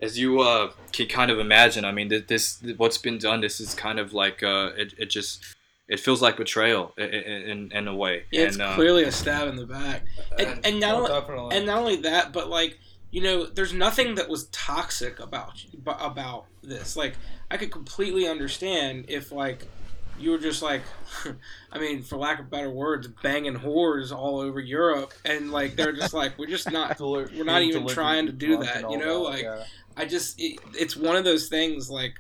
as 0.02 0.18
you 0.18 0.42
uh, 0.42 0.72
can 0.92 1.08
kind 1.08 1.32
of 1.32 1.40
imagine, 1.40 1.86
I 1.86 1.92
mean, 1.92 2.10
th- 2.10 2.28
this 2.28 2.62
what's 2.78 2.98
been 2.98 3.18
done. 3.18 3.42
This 3.42 3.60
is 3.60 3.74
kind 3.74 4.00
of 4.00 4.14
like 4.14 4.44
uh, 4.44 4.72
it, 4.78 4.94
it 4.98 5.10
just 5.10 5.44
it 5.88 6.00
feels 6.00 6.22
like 6.22 6.38
betrayal 6.38 6.94
in, 6.98 7.06
in, 7.06 7.72
in 7.72 7.88
a 7.88 7.96
way. 7.96 8.24
Yeah, 8.32 8.44
it's 8.44 8.56
and, 8.56 8.64
uh, 8.64 8.76
clearly 8.76 9.04
a 9.04 9.12
stab 9.12 9.48
in 9.48 9.58
the 9.58 9.66
back. 9.66 10.04
And, 10.40 10.66
and 10.66 10.80
not 10.80 11.04
Well, 11.04 11.26
only, 11.38 11.58
and 11.58 11.66
not 11.66 11.80
only 11.80 11.98
that, 11.98 12.34
but 12.34 12.50
like 12.50 12.80
you 13.12 13.22
know, 13.22 13.46
there's 13.46 13.74
nothing 13.74 14.16
that 14.16 14.30
was 14.30 14.46
toxic 14.48 15.20
about 15.20 15.64
about 15.86 16.46
this. 16.64 16.96
Like 16.96 17.16
I 17.52 17.58
could 17.58 17.72
completely 17.72 18.28
understand 18.28 19.06
if 19.10 19.32
like 19.32 19.68
you 20.22 20.32
were 20.32 20.38
just 20.38 20.62
like, 20.62 20.82
I 21.72 21.80
mean, 21.80 22.04
for 22.04 22.18
lack 22.18 22.40
of 22.40 22.50
better 22.50 22.70
words, 22.70 23.08
banging 23.22 23.56
whores 23.56 24.12
all 24.16 24.40
over 24.40 24.60
Europe, 24.60 25.14
and 25.26 25.52
like 25.52 25.76
they're 25.76 25.94
just 25.94 26.14
like, 26.14 26.38
we're 26.38 26.48
just 26.50 26.72
not. 26.72 27.00
We're 27.00 27.44
not 27.44 27.62
even 27.64 27.88
trying 27.88 28.28
to 28.28 28.32
do 28.32 28.58
that, 28.58 28.90
you 28.90 28.98
know, 28.98 29.24
that, 29.26 29.30
like- 29.30 29.44
yeah. 29.44 29.64
I 29.98 30.06
just 30.06 30.40
it, 30.40 30.58
it's 30.74 30.96
one 30.96 31.18
of 31.18 31.26
those 31.26 31.50
things 31.50 31.90
like 31.90 32.14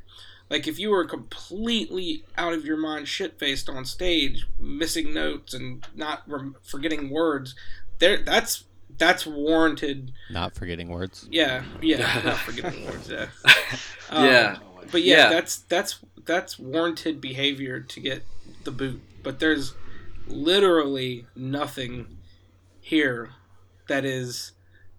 like 0.49 0.67
if 0.67 0.77
you 0.77 0.89
were 0.89 1.05
completely 1.05 2.25
out 2.37 2.51
of 2.53 2.65
your 2.65 2.75
mind 2.75 3.07
shit 3.07 3.39
faced 3.39 3.69
on 3.69 3.85
stage 3.85 4.45
missing 4.59 5.13
notes 5.13 5.53
and 5.53 5.87
not 5.95 6.23
rem- 6.27 6.57
forgetting 6.63 7.09
words 7.09 7.55
there 7.99 8.17
that's 8.17 8.65
that's 8.97 9.25
warranted 9.25 10.11
Not 10.29 10.53
forgetting 10.53 10.89
words. 10.89 11.25
yeah 11.31 11.63
yeah 11.81 12.21
not 12.25 12.37
forgetting 12.39 12.85
words 12.85 13.09
yeah 13.09 13.27
Um, 14.09 14.25
Yeah. 14.25 14.57
but 14.91 15.01
yeah, 15.03 15.15
Yeah. 15.17 15.29
that's 15.29 15.59
that's 15.69 15.99
that's 16.32 16.57
warranted 16.57 17.19
behavior 17.19 17.79
to 17.79 17.99
get 17.99 18.23
the 18.63 18.71
boot 18.71 19.01
but 19.23 19.39
there's 19.39 19.73
literally 20.27 21.25
nothing 21.36 22.17
here 22.79 23.32
that 23.88 24.05
is 24.05 24.53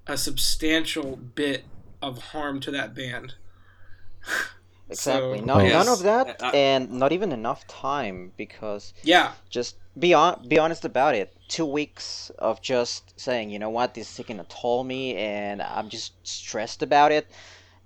a 0.06 0.16
substantial 0.16 1.16
bit 1.16 1.64
of 2.02 2.18
harm 2.32 2.60
to 2.60 2.70
that 2.70 2.94
band 2.94 3.34
Exactly. 4.90 5.38
So- 5.38 5.44
no, 5.44 5.58
Yes. 5.58 5.72
none 5.72 5.88
of 5.94 6.02
that, 6.02 6.36
I- 6.42 6.50
and 6.50 6.90
not 6.92 7.12
even 7.12 7.32
enough 7.32 7.66
time 7.66 8.32
because 8.36 8.92
yeah 9.02 9.32
just 9.48 9.76
be 9.98 10.12
on, 10.12 10.46
be 10.48 10.58
honest 10.58 10.84
about 10.84 11.14
it. 11.14 11.34
Two 11.48 11.64
weeks 11.64 12.30
of 12.38 12.60
just 12.60 13.18
saying, 13.18 13.48
you 13.50 13.58
know 13.58 13.70
what, 13.70 13.94
this 13.94 14.10
is 14.10 14.16
taking 14.16 14.38
a 14.40 14.44
toll 14.44 14.80
on 14.80 14.86
me, 14.86 15.14
and 15.16 15.62
I'm 15.62 15.88
just 15.88 16.12
stressed 16.26 16.82
about 16.82 17.10
it. 17.12 17.26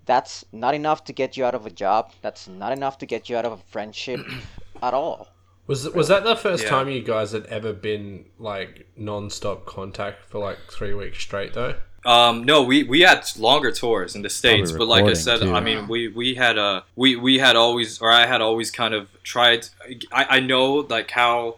That's 0.06 0.44
not 0.52 0.74
enough 0.74 1.04
to 1.04 1.12
get 1.12 1.36
you 1.36 1.44
out 1.44 1.54
of 1.54 1.66
a 1.66 1.70
job. 1.70 2.12
That's 2.22 2.48
not 2.48 2.72
enough 2.72 2.98
to 2.98 3.06
get 3.06 3.28
you 3.28 3.36
out 3.36 3.44
of 3.44 3.52
a 3.52 3.56
friendship 3.70 4.24
at 4.82 4.94
all. 4.94 5.28
Was 5.66 5.88
was 5.90 6.08
that 6.08 6.22
the 6.24 6.36
first 6.36 6.64
Yeah. 6.64 6.70
time 6.70 6.88
you 6.88 7.02
guys 7.02 7.32
had 7.32 7.46
ever 7.46 7.72
been 7.72 8.26
like 8.38 8.86
non-stop 8.96 9.66
contact 9.66 10.22
for 10.30 10.38
like 10.38 10.58
three 10.70 10.94
weeks 10.94 11.18
straight 11.18 11.54
though? 11.54 11.74
Um, 12.04 12.44
no, 12.44 12.62
we, 12.62 12.84
we 12.84 13.00
had 13.00 13.24
longer 13.36 13.72
tours 13.72 14.14
in 14.14 14.22
the 14.22 14.30
states, 14.30 14.70
but 14.70 14.86
like 14.86 15.06
I 15.06 15.14
said, 15.14 15.40
too. 15.40 15.52
I 15.52 15.58
mean, 15.58 15.88
we, 15.88 16.06
we 16.06 16.36
had 16.36 16.56
uh 16.56 16.82
we, 16.94 17.16
we 17.16 17.38
had 17.40 17.56
always 17.56 18.00
or 18.00 18.12
I 18.12 18.26
had 18.26 18.40
always 18.40 18.70
kind 18.70 18.94
of 18.94 19.08
tried. 19.24 19.66
I, 20.12 20.36
I 20.36 20.40
know 20.40 20.74
like 20.88 21.10
how 21.10 21.56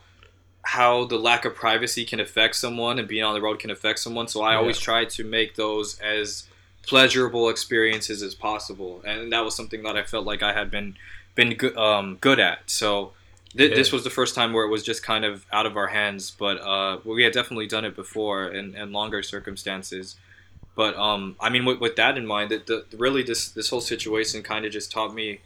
how 0.63 1.05
the 1.05 1.19
lack 1.19 1.45
of 1.45 1.55
privacy 1.55 2.07
can 2.07 2.19
affect 2.19 2.57
someone 2.57 2.99
and 2.99 3.07
being 3.07 3.25
on 3.25 3.35
the 3.35 3.43
road 3.43 3.59
can 3.59 3.71
affect 3.71 3.99
someone. 3.99 4.27
So 4.27 4.41
I 4.41 4.55
always 4.55 4.79
try 4.79 5.05
to 5.05 5.23
make 5.25 5.57
those 5.57 5.99
as 6.01 6.48
pleasurable 6.89 7.49
experiences 7.49 8.23
as 8.23 8.35
possible, 8.35 9.03
and 9.07 9.31
that 9.33 9.45
was 9.45 9.55
something 9.55 9.83
that 9.85 9.97
I 9.97 10.03
felt 10.03 10.25
like 10.27 10.43
I 10.43 10.53
had 10.53 10.71
been 10.71 10.97
been 11.35 11.51
good 11.55 11.77
um, 11.77 12.17
good 12.21 12.41
at. 12.41 12.59
So. 12.67 13.13
Th- 13.57 13.75
This 13.75 13.93
was 13.93 14.05
the 14.05 14.11
first 14.11 14.35
time 14.35 14.53
where 14.53 14.65
it 14.67 14.71
was 14.77 14.83
just 14.83 15.03
kind 15.03 15.25
of 15.25 15.47
out 15.51 15.65
of 15.65 15.75
our 15.81 15.87
hands, 15.89 16.31
but 16.45 16.57
uh, 16.61 16.99
we 17.03 17.23
had 17.25 17.33
definitely 17.33 17.67
done 17.67 17.87
it 17.87 17.97
before 17.97 18.41
in, 18.59 18.75
in 18.77 18.93
longer 18.93 19.23
circumstances. 19.23 20.17
But 20.77 20.95
um, 20.97 21.35
I 21.41 21.49
mean, 21.49 21.65
with, 21.65 21.81
with 21.81 21.97
that 21.97 22.19
in 22.19 22.27
mind, 22.27 22.51
that 22.51 22.67
the 22.67 22.85
really 23.05 23.23
this 23.23 23.49
this 23.59 23.71
whole 23.71 23.81
situation 23.81 24.43
kind 24.43 24.67
of 24.67 24.71
just 24.79 24.93
taught 24.93 25.15
me 25.15 25.41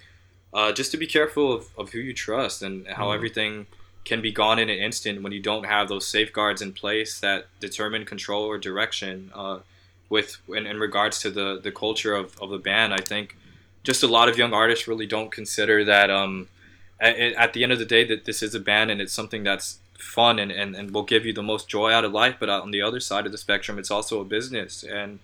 uh, 0.53 0.72
just 0.72 0.90
to 0.90 0.99
be 0.99 1.07
careful 1.07 1.53
of, 1.57 1.62
of 1.78 1.93
who 1.93 2.01
you 2.01 2.12
trust 2.12 2.61
and 2.61 2.74
how 2.99 3.07
Mm. 3.11 3.14
everything 3.14 3.66
can 4.05 4.20
be 4.20 4.32
gone 4.32 4.59
in 4.59 4.68
an 4.68 4.78
instant 4.88 5.22
when 5.22 5.32
you 5.36 5.40
don't 5.40 5.64
have 5.74 5.88
those 5.88 6.07
safeguards 6.16 6.61
in 6.61 6.72
place 6.72 7.20
that 7.20 7.40
determine 7.61 8.05
control 8.05 8.43
or 8.45 8.59
direction. 8.59 9.30
Uh, 9.32 9.59
with 10.12 10.36
in, 10.48 10.66
in 10.66 10.78
regards 10.78 11.18
to 11.20 11.30
the 11.30 11.58
the 11.66 11.72
culture 11.72 12.14
of, 12.14 12.38
of 12.40 12.50
the 12.50 12.58
band, 12.58 12.92
I 12.92 13.02
think 13.12 13.36
just 13.82 14.02
a 14.02 14.06
lot 14.06 14.28
of 14.28 14.36
young 14.36 14.52
artists 14.52 14.86
really 14.86 15.06
don't 15.06 15.32
consider 15.32 15.84
that 15.84 16.10
um, 16.10 16.48
at, 17.00 17.16
at 17.44 17.52
the 17.54 17.64
end 17.64 17.72
of 17.72 17.78
the 17.78 17.90
day 17.96 18.04
that 18.04 18.26
this 18.26 18.42
is 18.42 18.54
a 18.54 18.60
band 18.60 18.90
and 18.90 19.00
it's 19.00 19.12
something 19.12 19.42
that's 19.42 19.78
fun 19.98 20.38
and, 20.38 20.52
and, 20.52 20.76
and 20.76 20.92
will 20.92 21.08
give 21.14 21.24
you 21.24 21.32
the 21.32 21.42
most 21.42 21.66
joy 21.66 21.90
out 21.90 22.04
of 22.04 22.12
life. 22.12 22.36
But 22.38 22.50
on 22.50 22.70
the 22.70 22.82
other 22.82 23.00
side 23.00 23.24
of 23.26 23.32
the 23.32 23.38
spectrum 23.38 23.78
it's 23.78 23.90
also 23.90 24.20
a 24.20 24.24
business. 24.24 24.84
And 24.84 25.18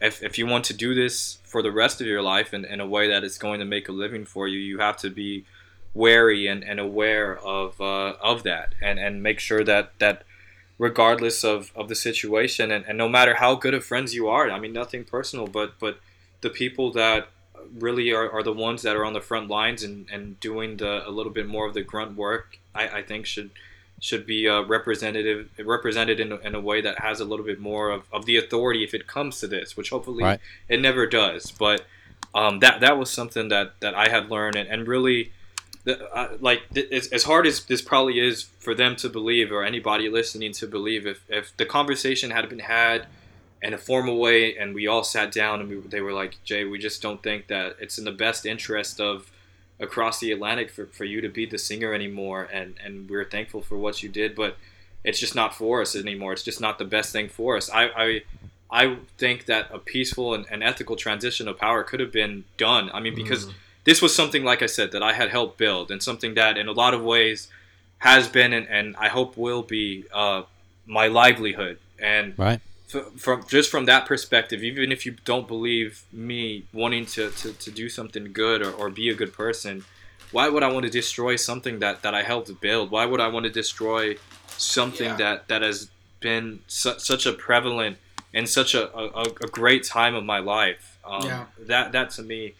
if, 0.00 0.22
if 0.22 0.38
you 0.38 0.46
want 0.46 0.64
to 0.64 0.74
do 0.74 0.94
this 0.94 1.38
for 1.44 1.62
the 1.62 1.70
rest 1.70 2.00
of 2.00 2.06
your 2.06 2.22
life 2.22 2.54
in, 2.54 2.64
in 2.64 2.80
a 2.80 2.86
way 2.86 3.08
that 3.08 3.22
is 3.22 3.36
going 3.36 3.60
to 3.60 3.66
make 3.66 3.88
a 3.88 3.92
living 3.92 4.24
for 4.24 4.48
you 4.48 4.58
you 4.58 4.78
have 4.78 4.96
to 4.96 5.10
be 5.10 5.44
wary 5.92 6.46
and, 6.46 6.64
and 6.64 6.80
aware 6.80 7.36
of 7.38 7.78
uh, 7.80 8.14
of 8.22 8.44
that 8.44 8.74
and, 8.80 8.98
and 8.98 9.22
make 9.22 9.40
sure 9.40 9.64
that 9.64 9.92
that 9.98 10.22
regardless 10.80 11.44
of, 11.44 11.70
of 11.76 11.88
the 11.90 11.94
situation 11.94 12.70
and, 12.70 12.86
and 12.88 12.96
no 12.96 13.06
matter 13.08 13.34
how 13.34 13.54
good 13.54 13.74
of 13.74 13.84
friends 13.84 14.14
you 14.14 14.26
are 14.28 14.50
I 14.50 14.58
mean 14.58 14.72
nothing 14.72 15.04
personal 15.04 15.46
but 15.46 15.78
but 15.78 16.00
the 16.40 16.48
people 16.48 16.90
that 16.92 17.28
really 17.78 18.10
are, 18.12 18.28
are 18.32 18.42
the 18.42 18.54
ones 18.68 18.80
that 18.82 18.96
are 18.96 19.04
on 19.04 19.12
the 19.12 19.20
front 19.20 19.48
lines 19.48 19.82
and, 19.82 20.06
and 20.10 20.40
doing 20.40 20.78
the 20.78 21.06
a 21.06 21.10
little 21.10 21.32
bit 21.38 21.46
more 21.46 21.66
of 21.68 21.74
the 21.74 21.82
grunt 21.82 22.16
work 22.16 22.58
I, 22.74 22.84
I 22.98 23.02
think 23.02 23.26
should 23.26 23.50
should 24.00 24.24
be 24.24 24.48
uh, 24.48 24.62
representative 24.62 25.50
represented 25.76 26.18
in, 26.18 26.32
a- 26.32 26.38
in 26.48 26.54
a 26.54 26.60
way 26.70 26.80
that 26.80 27.00
has 27.00 27.20
a 27.20 27.26
little 27.26 27.44
bit 27.44 27.60
more 27.60 27.90
of, 27.90 28.04
of 28.10 28.24
the 28.24 28.36
authority 28.38 28.82
if 28.82 28.94
it 28.94 29.06
comes 29.06 29.38
to 29.40 29.46
this 29.46 29.76
which 29.76 29.90
hopefully 29.90 30.24
Right. 30.24 30.40
it 30.70 30.80
never 30.80 31.06
does 31.06 31.50
but 31.50 31.84
um, 32.34 32.60
that 32.60 32.80
that 32.80 32.96
was 32.96 33.10
something 33.10 33.48
that, 33.48 33.74
that 33.80 33.94
I 33.94 34.08
had 34.08 34.30
learned 34.30 34.56
and, 34.56 34.66
and 34.68 34.88
really 34.88 35.32
uh, 35.86 36.28
like 36.40 36.62
as, 36.92 37.08
as 37.08 37.24
hard 37.24 37.46
as 37.46 37.64
this 37.64 37.80
probably 37.82 38.18
is 38.18 38.42
for 38.42 38.74
them 38.74 38.96
to 38.96 39.08
believe 39.08 39.50
or 39.50 39.64
anybody 39.64 40.08
listening 40.08 40.52
to 40.52 40.66
believe 40.66 41.06
if, 41.06 41.24
if 41.28 41.56
the 41.56 41.66
conversation 41.66 42.30
had 42.30 42.48
been 42.48 42.60
had 42.60 43.06
in 43.62 43.74
a 43.74 43.78
formal 43.78 44.18
way 44.18 44.56
and 44.56 44.74
we 44.74 44.86
all 44.86 45.04
sat 45.04 45.32
down 45.32 45.60
and 45.60 45.68
we, 45.68 45.76
they 45.88 46.00
were 46.00 46.12
like 46.12 46.36
jay 46.44 46.64
we 46.64 46.78
just 46.78 47.00
don't 47.00 47.22
think 47.22 47.46
that 47.46 47.76
it's 47.80 47.98
in 47.98 48.04
the 48.04 48.12
best 48.12 48.44
interest 48.44 49.00
of 49.00 49.30
across 49.78 50.20
the 50.20 50.30
atlantic 50.32 50.70
for, 50.70 50.86
for 50.86 51.04
you 51.04 51.22
to 51.22 51.28
be 51.28 51.46
the 51.46 51.58
singer 51.58 51.94
anymore 51.94 52.46
and, 52.52 52.74
and 52.84 53.08
we're 53.08 53.24
thankful 53.24 53.62
for 53.62 53.78
what 53.78 54.02
you 54.02 54.08
did 54.08 54.34
but 54.34 54.56
it's 55.04 55.18
just 55.18 55.34
not 55.34 55.54
for 55.54 55.80
us 55.80 55.96
anymore. 55.96 56.32
It's 56.32 56.42
just 56.42 56.60
not 56.60 56.78
the 56.78 56.84
best 56.84 57.12
thing 57.12 57.28
for 57.28 57.56
us. 57.56 57.70
I, 57.70 57.84
I 57.96 58.22
I 58.72 58.98
think 59.18 59.46
that 59.46 59.68
a 59.72 59.78
peaceful 59.78 60.34
and, 60.34 60.46
and 60.50 60.62
ethical 60.62 60.94
transition 60.94 61.48
of 61.48 61.58
power 61.58 61.82
could 61.82 61.98
have 61.98 62.12
been 62.12 62.44
done. 62.56 62.90
I 62.92 63.00
mean, 63.00 63.14
because 63.14 63.48
this 63.90 64.00
was 64.04 64.12
something, 64.20 64.42
like 64.50 64.62
I 64.68 64.70
said, 64.78 64.88
that 64.94 65.02
I 65.10 65.12
had 65.20 65.28
helped 65.38 65.54
build, 65.64 65.86
and 65.92 65.98
something 66.10 66.32
that, 66.40 66.52
in 66.62 66.66
a 66.74 66.76
lot 66.82 66.92
of 66.96 67.00
ways, 67.14 67.38
has 68.10 68.22
been 68.38 68.50
and, 68.58 68.66
and 68.78 68.86
I 69.06 69.08
hope 69.16 69.30
will 69.46 69.64
be 69.78 69.86
uh, 70.22 70.40
my 70.98 71.06
livelihood. 71.20 71.76
And 72.14 72.26
Right. 72.46 72.60
f- 72.94 73.10
from 73.24 73.38
just 73.56 73.68
from 73.74 73.84
that 73.92 74.02
perspective, 74.12 74.58
even 74.70 74.88
if 74.96 75.00
you 75.06 75.12
don't 75.32 75.46
believe 75.54 75.90
me 76.28 76.42
wanting 76.82 77.04
to, 77.16 77.22
to, 77.40 77.48
to 77.64 77.70
do 77.82 77.86
something 77.98 78.26
good 78.42 78.58
or, 78.66 78.70
or 78.80 78.86
be 79.02 79.06
a 79.14 79.16
good 79.22 79.32
person, 79.44 79.74
why 80.36 80.46
would 80.52 80.62
I 80.68 80.70
want 80.74 80.84
to 80.90 80.92
destroy 81.02 81.34
something 81.50 81.76
that, 81.84 81.96
that 82.04 82.14
I 82.20 82.22
helped 82.32 82.50
build? 82.66 82.86
Why 82.96 83.04
would 83.10 83.20
I 83.26 83.28
want 83.34 83.44
to 83.50 83.54
destroy 83.62 84.02
something 84.76 85.10
Yeah. 85.12 85.16
that, 85.24 85.48
that 85.50 85.62
has 85.68 85.78
been 86.28 86.46
su- 86.68 86.98
such 87.10 87.24
a 87.26 87.32
prevalent 87.46 87.94
and 88.32 88.44
such 88.58 88.70
a, 88.80 88.82
a, 88.96 89.22
a 89.46 89.48
great 89.60 89.82
time 89.98 90.14
of 90.20 90.24
my 90.34 90.38
life? 90.58 90.84
Um, 91.12 91.26
Yeah. 91.30 91.44
That 91.72 91.86
that 91.96 92.08
to 92.16 92.22
me, 92.32 92.54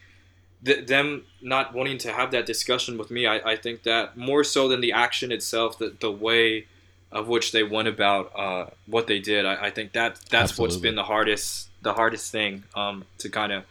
th- 0.65 0.87
them 0.87 1.25
not 1.41 1.75
wanting 1.75 1.99
to 1.99 2.13
have 2.13 2.31
that 2.33 2.47
discussion 2.47 2.99
with 2.99 3.11
me, 3.11 3.27
I, 3.27 3.53
I 3.53 3.57
think 3.57 3.83
that 3.85 4.17
more 4.17 4.45
so 4.45 4.69
than 4.69 4.81
the 4.81 4.93
action 4.93 5.33
itself, 5.33 5.79
the, 5.79 5.95
the 6.01 6.11
way 6.11 6.67
of 7.13 7.29
which 7.29 7.53
they 7.53 7.63
went 7.63 7.89
about 7.89 8.33
uh, 8.37 8.67
what 8.87 9.07
they 9.07 9.19
did, 9.19 9.45
I, 9.45 9.67
I 9.67 9.71
think 9.71 9.93
that 9.93 10.21
that's 10.31 10.59
what's 10.59 10.77
been 10.77 10.95
the 10.95 11.05
hardest 11.05 11.69
the 11.83 11.95
hardest 11.95 12.31
thing 12.31 12.65
um, 12.75 13.05
to 13.19 13.29
kind 13.31 13.53
of 13.53 13.65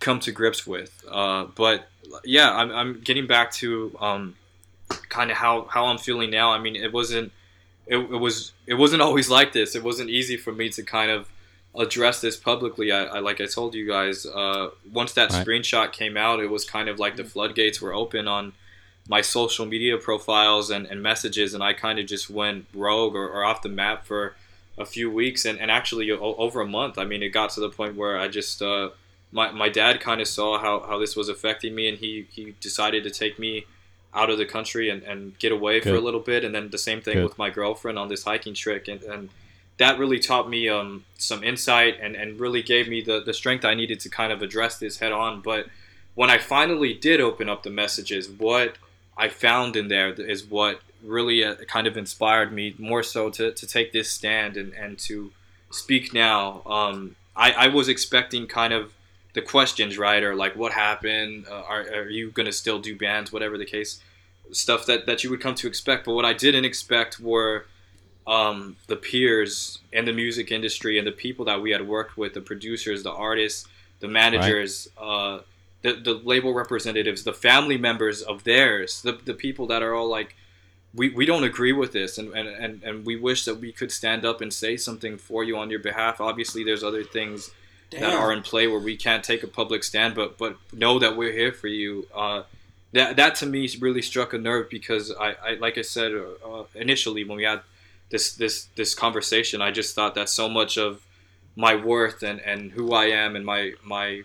come 0.00 0.20
to 0.20 0.32
grips 0.32 0.66
with. 0.66 1.02
Uh, 1.10 1.44
but 1.54 1.88
yeah, 2.24 2.54
I'm, 2.54 2.70
I'm 2.70 3.00
getting 3.00 3.26
back 3.26 3.52
to 3.52 3.96
um, 4.00 4.36
kind 5.08 5.30
of 5.30 5.36
how, 5.38 5.62
how 5.64 5.86
I'm 5.86 5.98
feeling 5.98 6.30
now. 6.30 6.52
I 6.52 6.58
mean, 6.58 6.76
it 6.76 6.92
wasn't 6.92 7.32
it, 7.86 7.96
it 7.96 8.20
was 8.20 8.52
it 8.66 8.74
wasn't 8.74 9.02
always 9.02 9.30
like 9.30 9.52
this. 9.52 9.74
It 9.74 9.82
wasn't 9.82 10.10
easy 10.10 10.36
for 10.36 10.52
me 10.52 10.68
to 10.70 10.82
kind 10.82 11.10
of 11.10 11.28
address 11.76 12.20
this 12.20 12.36
publicly. 12.36 12.90
I, 12.92 13.04
I 13.04 13.18
like 13.20 13.40
I 13.40 13.46
told 13.46 13.74
you 13.74 13.86
guys, 13.86 14.26
uh, 14.26 14.70
once 14.92 15.12
that 15.14 15.30
Right. 15.30 15.46
screenshot 15.46 15.92
came 15.92 16.16
out, 16.16 16.40
it 16.40 16.50
was 16.50 16.64
kind 16.64 16.88
of 16.88 16.98
like 16.98 17.16
the 17.16 17.24
floodgates 17.24 17.80
were 17.80 17.92
open 17.92 18.26
on 18.28 18.52
my 19.08 19.20
social 19.22 19.64
media 19.64 19.96
profiles 19.96 20.70
and, 20.70 20.86
and 20.86 21.02
messages, 21.02 21.54
and 21.54 21.62
I 21.62 21.72
kind 21.72 21.98
of 21.98 22.06
just 22.06 22.28
went 22.28 22.66
rogue 22.74 23.14
or, 23.14 23.26
or 23.28 23.44
off 23.44 23.62
the 23.62 23.68
map 23.68 24.04
for 24.04 24.34
a 24.76 24.84
few 24.84 25.10
weeks 25.10 25.44
and, 25.44 25.58
and 25.58 25.70
actually 25.70 26.10
o- 26.10 26.34
over 26.36 26.60
a 26.60 26.66
month. 26.66 26.98
I 26.98 27.04
mean, 27.04 27.22
it 27.22 27.30
got 27.30 27.50
to 27.50 27.60
the 27.60 27.70
point 27.70 27.96
where 27.96 28.18
I 28.18 28.28
just 28.28 28.60
uh, 28.60 28.90
my, 29.32 29.50
my 29.50 29.68
dad 29.68 30.00
kind 30.00 30.20
of 30.20 30.28
saw 30.28 30.58
how, 30.58 30.80
how 30.80 30.98
this 30.98 31.16
was 31.16 31.28
affecting 31.28 31.74
me, 31.74 31.88
and 31.88 31.98
he, 31.98 32.26
he 32.30 32.54
decided 32.60 33.02
to 33.04 33.10
take 33.10 33.38
me 33.38 33.64
out 34.14 34.30
of 34.30 34.38
the 34.38 34.46
country 34.46 34.88
and, 34.88 35.02
and 35.02 35.38
get 35.38 35.52
away 35.52 35.80
for 35.80 35.94
a 35.94 36.00
little 36.00 36.20
bit. 36.20 36.44
And 36.44 36.54
then 36.54 36.70
the 36.70 36.78
same 36.78 37.00
thing 37.02 37.14
Good. 37.14 37.24
with 37.24 37.38
my 37.38 37.50
girlfriend 37.50 37.98
on 37.98 38.08
this 38.08 38.24
hiking 38.24 38.54
trip. 38.54 38.88
And, 38.88 39.02
and 39.02 39.28
that 39.78 39.98
really 39.98 40.18
taught 40.18 40.50
me 40.50 40.68
um, 40.68 41.04
some 41.16 41.42
insight 41.42 41.98
and, 42.00 42.14
and 42.14 42.38
really 42.38 42.62
gave 42.62 42.88
me 42.88 43.00
the, 43.00 43.20
the 43.24 43.32
strength 43.32 43.64
I 43.64 43.74
needed 43.74 44.00
to 44.00 44.08
kind 44.08 44.32
of 44.32 44.42
address 44.42 44.78
this 44.78 44.98
head 44.98 45.12
on. 45.12 45.40
But 45.40 45.66
when 46.14 46.30
I 46.30 46.38
finally 46.38 46.94
did 46.94 47.20
open 47.20 47.48
up 47.48 47.62
the 47.62 47.70
messages, 47.70 48.28
what 48.28 48.76
I 49.16 49.28
found 49.28 49.76
in 49.76 49.88
there 49.88 50.08
is 50.08 50.44
what 50.44 50.80
really 51.02 51.44
uh, 51.44 51.54
kind 51.68 51.86
of 51.86 51.96
inspired 51.96 52.52
me 52.52 52.74
more 52.76 53.04
so 53.04 53.30
to, 53.30 53.52
to 53.52 53.66
take 53.66 53.92
this 53.92 54.10
stand 54.10 54.56
and, 54.56 54.72
and 54.74 54.98
to 54.98 55.30
speak 55.70 56.12
now. 56.12 56.62
Um, 56.66 57.14
I, 57.36 57.52
I 57.52 57.68
was 57.68 57.88
expecting 57.88 58.48
kind 58.48 58.72
of 58.72 58.92
the 59.34 59.42
questions, 59.42 59.96
right? 59.96 60.24
Or 60.24 60.34
like, 60.34 60.56
what 60.56 60.72
happened? 60.72 61.46
Uh, 61.48 61.62
are, 61.68 61.82
are 61.82 62.10
you 62.10 62.32
going 62.32 62.46
to 62.46 62.52
still 62.52 62.80
do 62.80 62.96
bands? 62.96 63.32
Whatever 63.32 63.56
the 63.56 63.64
case, 63.66 64.00
stuff 64.50 64.86
that, 64.86 65.06
that 65.06 65.22
you 65.22 65.30
would 65.30 65.40
come 65.40 65.54
to 65.54 65.68
expect. 65.68 66.04
But 66.04 66.14
what 66.14 66.24
I 66.24 66.32
didn't 66.32 66.64
expect 66.64 67.20
were 67.20 67.66
um, 68.28 68.76
the 68.88 68.96
peers 68.96 69.78
in 69.90 70.04
the 70.04 70.12
music 70.12 70.52
industry 70.52 70.98
and 70.98 71.06
the 71.06 71.12
people 71.12 71.46
that 71.46 71.62
we 71.62 71.70
had 71.70 71.88
worked 71.88 72.18
with, 72.18 72.34
the 72.34 72.42
producers, 72.42 73.02
the 73.02 73.10
artists, 73.10 73.66
the 74.00 74.08
managers, 74.08 74.86
uh, 74.98 75.38
the, 75.80 75.94
the 75.94 76.12
label 76.12 76.52
representatives, 76.52 77.24
the 77.24 77.32
family 77.32 77.78
members 77.78 78.20
of 78.20 78.44
theirs, 78.44 79.00
the, 79.00 79.12
the 79.24 79.32
people 79.32 79.66
that 79.68 79.82
are 79.82 79.94
all 79.94 80.08
like, 80.08 80.36
we, 80.94 81.08
we 81.08 81.24
don't 81.24 81.44
agree 81.44 81.72
with 81.72 81.92
this 81.92 82.18
and, 82.18 82.32
and, 82.34 82.48
and, 82.48 82.82
and 82.82 83.06
we 83.06 83.16
wish 83.16 83.46
that 83.46 83.56
we 83.56 83.72
could 83.72 83.90
stand 83.90 84.26
up 84.26 84.42
and 84.42 84.52
say 84.52 84.76
something 84.76 85.16
for 85.16 85.42
you 85.42 85.56
on 85.56 85.70
your 85.70 85.80
behalf. 85.80 86.20
Obviously, 86.20 86.62
there's 86.62 86.84
other 86.84 87.04
things 87.04 87.50
that 87.90 88.02
are 88.02 88.32
in 88.32 88.42
play 88.42 88.66
where 88.66 88.80
we 88.80 88.96
can't 88.96 89.24
take 89.24 89.42
a 89.42 89.46
public 89.46 89.82
stand, 89.82 90.14
but 90.14 90.36
but 90.36 90.56
know 90.72 90.98
that 90.98 91.16
we're 91.16 91.32
here 91.32 91.52
for 91.52 91.68
you. 91.68 92.06
Uh, 92.14 92.42
that 92.92 93.16
that 93.16 93.34
to 93.36 93.46
me 93.46 93.68
really 93.80 94.02
struck 94.02 94.34
a 94.34 94.38
nerve 94.38 94.68
because 94.68 95.10
I, 95.18 95.34
I 95.42 95.54
like 95.54 95.78
I 95.78 95.82
said 95.82 96.12
uh, 96.12 96.64
initially 96.74 97.24
when 97.24 97.38
we 97.38 97.44
had 97.44 97.60
this 98.10 98.34
this 98.34 98.68
this 98.76 98.94
conversation, 98.94 99.60
I 99.60 99.70
just 99.70 99.94
thought 99.94 100.14
that 100.14 100.28
so 100.28 100.48
much 100.48 100.76
of 100.78 101.06
my 101.56 101.74
worth 101.74 102.22
and, 102.22 102.40
and 102.40 102.72
who 102.72 102.92
I 102.92 103.06
am 103.06 103.36
and 103.36 103.44
my 103.44 103.72
my 103.84 104.22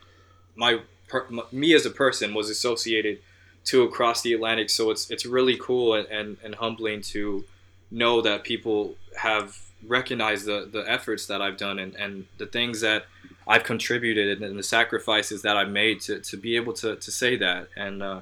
my, 0.55 0.81
per, 1.07 1.25
m 1.27 1.41
me 1.51 1.73
as 1.73 1.85
a 1.85 1.89
person 1.89 2.33
was 2.33 2.49
associated 2.49 3.19
to 3.65 3.83
across 3.83 4.21
the 4.21 4.33
Atlantic. 4.33 4.69
So 4.69 4.91
it's 4.91 5.09
it's 5.09 5.25
really 5.25 5.57
cool 5.57 5.95
and, 5.95 6.07
and, 6.07 6.37
and 6.43 6.55
humbling 6.55 7.01
to 7.13 7.43
know 7.89 8.21
that 8.21 8.43
people 8.43 8.95
have 9.17 9.59
recognized 9.85 10.45
the, 10.45 10.69
the 10.71 10.89
efforts 10.89 11.25
that 11.27 11.41
I've 11.41 11.57
done 11.57 11.79
and, 11.79 11.95
and 11.95 12.25
the 12.37 12.45
things 12.45 12.81
that 12.81 13.05
I've 13.47 13.63
contributed 13.63 14.41
and 14.41 14.57
the 14.57 14.63
sacrifices 14.63 15.41
that 15.41 15.57
I've 15.57 15.69
made 15.69 16.01
to, 16.01 16.19
to 16.19 16.37
be 16.37 16.55
able 16.55 16.73
to, 16.73 16.95
to 16.95 17.11
say 17.11 17.35
that. 17.37 17.67
And 17.75 18.01
uh, 18.01 18.21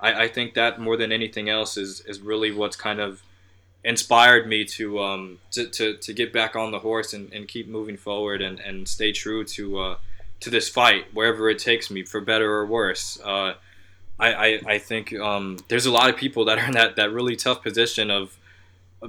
I, 0.00 0.24
I 0.24 0.28
think 0.28 0.54
that 0.54 0.80
more 0.80 0.96
than 0.96 1.10
anything 1.10 1.48
else 1.48 1.76
is, 1.76 2.00
is 2.02 2.20
really 2.20 2.52
what's 2.52 2.76
kind 2.76 3.00
of 3.00 3.22
inspired 3.84 4.46
me 4.46 4.64
to 4.64 5.00
um, 5.00 5.38
to, 5.52 5.66
to, 5.66 5.96
to 5.96 6.12
get 6.12 6.32
back 6.32 6.56
on 6.56 6.70
the 6.70 6.80
horse 6.80 7.12
and, 7.12 7.32
and 7.32 7.48
keep 7.48 7.68
moving 7.68 7.96
forward 7.96 8.42
and, 8.42 8.60
and 8.60 8.88
stay 8.88 9.12
true 9.12 9.44
to 9.44 9.78
uh, 9.78 9.96
to 10.40 10.50
this 10.50 10.68
fight 10.68 11.06
wherever 11.14 11.48
it 11.48 11.58
takes 11.58 11.90
me 11.90 12.02
for 12.02 12.20
better 12.20 12.52
or 12.52 12.66
worse. 12.66 13.18
Uh, 13.24 13.54
I, 14.20 14.32
I, 14.32 14.60
I 14.66 14.78
think 14.78 15.14
um, 15.14 15.58
there's 15.68 15.86
a 15.86 15.92
lot 15.92 16.10
of 16.10 16.16
people 16.16 16.44
that 16.46 16.58
are 16.58 16.66
in 16.66 16.72
that, 16.72 16.96
that 16.96 17.12
really 17.12 17.36
tough 17.36 17.62
position 17.62 18.10
of 18.10 18.36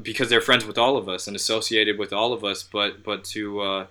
because 0.04 0.30
they're 0.30 0.42
friends 0.42 0.66
with 0.66 0.78
all 0.78 0.98
of 0.98 1.10
us 1.10 1.26
and 1.26 1.36
associated 1.36 1.98
with 1.98 2.14
all 2.14 2.32
of 2.32 2.44
us, 2.44 2.62
but 2.62 3.04
but 3.04 3.24
to 3.26 3.62
uh, 3.62 3.88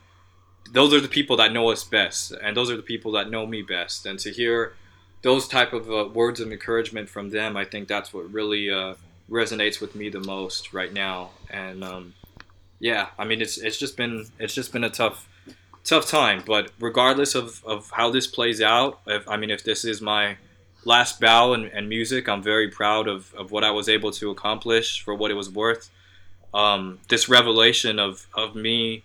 those 0.73 0.95
are 0.95 1.01
the 1.01 1.09
people 1.09 1.37
that 1.37 1.53
know 1.53 1.71
us 1.71 1.83
best, 1.83 2.33
and 2.43 2.57
those 2.57 2.71
are 2.71 2.77
the 2.77 2.83
people 2.83 3.13
that 3.13 3.31
know 3.31 3.47
me 3.47 3.63
best, 3.63 4.07
and 4.07 4.19
to 4.21 4.31
hear 4.31 4.75
those 5.23 5.49
type 5.49 5.73
of 5.73 5.91
uh, 5.91 6.09
words 6.09 6.39
of 6.39 6.53
encouragement 6.53 7.09
from 7.09 7.31
them, 7.31 7.57
I 7.57 7.65
think 7.65 7.89
that's 7.89 8.15
what 8.15 8.33
really 8.33 8.71
uh, 8.71 8.95
resonates 9.31 9.81
with 9.81 9.95
me 9.95 10.09
the 10.09 10.21
most 10.21 10.73
right 10.73 10.93
now. 10.93 11.31
And 11.51 11.85
um, 11.85 12.15
yeah, 12.79 13.09
I 13.19 13.25
mean, 13.25 13.41
it's 13.41 13.59
it's 13.59 13.79
just 13.79 13.97
been 13.97 14.27
it's 14.39 14.55
just 14.55 14.73
been 14.73 14.85
a 14.85 14.91
tough 14.91 15.29
tough 15.85 16.07
time, 16.07 16.43
but 16.47 16.71
regardless 16.81 17.35
of, 17.35 17.65
of 17.65 17.91
how 17.93 18.11
this 18.11 18.27
plays 18.27 18.61
out, 18.61 19.01
if 19.07 19.27
I 19.29 19.37
mean, 19.37 19.51
if 19.51 19.65
this 19.65 19.85
is 19.85 20.03
my 20.03 20.37
last 20.85 21.21
bow 21.21 21.53
and, 21.53 21.67
and 21.67 21.89
music. 21.89 22.29
I'm 22.29 22.43
very 22.43 22.69
proud 22.69 23.09
of, 23.09 23.35
of 23.35 23.51
what 23.51 23.65
I 23.65 23.71
was 23.71 23.89
able 23.89 24.11
to 24.13 24.31
accomplish 24.31 25.03
for 25.03 25.15
what 25.15 25.31
it 25.31 25.35
was 25.35 25.51
worth. 25.51 25.91
Um, 26.55 26.99
this 27.09 27.29
revelation 27.29 27.99
of, 27.99 28.27
of 28.35 28.55
me 28.55 29.05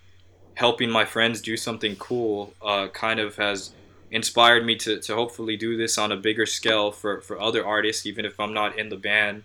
helping 0.54 0.90
my 0.90 1.04
friends 1.04 1.40
do 1.40 1.56
something 1.56 1.96
cool 1.96 2.54
uh, 2.62 2.88
kind 2.88 3.20
of 3.20 3.36
has 3.36 3.72
inspired 4.10 4.64
me 4.64 4.76
to, 4.76 5.00
to 5.00 5.14
hopefully 5.14 5.56
do 5.56 5.76
this 5.76 5.98
on 5.98 6.12
a 6.12 6.16
bigger 6.16 6.46
scale 6.46 6.92
for, 6.92 7.20
for 7.20 7.40
other 7.40 7.66
artists, 7.66 8.06
even 8.06 8.24
if 8.24 8.38
I'm 8.38 8.54
not 8.54 8.78
in 8.78 8.88
the 8.88 8.96
band. 8.96 9.42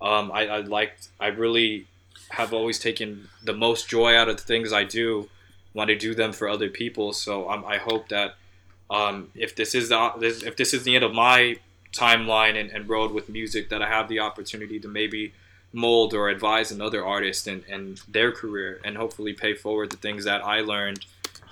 Um, 0.00 0.30
I, 0.32 0.46
I 0.46 0.58
liked, 0.60 1.08
I 1.18 1.28
really 1.28 1.86
have 2.30 2.52
always 2.52 2.78
taken 2.78 3.28
the 3.42 3.52
most 3.52 3.88
joy 3.88 4.16
out 4.16 4.28
of 4.28 4.36
the 4.36 4.42
things 4.42 4.72
I 4.72 4.84
do 4.84 5.28
when 5.72 5.90
I 5.90 5.94
do 5.94 6.14
them 6.14 6.32
for 6.32 6.48
other 6.48 6.68
people. 6.68 7.12
So 7.12 7.50
um, 7.50 7.64
I 7.66 7.78
hope 7.78 8.08
that 8.08 8.36
um, 8.90 9.30
if 9.34 9.54
this 9.54 9.74
is 9.74 9.88
the 9.88 10.42
if 10.44 10.56
this 10.56 10.74
is 10.74 10.84
the 10.84 10.94
end 10.94 11.04
of 11.04 11.14
my 11.14 11.56
timeline 11.92 12.58
and, 12.60 12.70
and 12.70 12.88
road 12.88 13.12
with 13.12 13.28
music, 13.28 13.68
that 13.70 13.82
I 13.82 13.88
have 13.88 14.08
the 14.08 14.20
opportunity 14.20 14.78
to 14.80 14.88
maybe 14.88 15.32
mold 15.72 16.14
or 16.14 16.28
advise 16.28 16.70
another 16.70 17.04
artist 17.04 17.46
and, 17.46 17.64
and 17.68 18.00
their 18.08 18.30
career 18.30 18.80
and 18.84 18.96
hopefully 18.96 19.32
pay 19.32 19.54
forward 19.54 19.90
the 19.90 19.96
things 19.96 20.24
that 20.24 20.44
I 20.44 20.60
learned 20.60 21.04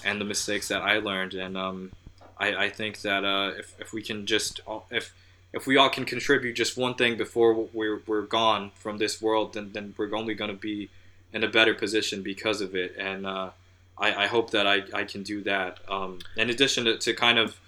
and 0.04 0.20
the 0.20 0.24
mistakes 0.24 0.68
that 0.68 0.82
I 0.82 0.98
learned. 0.98 1.34
And 1.34 1.56
um, 1.56 1.90
I, 2.38 2.64
I 2.64 2.68
think 2.70 3.00
that 3.00 3.24
uh, 3.24 3.52
if, 3.58 3.74
if 3.80 3.92
we 3.92 4.02
can 4.02 4.26
just 4.26 4.60
if 4.90 5.12
if 5.52 5.66
we 5.66 5.76
all 5.76 5.90
can 5.90 6.04
contribute 6.04 6.54
just 6.54 6.76
one 6.76 6.94
thing 6.94 7.16
before 7.16 7.52
we're, 7.72 8.02
we're 8.06 8.22
gone 8.22 8.70
from 8.74 8.98
this 8.98 9.20
world, 9.20 9.54
then, 9.54 9.70
then 9.72 9.94
we're 9.96 10.14
only 10.14 10.34
going 10.34 10.50
to 10.50 10.56
be 10.56 10.88
in 11.32 11.44
a 11.44 11.48
better 11.48 11.74
position 11.74 12.22
because 12.22 12.60
of 12.60 12.74
it. 12.74 12.94
And 12.98 13.26
uh, 13.26 13.50
I, 13.98 14.24
I 14.24 14.26
hope 14.26 14.50
that 14.50 14.66
I, 14.66 14.82
I 14.94 15.04
can 15.04 15.22
do 15.22 15.42
that. 15.42 15.78
Um, 15.88 16.20
in 16.36 16.48
addition 16.48 16.84
to, 16.86 16.96
to 16.98 17.12
kind 17.12 17.38
of 17.38 17.60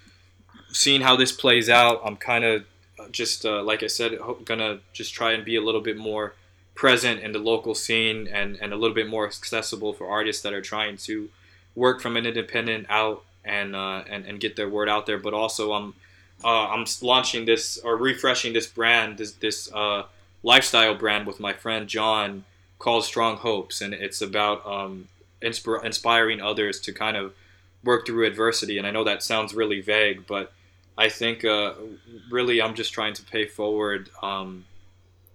seeing 0.69 1.01
how 1.01 1.15
this 1.15 1.31
plays 1.31 1.69
out, 1.69 2.01
I'm 2.03 2.17
kind 2.17 2.43
of 2.43 2.65
just, 3.11 3.45
uh, 3.45 3.61
like 3.61 3.83
I 3.83 3.87
said, 3.87 4.17
gonna 4.45 4.79
just 4.93 5.13
try 5.13 5.33
and 5.33 5.45
be 5.45 5.55
a 5.55 5.61
little 5.61 5.81
bit 5.81 5.97
more 5.97 6.33
present 6.73 7.21
in 7.21 7.31
the 7.31 7.39
local 7.39 7.75
scene 7.75 8.27
and, 8.27 8.57
and 8.61 8.73
a 8.73 8.75
little 8.75 8.95
bit 8.95 9.07
more 9.07 9.25
accessible 9.25 9.93
for 9.93 10.07
artists 10.07 10.41
that 10.41 10.53
are 10.53 10.61
trying 10.61 10.97
to 10.97 11.29
work 11.75 12.01
from 12.01 12.17
an 12.17 12.25
independent 12.25 12.87
out 12.89 13.23
and, 13.43 13.75
uh, 13.75 14.03
and, 14.09 14.25
and 14.25 14.39
get 14.39 14.55
their 14.55 14.67
word 14.67 14.89
out 14.89 15.05
there. 15.05 15.19
But 15.19 15.33
also, 15.33 15.73
I'm 15.73 15.93
uh, 16.43 16.67
I'm 16.67 16.85
launching 17.01 17.45
this 17.45 17.77
or 17.77 17.97
refreshing 17.97 18.53
this 18.53 18.67
brand, 18.67 19.17
this 19.17 19.33
this 19.33 19.71
uh, 19.73 20.03
lifestyle 20.43 20.95
brand 20.95 21.25
with 21.27 21.39
my 21.39 21.53
friend 21.53 21.87
John 21.87 22.43
called 22.79 23.05
Strong 23.05 23.37
Hopes, 23.37 23.81
and 23.81 23.93
it's 23.93 24.21
about 24.21 24.65
um, 24.65 25.07
inspir- 25.41 25.83
inspiring 25.83 26.41
others 26.41 26.79
to 26.81 26.93
kind 26.93 27.17
of 27.17 27.33
work 27.83 28.05
through 28.05 28.25
adversity. 28.25 28.77
And 28.77 28.85
I 28.85 28.91
know 28.91 29.03
that 29.03 29.23
sounds 29.23 29.53
really 29.53 29.81
vague, 29.81 30.27
but 30.27 30.51
I 30.97 31.09
think 31.09 31.45
uh, 31.45 31.73
really 32.29 32.61
I'm 32.61 32.75
just 32.75 32.93
trying 32.93 33.13
to 33.15 33.23
pay 33.23 33.45
forward 33.45 34.09
um, 34.21 34.65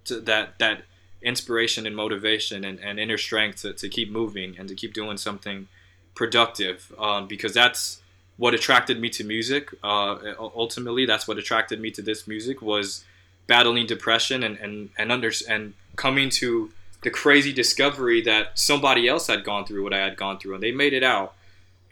to 0.05 0.21
that 0.21 0.59
that 0.59 0.83
inspiration 1.23 1.87
and 1.87 1.95
motivation 1.95 2.65
and, 2.65 2.81
and 2.81 2.99
inner 2.99 3.19
strength 3.19 3.63
to, 3.63 3.73
to 3.75 3.89
keep 3.89 4.11
moving 4.11 4.57
and 4.59 4.69
to 4.69 4.75
keep 4.75 4.95
doing 4.95 5.19
something 5.19 5.69
productive 6.15 6.93
um, 6.99 7.27
because 7.27 7.53
that's 7.53 8.00
what 8.41 8.55
attracted 8.55 8.99
me 8.99 9.11
to 9.11 9.23
music. 9.23 9.69
Uh, 9.85 10.17
ultimately, 10.39 11.05
that's 11.05 11.29
what 11.29 11.37
attracted 11.37 11.79
me 11.79 11.91
to 11.91 12.01
this 12.01 12.27
music 12.27 12.63
was 12.63 13.05
battling 13.47 13.87
depression 13.87 14.43
and 14.43 14.57
and 14.57 14.89
and 14.97 15.13
under 15.13 15.31
and 15.47 15.75
coming 15.97 16.31
to 16.31 16.73
the 17.03 17.11
crazy 17.11 17.53
discovery 17.53 18.23
that 18.23 18.59
somebody 18.59 19.07
else 19.07 19.27
had 19.27 19.45
gone 19.45 19.67
through 19.67 19.83
what 19.85 19.93
I 19.93 19.99
had 19.99 20.17
gone 20.17 20.39
through, 20.39 20.55
and 20.55 20.63
they 20.63 20.73
made 20.73 20.95
it 20.95 21.03
out. 21.03 21.35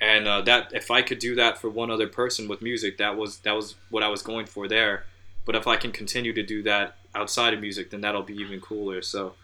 And 0.00 0.26
uh, 0.26 0.40
that 0.42 0.72
if 0.72 0.90
I 0.90 1.02
could 1.02 1.18
do 1.18 1.34
that 1.34 1.58
for 1.58 1.68
one 1.68 1.90
other 1.90 2.08
person 2.08 2.48
with 2.48 2.62
music, 2.62 2.96
that 2.96 3.14
was 3.18 3.40
that 3.40 3.54
was 3.54 3.74
what 3.90 4.02
I 4.02 4.08
was 4.08 4.22
going 4.22 4.46
for 4.46 4.66
there. 4.68 5.04
But 5.44 5.54
if 5.54 5.66
I 5.66 5.76
can 5.76 5.92
continue 5.92 6.32
to 6.32 6.42
do 6.42 6.62
that 6.62 6.96
outside 7.14 7.52
of 7.52 7.60
music, 7.60 7.90
then 7.90 8.00
that'll 8.00 8.22
be 8.22 8.36
even 8.36 8.58
cooler. 8.60 9.02
So 9.02 9.34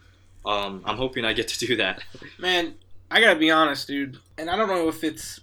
um, 0.43 0.81
I'm 0.85 0.97
hoping 0.97 1.23
I 1.23 1.33
get 1.33 1.49
to 1.49 1.67
do 1.67 1.75
that. 1.75 2.03
Man, 2.39 2.73
I 3.11 3.21
gotta 3.21 3.37
be 3.37 3.51
honest, 3.51 3.85
dude. 3.85 4.17
And 4.39 4.49
I 4.49 4.55
don't 4.55 4.69
know 4.69 4.87
if 4.87 5.03
it's 5.03 5.39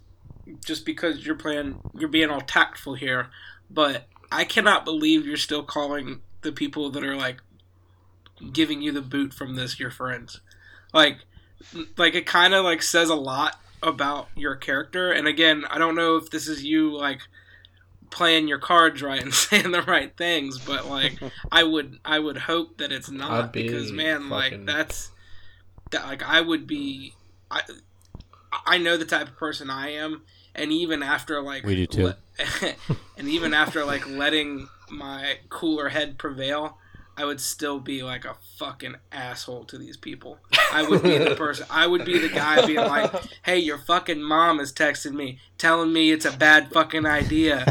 just 0.64 0.84
because 0.84 1.24
you're 1.24 1.34
playing, 1.34 1.80
you're 1.94 2.08
being 2.08 2.30
all 2.30 2.40
tactful 2.40 2.94
here, 2.94 3.28
but 3.70 4.06
I 4.30 4.44
cannot 4.44 4.84
believe 4.84 5.26
you're 5.26 5.36
still 5.36 5.62
calling 5.62 6.20
the 6.42 6.52
people 6.52 6.90
that 6.90 7.04
are 7.04 7.16
like 7.16 7.40
giving 8.52 8.82
you 8.82 8.92
the 8.92 9.02
boot 9.02 9.32
from 9.32 9.54
this 9.54 9.78
your 9.78 9.90
friends. 9.90 10.40
Like, 10.92 11.18
like 11.96 12.14
it 12.14 12.26
kind 12.26 12.54
of 12.54 12.64
like 12.64 12.82
says 12.82 13.08
a 13.08 13.14
lot 13.14 13.60
about 13.82 14.28
your 14.34 14.56
character. 14.56 15.10
And 15.12 15.26
again, 15.26 15.64
I 15.70 15.78
don't 15.78 15.94
know 15.94 16.16
if 16.16 16.30
this 16.30 16.48
is 16.48 16.64
you 16.64 16.96
like 16.96 17.20
playing 18.10 18.46
your 18.46 18.58
cards 18.58 19.02
right 19.02 19.20
and 19.20 19.34
saying 19.34 19.70
the 19.72 19.82
right 19.82 20.16
things, 20.16 20.58
but 20.58 20.88
like 20.88 21.18
I 21.52 21.64
would 21.64 21.98
I 22.04 22.18
would 22.18 22.36
hope 22.38 22.78
that 22.78 22.92
it's 22.92 23.10
not 23.10 23.52
be 23.52 23.64
because 23.64 23.90
man, 23.92 24.28
like 24.28 24.64
that's 24.66 25.10
that 25.90 26.04
like 26.04 26.22
I 26.22 26.40
would 26.40 26.66
be 26.66 27.14
I 27.50 27.62
I 28.66 28.78
know 28.78 28.96
the 28.96 29.04
type 29.04 29.28
of 29.28 29.36
person 29.36 29.70
I 29.70 29.90
am 29.90 30.22
and 30.54 30.72
even 30.72 31.02
after 31.02 31.40
like 31.42 31.64
We 31.64 31.74
do 31.74 31.86
too. 31.86 32.04
le- 32.04 32.16
and 33.16 33.28
even 33.28 33.54
after 33.54 33.84
like 33.84 34.08
letting 34.08 34.68
my 34.90 35.38
cooler 35.48 35.88
head 35.88 36.18
prevail, 36.18 36.78
I 37.16 37.24
would 37.24 37.40
still 37.40 37.78
be 37.78 38.02
like 38.02 38.24
a 38.24 38.36
fucking 38.58 38.96
asshole 39.10 39.64
to 39.66 39.78
these 39.78 39.96
people. 39.96 40.38
I 40.72 40.82
would 40.82 41.02
be 41.02 41.18
the 41.18 41.34
person. 41.36 41.66
I 41.70 41.86
would 41.86 42.04
be 42.04 42.18
the 42.18 42.28
guy 42.28 42.64
being 42.66 42.78
like, 42.78 43.12
"Hey, 43.42 43.58
your 43.58 43.78
fucking 43.78 44.22
mom 44.22 44.60
is 44.60 44.72
texting 44.72 45.12
me, 45.12 45.38
telling 45.58 45.92
me 45.92 46.10
it's 46.10 46.24
a 46.24 46.32
bad 46.32 46.72
fucking 46.72 47.04
idea." 47.04 47.66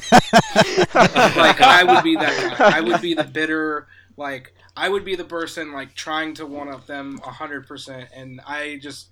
like 0.93 1.61
I 1.61 1.83
would 1.83 2.03
be 2.03 2.15
that 2.15 2.57
guy. 2.57 2.77
I 2.77 2.81
would 2.81 3.01
be 3.01 3.13
the 3.15 3.23
bitter. 3.23 3.87
Like 4.15 4.53
I 4.77 4.89
would 4.89 5.03
be 5.05 5.15
the 5.15 5.23
person 5.23 5.73
like 5.73 5.95
trying 5.95 6.35
to 6.35 6.45
one 6.45 6.69
up 6.69 6.85
them 6.85 7.19
a 7.25 7.31
hundred 7.31 7.67
percent. 7.67 8.09
And 8.15 8.41
I 8.45 8.79
just, 8.81 9.07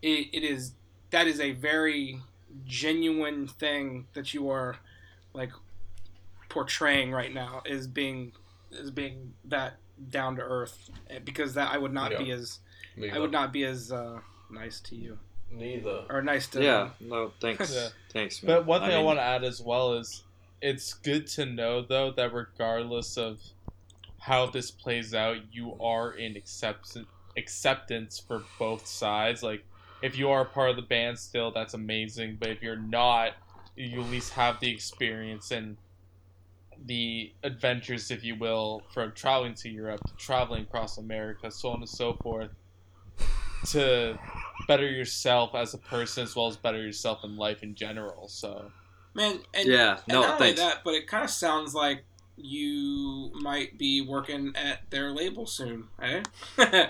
it, 0.00 0.28
it 0.32 0.44
is 0.44 0.72
that 1.12 1.26
is 1.26 1.40
a 1.40 1.52
very 1.52 2.20
genuine 2.66 3.46
thing 3.46 4.06
that 4.14 4.34
you 4.34 4.50
are 4.50 4.76
like 5.32 5.50
portraying 6.48 7.12
right 7.12 7.32
now 7.32 7.62
is 7.64 7.86
being 7.86 8.32
is 8.70 8.90
being 8.90 9.32
that 9.44 9.76
down 10.10 10.36
to 10.36 10.42
earth 10.42 10.90
because 11.24 11.54
that 11.54 11.72
I 11.72 11.78
would 11.78 11.92
not 11.92 12.18
be 12.18 12.24
Yeah. 12.24 12.34
as 12.34 12.58
I 13.12 13.18
would 13.18 13.32
not 13.32 13.52
be 13.52 13.64
as 13.64 13.90
uh, 13.92 14.18
nice 14.50 14.80
to 14.80 14.96
you 14.96 15.18
Neither. 15.50 16.04
or 16.10 16.20
nice 16.22 16.46
to 16.48 16.62
yeah, 16.62 16.90
no, 17.00 17.32
thanks, 17.40 17.74
Yeah. 17.74 17.88
thanks. 18.10 18.42
Man. 18.42 18.56
But 18.56 18.66
one 18.66 18.80
thing 18.82 18.90
I, 18.90 18.96
mean, 18.96 19.04
want 19.06 19.18
to 19.18 19.22
add 19.22 19.44
as 19.44 19.62
well 19.62 19.94
is 19.94 20.24
it's 20.60 20.92
good 20.94 21.26
to 21.28 21.46
know 21.46 21.82
though 21.82 22.10
that 22.12 22.32
regardless 22.34 23.16
of 23.16 23.40
how 24.18 24.46
this 24.46 24.70
plays 24.70 25.14
out, 25.14 25.38
you 25.52 25.76
are 25.80 26.12
in 26.12 26.36
acceptance 26.36 27.06
acceptance 27.36 28.18
for 28.18 28.42
both 28.58 28.86
sides. 28.86 29.42
Like 29.42 29.64
if 30.02 30.18
you 30.18 30.30
are 30.30 30.44
part 30.44 30.70
of 30.70 30.76
the 30.76 30.82
band 30.82 31.18
still, 31.18 31.52
that's 31.52 31.74
amazing. 31.74 32.36
But 32.40 32.50
if 32.50 32.62
you're 32.62 32.76
not, 32.76 33.32
you 33.76 34.02
at 34.02 34.10
least 34.10 34.32
have 34.32 34.60
the 34.60 34.70
experience 34.70 35.50
and 35.50 35.76
the 36.84 37.32
adventures, 37.44 38.10
if 38.10 38.24
you 38.24 38.34
will, 38.34 38.82
from 38.92 39.12
traveling 39.12 39.54
to 39.54 39.68
Europe, 39.68 40.00
to 40.06 40.14
traveling 40.16 40.62
across 40.62 40.98
America, 40.98 41.50
so 41.50 41.70
on 41.70 41.80
and 41.80 41.88
so 41.88 42.14
forth, 42.14 42.50
to 43.66 44.18
better 44.66 44.90
yourself 44.90 45.54
as 45.54 45.74
a 45.74 45.78
person 45.78 46.24
as 46.24 46.34
well 46.34 46.48
as 46.48 46.56
better 46.56 46.82
yourself 46.82 47.20
in 47.24 47.36
life 47.36 47.62
in 47.62 47.74
general. 47.74 48.28
So 48.28 48.70
man. 49.14 49.38
And, 49.54 49.68
Yeah, 49.68 49.92
and 49.92 50.00
no, 50.08 50.22
not 50.22 50.40
only 50.40 50.54
that, 50.54 50.80
but 50.84 50.94
it 50.94 51.06
kind 51.06 51.24
of 51.24 51.30
sounds 51.30 51.74
like 51.74 52.04
you 52.36 53.30
might 53.34 53.78
be 53.78 54.00
working 54.00 54.52
at 54.56 54.90
their 54.90 55.10
label 55.10 55.46
soon, 55.46 55.84
eh? 56.00 56.22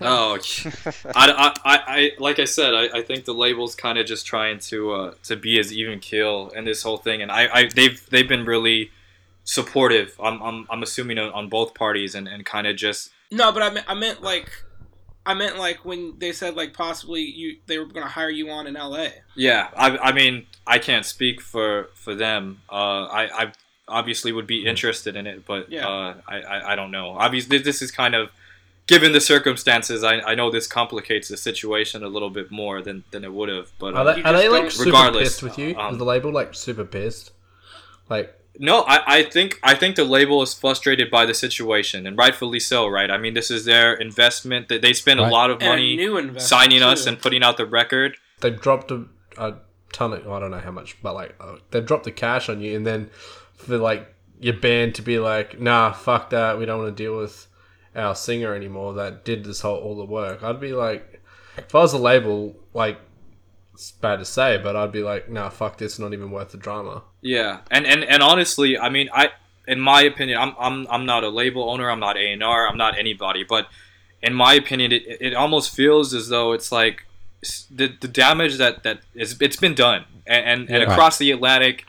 Oh, 0.00 0.38
I, 0.38 1.10
I, 1.14 1.54
I, 1.64 1.78
I, 1.86 2.10
like 2.18 2.38
I 2.38 2.44
said, 2.44 2.74
I, 2.74 2.98
I 2.98 3.02
think 3.02 3.24
the 3.24 3.34
label's 3.34 3.74
kind 3.74 3.98
of 3.98 4.06
just 4.06 4.26
trying 4.26 4.58
to 4.60 4.92
uh, 4.92 5.14
to 5.24 5.36
be 5.36 5.58
as 5.58 5.72
even 5.72 5.98
keel 5.98 6.50
in 6.54 6.64
this 6.64 6.82
whole 6.82 6.98
thing, 6.98 7.22
and 7.22 7.30
I, 7.30 7.48
I 7.52 7.68
they've 7.68 8.04
they've 8.10 8.28
been 8.28 8.44
really 8.44 8.90
supportive. 9.44 10.14
I'm, 10.22 10.42
I'm, 10.42 10.66
I'm 10.70 10.82
assuming 10.82 11.18
on, 11.18 11.32
on 11.32 11.48
both 11.48 11.74
parties, 11.74 12.14
and, 12.14 12.28
and 12.28 12.44
kind 12.44 12.66
of 12.66 12.76
just 12.76 13.10
no, 13.30 13.52
but 13.52 13.62
I 13.62 13.70
meant 13.70 13.86
I 13.88 13.94
meant 13.94 14.22
like 14.22 14.50
I 15.24 15.34
meant 15.34 15.58
like 15.58 15.84
when 15.84 16.18
they 16.18 16.32
said 16.32 16.54
like 16.54 16.72
possibly 16.72 17.22
you 17.22 17.58
they 17.66 17.78
were 17.78 17.86
going 17.86 18.06
to 18.06 18.12
hire 18.12 18.30
you 18.30 18.50
on 18.50 18.66
in 18.66 18.76
L.A. 18.76 19.12
yeah. 19.36 19.68
I, 19.76 19.96
I 19.98 20.12
mean, 20.12 20.46
I 20.66 20.78
can't 20.78 21.06
speak 21.06 21.40
for 21.40 21.88
for 21.94 22.14
them. 22.14 22.62
Uh, 22.70 23.04
I, 23.04 23.42
I 23.44 23.52
obviously 23.90 24.32
would 24.32 24.46
be 24.46 24.64
interested 24.66 25.16
in 25.16 25.26
it, 25.26 25.44
but 25.46 25.70
Yeah. 25.70 25.86
uh, 25.88 26.14
I, 26.28 26.36
I, 26.40 26.72
I 26.72 26.76
don't 26.76 26.90
know. 26.90 27.10
Obviously, 27.18 27.58
this 27.58 27.82
is 27.82 27.90
kind 27.90 28.14
of 28.14 28.30
given 28.86 29.12
the 29.12 29.20
circumstances. 29.20 30.02
I, 30.02 30.20
I 30.20 30.34
know 30.34 30.50
this 30.50 30.66
complicates 30.66 31.28
the 31.28 31.36
situation 31.36 32.02
a 32.02 32.08
little 32.08 32.30
bit 32.30 32.50
more 32.50 32.80
than, 32.82 33.04
than 33.10 33.24
it 33.24 33.32
would 33.32 33.48
have. 33.48 33.70
But 33.78 33.94
Are 33.94 34.06
uh, 34.06 34.14
they, 34.14 34.22
are 34.22 34.32
they 34.32 34.48
like 34.48 34.70
super 34.70 34.86
Regardless, 34.86 35.22
pissed 35.28 35.42
with 35.42 35.58
you? 35.58 35.76
um, 35.76 35.92
Is 35.92 35.98
the 35.98 36.04
label 36.04 36.32
like 36.32 36.54
super 36.54 36.84
pissed? 36.84 37.32
Like, 38.08 38.34
No, 38.58 38.80
I, 38.82 39.18
I 39.18 39.22
think 39.22 39.60
I 39.62 39.74
think 39.74 39.94
the 39.96 40.04
label 40.04 40.42
is 40.42 40.52
frustrated 40.54 41.08
by 41.10 41.24
the 41.26 41.34
situation, 41.34 42.06
and 42.06 42.16
rightfully 42.18 42.58
so, 42.60 42.88
right? 42.88 43.10
I 43.10 43.18
mean, 43.18 43.34
this 43.34 43.50
is 43.50 43.64
their 43.64 43.94
investment. 43.94 44.68
That 44.68 44.82
they 44.82 44.92
spend 44.92 45.20
Right. 45.20 45.28
a 45.28 45.32
lot 45.32 45.50
of 45.50 45.60
money 45.60 45.94
new 45.96 46.16
investment, 46.18 46.42
signing 46.42 46.82
us 46.82 47.06
and 47.06 47.20
putting 47.20 47.42
out 47.44 47.56
the 47.56 47.66
record. 47.66 48.16
they've 48.40 48.60
dropped 48.60 48.90
a, 48.90 49.04
a 49.38 49.54
ton 49.92 50.12
of 50.14 50.26
I 50.28 50.40
don't 50.40 50.50
know 50.50 50.58
how 50.58 50.72
much, 50.72 51.00
but 51.02 51.14
like 51.14 51.36
uh, 51.40 51.56
they've 51.70 51.86
dropped 51.86 52.04
the 52.04 52.12
cash 52.12 52.48
on 52.48 52.60
you, 52.60 52.74
and 52.76 52.84
then 52.84 53.10
for 53.60 53.78
like 53.78 54.12
your 54.40 54.54
band 54.54 54.94
to 54.96 55.02
be 55.02 55.18
like, 55.18 55.60
nah, 55.60 55.92
fuck 55.92 56.30
that, 56.30 56.58
we 56.58 56.66
don't 56.66 56.82
want 56.82 56.96
to 56.96 57.02
deal 57.02 57.16
with 57.16 57.46
our 57.94 58.14
singer 58.14 58.54
anymore 58.54 58.94
that 58.94 59.24
did 59.24 59.44
this 59.44 59.60
whole 59.60 59.76
all 59.78 59.96
the 59.96 60.04
work. 60.04 60.42
I'd 60.42 60.60
be 60.60 60.72
like, 60.72 61.22
if 61.56 61.74
I 61.74 61.78
was 61.78 61.92
a 61.92 61.98
label, 61.98 62.56
like, 62.72 62.98
it's 63.74 63.90
bad 63.92 64.18
to 64.18 64.24
say, 64.24 64.58
but 64.62 64.76
I'd 64.76 64.92
be 64.92 65.02
like, 65.02 65.28
nah, 65.30 65.48
fuck 65.48 65.78
this, 65.78 65.98
not 65.98 66.12
even 66.12 66.30
worth 66.30 66.50
the 66.52 66.58
drama. 66.58 67.02
Yeah, 67.22 67.60
and 67.70 67.86
and 67.86 68.04
and 68.04 68.22
honestly, 68.22 68.78
I 68.78 68.88
mean, 68.88 69.08
I 69.12 69.30
in 69.66 69.80
my 69.80 70.02
opinion, 70.02 70.38
I'm 70.38 70.54
I'm 70.58 70.86
I'm 70.90 71.06
not 71.06 71.24
a 71.24 71.28
label 71.28 71.68
owner, 71.70 71.90
I'm 71.90 72.00
not 72.00 72.16
A 72.16 72.32
and 72.32 72.42
R, 72.42 72.68
I'm 72.68 72.76
not 72.76 72.98
anybody, 72.98 73.44
but 73.44 73.68
in 74.22 74.34
my 74.34 74.54
opinion, 74.54 74.92
it, 74.92 75.02
it 75.20 75.34
almost 75.34 75.74
feels 75.74 76.12
as 76.14 76.28
though 76.28 76.52
it's 76.52 76.70
like 76.70 77.06
the 77.70 77.88
the 78.00 78.08
damage 78.08 78.56
that 78.58 78.82
that 78.84 79.00
is 79.14 79.36
it's 79.40 79.56
been 79.56 79.74
done, 79.74 80.04
and 80.26 80.44
and, 80.44 80.70
and 80.70 80.82
Yeah. 80.82 80.90
across 80.92 81.16
the 81.18 81.30
Atlantic, 81.30 81.86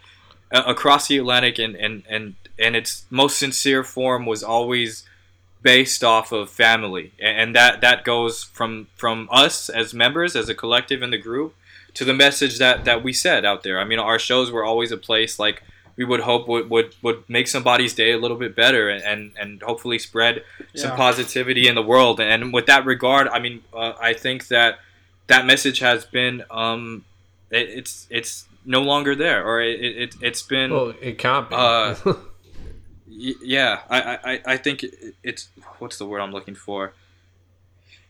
uh, 0.52 0.64
across 0.66 1.08
the 1.08 1.18
Atlantic, 1.18 1.60
and 1.60 1.76
and 1.76 2.04
and 2.10 2.36
and 2.60 2.76
its 2.76 3.06
most 3.10 3.38
sincere 3.38 3.84
form 3.84 4.26
was 4.26 4.44
always 4.44 5.04
based 5.64 6.04
off 6.04 6.32
of 6.32 6.50
family, 6.50 7.12
and, 7.20 7.38
and 7.40 7.56
that 7.56 7.82
that 7.82 8.04
goes 8.04 8.44
from 8.44 8.88
from 8.96 9.28
us 9.32 9.70
as 9.70 9.94
members, 9.94 10.36
as 10.36 10.50
a 10.50 10.56
collective 10.56 11.02
in 11.04 11.12
the 11.12 11.18
group, 11.18 11.54
to 11.94 12.04
the 12.06 12.14
message 12.14 12.58
that 12.60 12.86
that 12.86 13.04
we 13.04 13.14
said 13.14 13.46
out 13.46 13.64
there. 13.64 13.80
I 13.80 13.84
mean, 13.86 14.00
our 14.00 14.20
shows 14.20 14.52
were 14.52 14.64
always 14.64 14.92
a 14.92 14.98
place 14.98 15.38
like 15.40 15.62
we 15.98 16.06
would 16.06 16.22
hope 16.22 16.48
would 16.48 16.70
would, 16.70 16.96
would 17.02 17.24
make 17.30 17.48
somebody's 17.48 17.94
day 17.94 18.12
a 18.12 18.18
little 18.18 18.38
bit 18.38 18.56
better 18.56 18.90
and 18.90 19.04
and, 19.04 19.32
and 19.40 19.62
hopefully 19.62 20.00
spread 20.00 20.44
some 20.76 20.92
Yeah. 20.92 20.96
positivity 20.98 21.68
in 21.68 21.76
the 21.76 21.82
world. 21.82 22.20
And 22.20 22.54
with 22.54 22.66
that 22.68 22.86
regard, 22.86 23.28
I 23.28 23.40
mean, 23.40 23.64
uh, 23.74 23.94
I 24.02 24.14
think 24.14 24.48
that 24.48 24.80
that 25.28 25.46
message 25.46 25.80
has 25.80 26.06
been 26.06 26.44
um, 26.50 27.04
it, 27.52 27.70
it's 27.70 28.08
it's 28.10 28.46
no 28.66 28.82
longer 28.82 29.16
there, 29.16 29.46
or 29.46 29.62
it, 29.62 29.80
it 29.82 30.16
it's 30.22 30.42
been. 30.42 30.72
Well, 30.72 30.94
it 31.02 31.18
can't 31.18 31.50
be. 31.50 31.56
Uh, 31.56 31.96
Y- 33.14 33.34
yeah, 33.44 33.82
I, 33.90 34.00
I, 34.34 34.42
I- 34.54 34.58
think 34.58 34.86
it's 35.22 35.50
what's 35.80 35.98
the 35.98 36.06
word 36.06 36.22
I'm 36.22 36.32
looking 36.32 36.56
for. 36.56 36.94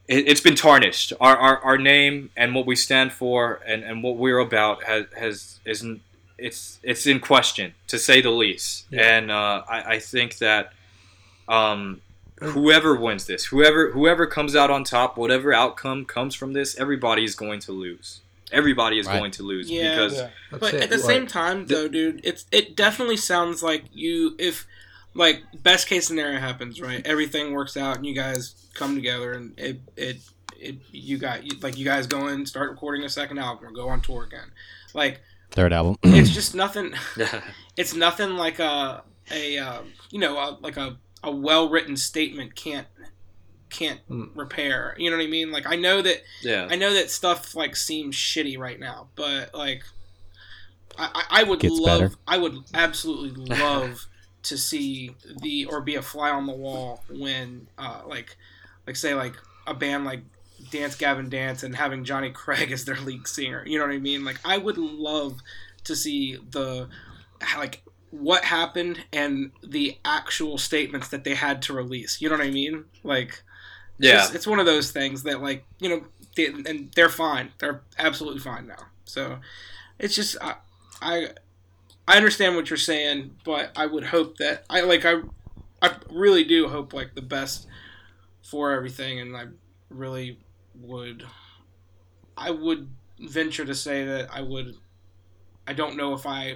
It, 0.08 0.28
it's 0.28 0.42
been 0.42 0.56
tarnished. 0.56 1.12
Our, 1.20 1.36
our 1.36 1.58
our 1.60 1.78
name 1.78 2.30
and 2.38 2.54
what 2.54 2.66
we 2.68 2.76
stand 2.76 3.12
for 3.12 3.60
and, 3.66 3.84
and 3.84 4.04
what 4.04 4.18
we're 4.18 4.38
about 4.40 4.84
has 4.84 5.06
has 5.18 5.60
isn't 5.66 6.02
it's 6.38 6.80
it's 6.84 7.08
in 7.08 7.20
question 7.20 7.74
to 7.88 7.98
say 7.98 8.22
the 8.22 8.30
least. 8.30 8.86
Yeah. 8.92 9.18
And 9.18 9.32
uh, 9.32 9.64
I 9.68 9.96
I 9.96 10.00
think 10.00 10.38
that 10.38 10.72
um 11.48 12.02
whoever 12.40 12.96
wins 12.96 13.26
this, 13.26 13.46
whoever 13.46 13.92
whoever 13.92 14.28
comes 14.28 14.56
out 14.56 14.70
on 14.70 14.84
top, 14.84 15.18
whatever 15.18 15.52
outcome 15.52 16.06
comes 16.06 16.36
from 16.36 16.54
this, 16.54 16.76
everybody 16.80 17.24
is 17.24 17.36
going 17.36 17.60
to 17.62 17.72
lose. 17.72 18.22
Everybody 18.52 19.00
is 19.00 19.08
Right. 19.08 19.18
going 19.20 19.32
to 19.32 19.44
lose 19.44 19.70
Yeah. 19.70 19.90
because 19.96 20.14
Yeah. 20.18 20.30
But 20.60 20.74
it, 20.74 20.84
at 20.84 20.90
the 20.90 20.98
like- 20.98 21.06
same 21.06 21.28
time, 21.28 21.66
though, 21.68 21.88
dude, 21.88 22.22
it's 22.24 22.46
it 22.52 22.76
definitely 22.76 23.18
sounds 23.18 23.62
like 23.64 23.86
you 23.94 24.36
if 24.40 24.66
like 25.14 25.42
best 25.62 25.88
case 25.88 26.08
scenario 26.08 26.40
happens, 26.40 26.80
right? 26.82 27.06
Everything 27.06 27.52
works 27.54 27.76
out 27.78 27.98
and 27.98 28.06
you 28.06 28.14
guys 28.16 28.56
come 28.74 28.96
together 28.96 29.34
and 29.34 29.58
it 29.60 29.80
it 29.98 30.18
it 30.60 30.76
you 30.92 31.18
got 31.18 31.42
like 31.62 31.78
you 31.78 31.86
guys 31.86 32.08
go 32.08 32.28
and 32.28 32.48
start 32.48 32.70
recording 32.70 33.04
a 33.04 33.10
second 33.10 33.38
album 33.40 33.66
or 33.68 33.72
go 33.72 33.90
on 33.90 34.02
tour 34.02 34.24
again. 34.24 34.52
Like 34.94 35.22
Third 35.52 35.74
album. 35.74 35.98
it's 36.04 36.30
just 36.30 36.56
nothing. 36.56 36.94
It's 37.78 37.94
nothing 37.96 38.36
like 38.36 38.60
a 38.60 39.04
a 39.32 39.58
uh, 39.58 39.82
you 40.12 40.20
know 40.20 40.38
a, 40.38 40.58
like 40.62 40.78
a 40.78 40.98
a 41.24 41.32
well 41.32 41.70
written 41.70 41.96
statement 41.98 42.56
can't 42.56 42.88
can't 43.72 44.00
Mm. 44.10 44.30
repair. 44.36 44.96
You 45.00 45.10
know 45.10 45.18
what 45.18 45.24
I 45.24 45.28
mean? 45.28 45.52
Like 45.52 45.66
I 45.66 45.76
know 45.76 46.02
that 46.02 46.22
yeah. 46.44 46.68
I 46.70 46.76
know 46.76 46.94
that 46.94 47.10
stuff 47.10 47.56
like 47.56 47.76
seems 47.76 48.16
shitty 48.16 48.58
right 48.58 48.80
now, 48.80 49.08
but 49.16 49.54
like 49.56 49.84
I, 50.98 51.10
I 51.14 51.42
I 51.42 51.44
would 51.44 51.60
Gets 51.60 51.80
love 51.80 52.02
better. 52.02 52.16
I 52.28 52.38
would 52.38 52.56
absolutely 52.74 53.46
love 53.58 54.06
to 54.44 54.58
see 54.58 55.16
the 55.42 55.66
or 55.66 55.82
be 55.82 55.96
a 55.96 56.02
fly 56.02 56.30
on 56.32 56.46
the 56.48 56.54
wall 56.54 57.04
when 57.10 57.68
uh 57.78 58.02
like 58.08 58.36
like 58.88 58.96
say 58.96 59.14
like 59.14 59.36
a 59.68 59.74
band 59.74 60.06
like 60.06 60.22
Dance 60.72 60.96
Gavin 60.96 61.30
Dance 61.30 61.64
and 61.64 61.76
having 61.76 62.04
Jonny 62.04 62.30
Craig 62.32 62.72
as 62.72 62.86
their 62.86 62.98
lead 62.98 63.28
singer. 63.28 63.64
You 63.66 63.80
know 63.80 63.86
what 63.86 63.94
I 63.96 64.00
mean? 64.00 64.24
Like 64.26 64.38
I 64.46 64.58
would 64.58 64.78
love 64.78 65.40
to 65.86 65.96
see 65.96 66.38
the 66.52 66.88
like 67.58 67.84
what 68.12 68.44
happened 68.44 69.06
and 69.14 69.52
the 69.64 69.98
actual 70.04 70.58
statements 70.58 71.08
that 71.08 71.24
they 71.24 71.34
had 71.34 71.62
to 71.64 71.74
release. 71.74 72.22
You 72.22 72.30
know 72.30 72.38
what 72.38 72.46
I 72.46 72.52
mean? 72.52 72.86
Like 73.04 73.42
yeah. 74.02 74.14
just- 74.14 74.36
it's 74.36 74.48
one 74.48 74.60
of 74.60 74.66
those 74.66 74.92
things 74.92 75.24
that 75.24 75.42
like 75.42 75.66
you 75.80 75.90
know 75.90 76.04
they, 76.36 76.48
and 76.48 76.92
they're 76.96 77.10
fine. 77.10 77.52
They're 77.60 77.82
absolutely 78.00 78.40
fine 78.42 78.68
now. 78.68 78.88
So 79.06 79.40
it's 80.00 80.16
just 80.16 80.38
I, 80.42 80.56
I 81.02 81.30
i 82.08 82.18
understand 82.18 82.56
what 82.56 82.70
you're 82.70 82.78
saying 82.78 83.32
but 83.44 83.72
i 83.76 83.86
would 83.86 84.04
hope 84.06 84.38
that 84.38 84.66
i 84.70 84.82
like 84.82 85.06
i 85.06 85.22
i 85.82 85.96
really 86.12 86.44
do 86.44 86.68
hope 86.68 86.94
like 86.94 87.16
the 87.16 87.22
best 87.22 87.68
for 88.44 88.72
everything 88.72 89.20
and 89.20 89.36
i 89.38 89.46
really 89.90 90.40
would 90.82 91.26
i 92.38 92.50
would 92.50 92.90
venture 93.20 93.66
to 93.66 93.76
say 93.76 94.04
that 94.06 94.30
i 94.34 94.42
would 94.42 94.76
i 95.68 95.74
don't 95.74 95.98
know 95.98 96.14
if 96.14 96.26
i 96.26 96.56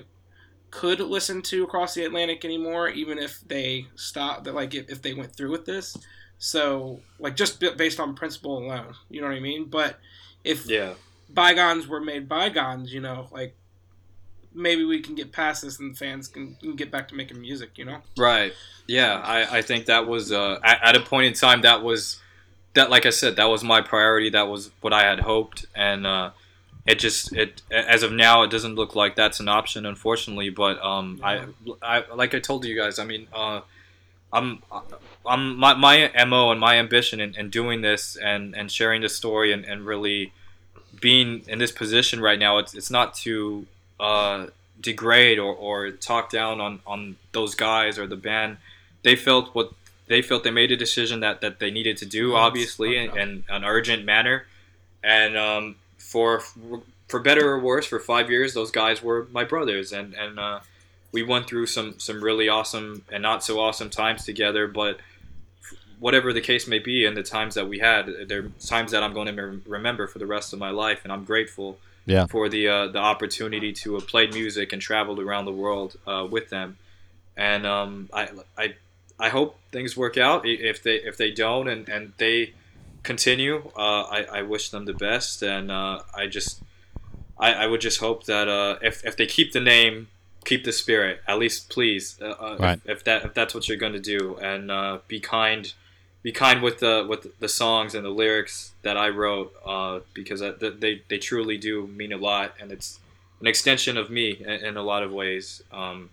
could 0.72 1.00
listen 1.00 1.42
to 1.42 1.64
across 1.64 1.94
the 1.96 2.06
atlantic 2.06 2.46
anymore 2.46 2.90
even 2.90 3.18
if 3.18 3.42
they 3.48 3.88
stop 3.96 4.44
that 4.44 4.56
like 4.56 4.74
if, 4.76 4.90
if 4.90 5.02
they 5.02 5.14
went 5.14 5.36
through 5.36 5.52
with 5.52 5.66
this 5.66 5.98
so, 6.38 7.00
like, 7.20 7.36
just 7.36 7.60
based 7.78 8.00
on 8.00 8.16
principle 8.16 8.58
alone, 8.58 8.94
you 9.10 9.22
know 9.22 9.28
what 9.28 9.36
I 9.36 9.40
mean? 9.40 9.66
But 9.66 10.00
if 10.44 10.68
yeah. 10.68 10.94
bygones 11.30 11.88
were 11.88 12.02
made 12.02 12.28
bygones, 12.30 12.94
you 12.94 13.02
know, 13.02 13.28
like, 13.32 13.56
maybe 14.54 14.86
we 14.86 15.02
can 15.02 15.16
get 15.16 15.32
past 15.32 15.64
this 15.64 15.80
and 15.80 15.98
fans 15.98 16.28
can, 16.28 16.56
can 16.56 16.76
get 16.76 16.90
back 16.92 17.08
to 17.10 17.16
making 17.16 17.40
music, 17.40 17.78
you 17.78 17.86
know? 17.86 18.00
Right. 18.18 18.54
Yeah, 18.88 19.20
I, 19.20 19.58
I 19.58 19.62
think 19.62 19.88
that 19.88 20.08
was 20.08 20.32
uh, 20.32 20.60
at, 20.64 20.80
at 20.84 20.96
a 20.96 21.02
point 21.02 21.28
in 21.28 21.34
time 21.34 21.62
that 21.62 21.84
was 21.84 22.20
that 22.76 22.90
like 22.90 23.06
I 23.06 23.10
said 23.10 23.38
that 23.38 23.46
was 23.46 23.64
my 23.64 23.82
priority. 23.82 24.30
That 24.30 24.48
was 24.48 24.70
what 24.82 24.94
I 24.94 25.04
had 25.04 25.20
hoped, 25.20 25.66
and 25.74 26.06
uh, 26.06 26.32
it 26.86 27.00
just 27.00 27.34
it 27.34 27.64
as 27.72 28.04
of 28.04 28.12
now 28.12 28.44
it 28.44 28.52
doesn't 28.52 28.76
look 28.76 28.96
like 28.96 29.16
that's 29.16 29.40
an 29.40 29.48
option, 29.48 29.86
unfortunately. 29.86 30.50
But 30.52 30.80
um, 30.84 31.20
I, 31.24 31.46
I 31.82 32.04
like 32.14 32.36
I 32.36 32.40
told 32.40 32.64
you 32.66 32.76
guys, 32.76 33.00
I 33.00 33.06
mean, 33.06 33.28
uh, 33.34 33.62
I'm 34.36 34.62
I'm 35.26 35.58
my, 35.58 35.74
my 35.74 36.26
mo 36.26 36.52
and 36.52 36.60
my 36.60 36.76
ambition 36.76 37.20
in, 37.20 37.36
in 37.36 37.50
doing 37.50 37.82
this 37.82 38.16
and 38.16 38.56
and 38.56 38.72
sharing 38.72 39.02
this 39.02 39.16
story 39.16 39.52
and, 39.54 39.66
and 39.66 39.86
really 39.86 40.34
being 41.00 41.44
in 41.48 41.60
this 41.60 41.72
position 41.72 42.22
right 42.22 42.40
now. 42.40 42.58
It's 42.58 42.74
it's 42.74 42.92
not 42.92 43.14
to 43.26 43.66
uh, 44.00 44.48
degrade 44.80 45.40
or, 45.40 45.54
or 45.54 45.92
talk 45.92 46.30
down 46.30 46.62
on, 46.62 46.80
on 46.86 47.16
those 47.32 47.56
guys 47.56 47.98
or 47.98 48.08
the 48.08 48.16
band. 48.16 48.58
They 49.04 49.16
felt 49.16 49.56
what 49.56 49.72
they 50.08 50.22
felt 50.22 50.44
they 50.44 50.52
made 50.52 50.72
a 50.72 50.78
decision 50.78 51.20
that, 51.22 51.42
that 51.42 51.60
they 51.60 51.72
needed 51.72 51.98
to 51.98 52.06
do, 52.06 52.36
obviously, 52.36 52.96
in, 52.98 53.18
in 53.18 53.44
an 53.50 53.64
urgent 53.64 54.06
manner. 54.06 54.46
And 55.04 55.38
um, 55.38 55.76
for 55.98 56.42
for 57.08 57.20
better 57.20 57.52
or 57.52 57.60
worse, 57.60 57.86
for 57.86 58.00
five 58.00 58.30
years, 58.30 58.54
those 58.54 58.72
guys 58.72 59.02
were 59.02 59.28
my 59.32 59.44
brothers, 59.44 59.92
and 59.92 60.14
and 60.14 60.40
uh, 60.40 60.60
we 61.12 61.24
went 61.24 61.48
through 61.48 61.68
some 61.68 62.00
some 62.00 62.24
really 62.24 62.50
awesome 62.50 63.04
and 63.12 63.22
not 63.22 63.44
so 63.44 63.60
awesome 63.60 63.90
times 63.90 64.26
together. 64.26 64.68
But 64.68 65.00
whatever 66.00 66.34
the 66.34 66.42
case 66.42 66.68
may 66.68 66.80
be, 66.80 67.06
and 67.06 67.16
the 67.16 67.24
times 67.24 67.56
that 67.56 67.68
we 67.70 67.80
had, 67.80 68.10
they're 68.28 68.50
times 68.66 68.92
that 68.92 69.02
I'm 69.04 69.14
going 69.14 69.34
to 69.36 69.62
remember 69.66 70.08
for 70.08 70.20
the 70.20 70.26
rest 70.26 70.54
of 70.54 70.60
my 70.60 70.70
life, 70.70 71.00
and 71.04 71.12
I'm 71.14 71.24
grateful 71.24 71.78
Yeah. 72.06 72.28
for 72.28 72.50
the 72.50 72.68
uh, 72.68 72.88
the 72.90 73.00
opportunity 73.00 73.72
to 73.74 73.94
have 73.96 74.08
played 74.08 74.34
music 74.34 74.74
and 74.74 74.82
traveled 74.82 75.20
around 75.20 75.46
the 75.46 75.54
world 75.54 75.96
uh, 76.06 76.28
with 76.30 76.50
them. 76.50 76.78
And 77.38 77.66
um, 77.66 78.10
I, 78.14 78.30
I 78.58 78.76
I 79.20 79.30
hope 79.30 79.58
things 79.72 79.96
work 79.98 80.18
out. 80.18 80.46
If 80.46 80.84
they 80.84 80.96
if 80.98 81.16
they 81.18 81.32
don't 81.32 81.68
and, 81.70 81.88
and 81.90 82.14
they 82.18 82.54
continue, 83.04 83.72
uh, 83.78 84.02
I, 84.18 84.26
I 84.40 84.42
wish 84.42 84.70
them 84.70 84.86
the 84.86 84.94
best. 84.94 85.42
And 85.44 85.72
uh, 85.72 86.02
I 86.14 86.28
just 86.28 86.62
I, 87.40 87.54
I 87.54 87.68
would 87.68 87.82
just 87.82 88.00
hope 88.00 88.26
that 88.26 88.48
uh, 88.48 88.78
if 88.82 89.04
if 89.06 89.16
they 89.18 89.26
keep 89.26 89.52
the 89.54 89.60
name, 89.62 90.08
keep 90.46 90.64
the 90.64 90.72
spirit. 90.72 91.22
At 91.28 91.38
least, 91.40 91.70
please, 91.70 92.18
uh, 92.22 92.26
uh, 92.26 92.58
Right. 92.60 92.80
if, 92.86 93.00
if 93.00 93.04
that 93.04 93.26
if 93.26 93.34
that's 93.34 93.54
what 93.54 93.68
you're 93.68 93.78
going 93.78 93.94
to 93.94 94.00
do, 94.00 94.38
and 94.38 94.72
uh, 94.72 95.00
be 95.08 95.20
kind. 95.20 95.74
Be 96.24 96.32
kind 96.32 96.64
with 96.64 96.80
the 96.80 97.06
with 97.08 97.40
the 97.40 97.48
songs 97.48 97.94
and 97.94 98.04
the 98.04 98.10
lyrics 98.10 98.72
that 98.82 98.98
I 98.98 99.10
wrote, 99.10 99.54
uh, 99.64 100.00
because 100.16 100.42
I, 100.42 100.52
they 100.58 101.04
they 101.08 101.20
truly 101.20 101.56
do 101.56 101.86
mean 101.86 102.12
a 102.12 102.18
lot, 102.18 102.56
and 102.60 102.72
it's 102.72 103.00
an 103.42 103.46
extension 103.46 103.96
of 103.96 104.10
me 104.10 104.32
in, 104.32 104.50
in 104.50 104.76
a 104.78 104.82
lot 104.82 105.04
of 105.04 105.12
ways. 105.12 105.62
Um, 105.72 106.10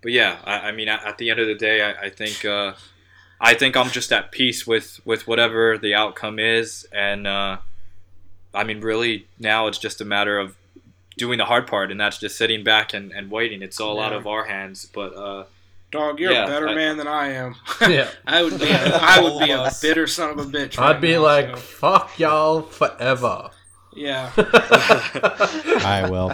but 0.00 0.12
yeah, 0.12 0.36
I, 0.44 0.68
I 0.68 0.72
mean, 0.72 0.88
at, 0.88 1.04
at 1.04 1.18
the 1.18 1.28
end 1.30 1.40
of 1.40 1.48
the 1.48 1.56
day, 1.56 1.82
I, 1.82 2.04
I 2.06 2.08
think 2.08 2.44
uh, 2.44 2.74
I 3.40 3.54
think 3.54 3.76
I'm 3.76 3.90
just 3.90 4.12
at 4.12 4.30
peace 4.30 4.64
with 4.64 5.00
with 5.04 5.26
whatever 5.26 5.76
the 5.76 5.92
outcome 5.92 6.38
is, 6.38 6.86
and 6.92 7.26
uh, 7.26 7.56
I 8.54 8.62
mean, 8.62 8.80
really, 8.80 9.26
now 9.40 9.66
it's 9.66 9.78
just 9.78 10.00
a 10.00 10.04
matter 10.04 10.38
of 10.38 10.54
doing 11.18 11.36
the 11.38 11.44
hard 11.44 11.66
part, 11.66 11.90
and 11.90 12.00
that's 12.00 12.16
just 12.18 12.38
sitting 12.38 12.64
back 12.64 12.94
and, 12.94 13.12
and 13.12 13.30
waiting. 13.30 13.60
It's 13.60 13.78
all 13.80 14.00
out 14.00 14.12
of 14.14 14.26
our 14.26 14.44
hands, 14.44 14.86
but 14.94 15.14
uh, 15.14 15.44
Dog, 15.90 16.20
you're 16.20 16.32
Yeah, 16.32 16.44
a 16.44 16.46
better 16.46 16.68
I- 16.68 16.74
man 16.74 16.96
than 16.96 17.06
I 17.08 17.32
am. 17.32 17.56
Yeah. 17.82 18.08
I 18.26 18.42
would 18.42 18.58
be. 18.58 18.68
A, 18.70 18.98
I 19.02 19.20
would 19.22 19.38
be 19.44 19.50
a 19.50 19.70
bitter 19.82 20.06
son 20.06 20.30
of 20.30 20.38
a 20.38 20.44
bitch. 20.44 20.78
I'd 20.78 20.92
right 20.92 21.00
be 21.00 21.12
now, 21.12 21.22
like, 21.22 21.50
so, 21.50 21.56
fuck 21.56 22.18
y'all 22.18 22.62
forever. 22.62 23.50
yeah. 23.94 24.30
I 24.36 26.06
will. 26.10 26.30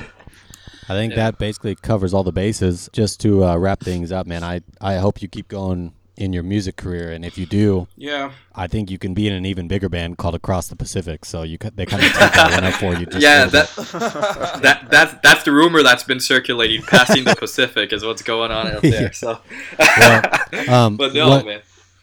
I 0.88 0.92
think 0.94 1.12
Yeah. 1.12 1.16
that 1.30 1.38
basically 1.38 1.74
covers 1.76 2.12
all 2.12 2.24
the 2.24 2.32
bases. 2.32 2.90
Just 2.92 3.20
to 3.20 3.44
uh, 3.44 3.56
wrap 3.56 3.80
things 3.80 4.12
up, 4.12 4.26
man, 4.26 4.42
I, 4.44 4.60
I 4.80 4.96
hope 4.96 5.22
you 5.22 5.28
keep 5.28 5.48
going 5.48 5.92
in 6.16 6.32
your 6.32 6.42
music 6.44 6.76
career. 6.76 7.10
And 7.10 7.24
if 7.24 7.36
you 7.36 7.44
do, 7.46 7.88
Yeah. 7.96 8.32
I 8.54 8.66
think 8.68 8.90
you 8.90 8.98
can 8.98 9.14
be 9.14 9.26
in 9.26 9.32
an 9.32 9.44
even 9.44 9.66
bigger 9.66 9.88
band 9.88 10.16
called 10.16 10.34
Across 10.36 10.68
the 10.68 10.76
Pacific. 10.76 11.24
So 11.24 11.42
you 11.42 11.58
cut- 11.58 11.76
they 11.76 11.86
kind 11.86 12.02
of 12.04 12.08
take 12.12 12.32
that 12.32 12.52
one 12.52 12.64
up 12.64 12.74
for 12.74 12.94
you. 12.94 13.06
Just 13.06 13.20
yeah, 13.20 13.46
that 13.46 13.68
that 14.62 14.90
that's 14.90 15.14
that's 15.22 15.42
the 15.44 15.52
rumor 15.52 15.82
that's 15.82 16.04
been 16.04 16.20
circulating. 16.20 16.82
Passing 16.82 17.24
the 17.24 17.34
Pacific 17.38 17.92
is 17.92 18.04
what's 18.04 18.22
going 18.22 18.50
on 18.52 18.68
out 18.68 18.82
there. 18.82 19.02
Yeah. 19.02 19.10
So, 19.10 19.38
um, 20.72 20.96
but 20.96 21.14
no, 21.14 21.28
what- 21.28 21.46
man. 21.46 21.60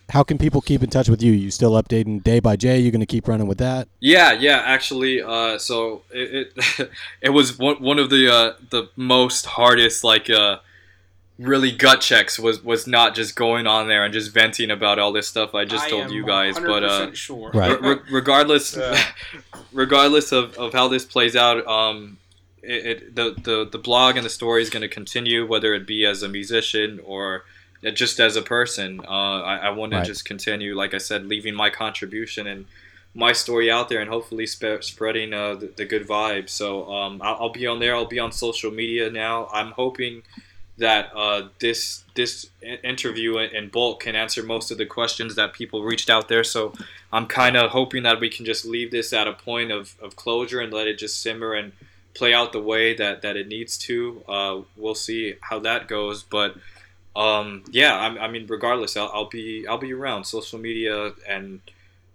How 0.09 0.23
can 0.23 0.37
people 0.37 0.59
keep 0.59 0.83
in 0.83 0.89
touch 0.89 1.07
with 1.07 1.23
you? 1.23 1.31
You 1.31 1.49
still 1.51 1.71
updating 1.81 2.21
day 2.21 2.41
by 2.41 2.57
day? 2.57 2.79
You're 2.79 2.91
going 2.91 2.99
to 2.99 3.05
keep 3.05 3.29
running 3.29 3.47
with 3.47 3.59
that? 3.59 3.87
Yeah, 4.01 4.33
yeah. 4.33 4.57
Actually, 4.65 5.21
uh, 5.21 5.57
so 5.57 6.01
it 6.11 6.51
it, 6.77 6.89
it 7.21 7.29
was 7.29 7.57
one, 7.57 7.81
one 7.81 7.97
of 7.97 8.09
the 8.09 8.27
uh, 8.29 8.53
the 8.71 8.89
most 8.97 9.45
hardest 9.45 10.03
like 10.03 10.29
uh, 10.29 10.57
really 11.41 11.71
gut 11.71 12.01
checks 12.01 12.37
was 12.37 12.63
was 12.63 12.85
not 12.87 13.15
just 13.15 13.35
going 13.35 13.65
on 13.67 13.87
there 13.87 14.03
and 14.05 14.13
just 14.13 14.31
venting 14.31 14.69
about 14.71 14.99
all 14.99 15.11
this 15.11 15.27
stuff 15.27 15.55
I 15.55 15.65
just 15.65 15.85
I 15.85 15.89
told 15.89 16.03
am 16.03 16.11
you 16.11 16.25
guys, 16.25 16.59
but 16.59 16.83
uh, 16.83 17.13
sure. 17.13 17.51
Right. 17.53 17.81
re- 17.81 17.95
re- 17.95 17.99
regardless 18.11 18.75
Yeah. 18.77 19.01
regardless 19.73 20.31
of, 20.31 20.55
of 20.57 20.73
how 20.73 20.87
this 20.87 21.05
plays 21.05 21.35
out 21.35 21.65
um 21.67 22.17
it, 22.61 22.85
it 22.85 23.15
the, 23.15 23.35
the 23.41 23.69
the 23.71 23.77
blog 23.77 24.17
and 24.17 24.25
the 24.25 24.29
story 24.29 24.61
is 24.61 24.69
going 24.69 24.81
to 24.81 24.87
continue 24.87 25.45
whether 25.47 25.73
it 25.73 25.87
be 25.87 26.05
as 26.05 26.21
a 26.23 26.29
musician 26.29 26.99
or 27.03 27.43
just 27.95 28.19
as 28.19 28.35
a 28.35 28.41
person 28.43 28.99
uh, 29.07 29.41
I, 29.41 29.55
I 29.57 29.69
want 29.71 29.93
Right. 29.93 30.01
to 30.01 30.05
just 30.05 30.25
continue 30.25 30.75
like 30.75 30.93
I 30.93 30.99
said 30.99 31.25
leaving 31.25 31.55
my 31.55 31.69
contribution 31.69 32.45
and 32.47 32.65
my 33.15 33.33
story 33.33 33.69
out 33.71 33.89
there 33.89 33.99
and 33.99 34.09
hopefully 34.09 34.45
spe- 34.45 34.81
spreading 34.81 35.33
uh, 35.33 35.55
the, 35.55 35.67
the 35.75 35.85
good 35.85 36.07
vibes 36.07 36.49
so 36.49 36.91
um, 36.93 37.19
I'll, 37.23 37.35
I'll 37.41 37.49
be 37.51 37.65
on 37.65 37.79
there 37.79 37.95
I'll 37.95 38.05
be 38.05 38.19
on 38.19 38.31
social 38.31 38.69
media 38.71 39.09
now 39.09 39.47
I'm 39.51 39.71
hoping 39.71 40.21
that 40.77 41.11
uh, 41.15 41.49
this 41.59 42.03
this 42.15 42.49
interview 42.83 43.37
in 43.37 43.69
bulk 43.69 44.01
can 44.01 44.15
answer 44.15 44.41
most 44.43 44.71
of 44.71 44.77
the 44.77 44.85
questions 44.85 45.35
that 45.35 45.53
people 45.53 45.83
reached 45.83 46.09
out 46.09 46.27
there. 46.27 46.43
So 46.43 46.73
I'm 47.13 47.27
kind 47.27 47.55
of 47.55 47.71
hoping 47.71 48.03
that 48.03 48.19
we 48.19 48.29
can 48.29 48.45
just 48.45 48.65
leave 48.65 48.91
this 48.91 49.13
at 49.13 49.27
a 49.27 49.33
point 49.33 49.71
of, 49.71 49.95
of 50.01 50.15
closure 50.15 50.59
and 50.59 50.73
let 50.73 50.87
it 50.87 50.97
just 50.97 51.21
simmer 51.21 51.53
and 51.53 51.73
play 52.13 52.33
out 52.33 52.51
the 52.51 52.61
way 52.61 52.93
that, 52.93 53.21
that 53.21 53.37
it 53.37 53.47
needs 53.47 53.77
to. 53.77 54.23
Uh, 54.27 54.61
we'll 54.75 54.95
see 54.95 55.35
how 55.41 55.59
that 55.59 55.87
goes, 55.87 56.23
but 56.23 56.55
um, 57.15 57.63
yeah, 57.71 57.95
I, 57.95 58.25
I 58.25 58.27
mean, 58.29 58.45
regardless, 58.47 58.95
I'll, 58.95 59.11
I'll 59.13 59.29
be 59.29 59.67
I'll 59.67 59.77
be 59.77 59.93
around 59.93 60.23
social 60.25 60.59
media 60.59 61.11
and 61.27 61.59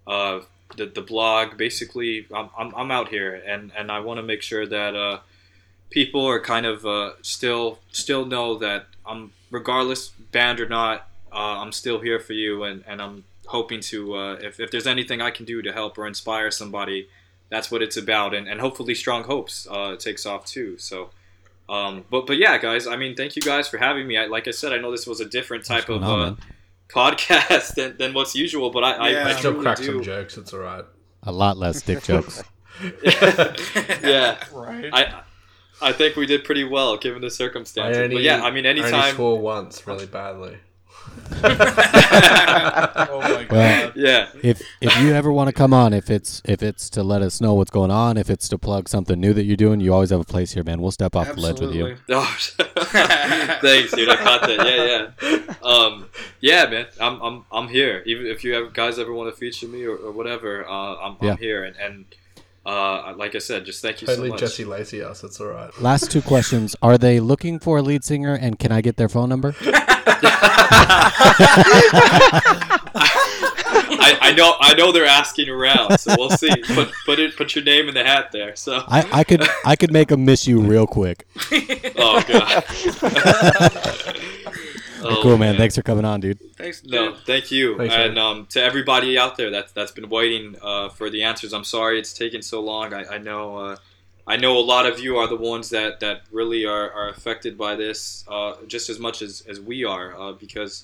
uh, 0.07 0.41
the, 0.75 0.87
the 0.87 1.01
blog. 1.01 1.57
Basically, 1.57 2.25
I'm, 2.33 2.49
I'm, 2.57 2.73
I'm 2.75 2.91
out 2.91 3.09
here, 3.09 3.41
and, 3.45 3.71
and 3.77 3.91
I 3.91 3.99
want 3.99 4.17
to 4.17 4.23
make 4.23 4.41
sure 4.41 4.65
that 4.65 4.95
uh, 4.95 5.19
people 5.89 6.25
are 6.25 6.39
kind 6.39 6.65
of 6.65 6.85
uh, 6.85 7.11
still 7.21 7.79
still 7.91 8.25
know 8.25 8.57
that 8.57 8.85
I'm 9.05 9.31
regardless 9.51 10.09
band 10.09 10.59
or 10.59 10.67
not, 10.67 11.07
uh, 11.31 11.35
I'm 11.61 11.71
still 11.71 11.99
here 11.99 12.19
for 12.19 12.33
you, 12.33 12.63
and, 12.63 12.83
and 12.87 13.01
I'm 13.01 13.23
hoping 13.47 13.79
to 13.81 14.15
uh, 14.15 14.33
if, 14.41 14.59
if 14.59 14.71
there's 14.71 14.87
anything 14.87 15.21
I 15.21 15.31
can 15.31 15.45
do 15.45 15.61
to 15.61 15.71
help 15.71 15.97
or 15.97 16.05
inspire 16.07 16.51
somebody, 16.51 17.07
that's 17.49 17.71
what 17.71 17.81
it's 17.81 17.97
about, 17.97 18.33
and, 18.33 18.47
and 18.47 18.59
hopefully 18.59 18.95
Strong 18.95 19.23
Hopes 19.23 19.67
uh, 19.69 19.95
takes 19.95 20.25
off 20.25 20.45
too. 20.45 20.77
So. 20.77 21.09
Um, 21.69 22.05
but 22.09 22.25
but 22.25 22.37
yeah, 22.37 22.57
guys. 22.57 22.87
I 22.87 22.95
mean, 22.95 23.13
thank 23.13 23.35
you 23.35 23.41
guys 23.41 23.67
for 23.67 23.77
having 23.77 24.07
me. 24.07 24.15
I, 24.15 24.27
like 24.27 24.47
I 24.47 24.51
said, 24.51 24.71
I 24.71 24.77
know 24.77 24.89
this 24.89 25.05
was 25.05 25.19
a 25.19 25.25
different 25.25 25.65
type 25.65 25.89
of 25.89 26.01
on, 26.01 26.19
uh, 26.21 26.35
podcast 26.87 27.75
than, 27.75 27.97
than 27.97 28.13
what's 28.13 28.35
usual, 28.35 28.69
but 28.69 28.85
I, 28.85 28.91
I, 28.93 29.09
Yeah. 29.09 29.27
I 29.27 29.33
Still 29.33 29.51
truly 29.51 29.63
crack 29.65 29.77
do. 29.77 29.83
some 29.83 30.01
jokes. 30.01 30.37
It's 30.37 30.53
all 30.53 30.61
right. 30.61 30.85
A 31.23 31.31
lot 31.33 31.57
less 31.57 31.81
dick 31.81 32.03
jokes. 32.03 32.41
yeah, 33.03 34.37
Right. 34.53 34.89
I 34.93 35.21
I 35.81 35.91
think 35.91 36.15
we 36.15 36.25
did 36.25 36.43
pretty 36.43 36.63
well 36.63 36.97
given 36.97 37.21
the 37.21 37.27
I 37.27 37.29
circumstances. 37.29 38.01
only, 38.01 38.15
but 38.15 38.23
yeah, 38.23 38.43
I 38.43 38.51
mean, 38.51 38.65
I 38.65 38.69
only 38.69 38.81
anytime. 38.83 39.15
swore 39.15 39.39
once 39.39 39.85
really 39.87 40.07
badly. 40.07 40.57
oh 41.31 41.43
my 43.21 43.43
god. 43.43 43.51
Well, 43.51 43.91
yeah, 43.95 44.29
if 44.43 44.61
if 44.81 44.97
you 44.99 45.13
ever 45.13 45.31
want 45.31 45.47
to 45.47 45.53
come 45.53 45.73
on, 45.73 45.93
if 45.93 46.09
it's 46.09 46.41
if 46.45 46.61
it's 46.61 46.89
to 46.91 47.03
let 47.03 47.21
us 47.21 47.41
know 47.41 47.53
what's 47.53 47.71
going 47.71 47.91
on, 47.91 48.17
if 48.17 48.29
it's 48.29 48.47
to 48.49 48.57
plug 48.57 48.89
something 48.89 49.19
new 49.19 49.33
that 49.33 49.43
you're 49.43 49.57
doing, 49.57 49.79
you 49.79 49.93
always 49.93 50.09
have 50.09 50.19
a 50.19 50.25
place 50.25 50.53
here, 50.53 50.63
man. 50.63 50.81
We'll 50.81 50.91
step 50.91 51.15
off 51.15 51.33
the 51.33 51.39
ledge 51.39 51.59
with 51.59 51.73
you. 51.73 51.97
Oh, 52.09 52.37
thanks, 53.61 53.91
dude. 53.93 54.09
I 54.09 54.15
caught 54.15 54.41
that. 54.41 55.11
Yeah, 55.21 55.29
yeah. 55.29 55.53
Um, 55.63 56.09
yeah, 56.39 56.65
man. 56.69 56.87
I'm, 56.99 57.21
I'm, 57.21 57.45
I'm 57.51 57.67
here. 57.67 58.03
Even 58.05 58.25
if 58.27 58.43
you 58.43 58.55
ever, 58.55 58.69
guys 58.69 58.99
ever 58.99 59.13
want 59.13 59.33
to 59.33 59.37
feature 59.37 59.67
me 59.67 59.85
or, 59.85 59.95
or 59.95 60.11
whatever, 60.11 60.67
uh, 60.67 60.95
I'm, 60.95 61.17
Yeah. 61.21 61.31
I'm 61.31 61.37
here. 61.37 61.63
And, 61.63 61.75
and 61.77 62.05
uh, 62.67 63.13
like 63.15 63.33
I 63.33 63.39
said, 63.39 63.65
just 63.65 63.81
thank 63.81 64.01
you 64.01 64.07
Totally 64.07 64.27
so 64.27 64.33
much. 64.33 64.41
Jesse 64.41 64.65
Lacey 64.65 65.01
us. 65.01 65.23
It's 65.23 65.39
all 65.39 65.47
right. 65.47 65.71
Last 65.81 66.11
two 66.11 66.21
questions: 66.21 66.75
Are 66.81 66.97
they 66.97 67.21
looking 67.21 67.59
for 67.59 67.77
a 67.77 67.81
lead 67.81 68.03
singer, 68.03 68.33
and 68.35 68.59
can 68.59 68.73
I 68.73 68.81
get 68.81 68.97
their 68.97 69.07
phone 69.07 69.29
number? 69.29 69.55
I, 73.99 74.17
I 74.21 74.33
know, 74.33 74.55
I 74.59 74.73
know 74.75 74.91
they're 74.91 75.05
asking 75.05 75.47
around, 75.49 75.97
so 75.97 76.13
we'll 76.17 76.29
see. 76.31 76.49
Put, 76.67 76.91
put 77.05 77.19
it, 77.19 77.37
put 77.37 77.55
your 77.55 77.63
name 77.63 77.87
in 77.87 77.93
the 77.93 78.03
hat 78.03 78.31
there. 78.33 78.55
So, 78.55 78.83
I, 78.87 79.07
I 79.11 79.23
could 79.23 79.47
I 79.65 79.77
could 79.77 79.93
make 79.93 80.09
them 80.09 80.25
miss 80.25 80.45
you 80.45 80.59
real 80.59 80.87
quick. 80.87 81.25
oh 81.97 82.21
god. 82.27 82.63
Oh, 85.01 85.19
cool, 85.21 85.37
man. 85.37 85.57
Thanks 85.57 85.75
for 85.75 85.81
coming 85.81 86.05
on, 86.05 86.19
dude. 86.19 86.39
Thanks, 86.55 86.81
dude. 86.81 86.91
No, 86.91 87.15
thank 87.15 87.51
you, 87.51 87.77
Thanks, 87.77 87.93
and 87.93 88.17
um, 88.17 88.45
to 88.47 88.61
everybody 88.61 89.17
out 89.17 89.37
there 89.37 89.49
that's 89.49 89.71
that's 89.71 89.91
been 89.91 90.09
waiting 90.09 90.55
uh, 90.61 90.89
for 90.89 91.09
the 91.09 91.23
answers. 91.23 91.53
I'm 91.53 91.63
sorry 91.63 91.99
it's 91.99 92.13
taken 92.13 92.41
so 92.41 92.61
long. 92.61 92.93
I, 92.93 93.05
I 93.05 93.17
know 93.17 93.57
uh, 93.57 93.77
I 94.25 94.35
know 94.35 94.57
a 94.57 94.59
lot 94.59 94.85
of 94.85 94.99
you 94.99 95.17
are 95.17 95.27
the 95.27 95.37
ones 95.37 95.69
that 95.69 95.99
that 96.01 96.21
really 96.31 96.65
are, 96.65 96.91
are 96.91 97.09
affected 97.09 97.57
by 97.57 97.75
this 97.75 98.25
uh, 98.27 98.55
just 98.67 98.89
as 98.89 98.99
much 98.99 99.21
as, 99.21 99.41
as 99.47 99.59
we 99.59 99.85
are 99.85 100.19
uh, 100.19 100.31
because 100.33 100.83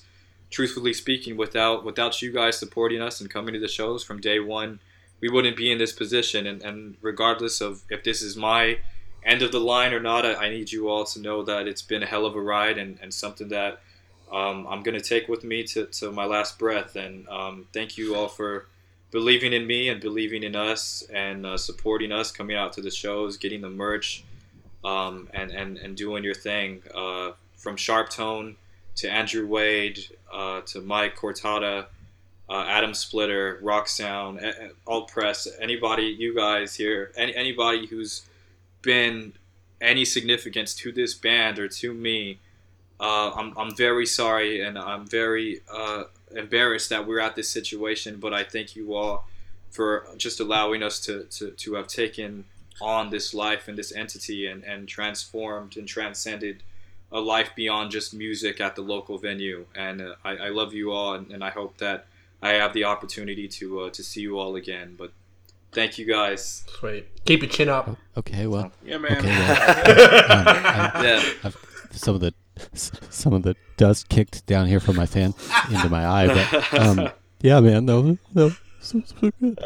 truthfully 0.54 0.92
speaking, 0.92 1.36
without 1.36 1.84
without 1.84 2.22
you 2.22 2.32
guys 2.32 2.56
supporting 2.56 3.02
us 3.02 3.20
and 3.20 3.28
coming 3.28 3.52
to 3.54 3.60
the 3.60 3.68
shows 3.68 4.04
from 4.04 4.20
day 4.20 4.38
one, 4.38 4.78
we 5.20 5.28
wouldn't 5.28 5.56
be 5.56 5.70
in 5.70 5.78
this 5.78 5.92
position. 5.92 6.46
And, 6.46 6.62
and 6.62 6.96
regardless 7.02 7.60
of 7.60 7.82
if 7.90 8.04
this 8.04 8.22
is 8.22 8.36
my 8.36 8.78
end 9.24 9.42
of 9.42 9.52
the 9.52 9.60
line 9.60 9.92
or 9.92 10.00
not, 10.00 10.24
I, 10.24 10.46
I 10.46 10.48
need 10.50 10.70
you 10.70 10.88
all 10.88 11.04
to 11.06 11.20
know 11.20 11.42
that 11.42 11.66
it's 11.66 11.82
been 11.82 12.02
a 12.02 12.06
hell 12.06 12.24
of 12.24 12.36
a 12.36 12.40
ride 12.40 12.78
and, 12.78 12.98
and 13.02 13.12
something 13.12 13.48
that 13.48 13.80
um, 14.32 14.66
I'm 14.68 14.82
going 14.82 14.98
to 14.98 15.04
take 15.06 15.28
with 15.28 15.44
me 15.44 15.64
to, 15.64 15.86
to 15.86 16.12
my 16.12 16.24
last 16.24 16.58
breath. 16.58 16.96
And 16.96 17.28
um, 17.28 17.66
thank 17.72 17.96
you 17.96 18.14
all 18.14 18.28
for 18.28 18.66
believing 19.10 19.52
in 19.52 19.66
me 19.66 19.88
and 19.88 20.00
believing 20.00 20.42
in 20.42 20.56
us 20.56 21.04
and 21.12 21.46
uh, 21.46 21.56
supporting 21.56 22.10
us, 22.12 22.32
coming 22.32 22.56
out 22.56 22.72
to 22.74 22.80
the 22.80 22.90
shows, 22.90 23.36
getting 23.36 23.60
the 23.60 23.70
merch, 23.70 24.24
um, 24.84 25.28
and, 25.32 25.50
and, 25.50 25.78
and 25.78 25.96
doing 25.96 26.24
your 26.24 26.34
thing. 26.34 26.82
Uh, 26.94 27.32
from 27.56 27.76
SharpTone 27.76 28.56
to 28.96 29.10
Andrew 29.10 29.46
Wade 29.46 29.98
uh, 30.32 30.60
to 30.62 30.80
Mike 30.80 31.16
Cortada, 31.16 31.86
uh, 32.48 32.64
Adam 32.68 32.92
Splitter, 32.92 33.58
Rock 33.62 33.88
Sound, 33.88 34.40
Alt 34.86 35.08
Press, 35.08 35.48
anybody, 35.60 36.04
you 36.04 36.34
guys 36.34 36.74
here, 36.74 37.12
any, 37.16 37.34
anybody 37.34 37.86
who's 37.86 38.26
been 38.82 39.32
any 39.80 40.04
significance 40.04 40.74
to 40.74 40.92
this 40.92 41.14
band 41.14 41.58
or 41.58 41.68
to 41.68 41.94
me, 41.94 42.38
uh, 43.06 43.28
I'm, 43.38 43.48
I'm 43.60 43.72
very 43.86 44.06
sorry 44.20 44.50
and 44.64 44.74
I'm 44.78 45.04
very 45.06 45.60
uh, 45.80 46.04
embarrassed 46.44 46.88
that 46.92 47.02
we're 47.06 47.20
at 47.28 47.34
this 47.36 47.48
situation, 47.58 48.12
but 48.24 48.32
I 48.40 48.42
thank 48.54 48.68
you 48.76 48.94
all 48.98 49.16
for 49.76 50.06
just 50.16 50.38
allowing 50.40 50.82
us 50.88 50.96
to, 51.06 51.24
to, 51.36 51.50
to 51.62 51.68
have 51.78 51.88
taken 52.02 52.44
on 52.80 53.10
this 53.10 53.34
life 53.34 53.68
and 53.68 53.76
this 53.80 53.92
entity 53.94 54.40
and, 54.50 54.64
and 54.64 54.88
transformed 54.88 55.76
and 55.76 55.86
transcended 55.86 56.56
a 57.12 57.20
life 57.20 57.50
beyond 57.54 57.90
just 57.90 58.14
music 58.14 58.60
at 58.60 58.74
the 58.76 58.82
local 58.94 59.16
venue. 59.18 59.66
And 59.86 60.00
uh, 60.00 60.14
I, 60.24 60.32
I 60.46 60.48
love 60.60 60.72
you 60.74 60.86
all, 60.92 61.14
and, 61.14 61.30
and 61.34 61.42
I 61.44 61.50
hope 61.50 61.76
that 61.78 62.06
I 62.42 62.50
have 62.62 62.72
the 62.72 62.84
opportunity 62.84 63.46
to 63.58 63.66
uh, 63.82 63.90
to 63.90 64.02
see 64.02 64.20
you 64.26 64.38
all 64.40 64.56
again. 64.56 64.88
But 64.98 65.10
thank 65.72 65.98
you 65.98 66.06
guys. 66.06 66.64
Sweet. 66.78 67.04
Keep 67.24 67.42
your 67.42 67.50
chin 67.50 67.68
up. 67.68 67.96
Okay, 68.16 68.46
well, 68.46 68.70
Yeah, 68.84 68.98
man. 68.98 69.18
okay, 69.18 69.28
well. 69.28 69.50
Um, 70.34 70.48
I- 70.48 71.00
Yeah. 71.04 71.22
I've, 71.44 71.56
some 71.92 72.14
of 72.16 72.20
the 72.20 72.32
some 72.74 73.32
of 73.32 73.42
the 73.42 73.56
dust 73.76 74.08
kicked 74.08 74.46
down 74.46 74.66
here 74.66 74.80
from 74.80 74.96
my 74.96 75.06
fan 75.06 75.34
into 75.70 75.88
my 75.88 76.06
eye, 76.06 76.26
but 76.26 76.80
um, 76.80 77.08
yeah, 77.40 77.60
man, 77.60 77.84
no, 77.84 78.18
no, 78.34 78.52
so, 78.80 79.02
so 79.04 79.30
good. 79.40 79.58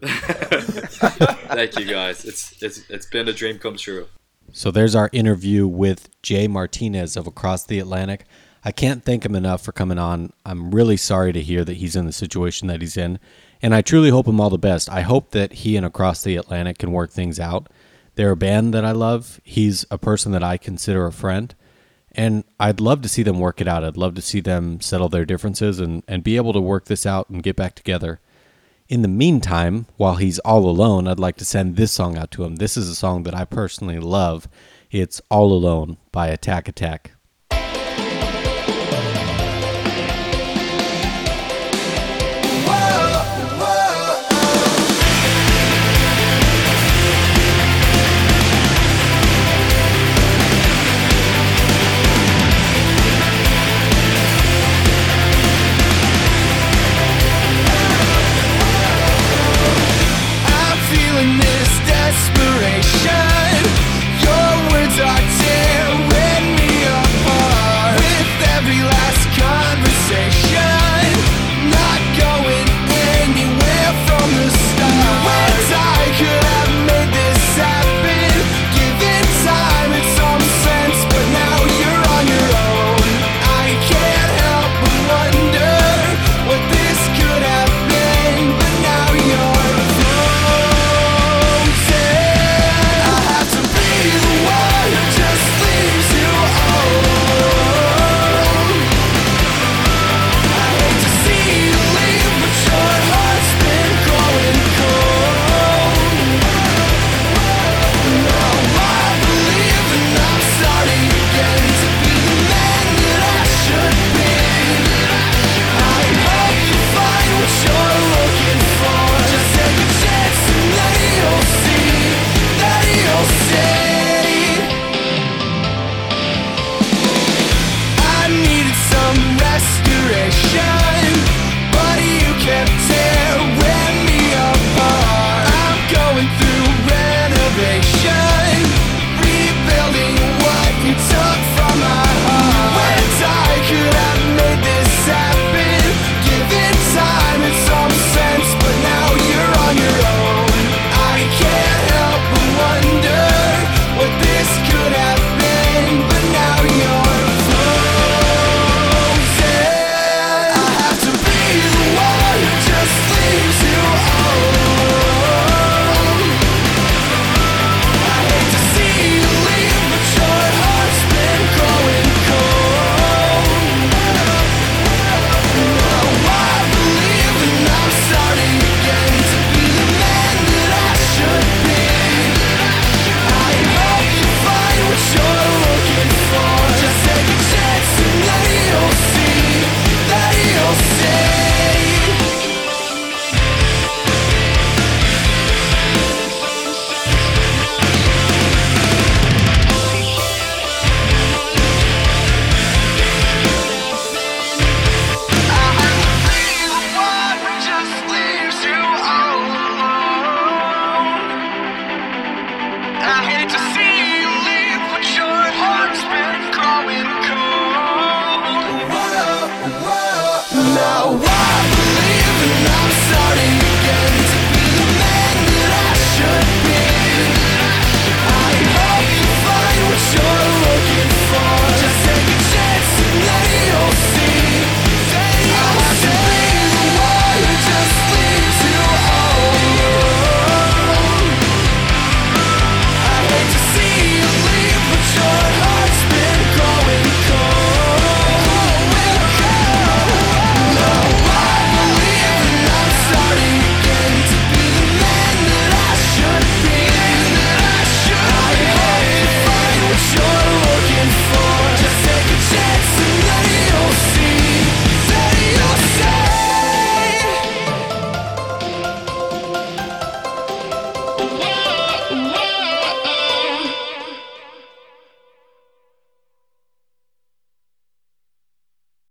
thank 0.02 1.78
you 1.78 1.84
guys. 1.84 2.24
It's 2.24 2.62
it's 2.62 2.88
it's 2.88 3.06
been 3.06 3.28
a 3.28 3.32
dream 3.32 3.58
come 3.58 3.76
true. 3.76 4.06
So 4.52 4.70
there's 4.70 4.94
our 4.94 5.10
interview 5.12 5.66
with 5.66 6.08
Jay 6.22 6.48
Martinez 6.48 7.16
of 7.16 7.26
Across 7.26 7.66
the 7.66 7.78
Atlantic. 7.78 8.24
I 8.64 8.72
can't 8.72 9.04
thank 9.04 9.24
him 9.24 9.34
enough 9.34 9.62
for 9.62 9.72
coming 9.72 9.98
on. 9.98 10.32
I'm 10.44 10.70
really 10.70 10.96
sorry 10.96 11.32
to 11.32 11.40
hear 11.40 11.64
that 11.64 11.76
he's 11.76 11.96
in 11.96 12.06
the 12.06 12.12
situation 12.12 12.68
that 12.68 12.80
he's 12.80 12.96
in, 12.96 13.18
and 13.62 13.74
I 13.74 13.82
truly 13.82 14.10
hope 14.10 14.26
him 14.26 14.40
all 14.40 14.50
the 14.50 14.58
best. 14.58 14.90
I 14.90 15.02
hope 15.02 15.30
that 15.30 15.52
he 15.52 15.76
and 15.76 15.86
Across 15.86 16.24
the 16.24 16.36
Atlantic 16.36 16.78
can 16.78 16.92
work 16.92 17.10
things 17.10 17.38
out. 17.38 17.68
They're 18.16 18.32
a 18.32 18.36
band 18.36 18.74
that 18.74 18.84
I 18.84 18.92
love. 18.92 19.40
He's 19.44 19.86
a 19.90 19.98
person 19.98 20.32
that 20.32 20.42
I 20.42 20.56
consider 20.56 21.06
a 21.06 21.12
friend, 21.12 21.54
and 22.12 22.44
I'd 22.58 22.80
love 22.80 23.02
to 23.02 23.08
see 23.08 23.22
them 23.22 23.38
work 23.38 23.60
it 23.60 23.68
out. 23.68 23.84
I'd 23.84 23.96
love 23.96 24.14
to 24.14 24.22
see 24.22 24.40
them 24.40 24.80
settle 24.80 25.08
their 25.08 25.24
differences 25.24 25.78
and, 25.78 26.02
and 26.08 26.24
be 26.24 26.36
able 26.36 26.52
to 26.52 26.60
work 26.60 26.86
this 26.86 27.06
out 27.06 27.28
and 27.30 27.42
get 27.42 27.56
back 27.56 27.74
together. 27.74 28.20
In 28.88 29.02
the 29.02 29.08
meantime, 29.08 29.86
while 29.96 30.16
he's 30.16 30.40
all 30.40 30.68
alone, 30.68 31.06
I'd 31.06 31.20
like 31.20 31.36
to 31.36 31.44
send 31.44 31.76
this 31.76 31.92
song 31.92 32.18
out 32.18 32.32
to 32.32 32.42
him. 32.42 32.56
This 32.56 32.76
is 32.76 32.88
a 32.88 32.96
song 32.96 33.22
that 33.22 33.34
I 33.34 33.44
personally 33.44 34.00
love. 34.00 34.48
It's 34.90 35.20
All 35.30 35.52
Alone 35.52 35.98
by 36.10 36.26
Attack 36.28 36.66
Attack. 36.66 37.12